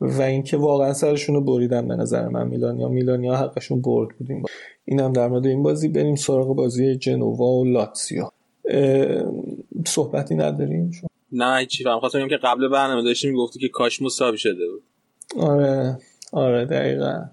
[0.00, 2.88] و اینکه واقعا سرشون رو بریدن به نظر من میلانیا.
[2.88, 4.42] میلانیا حقشون برد بودیم
[4.84, 5.88] این هم در مورد این بازی.
[5.88, 8.24] بریم سراغ بازی جنوا و لاتسیو
[9.86, 14.38] صحبتی نداریم؟ شما نه چی فهم خواستم که قبل برنامه داشتیم می‌گفتی که کاش مساوی
[14.38, 14.82] شده بود.
[15.42, 15.98] آره
[16.32, 17.24] آره دقیقا.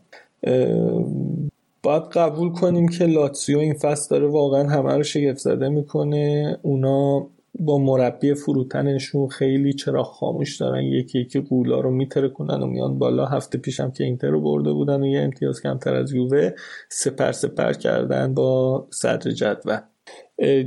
[1.83, 6.57] باید قبول کنیم که لاتسیو این فصل داره واقعا همه رو شگفت زده می‌کنه.
[6.61, 7.27] اونا
[7.59, 10.83] با مربی فروتنشون خیلی چرا خاموش دارن.
[10.83, 13.25] یکی یکی قولا رو میتره کنن و میان بالا.
[13.25, 16.51] هفته پیشم که اینتر رو برده بودن و یه امتیاز کمتر از یووه.
[16.89, 19.77] سپر سپر کردن با صدر جدول.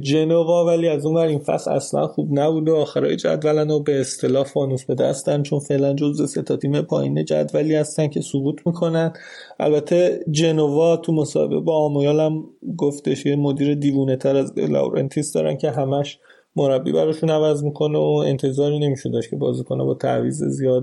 [0.00, 4.00] جنوا ولی از اون ور این فصل اصلا خوب نبود و آخرای جدولن و به
[4.00, 8.60] اصطلاح فانوس به دستن چون فعلا جزو سه تا تیم پایین جدولی هستن که سقوط
[8.66, 9.12] می‌کنن.
[9.60, 12.44] البته جنوا تو مسابقه با آمویال هم
[12.76, 16.18] گفتش یه مدیر دیوونه تر از لاورنتیس دارن که همش
[16.56, 20.82] مربی براشون عوض می‌کنه و انتظاری نمیشه داشت که بازیکن‌ها با تعویض زیاد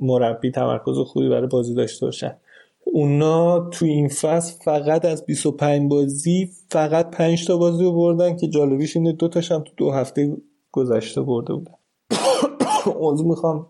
[0.00, 2.36] مربی تمرکز خوبی برای بازی داشته باشن.
[2.92, 8.48] اونا تو این فصل فقط از 25 بازی فقط 5 تا بازی رو بردن که
[8.48, 10.36] جالبیش اینه دو تاش هم تو دو هفته
[10.72, 11.74] گذشته برده بودن.
[13.00, 13.66] عضو می‌خوام.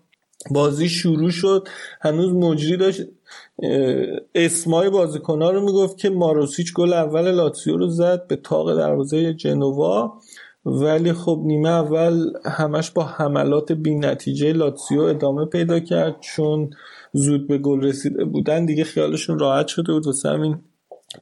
[0.51, 1.68] بازی شروع شد.
[2.01, 3.02] هنوز مجری داشت.
[4.34, 10.20] اسمای بازیکنها رو می‌گفت که ماروسیچ گل اول لاتسیو رو زد به تاق دروازه جنوا.
[10.66, 16.70] ولی خب نیمه اول همش با حملات بی نتیجه لاتسیو ادامه پیدا کرد چون
[17.16, 20.06] زود به گل رسیده بودن دیگه خیالشون راحت شده بود.
[20.06, 20.59] واسه همین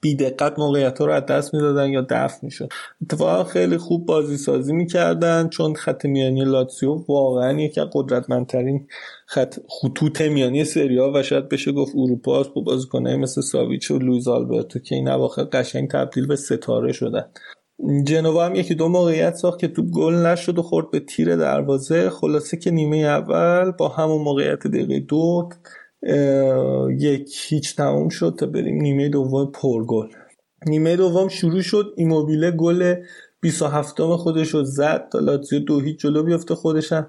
[0.00, 2.68] بی دقت موقعیت ها رو از دست می‌دادن یا دفع می‌شد.
[3.02, 8.86] اتفاقا خیلی خوب بازی سازی می‌کردن چون خط میانی لاتسیو واقعا یکی از قدرتمندترین
[9.26, 14.28] خط خطوط میانی سریا و شاید بشه گفت اروپا با بازیکنایی مثل ساویچ و لویز
[14.28, 17.24] آلبرتو که این اواخر قشنگ تبدیل به ستاره شدن.
[18.06, 22.10] جنوا هم یکی دو موقعیت ساخت که توپ گل نشد و خورد به تیر دروازه.
[22.10, 25.48] خلاصه که نیمه اول با همون موقعیت دقیقه دو
[26.98, 30.08] یک هیچ تموم شد تا بریم نیمه دوم پرگل.
[30.66, 32.94] نیمه دوم شروع شد ایموبیله گل
[33.40, 37.08] 27 خودش رو زد تا لاتزیو دو هیچ جلو بیفته خودشم.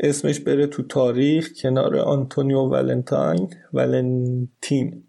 [0.00, 5.02] اسمش بره تو تاریخ کنار آنتونیو ولنتاین ولنتین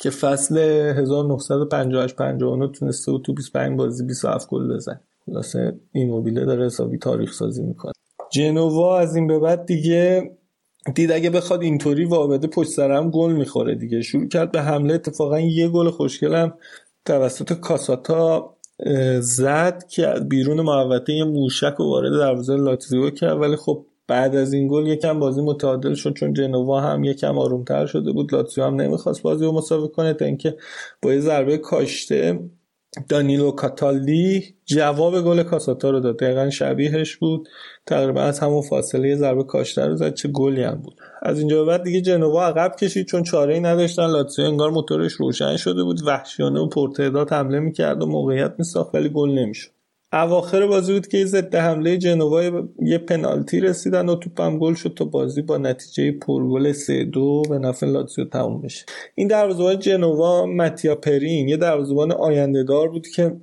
[0.00, 6.66] که فصل 1958 59 تونسته بود تو 25 بازی 27 گل بزن خلاصه ایموبیله داره
[6.66, 7.92] حسابی تاریخ سازی می‌کنه.
[8.32, 10.30] جنوا از این به بعد دیگه
[10.94, 14.02] دید اگه بخواد اینطوری وابده پشت سرم گل می‌خوره دیگه.
[14.02, 16.54] شروع کرد به حمله اتفاقا یه گل خوشگلم
[17.04, 18.56] توسط کاساتا
[19.20, 23.40] زد که بیرون محوطه یه موشک و وارد دروازه لاتزیو کرد.
[23.40, 27.86] ولی خب بعد از این گل یکم بازی متعادل شد چون جنوا هم یکم آرومتر
[27.86, 28.34] شده بود.
[28.34, 30.56] لاتزیو هم نمی‌خواست بازی رو مساوی کنه تا اینکه
[31.02, 32.40] با یه ضربه کاشته
[33.08, 36.18] دانیلو کاتالدی جواب گل کاساتا رو داد.
[36.18, 37.48] دقیقا شبیهش بود.
[37.86, 40.94] تقریبا از همون فاصله یه ضربه کاشته رو زد چه گلی هم بود.
[41.22, 44.06] از اینجا بعد دیگه جنوا عقب کشید چون چاره ای نداشتن.
[44.06, 46.02] لاتزیو انگار موتورش روشن شده بود.
[46.06, 49.70] وحشیانه و پرتعداد حمله می‌کرد و موقعیت میساخت ولی گل نمی‌شد.
[50.12, 52.42] اواخر بازی بود که ضد حمله جنوا
[52.82, 57.58] یه پنالتی رسیدن و توپم گل شد تا بازی با نتیجه پرگل 3 دو به
[57.58, 58.84] نفع لاتزیو تموم بشه.
[59.14, 63.36] این دروازه‌بان جنوا متیا پرین یه دروازه‌بان آینده دار بود که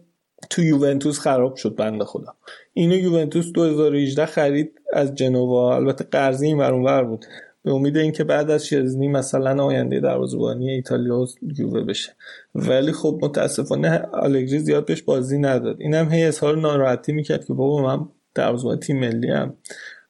[0.49, 2.33] تو یوونتوس خراب شد بنده خدا.
[2.73, 5.75] اینو یوونتوس 2018 خرید از جنوا.
[5.75, 7.25] البته قرضی این ور بود.
[7.63, 11.25] به امید اینکه بعد از شزنی مثلا آینده دروازه‌بانی ایتالیا
[11.57, 12.15] یووه بشه.
[12.55, 15.81] ولی خب متاسفانه آلگری زیاد بهش بازی نداد.
[15.81, 19.57] اینم هی اظهار ناراحتی می‌کرد که بابا من دروازه‌بان تیم ملی هم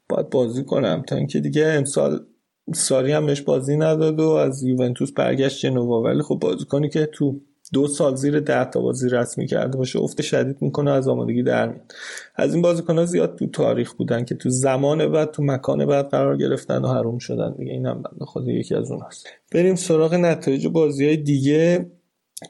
[0.10, 1.04] باید بازی کنم.
[1.08, 2.26] تا اینکه دیگه امسال
[2.74, 6.02] ساری هم بهش بازی نداد و از یوونتوس برگشت جنوا.
[6.02, 7.40] ولی خب بازیکنی که تو
[7.74, 11.68] دو سال زیر ده تا بازی رسمی کرده باشه افت شدید می‌کنه از آمادگی در
[11.68, 11.92] میاد.
[12.36, 16.10] از این بازیکن ها زیاد تو تاریخ بودن که تو زمان بعد تو مکان بعد
[16.10, 17.54] قرار گرفتن و حروم شدن.
[17.58, 21.92] دیگه اینم بنده خود یکی از اون هست بریم سراغ نتایج بازی های دیگه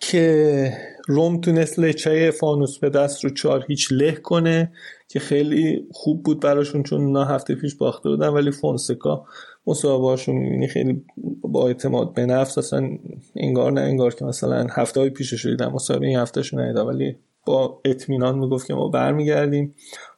[0.01, 0.73] که
[1.07, 4.71] روم تونست لچه فانوس به دست رو چهار هیچ له کنه
[5.07, 9.25] که خیلی خوب بود براشون چون اونا هفته پیش باخته بودن ولی فونسکا
[9.67, 11.05] مصاحبه هاشون می‌بینی خیلی
[11.41, 12.89] با اعتماد به نفس اصلا
[13.35, 17.81] انگار نه انگار که مثلا هفته های پیشش دیدم مصاحبه این هفتهشون ندیدم ولی با
[17.85, 19.75] اطمینان می‌گفت که ما برمیگردیم.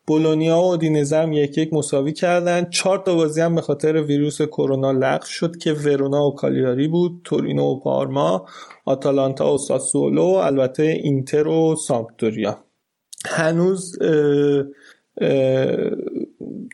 [0.07, 2.69] بولونیا و دینزم یک یک مساوی کردن.
[2.69, 7.21] چهار تا بازی هم به خاطر ویروس کرونا لغو شد که ورونا و کالیاری بود
[7.23, 8.45] تورینو و پارما
[8.85, 12.57] آتالانتا و ساسولو البته اینتر و سامپدوریا.
[13.25, 13.97] هنوز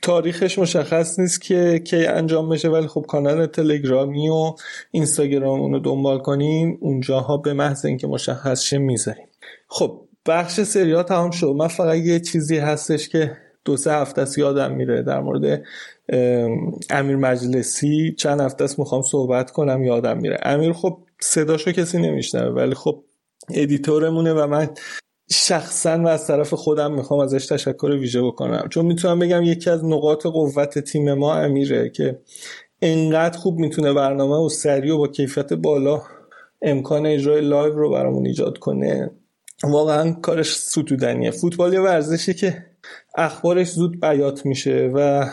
[0.02, 4.54] تاریخش مشخص نیست که کی انجام بشه ولی خب کانال تلگرامی و
[4.92, 9.28] اینستاگرام اونو دنبال کنیم اونجاها به محض اینکه مشخص شه می‌ذاریم
[9.68, 11.48] خب بخش سریا تمام شد.
[11.48, 15.64] من فقط یه چیزی هستش که دو سه هفته است یادم میره در مورد
[16.90, 18.16] امیر مجلسی.
[18.18, 20.38] چند هفته است می‌خوام صحبت کنم یادم میره.
[20.44, 23.04] امیر خب صداشو کسی نمیشنوه ولی خب
[23.54, 24.70] ادیتورمونه و من
[25.32, 28.68] شخصا و از طرف خودم می‌خوام ازش تشکر ویژه بکنم.
[28.70, 32.20] چون می‌تونم بگم یکی از نقاط قوت تیم ما امیره که
[32.82, 36.02] انقدر خوب می‌تونه برنامه و سریع و با کیفیت بالا
[36.62, 39.12] امکان اجرای live رو برامون ایجاد کنه.
[39.64, 41.32] واقعا کارش ستودنیه.
[41.32, 42.66] فوتبال یه ورزشی که
[43.18, 45.30] اخبارش زود بیات میشه و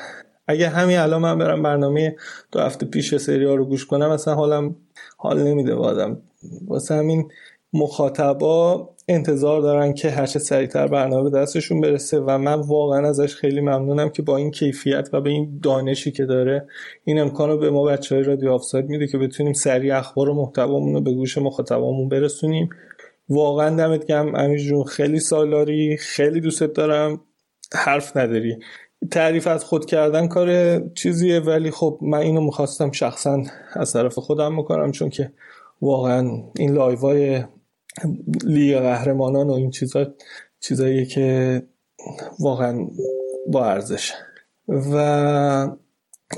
[0.47, 2.17] اگه همین الان من برم برنامه
[2.53, 4.77] دو هفته پیش سری آ رو گوش کنم مثلا حالم
[5.17, 6.23] حال نمیده بادم
[6.67, 7.31] واسه همین
[7.73, 13.61] مخاطبا انتظار دارن که هرچه سریعتر برنامه به دستشون برسه و من واقعا ازش خیلی
[13.61, 16.67] ممنونم که با این کیفیت و به این دانشی که داره
[17.05, 20.95] این امکان به ما بچه های رادیو آفساید میده که بتونیم سریع اخبار و محتوامون
[20.95, 22.69] رو به گوش مخاطبامون برسونیم.
[23.29, 27.21] واقعا دمت گم امیر جون خیلی سالاری خیلی دوستت دارم.
[27.75, 28.59] حرف نداری.
[29.11, 34.55] تعریف از خود کردن کار چیزیه ولی خب من اینو می‌خواستم شخصا از طرف خودم
[34.55, 35.33] می‌کنم چون که
[35.83, 37.43] واقعا این لایوای
[38.45, 40.15] لیگ قهرمانان و این چیزا
[40.61, 41.63] چیزاییه که
[42.41, 42.87] واقعا
[43.47, 44.13] با ارزش.
[44.69, 45.69] و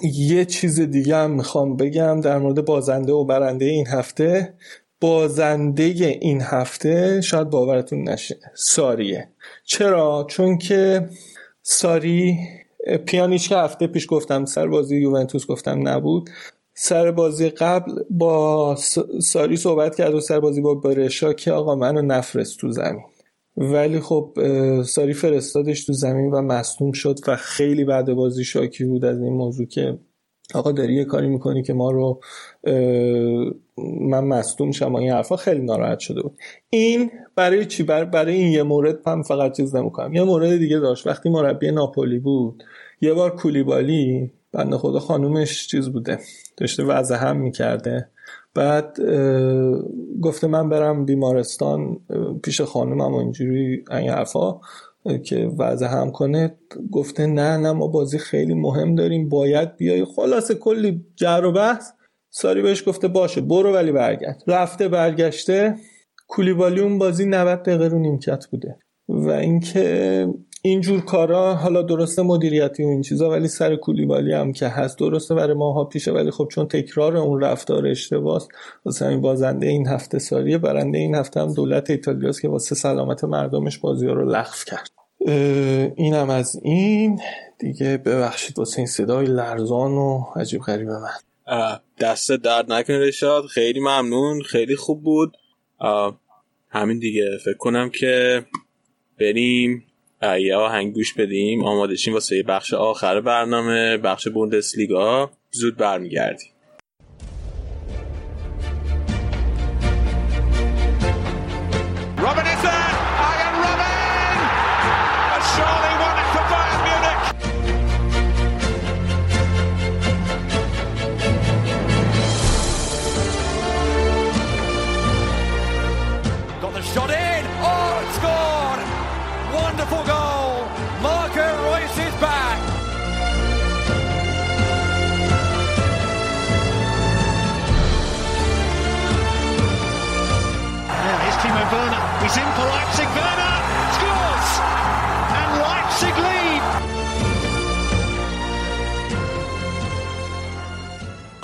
[0.03, 4.55] یه چیز دیگه هم می‌خوام بگم در مورد بازنده و برنده این هفته.
[5.01, 5.83] بازنده
[6.21, 9.29] این هفته شاید باورتون نشه ساریه.
[9.65, 11.09] چرا؟ چون که
[11.63, 12.39] ساری
[13.07, 16.31] پیانیش که هفته پیش گفتم سر بازی یوونتوس گفتم نبود.
[16.83, 18.77] سر بازی قبل با
[19.21, 23.03] ساری صحبت کرد و سر بازی با برشا که آقا منو نفرست تو زمین.
[23.57, 24.39] ولی خب
[24.83, 29.33] ساری فرستادش تو زمین و مصنوم شد و خیلی بعد بازی شاکی بود از این
[29.33, 29.99] موضوع که
[30.55, 32.21] آقا داری یه کاری می‌کنی که ما رو
[34.01, 36.39] من مصدوم شم این حرفا خیلی ناراحت شده بود.
[36.71, 40.15] این برای چی؟ برای این یه مورد هم فقط چیز نمی‌کنم.
[40.15, 41.07] یه مورد دیگه داشت.
[41.07, 42.63] وقتی مربی ناپولی بود
[43.01, 46.19] یه بار کولیبالی بنده خدا خانومش چیز بوده
[46.57, 48.09] داشته وضع هم می‌کرده.
[48.55, 49.01] بعد
[50.23, 52.01] گفته من برم بیمارستان
[52.43, 54.61] پیش خانومم اینجوری این حرفا
[55.25, 56.55] که وضع هم کنه.
[56.93, 60.05] گفته نه نه ما بازی خیلی مهم داریم باید بیای.
[60.05, 61.91] خلاصه کلی جر و بحث.
[62.31, 64.43] ساری بهش گفته باشه برو ولی برگرد.
[64.47, 65.75] رفته برگشته
[66.29, 68.79] کولیبالی اون بازی 90 دقیقه رو نیمکت بوده.
[69.09, 70.29] و اینکه
[70.63, 74.99] اینجور کارا حالا درسته مدیریتی و این چیزا ولی سر کولیبالی هم که هست.
[74.99, 78.49] درسته برای ماها پیشه ولی خب چون تکرار اون رفتار اشتباس
[78.85, 83.25] واسه همین بازنده این هفته ساریه برنده این هفته هم دولت ایتالیاست که واسه سلامت
[83.25, 84.91] مردمش بازی رو لغو کرد.
[85.97, 87.21] اینم از این.
[87.59, 91.79] دیگه ببخشید واسه این صدای لرزان و عجیب غریب من.
[92.01, 93.45] دست درد نکنه رشاد.
[93.45, 94.43] خیلی ممنون.
[94.43, 95.37] خیلی خوب بود.
[96.69, 97.39] همین دیگه.
[97.45, 98.45] فکر کنم که
[99.21, 99.85] بریم.
[100.23, 101.65] یه آهنگ گوش بدیم.
[101.65, 105.31] آماده شیم واسه بخش آخر برنامه بخش بوندسلیگا.
[105.51, 106.50] زود برمیگردیم.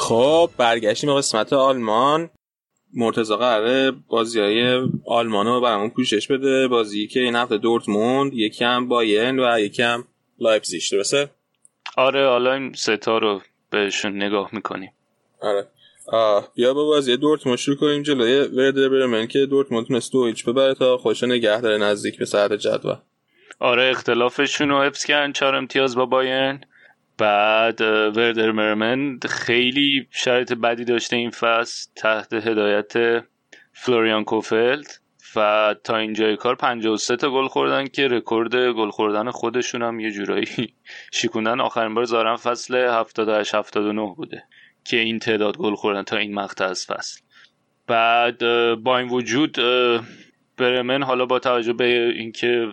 [0.09, 2.31] خب برگشتیم به قسمت آلمان.
[2.95, 6.69] مرتضی قراره بازی های آلمان رو برامون پوشش بده.
[6.69, 10.05] بازی که این هفته دورتموند یکی هم بایرن و یکی هم
[10.39, 11.31] لایپزیگ درسته؟
[11.97, 14.93] آره حالا این ستا رو بهشون نگاه می‌کنیم.
[15.41, 15.67] آره.
[16.07, 20.45] آه بیا با بازی دورتموند شروع کنیم جلوی وردر برمن که دورتموند تونست دو هیچ
[20.45, 22.97] ببره تا خودش نگه داره نزدیک به صدر جدول.
[23.59, 25.33] آره اختلافشون رو حفظ کردن.
[25.33, 26.61] چهار امتیاز با بایرن.
[27.19, 27.81] بعد
[28.17, 33.25] وردر مرمن خیلی شرایط بدی داشته این فصل تحت هدایت
[33.73, 34.87] فلوریان کوفلد
[35.37, 40.11] و تا اینجای کار 53 تا گل خوردن که رکورد گل خوردن خودشون هم یه
[40.11, 40.47] جورایی
[41.13, 41.61] شیکوندن.
[41.61, 44.45] آخرین بار زارن فصل 78 79 بوده
[44.85, 47.21] که این تعداد گل خوردن تا این مقطع از فصل.
[47.87, 48.39] بعد
[48.75, 49.57] با این وجود
[50.57, 52.73] برمن حالا با توجه به اینکه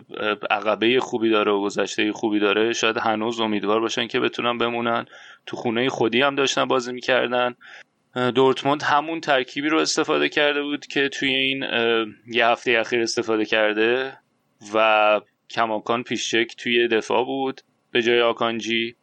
[0.50, 5.06] عقبه خوبی داره و گذشته خوبی داره شاید هنوز امیدوار باشن که بتونن بمونن.
[5.46, 7.54] تو خونه خودی هم داشتن بازی می‌کردن.
[8.34, 11.64] دورتموند همون ترکیبی رو استفاده کرده بود که توی این
[12.26, 14.18] یه هفته اخیر استفاده کرده
[14.74, 17.60] و کماکان پیشچک توی دفاع بود.
[17.90, 18.96] به جای آکانجی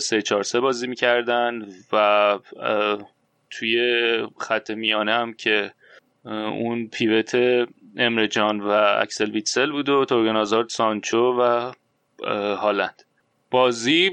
[0.00, 2.38] سه چهار سه بازی می‌کردن و
[3.50, 3.78] توی
[4.38, 5.72] خط میانه هم که
[6.24, 7.36] اون پیوت
[7.96, 8.68] امر جان و
[9.00, 11.72] اکسل ویتسل بود و تورگن آزارد سانچو و
[12.56, 13.02] هالند.
[13.50, 14.10] بازی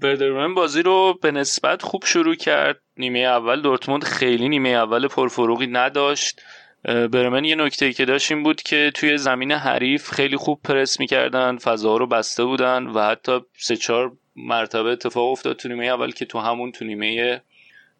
[0.00, 2.80] بردرمن بازی رو به نسبت خوب شروع کرد.
[2.96, 6.40] نیمه اول دورتموند خیلی نیمه اول پرفروغی نداشت.
[6.84, 11.56] برمن یه نکته که داشت این بود که توی زمین حریف خیلی خوب پرس می‌کردن
[11.56, 16.24] فضا رو بسته بودن و حتی سه چهار مرتبه اتفاق افتاد تو نیمه اول که
[16.24, 17.42] تو همون تو نیمه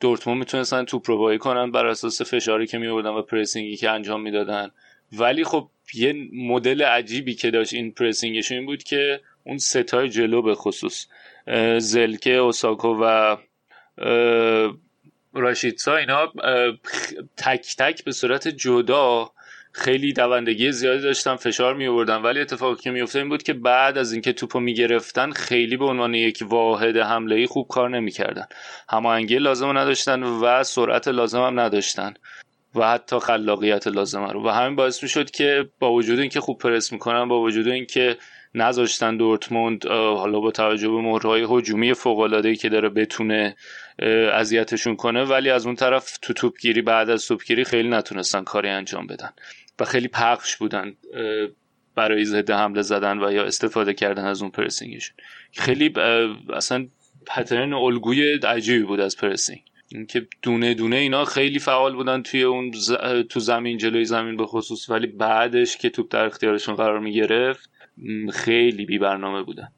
[0.01, 4.70] دورتموند می‌تونستن توپ رو کنن بر اساس فشاری که میوردن و پرسینگی که انجام می‌دادن.
[5.12, 10.42] ولی خب یه مدل عجیبی که داشت این پرسینگش این بود که اون ستای جلو
[10.42, 11.06] به خصوص
[11.78, 13.36] زلکه اوساکو و
[15.32, 16.32] راشیدسا اینا
[17.36, 19.30] تک تک به صورت جدا
[19.72, 23.98] خیلی دوندگی زیادی داشتن فشار می آوردن ولی اتفاقی که میفته این بود که بعد
[23.98, 28.47] از اینکه توپو می‌گرفتن خیلی به عنوان یک واحد حمله ای خوب کار نمی‌کردن.
[28.89, 32.14] هماهنگی لازم نداشتن و سرعت لازم هم نداشتن.
[32.74, 34.47] و حتی خلاقیت لازم رو.
[34.47, 38.16] و همین باعث می‌شد که با وجود اینکه خوب پرس می‌کنن با وجود اینکه
[38.55, 43.57] نذاشتن دورتموند حالا با توجه به مهرهای هجومی فوق که داره بتونه
[44.32, 49.07] اذیتشون کنه ولی از اون طرف تو توپگیری بعد از توپگیری خیلی نتونستن کاری انجام
[49.07, 49.31] بدن.
[49.78, 50.97] و خیلی پخش بودن
[51.94, 55.16] برای ضد حمله زدن و یا استفاده کردن از اون پرسینگشون.
[55.52, 55.92] خیلی
[56.55, 56.86] اصلا
[57.26, 59.62] پترن الگوی عجیبی بود از پرسینگ.
[59.94, 62.70] اینکه دونه دونه اینا خیلی فعال بودن توی اون
[63.31, 64.91] تو زمین جلوی زمین به خصوص.
[64.91, 67.70] ولی بعدش که توپ در اختیارشون قرار می گرفت
[68.33, 69.69] خیلی بی برنامه بودن.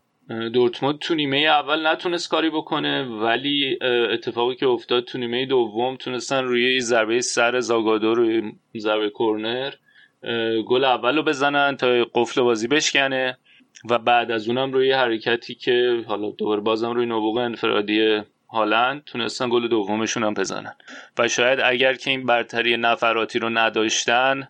[0.52, 3.78] دورتموند تو نیمه اول نتونست کاری بکنه ولی
[4.12, 9.72] اتفاقی که افتاد تو نیمه دوم تونستن روی ضربه سر زاگادو روی ضربه کرنر
[10.66, 13.38] گل اول رو بزنن تا قفل بازی بشکنه.
[13.90, 18.20] و بعد از اونم روی حرکتی که حالا دوباره بازم روی نبوغ انفرادی
[18.52, 20.74] هالند تونستن گل دومشون هم بزنن.
[21.18, 24.48] و شاید اگر که این برتری نفراتی رو نداشتن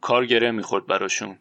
[0.00, 1.38] کار گره می‌خورد براشون.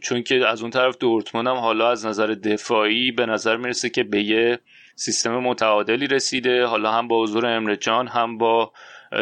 [0.00, 4.02] چون که از اون طرف دورتموند هم حالا از نظر دفاعی به نظر می‌رسه که
[4.02, 4.58] به یه
[4.94, 6.64] سیستم متعادلی رسیده.
[6.64, 8.72] حالا هم با حضور امر جان هم با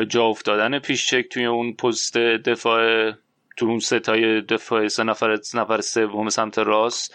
[0.08, 3.12] جا افتادن پیشچک توی اون پست دفاع
[3.56, 7.14] تو اون ستای دفاع سه نفر نفر سوم سمت راست.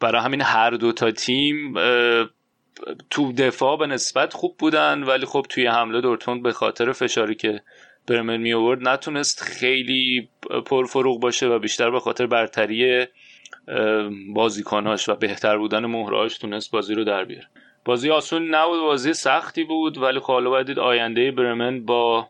[0.00, 1.74] برای همین هر دو تا تیم
[3.10, 7.62] تو دفاع به نسبت خوب بودن ولی خب توی حمله دورتموند به خاطر فشاری که
[8.06, 10.28] برمن می آورد نتونست خیلی
[10.66, 13.06] پرفروغ باشه و بیشتر به خاطر برتری
[14.34, 17.46] بازیکناش و بهتر بودن مهرهاش تونست بازی رو در بیاره.
[17.84, 22.28] بازی آسون نبود بازی سختی بود ولی خب حالا باید آینده برمن با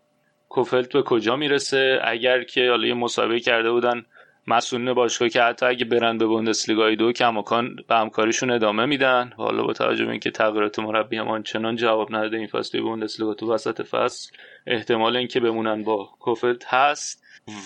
[0.49, 4.05] کوفلت به کجا می‌رسه؟ اگر که حالا یه مسابقه کرده بودن
[4.47, 9.33] مسئولین باشگاه که حتی اگه برن به بوندسلیگای دو کماکان به همکاریشون ادامه میدن.
[9.37, 13.53] حالا با توجه به اینکه تغییرات مربی هم آنچنان جواب نداده این فصل بوندسلیگا تو
[13.53, 14.33] وسط فصل
[14.67, 17.23] احتمال اینکه بمونن با کوفلت هست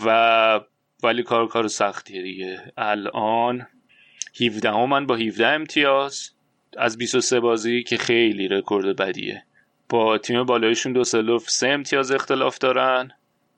[0.06, 0.60] و
[1.02, 2.72] ولی کار کار سختیه دیگه.
[2.76, 3.66] الان
[4.40, 6.30] 17 من با 17 امتیاز
[6.76, 9.42] از 23 بازی که خیلی رکورد بدیه.
[9.88, 13.10] با تیم بالایشون دوسلدورف سه امتیاز اختلاف دارن.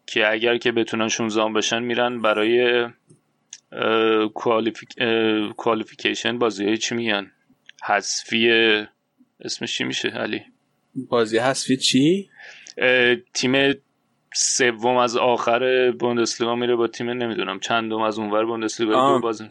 [0.09, 2.87] که اگر که بتونن 16 بشن میرن برای
[5.57, 7.31] qualification بازی های چی میگن؟
[7.85, 8.51] حذفی
[9.41, 10.43] اسمش چی میشه علی؟
[10.95, 12.31] بازی حذفی چی؟
[13.35, 13.75] تیم
[14.35, 19.45] سوم از آخر بوندسلیگا میره با تیم نمی‌دونم چندم از اونور بوندسلیگا بازی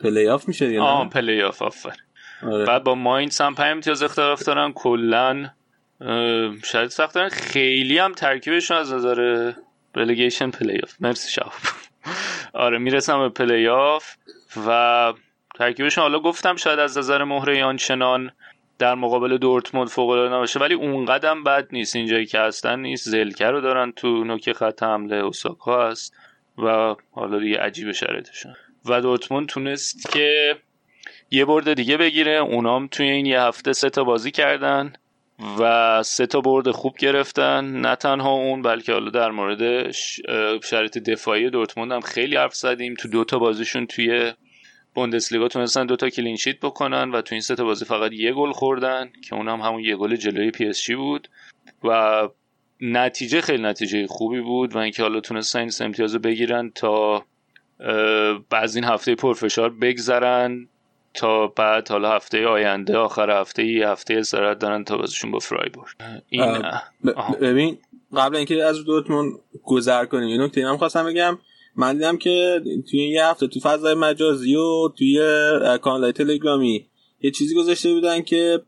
[0.00, 1.96] پلی آف میشه دیگه آه پلی آف آفر.
[2.42, 2.64] آره.
[2.64, 5.50] بعد با ماینز هم 5 امتیاز اختلاف دارن کلا
[6.64, 9.52] شاید سخت دارن خیلی هم ترکیبشون از نظر
[9.94, 11.52] relegation playoff مرسی شهاب
[12.54, 14.14] آره می‌رسم به پلی آف
[14.68, 15.12] و
[15.54, 18.30] ترکیبشون حالا گفتم شاید از نظر مهره آنچنان
[18.78, 21.96] در مقابل دورتموند فوق العاده نباشه ولی اون قدم بد نیست.
[21.96, 23.08] اینجایی که هستن نیست.
[23.08, 26.14] زلکه رو دارن تو نوک خط حمله اوساکا هست
[26.58, 28.54] و حالا دیگه عجیب شرایطشون.
[28.84, 30.56] و دورتموند تونست که
[31.30, 32.32] یه برد دیگه بگیره.
[32.32, 34.92] اونام توی این یه هفته سه تا بازی کردن.
[35.58, 37.64] و سه تا برد خوب گرفتن.
[37.64, 39.90] نه تنها اون بلکه حالا در مورد
[40.62, 42.94] شرایط دفاعی دورتموند هم خیلی حرف زدیم.
[42.94, 44.32] تو دو تا بازیشون توی
[44.94, 48.52] بوندسلیگا تونستن دوتا clean sheet بکنن و تو این سه تا بازی فقط یه گل
[48.52, 51.28] خوردن که اونم هم همون یه گل جلوی پی اس جی بود.
[51.84, 52.28] و
[52.80, 57.24] نتیجه خیلی نتیجه خوبی بود و اینکه حالا تونستن این امتیاز بگیرن تا
[58.50, 60.68] بعض این هفته پرفشار بگذرن.
[61.16, 65.86] تا بعد حالا هفته آینده آخر هفته ای هفته استراحت دارن تا بازشون با فرایبورگ.
[66.28, 66.62] این
[67.40, 67.78] ببین
[68.16, 69.32] قبل اینکه از دورتموند
[69.64, 71.38] گذر کنیم یه نکته هم خواستم بگم.
[71.76, 75.20] من دیدم که توی یه هفته تو فضای مجازی و توی
[75.82, 76.86] کانال تلگرامی
[77.20, 78.62] یه چیزی گذاشته بودن که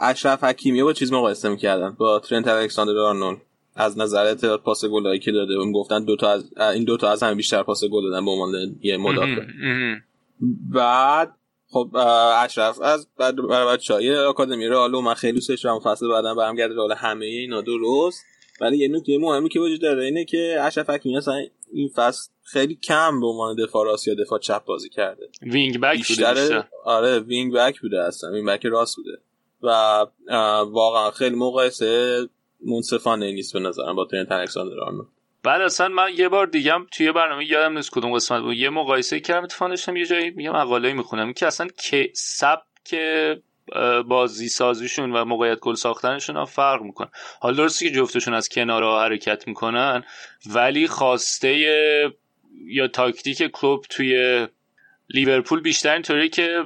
[0.00, 3.38] اشرف حکیمی با چیز مقایسه می‌کردن با ترنت الکساندر آرنولد.
[3.78, 6.44] از نظر تعداد پاس گلایی که داده اون گفتن دو تا از
[6.74, 9.42] این دو تا از هم بیشتر پاس گل دادن به عنوان یه مدافع.
[10.72, 11.34] بعد
[11.76, 11.96] خب
[12.44, 16.92] اشرف از بعد برای بچه‌های آکادمی رئال من خیلی دوستش دارم فصل بعدم برگرده رئال
[16.92, 18.24] همه اینا درست.
[18.60, 21.34] ولی یه نکته مهمی که وجود داره اینه که اشرف حکیمی اصلا
[21.72, 25.28] این فصل خیلی کم به عنوان دفاع راست یا دفاع چپ بازی کرده.
[25.42, 29.18] wing back بوده آره wing back بوده اصلا wing back راست بوده.
[29.62, 29.70] و
[30.64, 32.20] واقعا خیلی مقایسه
[32.66, 35.15] منصفانه نیست به نظرم با ترنت الکساندر آرنولد.
[35.46, 38.56] بعد اصلا من یه بار دیگم توی برنامه یادم نیست کدوم قسمت بود.
[38.56, 42.94] یه مقایسه کردم اتفاقا داشتم یه جایی یه مقاله می‌خونم که اصلا که سبک
[44.08, 47.08] بازی سازیشون و موقعیت گل ساختنشون هم فرق می‌کنه.
[47.40, 50.04] حالا درسته که جفتشون از کنارها حرکت می‌کنن
[50.46, 51.56] ولی خواسته
[52.66, 54.46] یا تاکتیک کلوپ توی
[55.08, 56.64] لیورپول بیشتر اینطوری که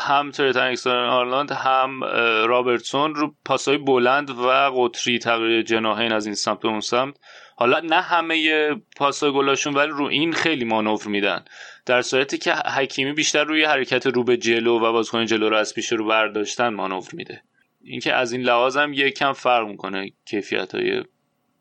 [0.00, 2.04] هم ترنت آرنولد هم
[2.44, 7.14] رابرتسون رو پاسای بلند و قطری تغییر جناهین از این سمت به اون سمت
[7.56, 11.44] حالا نه همه پاسای گلاشون ولی رو این خیلی مانور میدن.
[11.86, 15.74] در صورتی که حکیمی بیشتر روی حرکت رو به جلو و بازیکن جلو رو از
[15.74, 17.42] پیش رو برداشتن مانور میده.
[17.84, 21.02] اینکه از این لحاظ هم یکم فرق می‌کنه کیفیت های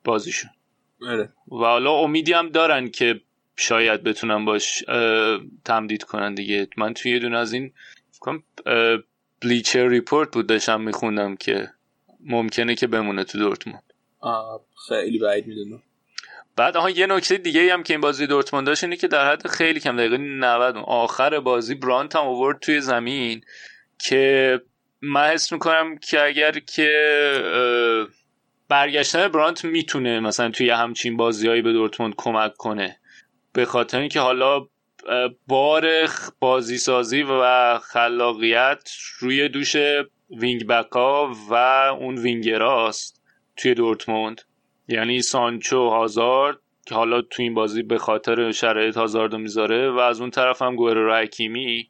[0.03, 0.51] بازیشون.
[1.07, 1.33] اره.
[1.51, 3.22] و حالا امیدی هم دارن که
[3.57, 4.83] شاید بتونن باش
[5.65, 6.67] تمدید کنن دیگه.
[6.77, 7.73] من توی یه دونه از این
[9.41, 11.69] بلیچر ریپورت بود داشتم میخوندم که
[12.19, 13.92] ممکنه که بمونه تو دورتموند.
[14.87, 15.83] خیلی بعید می‌دونم.
[16.55, 19.47] بعد آها یه نکته دیگه هم که این بازی دورتموند داشت اینه که در حد
[19.47, 23.41] خیلی کم دقیقه 90 آخر بازی برانت هم آورد توی زمین
[23.99, 24.61] که
[25.01, 26.89] من حس می‌کنم که اگر که
[28.69, 32.99] برگشتن برانت می‌تونه مثلا توی همچین بازیهایی به دورتموند کمک کنه.
[33.53, 34.67] به خاطر اینکه حالا
[35.47, 39.75] بار بازی سازی و خلاقیت روی دوش
[40.30, 41.53] wing back ا و
[41.99, 43.22] اون وینگراست.
[43.57, 44.41] توی دورتموند.
[44.88, 50.22] یعنی سانچو هازارد که حالا تو این بازی به خاطر شرایط هازاردو می‌ذاره و از
[50.22, 51.90] اون طرف هم گوهر حکیمی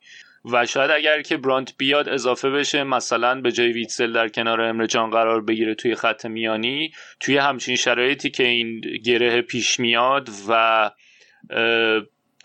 [0.51, 4.85] و شاید اگر که برانت بیاد اضافه بشه مثلا به جای ویتسل در کنار امره
[4.85, 10.91] جان قرار بگیره توی خط میانی توی همچین شرایطی که این گره پیش میاد و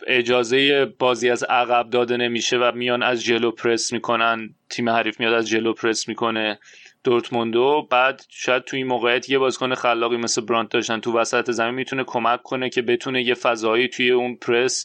[0.07, 5.33] اجازه بازی از عقب داده نمیشه و میان از جلو پرس می‌کنن تیم حریف میاد
[5.33, 6.59] از جلو پرس می‌کنه.
[7.05, 11.75] دورتموندو بعد شاید توی این موقعیت یه بازیکن خلاقی مثل برانت داشتن تو وسط زمین
[11.75, 14.85] می‌تونه کمک کنه که بتونه یه فضایی توی اون پرس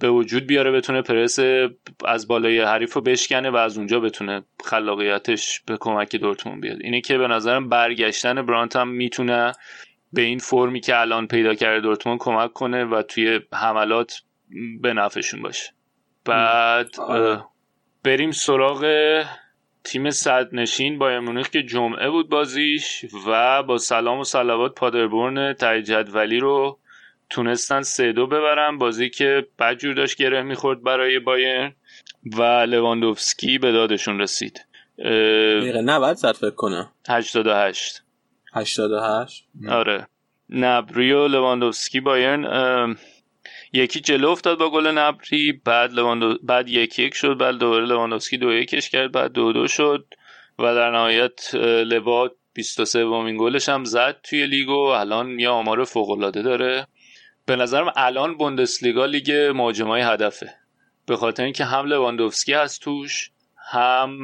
[0.00, 1.38] به وجود بیاره بتونه پرس
[2.04, 6.78] از بالای حریف رو بشکنه و از اونجا بتونه خلاقیتش به کمک دورتموند بیاد.
[6.80, 9.52] اینه که به نظرم برگشتن برانت هم می‌تونه
[10.12, 14.22] به این فرمی که الان پیدا کرده دورتموند کمک کنه و توی حملات
[14.80, 15.72] به نفعشون باشه.
[16.24, 16.88] بعد
[18.04, 18.84] بریم سراغ
[19.84, 25.52] تیم صد نشین با مونیخ که جمعه بود بازیش و با سلام و صلوات پادربورن
[25.52, 26.78] تای جدولی رو
[27.30, 28.78] تونستن سه دو ببرن.
[28.78, 31.74] بازی که بدجور داشت گره می‌خورد برای بایرن
[32.24, 34.66] و لواندوفسکی به دادشون رسید.
[34.98, 36.92] دقیقه 90 صد فکر کنم.
[37.08, 38.02] 88
[38.54, 40.06] 88 آره.
[40.50, 42.44] گنبری و لواندوفسکی بایرن
[43.72, 46.38] یکی جلو افتاد با گل گنبری بعد لواندو...
[46.42, 50.14] بعد یک یک شد بعد دوباره لواندوفسکی دو یکش کرد بعد دو دو شد
[50.58, 54.78] و در نهایت لوا 23 ومین گلش هم زد توی لیگو.
[54.78, 56.86] الان یه آمار فوق داره.
[57.46, 60.54] به نظرم الان بوندسلیگا لیگ مهاجمای هدفه.
[61.06, 63.30] به خاطر اینکه هم لواندوفسکی هست توش
[63.70, 64.22] هم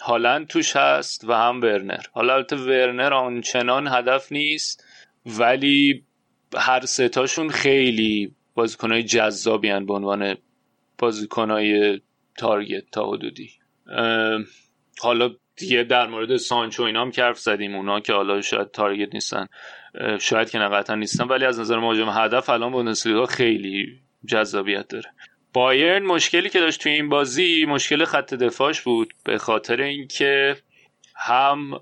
[0.00, 2.00] هالند توش هست و هم ورنر.
[2.12, 4.84] حالا البته ورنر آنچنان هدف نیست
[5.26, 6.04] ولی
[6.56, 10.36] هر ستاشون خیلی بازیکنهای جذابی هن به عنوان
[10.98, 12.00] بازیکنهای
[12.38, 13.50] تارگت تا حدودی.
[15.00, 19.46] حالا دیگه در مورد سانچو اینا هم کرف زدیم اونا که حالا شاید تارگت نیستن.
[20.20, 25.10] شاید که نه نیستن ولی از نظر مهاجم هدف الان بوندسلیگا خیلی جذابیت داره.
[25.52, 30.56] بایرن مشکلی که داشت توی این بازی مشکل خط دفاعش بود به خاطر اینکه
[31.16, 31.80] هم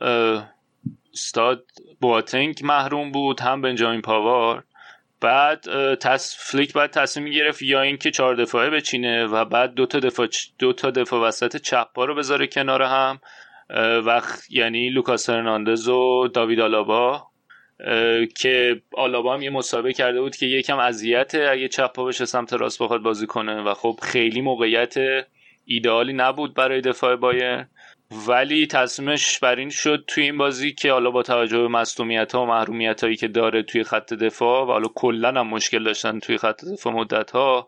[1.13, 1.65] استاد
[2.01, 4.65] بواتنگ محروم بود هم بنجامین پاوار.
[5.23, 6.37] بعد تص...
[6.39, 10.29] فلیک بعد تصمیم گرفت یا اینکه چهار دفاعه بچینه و بعد دو تا دفاع
[10.59, 13.21] دو تا دفاع وسط چپ رو بذاره کنار هم.
[14.05, 17.27] وقت یعنی لوکاس هرناندز و داوید آلابا
[18.37, 22.53] که آلابا هم یه مسابقه کرده بود که یکم اذیت اگه چپ پا بشه سمت
[22.53, 23.63] راست بخواد بازی کنه.
[23.63, 24.95] و خب خیلی موقعیت
[25.65, 27.65] ایدئالی نبود برای دفاع بایر
[28.27, 32.43] ولی تصمیمش بر این شد توی این بازی که حالا با توجه به مصدومیت ها
[32.43, 36.39] و محرومیت هایی که داره توی خط دفاع و حالا کلا هم مشکل داشتن توی
[36.39, 37.67] خط دفاع مدت ها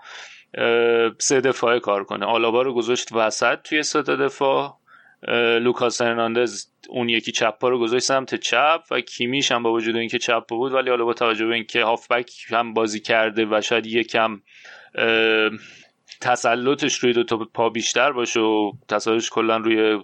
[1.18, 2.26] سه دفاعه کار کنه.
[2.26, 4.78] آلابا رو گذاشت وسط توی سه دفاع.
[5.60, 10.18] لوکاس هرناندز اون یکی چپ رو گذاشت سمت چپ و کیمیش هم با وجود اینکه
[10.18, 14.40] چپ بود ولی حالا با توجه به اینکه هافبک هم بازی کرده و شاید یکم
[16.20, 20.02] تسلطش روی دو تا پا بیشتر باشه و تسلطش کلا روی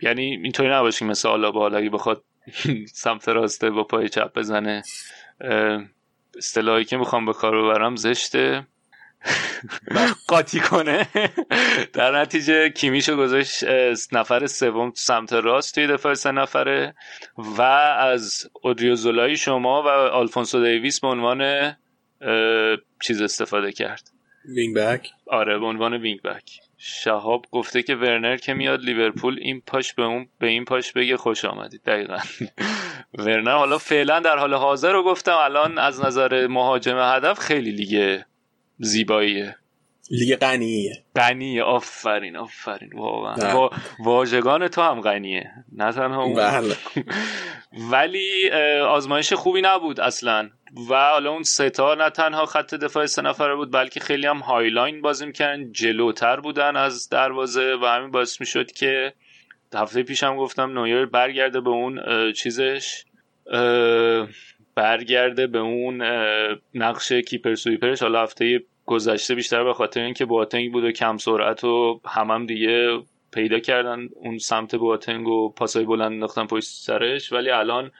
[0.00, 2.24] یعنی اینطوری نباشه مثل حالا اگه بخواد
[2.92, 4.82] سمت راسته با پای چپ بزنه
[6.36, 8.66] اصطلاحی که می‌خوام به کار ببرم زشته.
[10.28, 11.08] قاطی کنه.
[11.92, 13.64] در نتیجه کیمیشو گذاشت
[14.12, 16.94] نفر سوم سمت راست توی دفاع سه نفره
[17.38, 21.72] و از اودریوزولای شما و آلفونسو دیویس به عنوان
[23.02, 24.10] چیز استفاده کرد.
[24.54, 29.62] wing back آره به عنوان wing back شهاب گفته که ورنر که میاد لیورپول این
[29.66, 31.82] پاش به اون به این پاش بگه خوش آمدید.
[31.86, 32.18] دقیقا.
[33.18, 35.36] ورنر حالا فعلا در حال حاضر رو گفتم.
[35.36, 38.20] الان از نظر مهاجم هدف خیلی لیگ
[38.78, 39.56] زیباییه.
[40.10, 41.02] لیگ غنیه.
[41.16, 43.68] غنیه آفرین آفرین واقعا.
[43.98, 46.34] واژگان تو هم غنیه نه تنها اون.
[46.34, 46.76] بله.
[47.92, 50.50] ولی آزمایش خوبی نبود اصلا.
[50.90, 54.70] و حالا اون ستا نه تنها خط دفاع سه نفره بود بلکه خیلی هم high
[54.70, 59.12] line بازی می‌کردن جلوتر بودن از دروازه و همین باعث می‌شد که
[59.74, 62.00] هفته پیشم گفتم نویر برگرده به اون
[62.32, 63.04] چیزش
[64.74, 66.02] برگرده به اون
[66.74, 68.02] نقش keeper sweeper ش.
[68.02, 72.98] حالا هفته گذشته بیشتر به خاطر اینکه بواتنگ بود و کم سرعت و هم, دیگه
[73.32, 77.32] پیدا کردن اون سمت بواتنگ و پاسای بلند انداختن پشت سرش.
[77.32, 77.90] ولی الان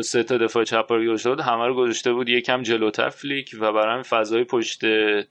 [0.00, 4.44] سه تا دفاع چپ بود همه رو گذاشته بود یکم جلوتر فلیک و برای فضای
[4.44, 4.84] پشت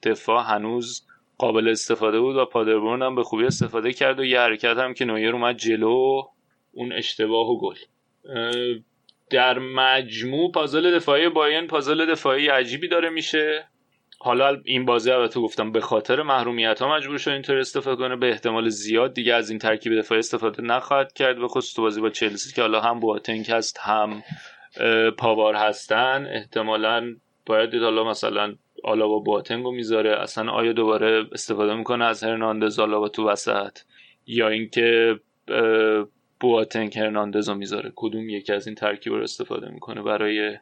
[0.04, 1.06] دفاع هنوز
[1.38, 5.06] قابل استفاده بود و پادربورن هم به خوبی استفاده کرد و یه حرکت هم که
[5.06, 6.22] نویر اومد جلو
[6.72, 7.76] اون اشتباه و گل.
[9.30, 13.68] در مجموع پازل دفاعی باین پازل دفاعی عجیبی داره میشه.
[14.22, 18.16] حالا این بازی البته گفتم به خاطر محرومیت ها مجبور شد اینطور استفاده کنه.
[18.16, 22.02] به احتمال زیاد دیگه از این ترکیب دفاعی استفاده نخواهد کرد به خصوص تو بازی
[22.02, 24.24] با چلسی که حالا هم بواتنگ هست هم
[25.18, 26.28] پاوار هستن.
[26.32, 27.16] احتمالا
[27.46, 30.22] باید دید حالا مثلا آلاوا بواتنگ رو می‌ذاره.
[30.22, 33.78] اصلا آیا دوباره استفاده می‌کنه از هرناندز آلاوا تو وسط؟
[34.28, 35.20] یا اینکه
[36.40, 40.58] بواتنگ هرناندز رو می‌ذاره؟ کدوم یکی از این ترکیب رو استفاده می‌کنه برای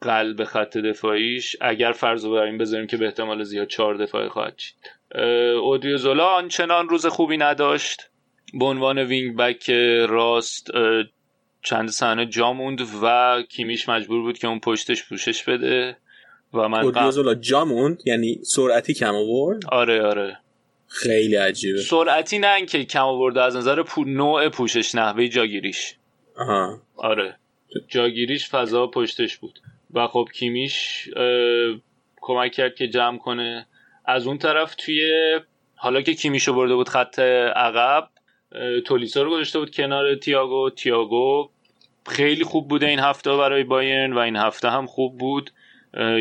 [0.00, 4.28] قلب خط دفاعیش اگر فرض رو بر این بذاریم که به احتمال زیاد چهار دفاعی
[4.28, 4.74] خواهد شد
[5.62, 8.10] اودیوزولا آنچنان روز خوبی نداشت.
[8.54, 9.70] به عنوان وینگ بک
[10.08, 10.70] راست
[11.62, 15.96] چند صحنه جا موند و کیمیش مجبور بود که اون پشتش پوشش بده
[16.54, 20.38] و من اودیوزولا جا موند یعنی سرعتی کم آورد؟ آره آره.
[20.88, 21.78] خیلی عجیبه.
[21.78, 24.04] سرعتی نه اینکه کم آورده از نظر پو...
[24.04, 25.94] نوع پوشش نحوه جاگیریش.
[26.36, 26.82] آها.
[26.96, 27.36] آره.
[27.88, 29.60] جاگیریش فضا پشتش بود.
[29.96, 31.08] و خب کیمیش
[32.20, 33.66] کمک کرد که جمع کنه.
[34.04, 35.00] از اون طرف توی
[35.74, 38.08] حالا که کیمیشو برده بود خط عقب
[38.84, 40.70] تولیسا رو گذاشته بود کنار تیاگو.
[40.70, 41.48] تیاگو
[42.08, 45.50] خیلی خوب بوده این هفته برای بایرن و این هفته هم خوب بود.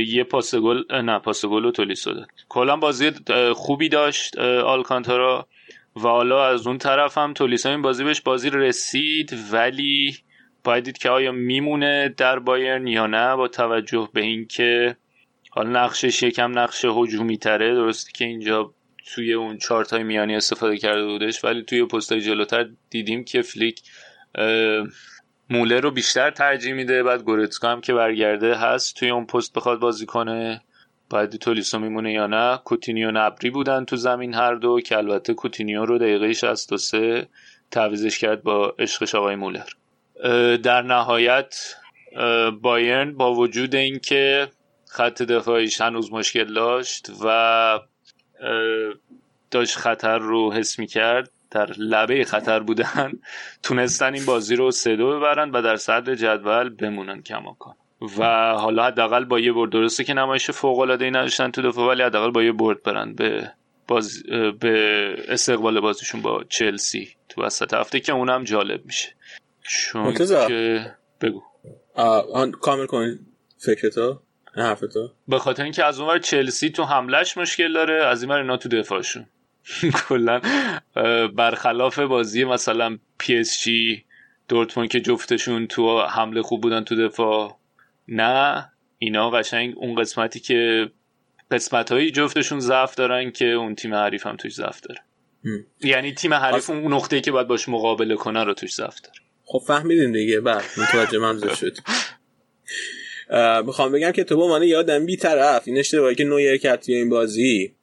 [0.07, 2.27] یه پاس گل نه پاس گل و تولیسا داد.
[2.49, 3.11] کلا بازی
[3.53, 5.47] خوبی داشت آلکانتارا
[5.95, 10.17] و حالا از اون طرف هم تولیسا این بازی بهش بازی رسید ولی
[10.65, 14.97] باید دید که آیا میمونه در بایرن یا نه با توجه به اینکه
[15.49, 18.73] حالا نقشش یکم نقش هجومی تره درسته که اینجا
[19.13, 23.41] توی اون چارت های میانی استفاده کرده بودش ولی توی پست های جلوتر دیدیم که
[23.41, 23.81] فلیک
[25.49, 27.03] مولر رو بیشتر ترجیح میده.
[27.03, 30.61] بعد گورتسکا هم که برگرده هست توی اون پست بخواد بازی کنه.
[31.09, 32.57] بعد تولیسو میمونه یا نه.
[32.57, 37.27] کوتینیو گنبری بودن تو زمین هر دو که البته کوتینیو رو دقیقه 63
[37.71, 39.65] تعویضش کرد با عشقش آقای مولر.
[40.63, 41.75] در نهایت
[42.61, 44.47] بایرن با وجود اینکه
[44.87, 47.79] خط دفاعیش هنوز مشکل داشت و
[49.51, 53.11] داشت خطر رو حس می کرد در لبه خطر بودن
[53.63, 57.75] تونستن این بازی رو سه دو ببرن و در صدر جدول بمونن کماکان.
[58.17, 61.89] و حالا حداقل با یه برد درسته که نمایش فوق العاده ای نداشتن تو دفاع
[61.89, 63.51] ولی حداقل با یه برد برن به
[63.87, 64.23] باز
[64.59, 69.09] به استقبال بازیشون با چلسی تو وسط هفته که اونم جالب میشه.
[69.67, 71.41] چون که بگو.
[72.33, 73.19] آن کامل کن
[73.57, 74.19] فکرتو
[74.55, 75.11] حرفتو.
[75.27, 79.25] به خاطر اینکه از اونور چلسی تو حملش مشکل داره از این اینا تو دفاعشون.
[80.07, 80.41] کلا
[81.35, 84.05] برخلاف بازی مثلا پی اس جی
[84.47, 87.59] دورتموند که جفتشون تو حمله خوب بودن تو دفاع
[88.07, 88.71] نه.
[88.97, 90.91] اینا قشنگ اون قسمتی که
[91.51, 95.01] قسمت هایی جفتشون ضعف دارن که اون تیم حریف هم توش ضعف داره.
[95.81, 99.19] یعنی تیم حریف اون نقطه‌ای که باید باش مقابله کنه رو توش ضعف داره.
[99.45, 100.39] خب فهمیدیم دیگه.
[100.39, 101.77] بعد متوجه منظور شد
[103.65, 106.95] می‌خوام بگم که تو با من یادم بی طرف این اشتباهی که نویر کرد توی
[106.95, 107.75] این بازی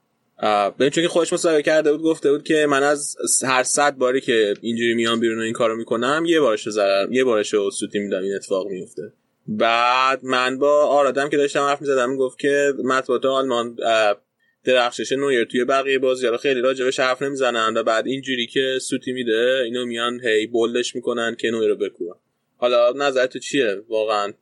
[0.78, 4.20] ببین چون که خودش مصاحبه کرده بود گفته بود که من از هر صد باری
[4.20, 8.22] که اینجوری میام بیرون و این کارو می‌کنم یه بارش ضرر یه بارش سوتی میدم
[8.22, 9.12] این اتفاق میفته
[9.46, 13.76] بعد من با آرادم که داشتم حرف می‌زدم گفت که مطبوعات آلمان
[14.64, 16.26] درخشش نویر توی بقیه بازی.
[16.26, 20.94] رو خیلی راجبش حرف نمی‌زنن و بعد اینجوری که سوتی میده اینو میان هی بولدش
[20.94, 22.14] می‌کنن که نویر رو بکوبن.
[22.56, 24.32] حالا نظر تو چیه؟ واقعا.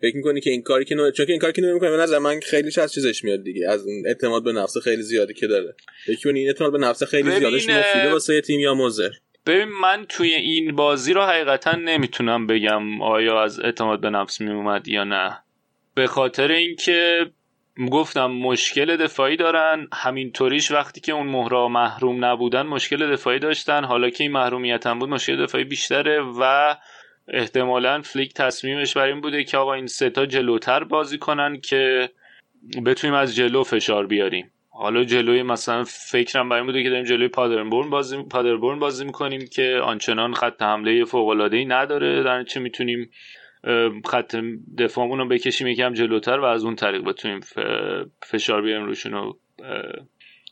[0.00, 1.10] فکر می‌کنی که این کاری که نو...
[1.10, 3.68] چون که این کاری که نمی‌کنه به نظر من خیلی از چیزش میاد دیگه.
[3.68, 5.74] از اون اعتماد به نفس خیلی زیادی که داره.
[6.06, 9.10] فکر این اعتماد به نفس خیلی زیادش مفیده واسه تیم یا مضر
[9.46, 14.88] ببین من توی این بازی رو حقیقتا نمی‌تونم بگم آیا از اعتماد به نفس میومد
[14.88, 15.38] یا نه.
[15.94, 17.26] به خاطر اینکه
[17.86, 19.88] گفتم مشکل دفاعی دارن.
[19.92, 23.84] همینطوریش وقتی که اون مهرا محروم نبودن مشکل دفاعی داشتن.
[23.84, 26.74] حالا که این محرومیت هم بود مشکل دفاعی بیشتره و
[27.28, 32.10] احتمالا فلیک تصمیمش بر این بوده که آقا این ستا جلوتر بازی کنن که
[32.86, 34.50] بتونیم از جلو فشار بیاریم.
[34.70, 39.46] حالا جلوی مثلا فکرم بر این بوده که داریم جلوی پادربورن بازی پادربورن بازی می‌کنیم
[39.46, 42.22] که آنچنان خط حمله فوق العاده نداره.
[42.22, 43.10] در چه می‌تونیم
[44.06, 44.36] خط
[44.78, 47.40] دفاعمون رو بکشیم یکم جلوتر و از اون طریق بتونیم
[48.22, 49.32] فشار بیاریم روشون و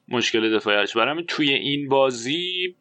[0.08, 0.96] مشکل دفاعیش.
[0.96, 2.76] برام توی این بازی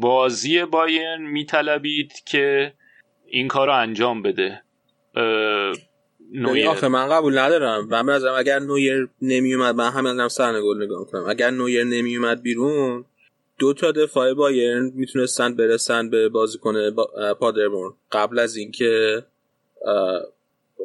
[0.00, 2.74] بازی باین میطلبید که
[3.26, 4.62] این کار رو انجام بده.
[6.32, 6.68] نویر.
[6.68, 7.88] آخه من قبول ندارم.
[7.88, 11.24] من نظرم اگر نویر نمیومد من همین هم سرن گل نگاه کنم.
[11.28, 13.04] اگر نویر نمیومد بیرون
[13.58, 17.34] دو تا دفاع بایرن می‌تونستن برسن به بازیکن با...
[17.40, 19.22] پادربورن قبل از اینکه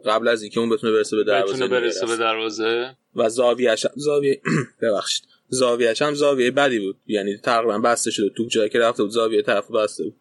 [0.05, 2.95] قبل از اینکه اون بتونه برسه به دروازه برسه به دروازه.
[3.15, 4.41] و زاویه‌اش زاویه
[4.81, 5.27] ببخشید.
[5.49, 6.97] زاویه‌اش هم زاویه بدی بود.
[7.07, 8.29] یعنی تقریبا بسته شده.
[8.29, 10.15] تو جایی که رفته بود زاویه طرف بسته بود.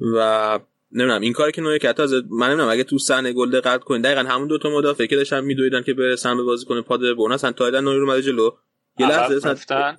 [0.00, 0.60] و
[0.92, 4.04] نمی‌دونم این کاری که نوعی که از من نمی‌دونم اگه تو صحنه گل دقت کنید
[4.04, 7.52] دقیقا همون دو تا مدافع که داشتن میدویدن که برسن به بازیکن پادر برن اصلا
[7.52, 8.50] تایلند نوعی رو اومده جلو.
[8.98, 9.96] یه لحظه اصلا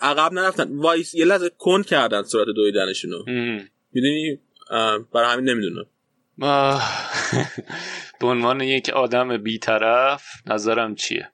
[0.00, 0.76] عقب نرفتن.
[0.76, 3.24] وایس یه لحظه کند کردن سرعت دویدنشون رو.
[3.92, 4.38] می‌دونی؟
[5.12, 5.86] برای همین نمی‌دونم.
[8.20, 11.30] به عنوان یک آدم بیطرف نظرم چیه؟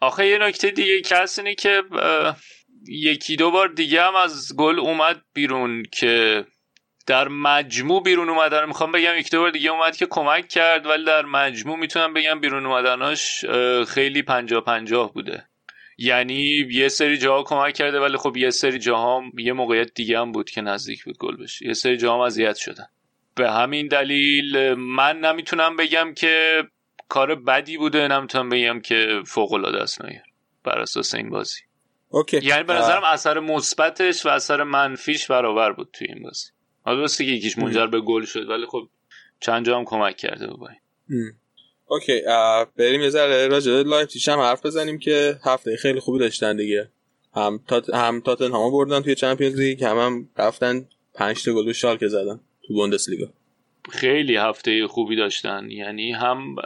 [0.00, 1.82] آخه یه نکته دیگه کس اینه که
[2.88, 6.44] یکی دو بار دیگه هم از گل اومد بیرون که
[7.06, 8.66] در مجموع بیرون اومدن.
[8.66, 12.40] می‌خوام بگم یک دو بار دیگه اومد که کمک کرد ولی در مجموع می‌تونم بگم
[12.40, 13.44] بیرون اومدناش
[13.88, 15.44] خیلی پنجاه پنجاه بوده.
[15.98, 20.32] یعنی یه سری جاها کمک کرده ولی خب یه سری جاها یه موقعیت دیگه هم
[20.32, 21.66] بود که نزدیک بود گل بشه.
[21.66, 22.86] یه سری جاها اذیت شدن.
[23.38, 26.62] به همین دلیل من نمی‌تونم بگم که
[27.08, 29.98] کار بدی بوده نمی‌تونم بگم که فوق العاده است
[30.64, 31.60] بر اساس این بازی.
[32.08, 32.40] okay.
[32.42, 36.50] یعنی به نظرم اثر مثبتش و اثر منفیش برابر بود توی این بازی.
[36.84, 38.88] حالا درسته که یکیش منجر به گل شد ولی خب
[39.40, 40.70] چند جا هم کمک کرده بود
[41.86, 42.22] okay
[42.76, 44.30] بریم یه ذره راجع به لایپزیگ.
[44.30, 46.88] هم حرف بزنیم که هفته خیلی خوبی داشتن دیگه.
[47.34, 52.08] هم تات هم تاتنهام بردن توی چمپیونز لیگ هم, هم رفتن 5 تا گل شالکه
[52.08, 52.40] زدن.
[52.68, 53.26] تو بوندسلیگا.
[53.90, 55.70] خیلی هفته خوبی داشتن.
[55.70, 56.56] یعنی هم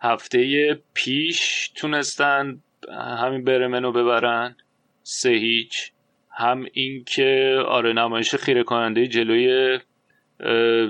[0.00, 2.62] هفته پیش تونستن
[3.18, 4.56] همین برمنو ببرن
[5.02, 5.90] سه هیچ.
[6.30, 9.78] هم اینکه آره نمایش خیره کننده جلوی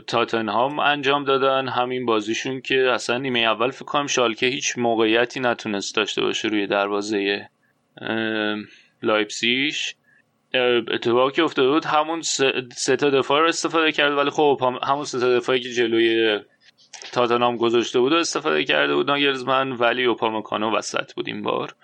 [0.06, 1.68] تاتنهام انجام دادن.
[1.68, 6.66] همین بازیشون که اصلا نیمه اول فکر کنم شالکه هیچ موقعیتی نتونست داشته باشه روی
[6.66, 7.48] دروازه
[9.02, 9.94] لایپسیش
[10.54, 12.22] اتفاقی که افتاده بود همون
[12.72, 16.40] سه تا دفاع رو استفاده کرد ولی خب همون سه تا دفاعی که جلوی
[17.12, 21.74] تاتنام گذاشته بود و استفاده کرده بود ناگلزمن ولی اوپامکانو وسط بود این بار.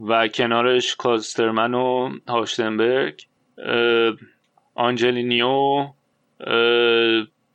[0.00, 3.22] و کنارش کلاسترمن و هالشتنبرگ
[4.74, 5.86] آنجلینیو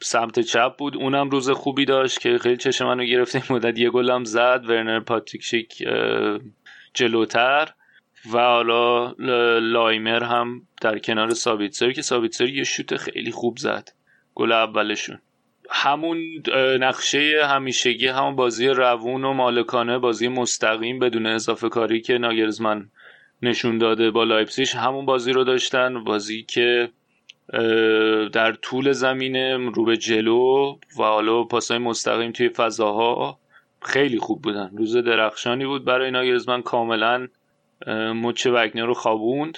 [0.02, 0.98] سمت چپ بود.
[0.98, 4.64] اونم روز خوبی داشت که خیلی چشم منو گرفته این مدت یه گلم زد.
[4.68, 5.84] ورنر پاتریک شیک
[6.94, 7.70] جلوتر.
[8.32, 9.12] و حالا
[9.60, 13.90] لایمر هم در کنار سابیتسر که سابیتسر یه شوت خیلی خوب زد.
[14.36, 15.20] گل اولشون.
[15.70, 16.18] همون
[16.80, 22.90] نقشه همیشگی همون بازی روون و مالکانه بازی مستقیم بدون اضافه کاری که ناگرزمن
[23.42, 26.04] نشون داده با لایپسیش همون بازی رو داشتن.
[26.04, 26.90] بازی که
[28.34, 33.40] در طول زمینه رو به جلو و حالا پاسای مستقیم توی فضاها
[33.82, 34.72] خیلی خوب بودن.
[34.78, 36.62] روز درخشانی بود برای ناگلزمن.
[36.62, 37.28] کاملا
[37.88, 39.58] مچ واگنر رو خوابوند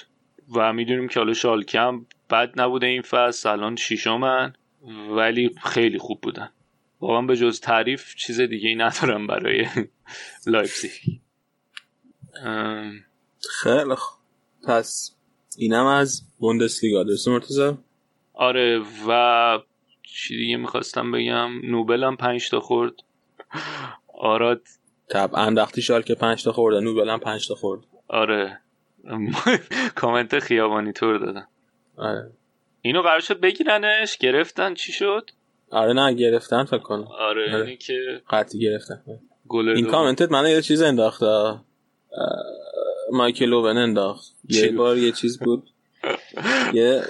[0.56, 4.52] و می‌دونیم که حالا شالکم بد نبوده این فصل الان شیشمن
[5.10, 6.50] ولی خیلی خوب بودن.
[7.00, 9.66] واقعا به جز تعریف چیز دیگه ای ندارم برای
[10.46, 10.90] لایپزیگ.
[13.62, 14.18] خیلی خوب.
[14.68, 15.16] پس
[15.58, 17.02] اینم از بوندسلیگا.
[17.02, 17.72] درسته مرتضی؟
[18.34, 19.58] آره و
[20.02, 22.92] چی دیگه می‌خواستم بگم؟ نوبل هم پنج تا خورد.
[24.18, 24.62] آراد
[25.08, 27.80] طبعا وقتی شال که پنج تا خورده نوبل هم پنج تا خورد.
[28.08, 28.58] آره.
[29.94, 31.46] کامنت خیابانی طور دادن.
[31.96, 32.30] آره.
[32.82, 35.30] اینو قرار شد بگیرنش؟ گرفتن؟ چی شد؟
[35.70, 37.04] آره نه گرفتن فکر کنم.
[37.08, 37.60] آره, آره.
[37.60, 39.02] اینی که قطعی گرفتن.
[39.48, 41.22] گل این کامنتت من یه چیز انداخت
[43.12, 44.34] مایکل اوون انداخت.
[44.48, 45.70] یه بار یه چیز بود.
[46.74, 47.02] یه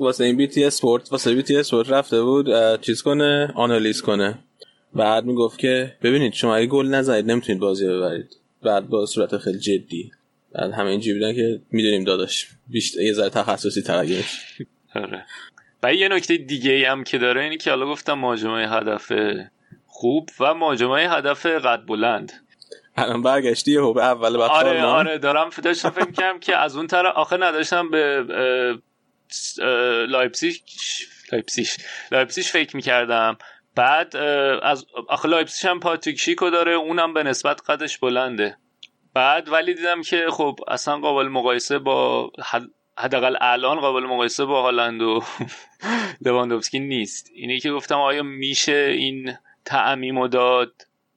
[0.00, 4.38] واسه این بی تی اسپورت واسه بی تی اسپورت رفته بود چیز کنه آنالیز کنه.
[4.94, 8.36] بعد می‌گفت که ببینید شما اگه گل نزنید نمی‌تونید بازی ببرید.
[8.66, 10.10] بعد با صورت خیلی جدی.
[10.52, 14.04] بعد همه اینجوری بودن که می‌دونیم داداش بیشتر یه ذره تخصصی تر
[14.94, 15.26] آره.
[15.82, 19.12] و یه نکته دیگه هم که داره اینی که حالا گفتم مهاجمای هدف
[19.86, 22.32] خوب و مهاجمای هدف قد بلند.
[22.96, 26.86] الان برگشتی یه به اول بعد آره آره دارم داشتم فکر کنم که از اون
[26.86, 28.24] طرف آخه نداشتم به
[30.08, 30.62] لایپسیش
[31.32, 31.76] لایپسیش
[32.12, 33.38] لایپسیش فکر می‌کردم.
[33.76, 34.16] بعد
[34.62, 38.56] از آخه لایپسیش هم پاتریک شیکو داره اونم به نسبت قدش بلنده.
[39.14, 42.30] بعد ولی دیدم که خب اصلا قابل مقایسه با
[42.98, 45.22] حداقل الان قابل مقایسه با هالند و
[46.24, 47.30] لواندوفسکی نیست.
[47.34, 50.72] اینه که گفتم آیا میشه این تعمیم داد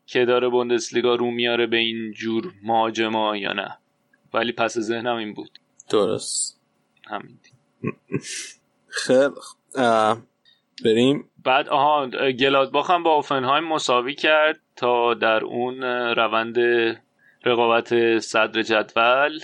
[0.06, 3.78] که داره بوندسلیگا رو میاره به این جور مهاجما یا نه؟
[4.34, 5.60] ولی پس ذهنم این بود.
[5.90, 6.60] درست.
[7.08, 7.38] همین.
[8.88, 9.32] خیلی
[10.86, 11.29] بریم.
[11.44, 15.84] بعد آها گلادباخ هم با هوفنهایم مساوی کرد تا در اون
[16.16, 16.58] روند
[17.46, 19.40] رقابت صدر جدول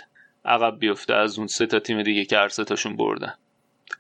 [0.45, 3.33] عقب بیفته از اون سه تا تیم دیگه که هر سه تاشون بردن.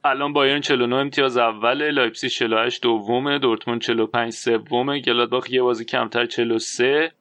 [0.03, 6.25] الان بایرن 49 امتیاز اوله لایپزیگ 48 دومه دورتموند 45 سومه گلادباخ یه بازی کمتر
[6.25, 7.11] 43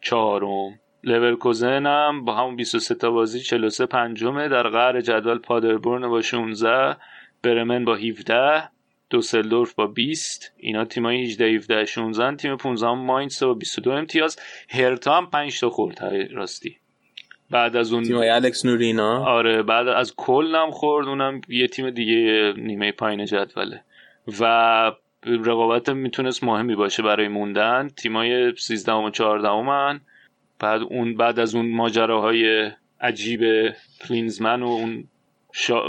[0.00, 0.80] چهارم.
[1.04, 6.96] لورکوزن هم با همون 23 تا بازی 43 پنجمه در قهر جدول پادربورن با 16
[7.42, 8.68] برمن با 17
[9.10, 14.38] دوسلدورف با 20 اینا تیمای 18 17 16 تیم 15 ماینس با 22 امتیاز.
[14.68, 15.98] هرتا هم 5 تا خورد
[16.32, 16.76] راستی.
[17.50, 21.08] بعد از اون تیم الکس نورینا آره بعد از کل هم خورد.
[21.08, 23.82] اونم یه تیم دیگه نیمه پایین جدوله.
[24.40, 24.92] و
[25.24, 27.88] رقابت می‌تونست مهمی باشه برای موندن.
[27.88, 30.00] تیمای 13 و 14 من
[30.58, 32.70] بعد اون بعد از اون ماجراهای
[33.00, 33.40] عجیب
[34.08, 35.04] کلینزمن و اون
[35.52, 35.82] شا...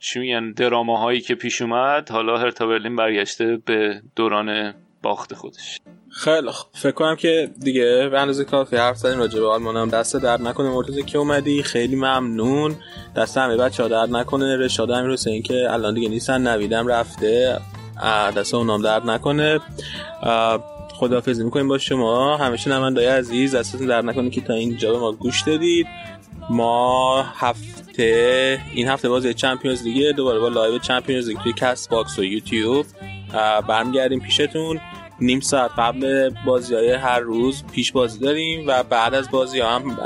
[0.00, 5.80] چی میگن دراماهایی که پیش اومد حالا هرتا برلین برگشته به دوران باخت خودش.
[6.12, 9.88] خیلی خب فکر کنم که دیگه به اندازه کافی حرف زدیم راجع به آلمان هم.
[9.88, 12.76] دست درد نکنه مرتضی که اومدی خیلی ممنون.
[13.16, 14.56] دست همه بچه ها درد نکنه.
[14.56, 17.60] رشاد همین این که الان دیگه نیستن نویدم رفته.
[18.36, 19.60] دست اونام درد نکنه.
[20.94, 22.36] خداحافظی می‌کنیم با شما.
[22.36, 25.86] همه شنونده‌های عزیز دستتون درد نکنه که تا اینجا به ما گوش دادید.
[26.50, 27.22] ما
[27.90, 32.86] هفته این هفته بازی Champions League دوباره با live Champions League توی Castbox و یوتیوب.
[33.68, 34.80] برمیگردیم پیشتون.
[35.20, 39.78] نیم ساعت قبل بازی های هر روز پیش بازی داریم و بعد از بازی ها
[39.78, 39.96] هم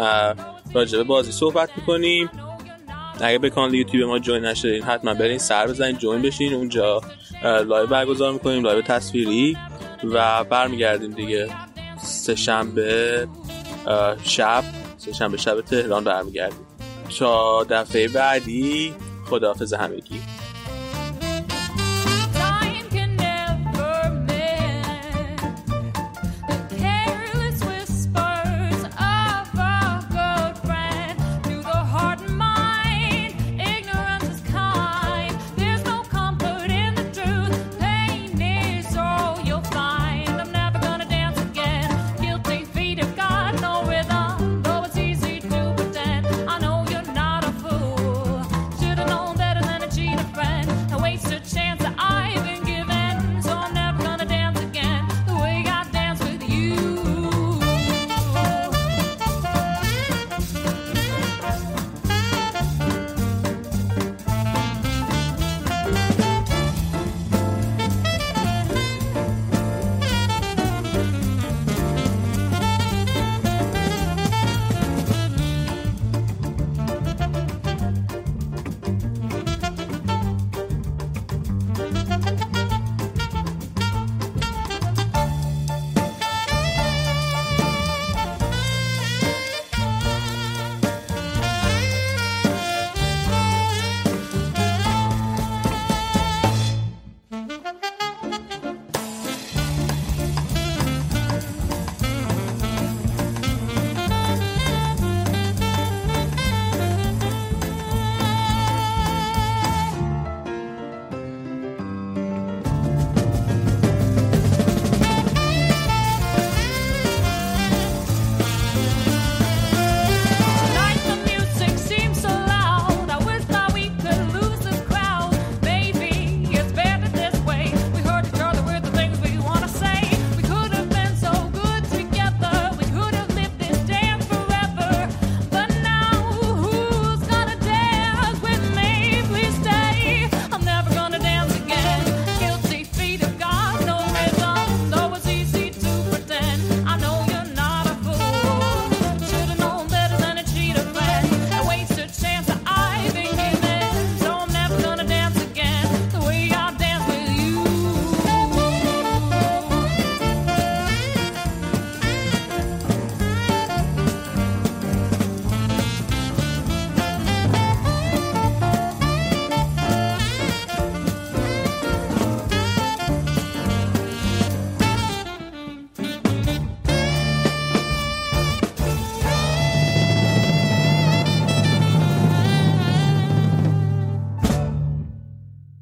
[0.74, 2.30] راجع به بازی صحبت می‌کنیم.
[3.20, 6.54] اگه به کانال یوتیوب ما join نشدین حتما برین سر بزنین join بشین.
[6.54, 7.00] اونجا
[7.42, 9.56] live برگزار می‌کنیم live تصویری
[10.04, 11.48] و برمیگردیم دیگه.
[11.98, 13.28] سه شنبه
[14.22, 14.64] شب.
[14.96, 16.63] سه شنبه شب تهران برمیگردیم.
[17.18, 18.94] تا دفعه بعدی
[19.30, 20.20] خداحافظ همگی.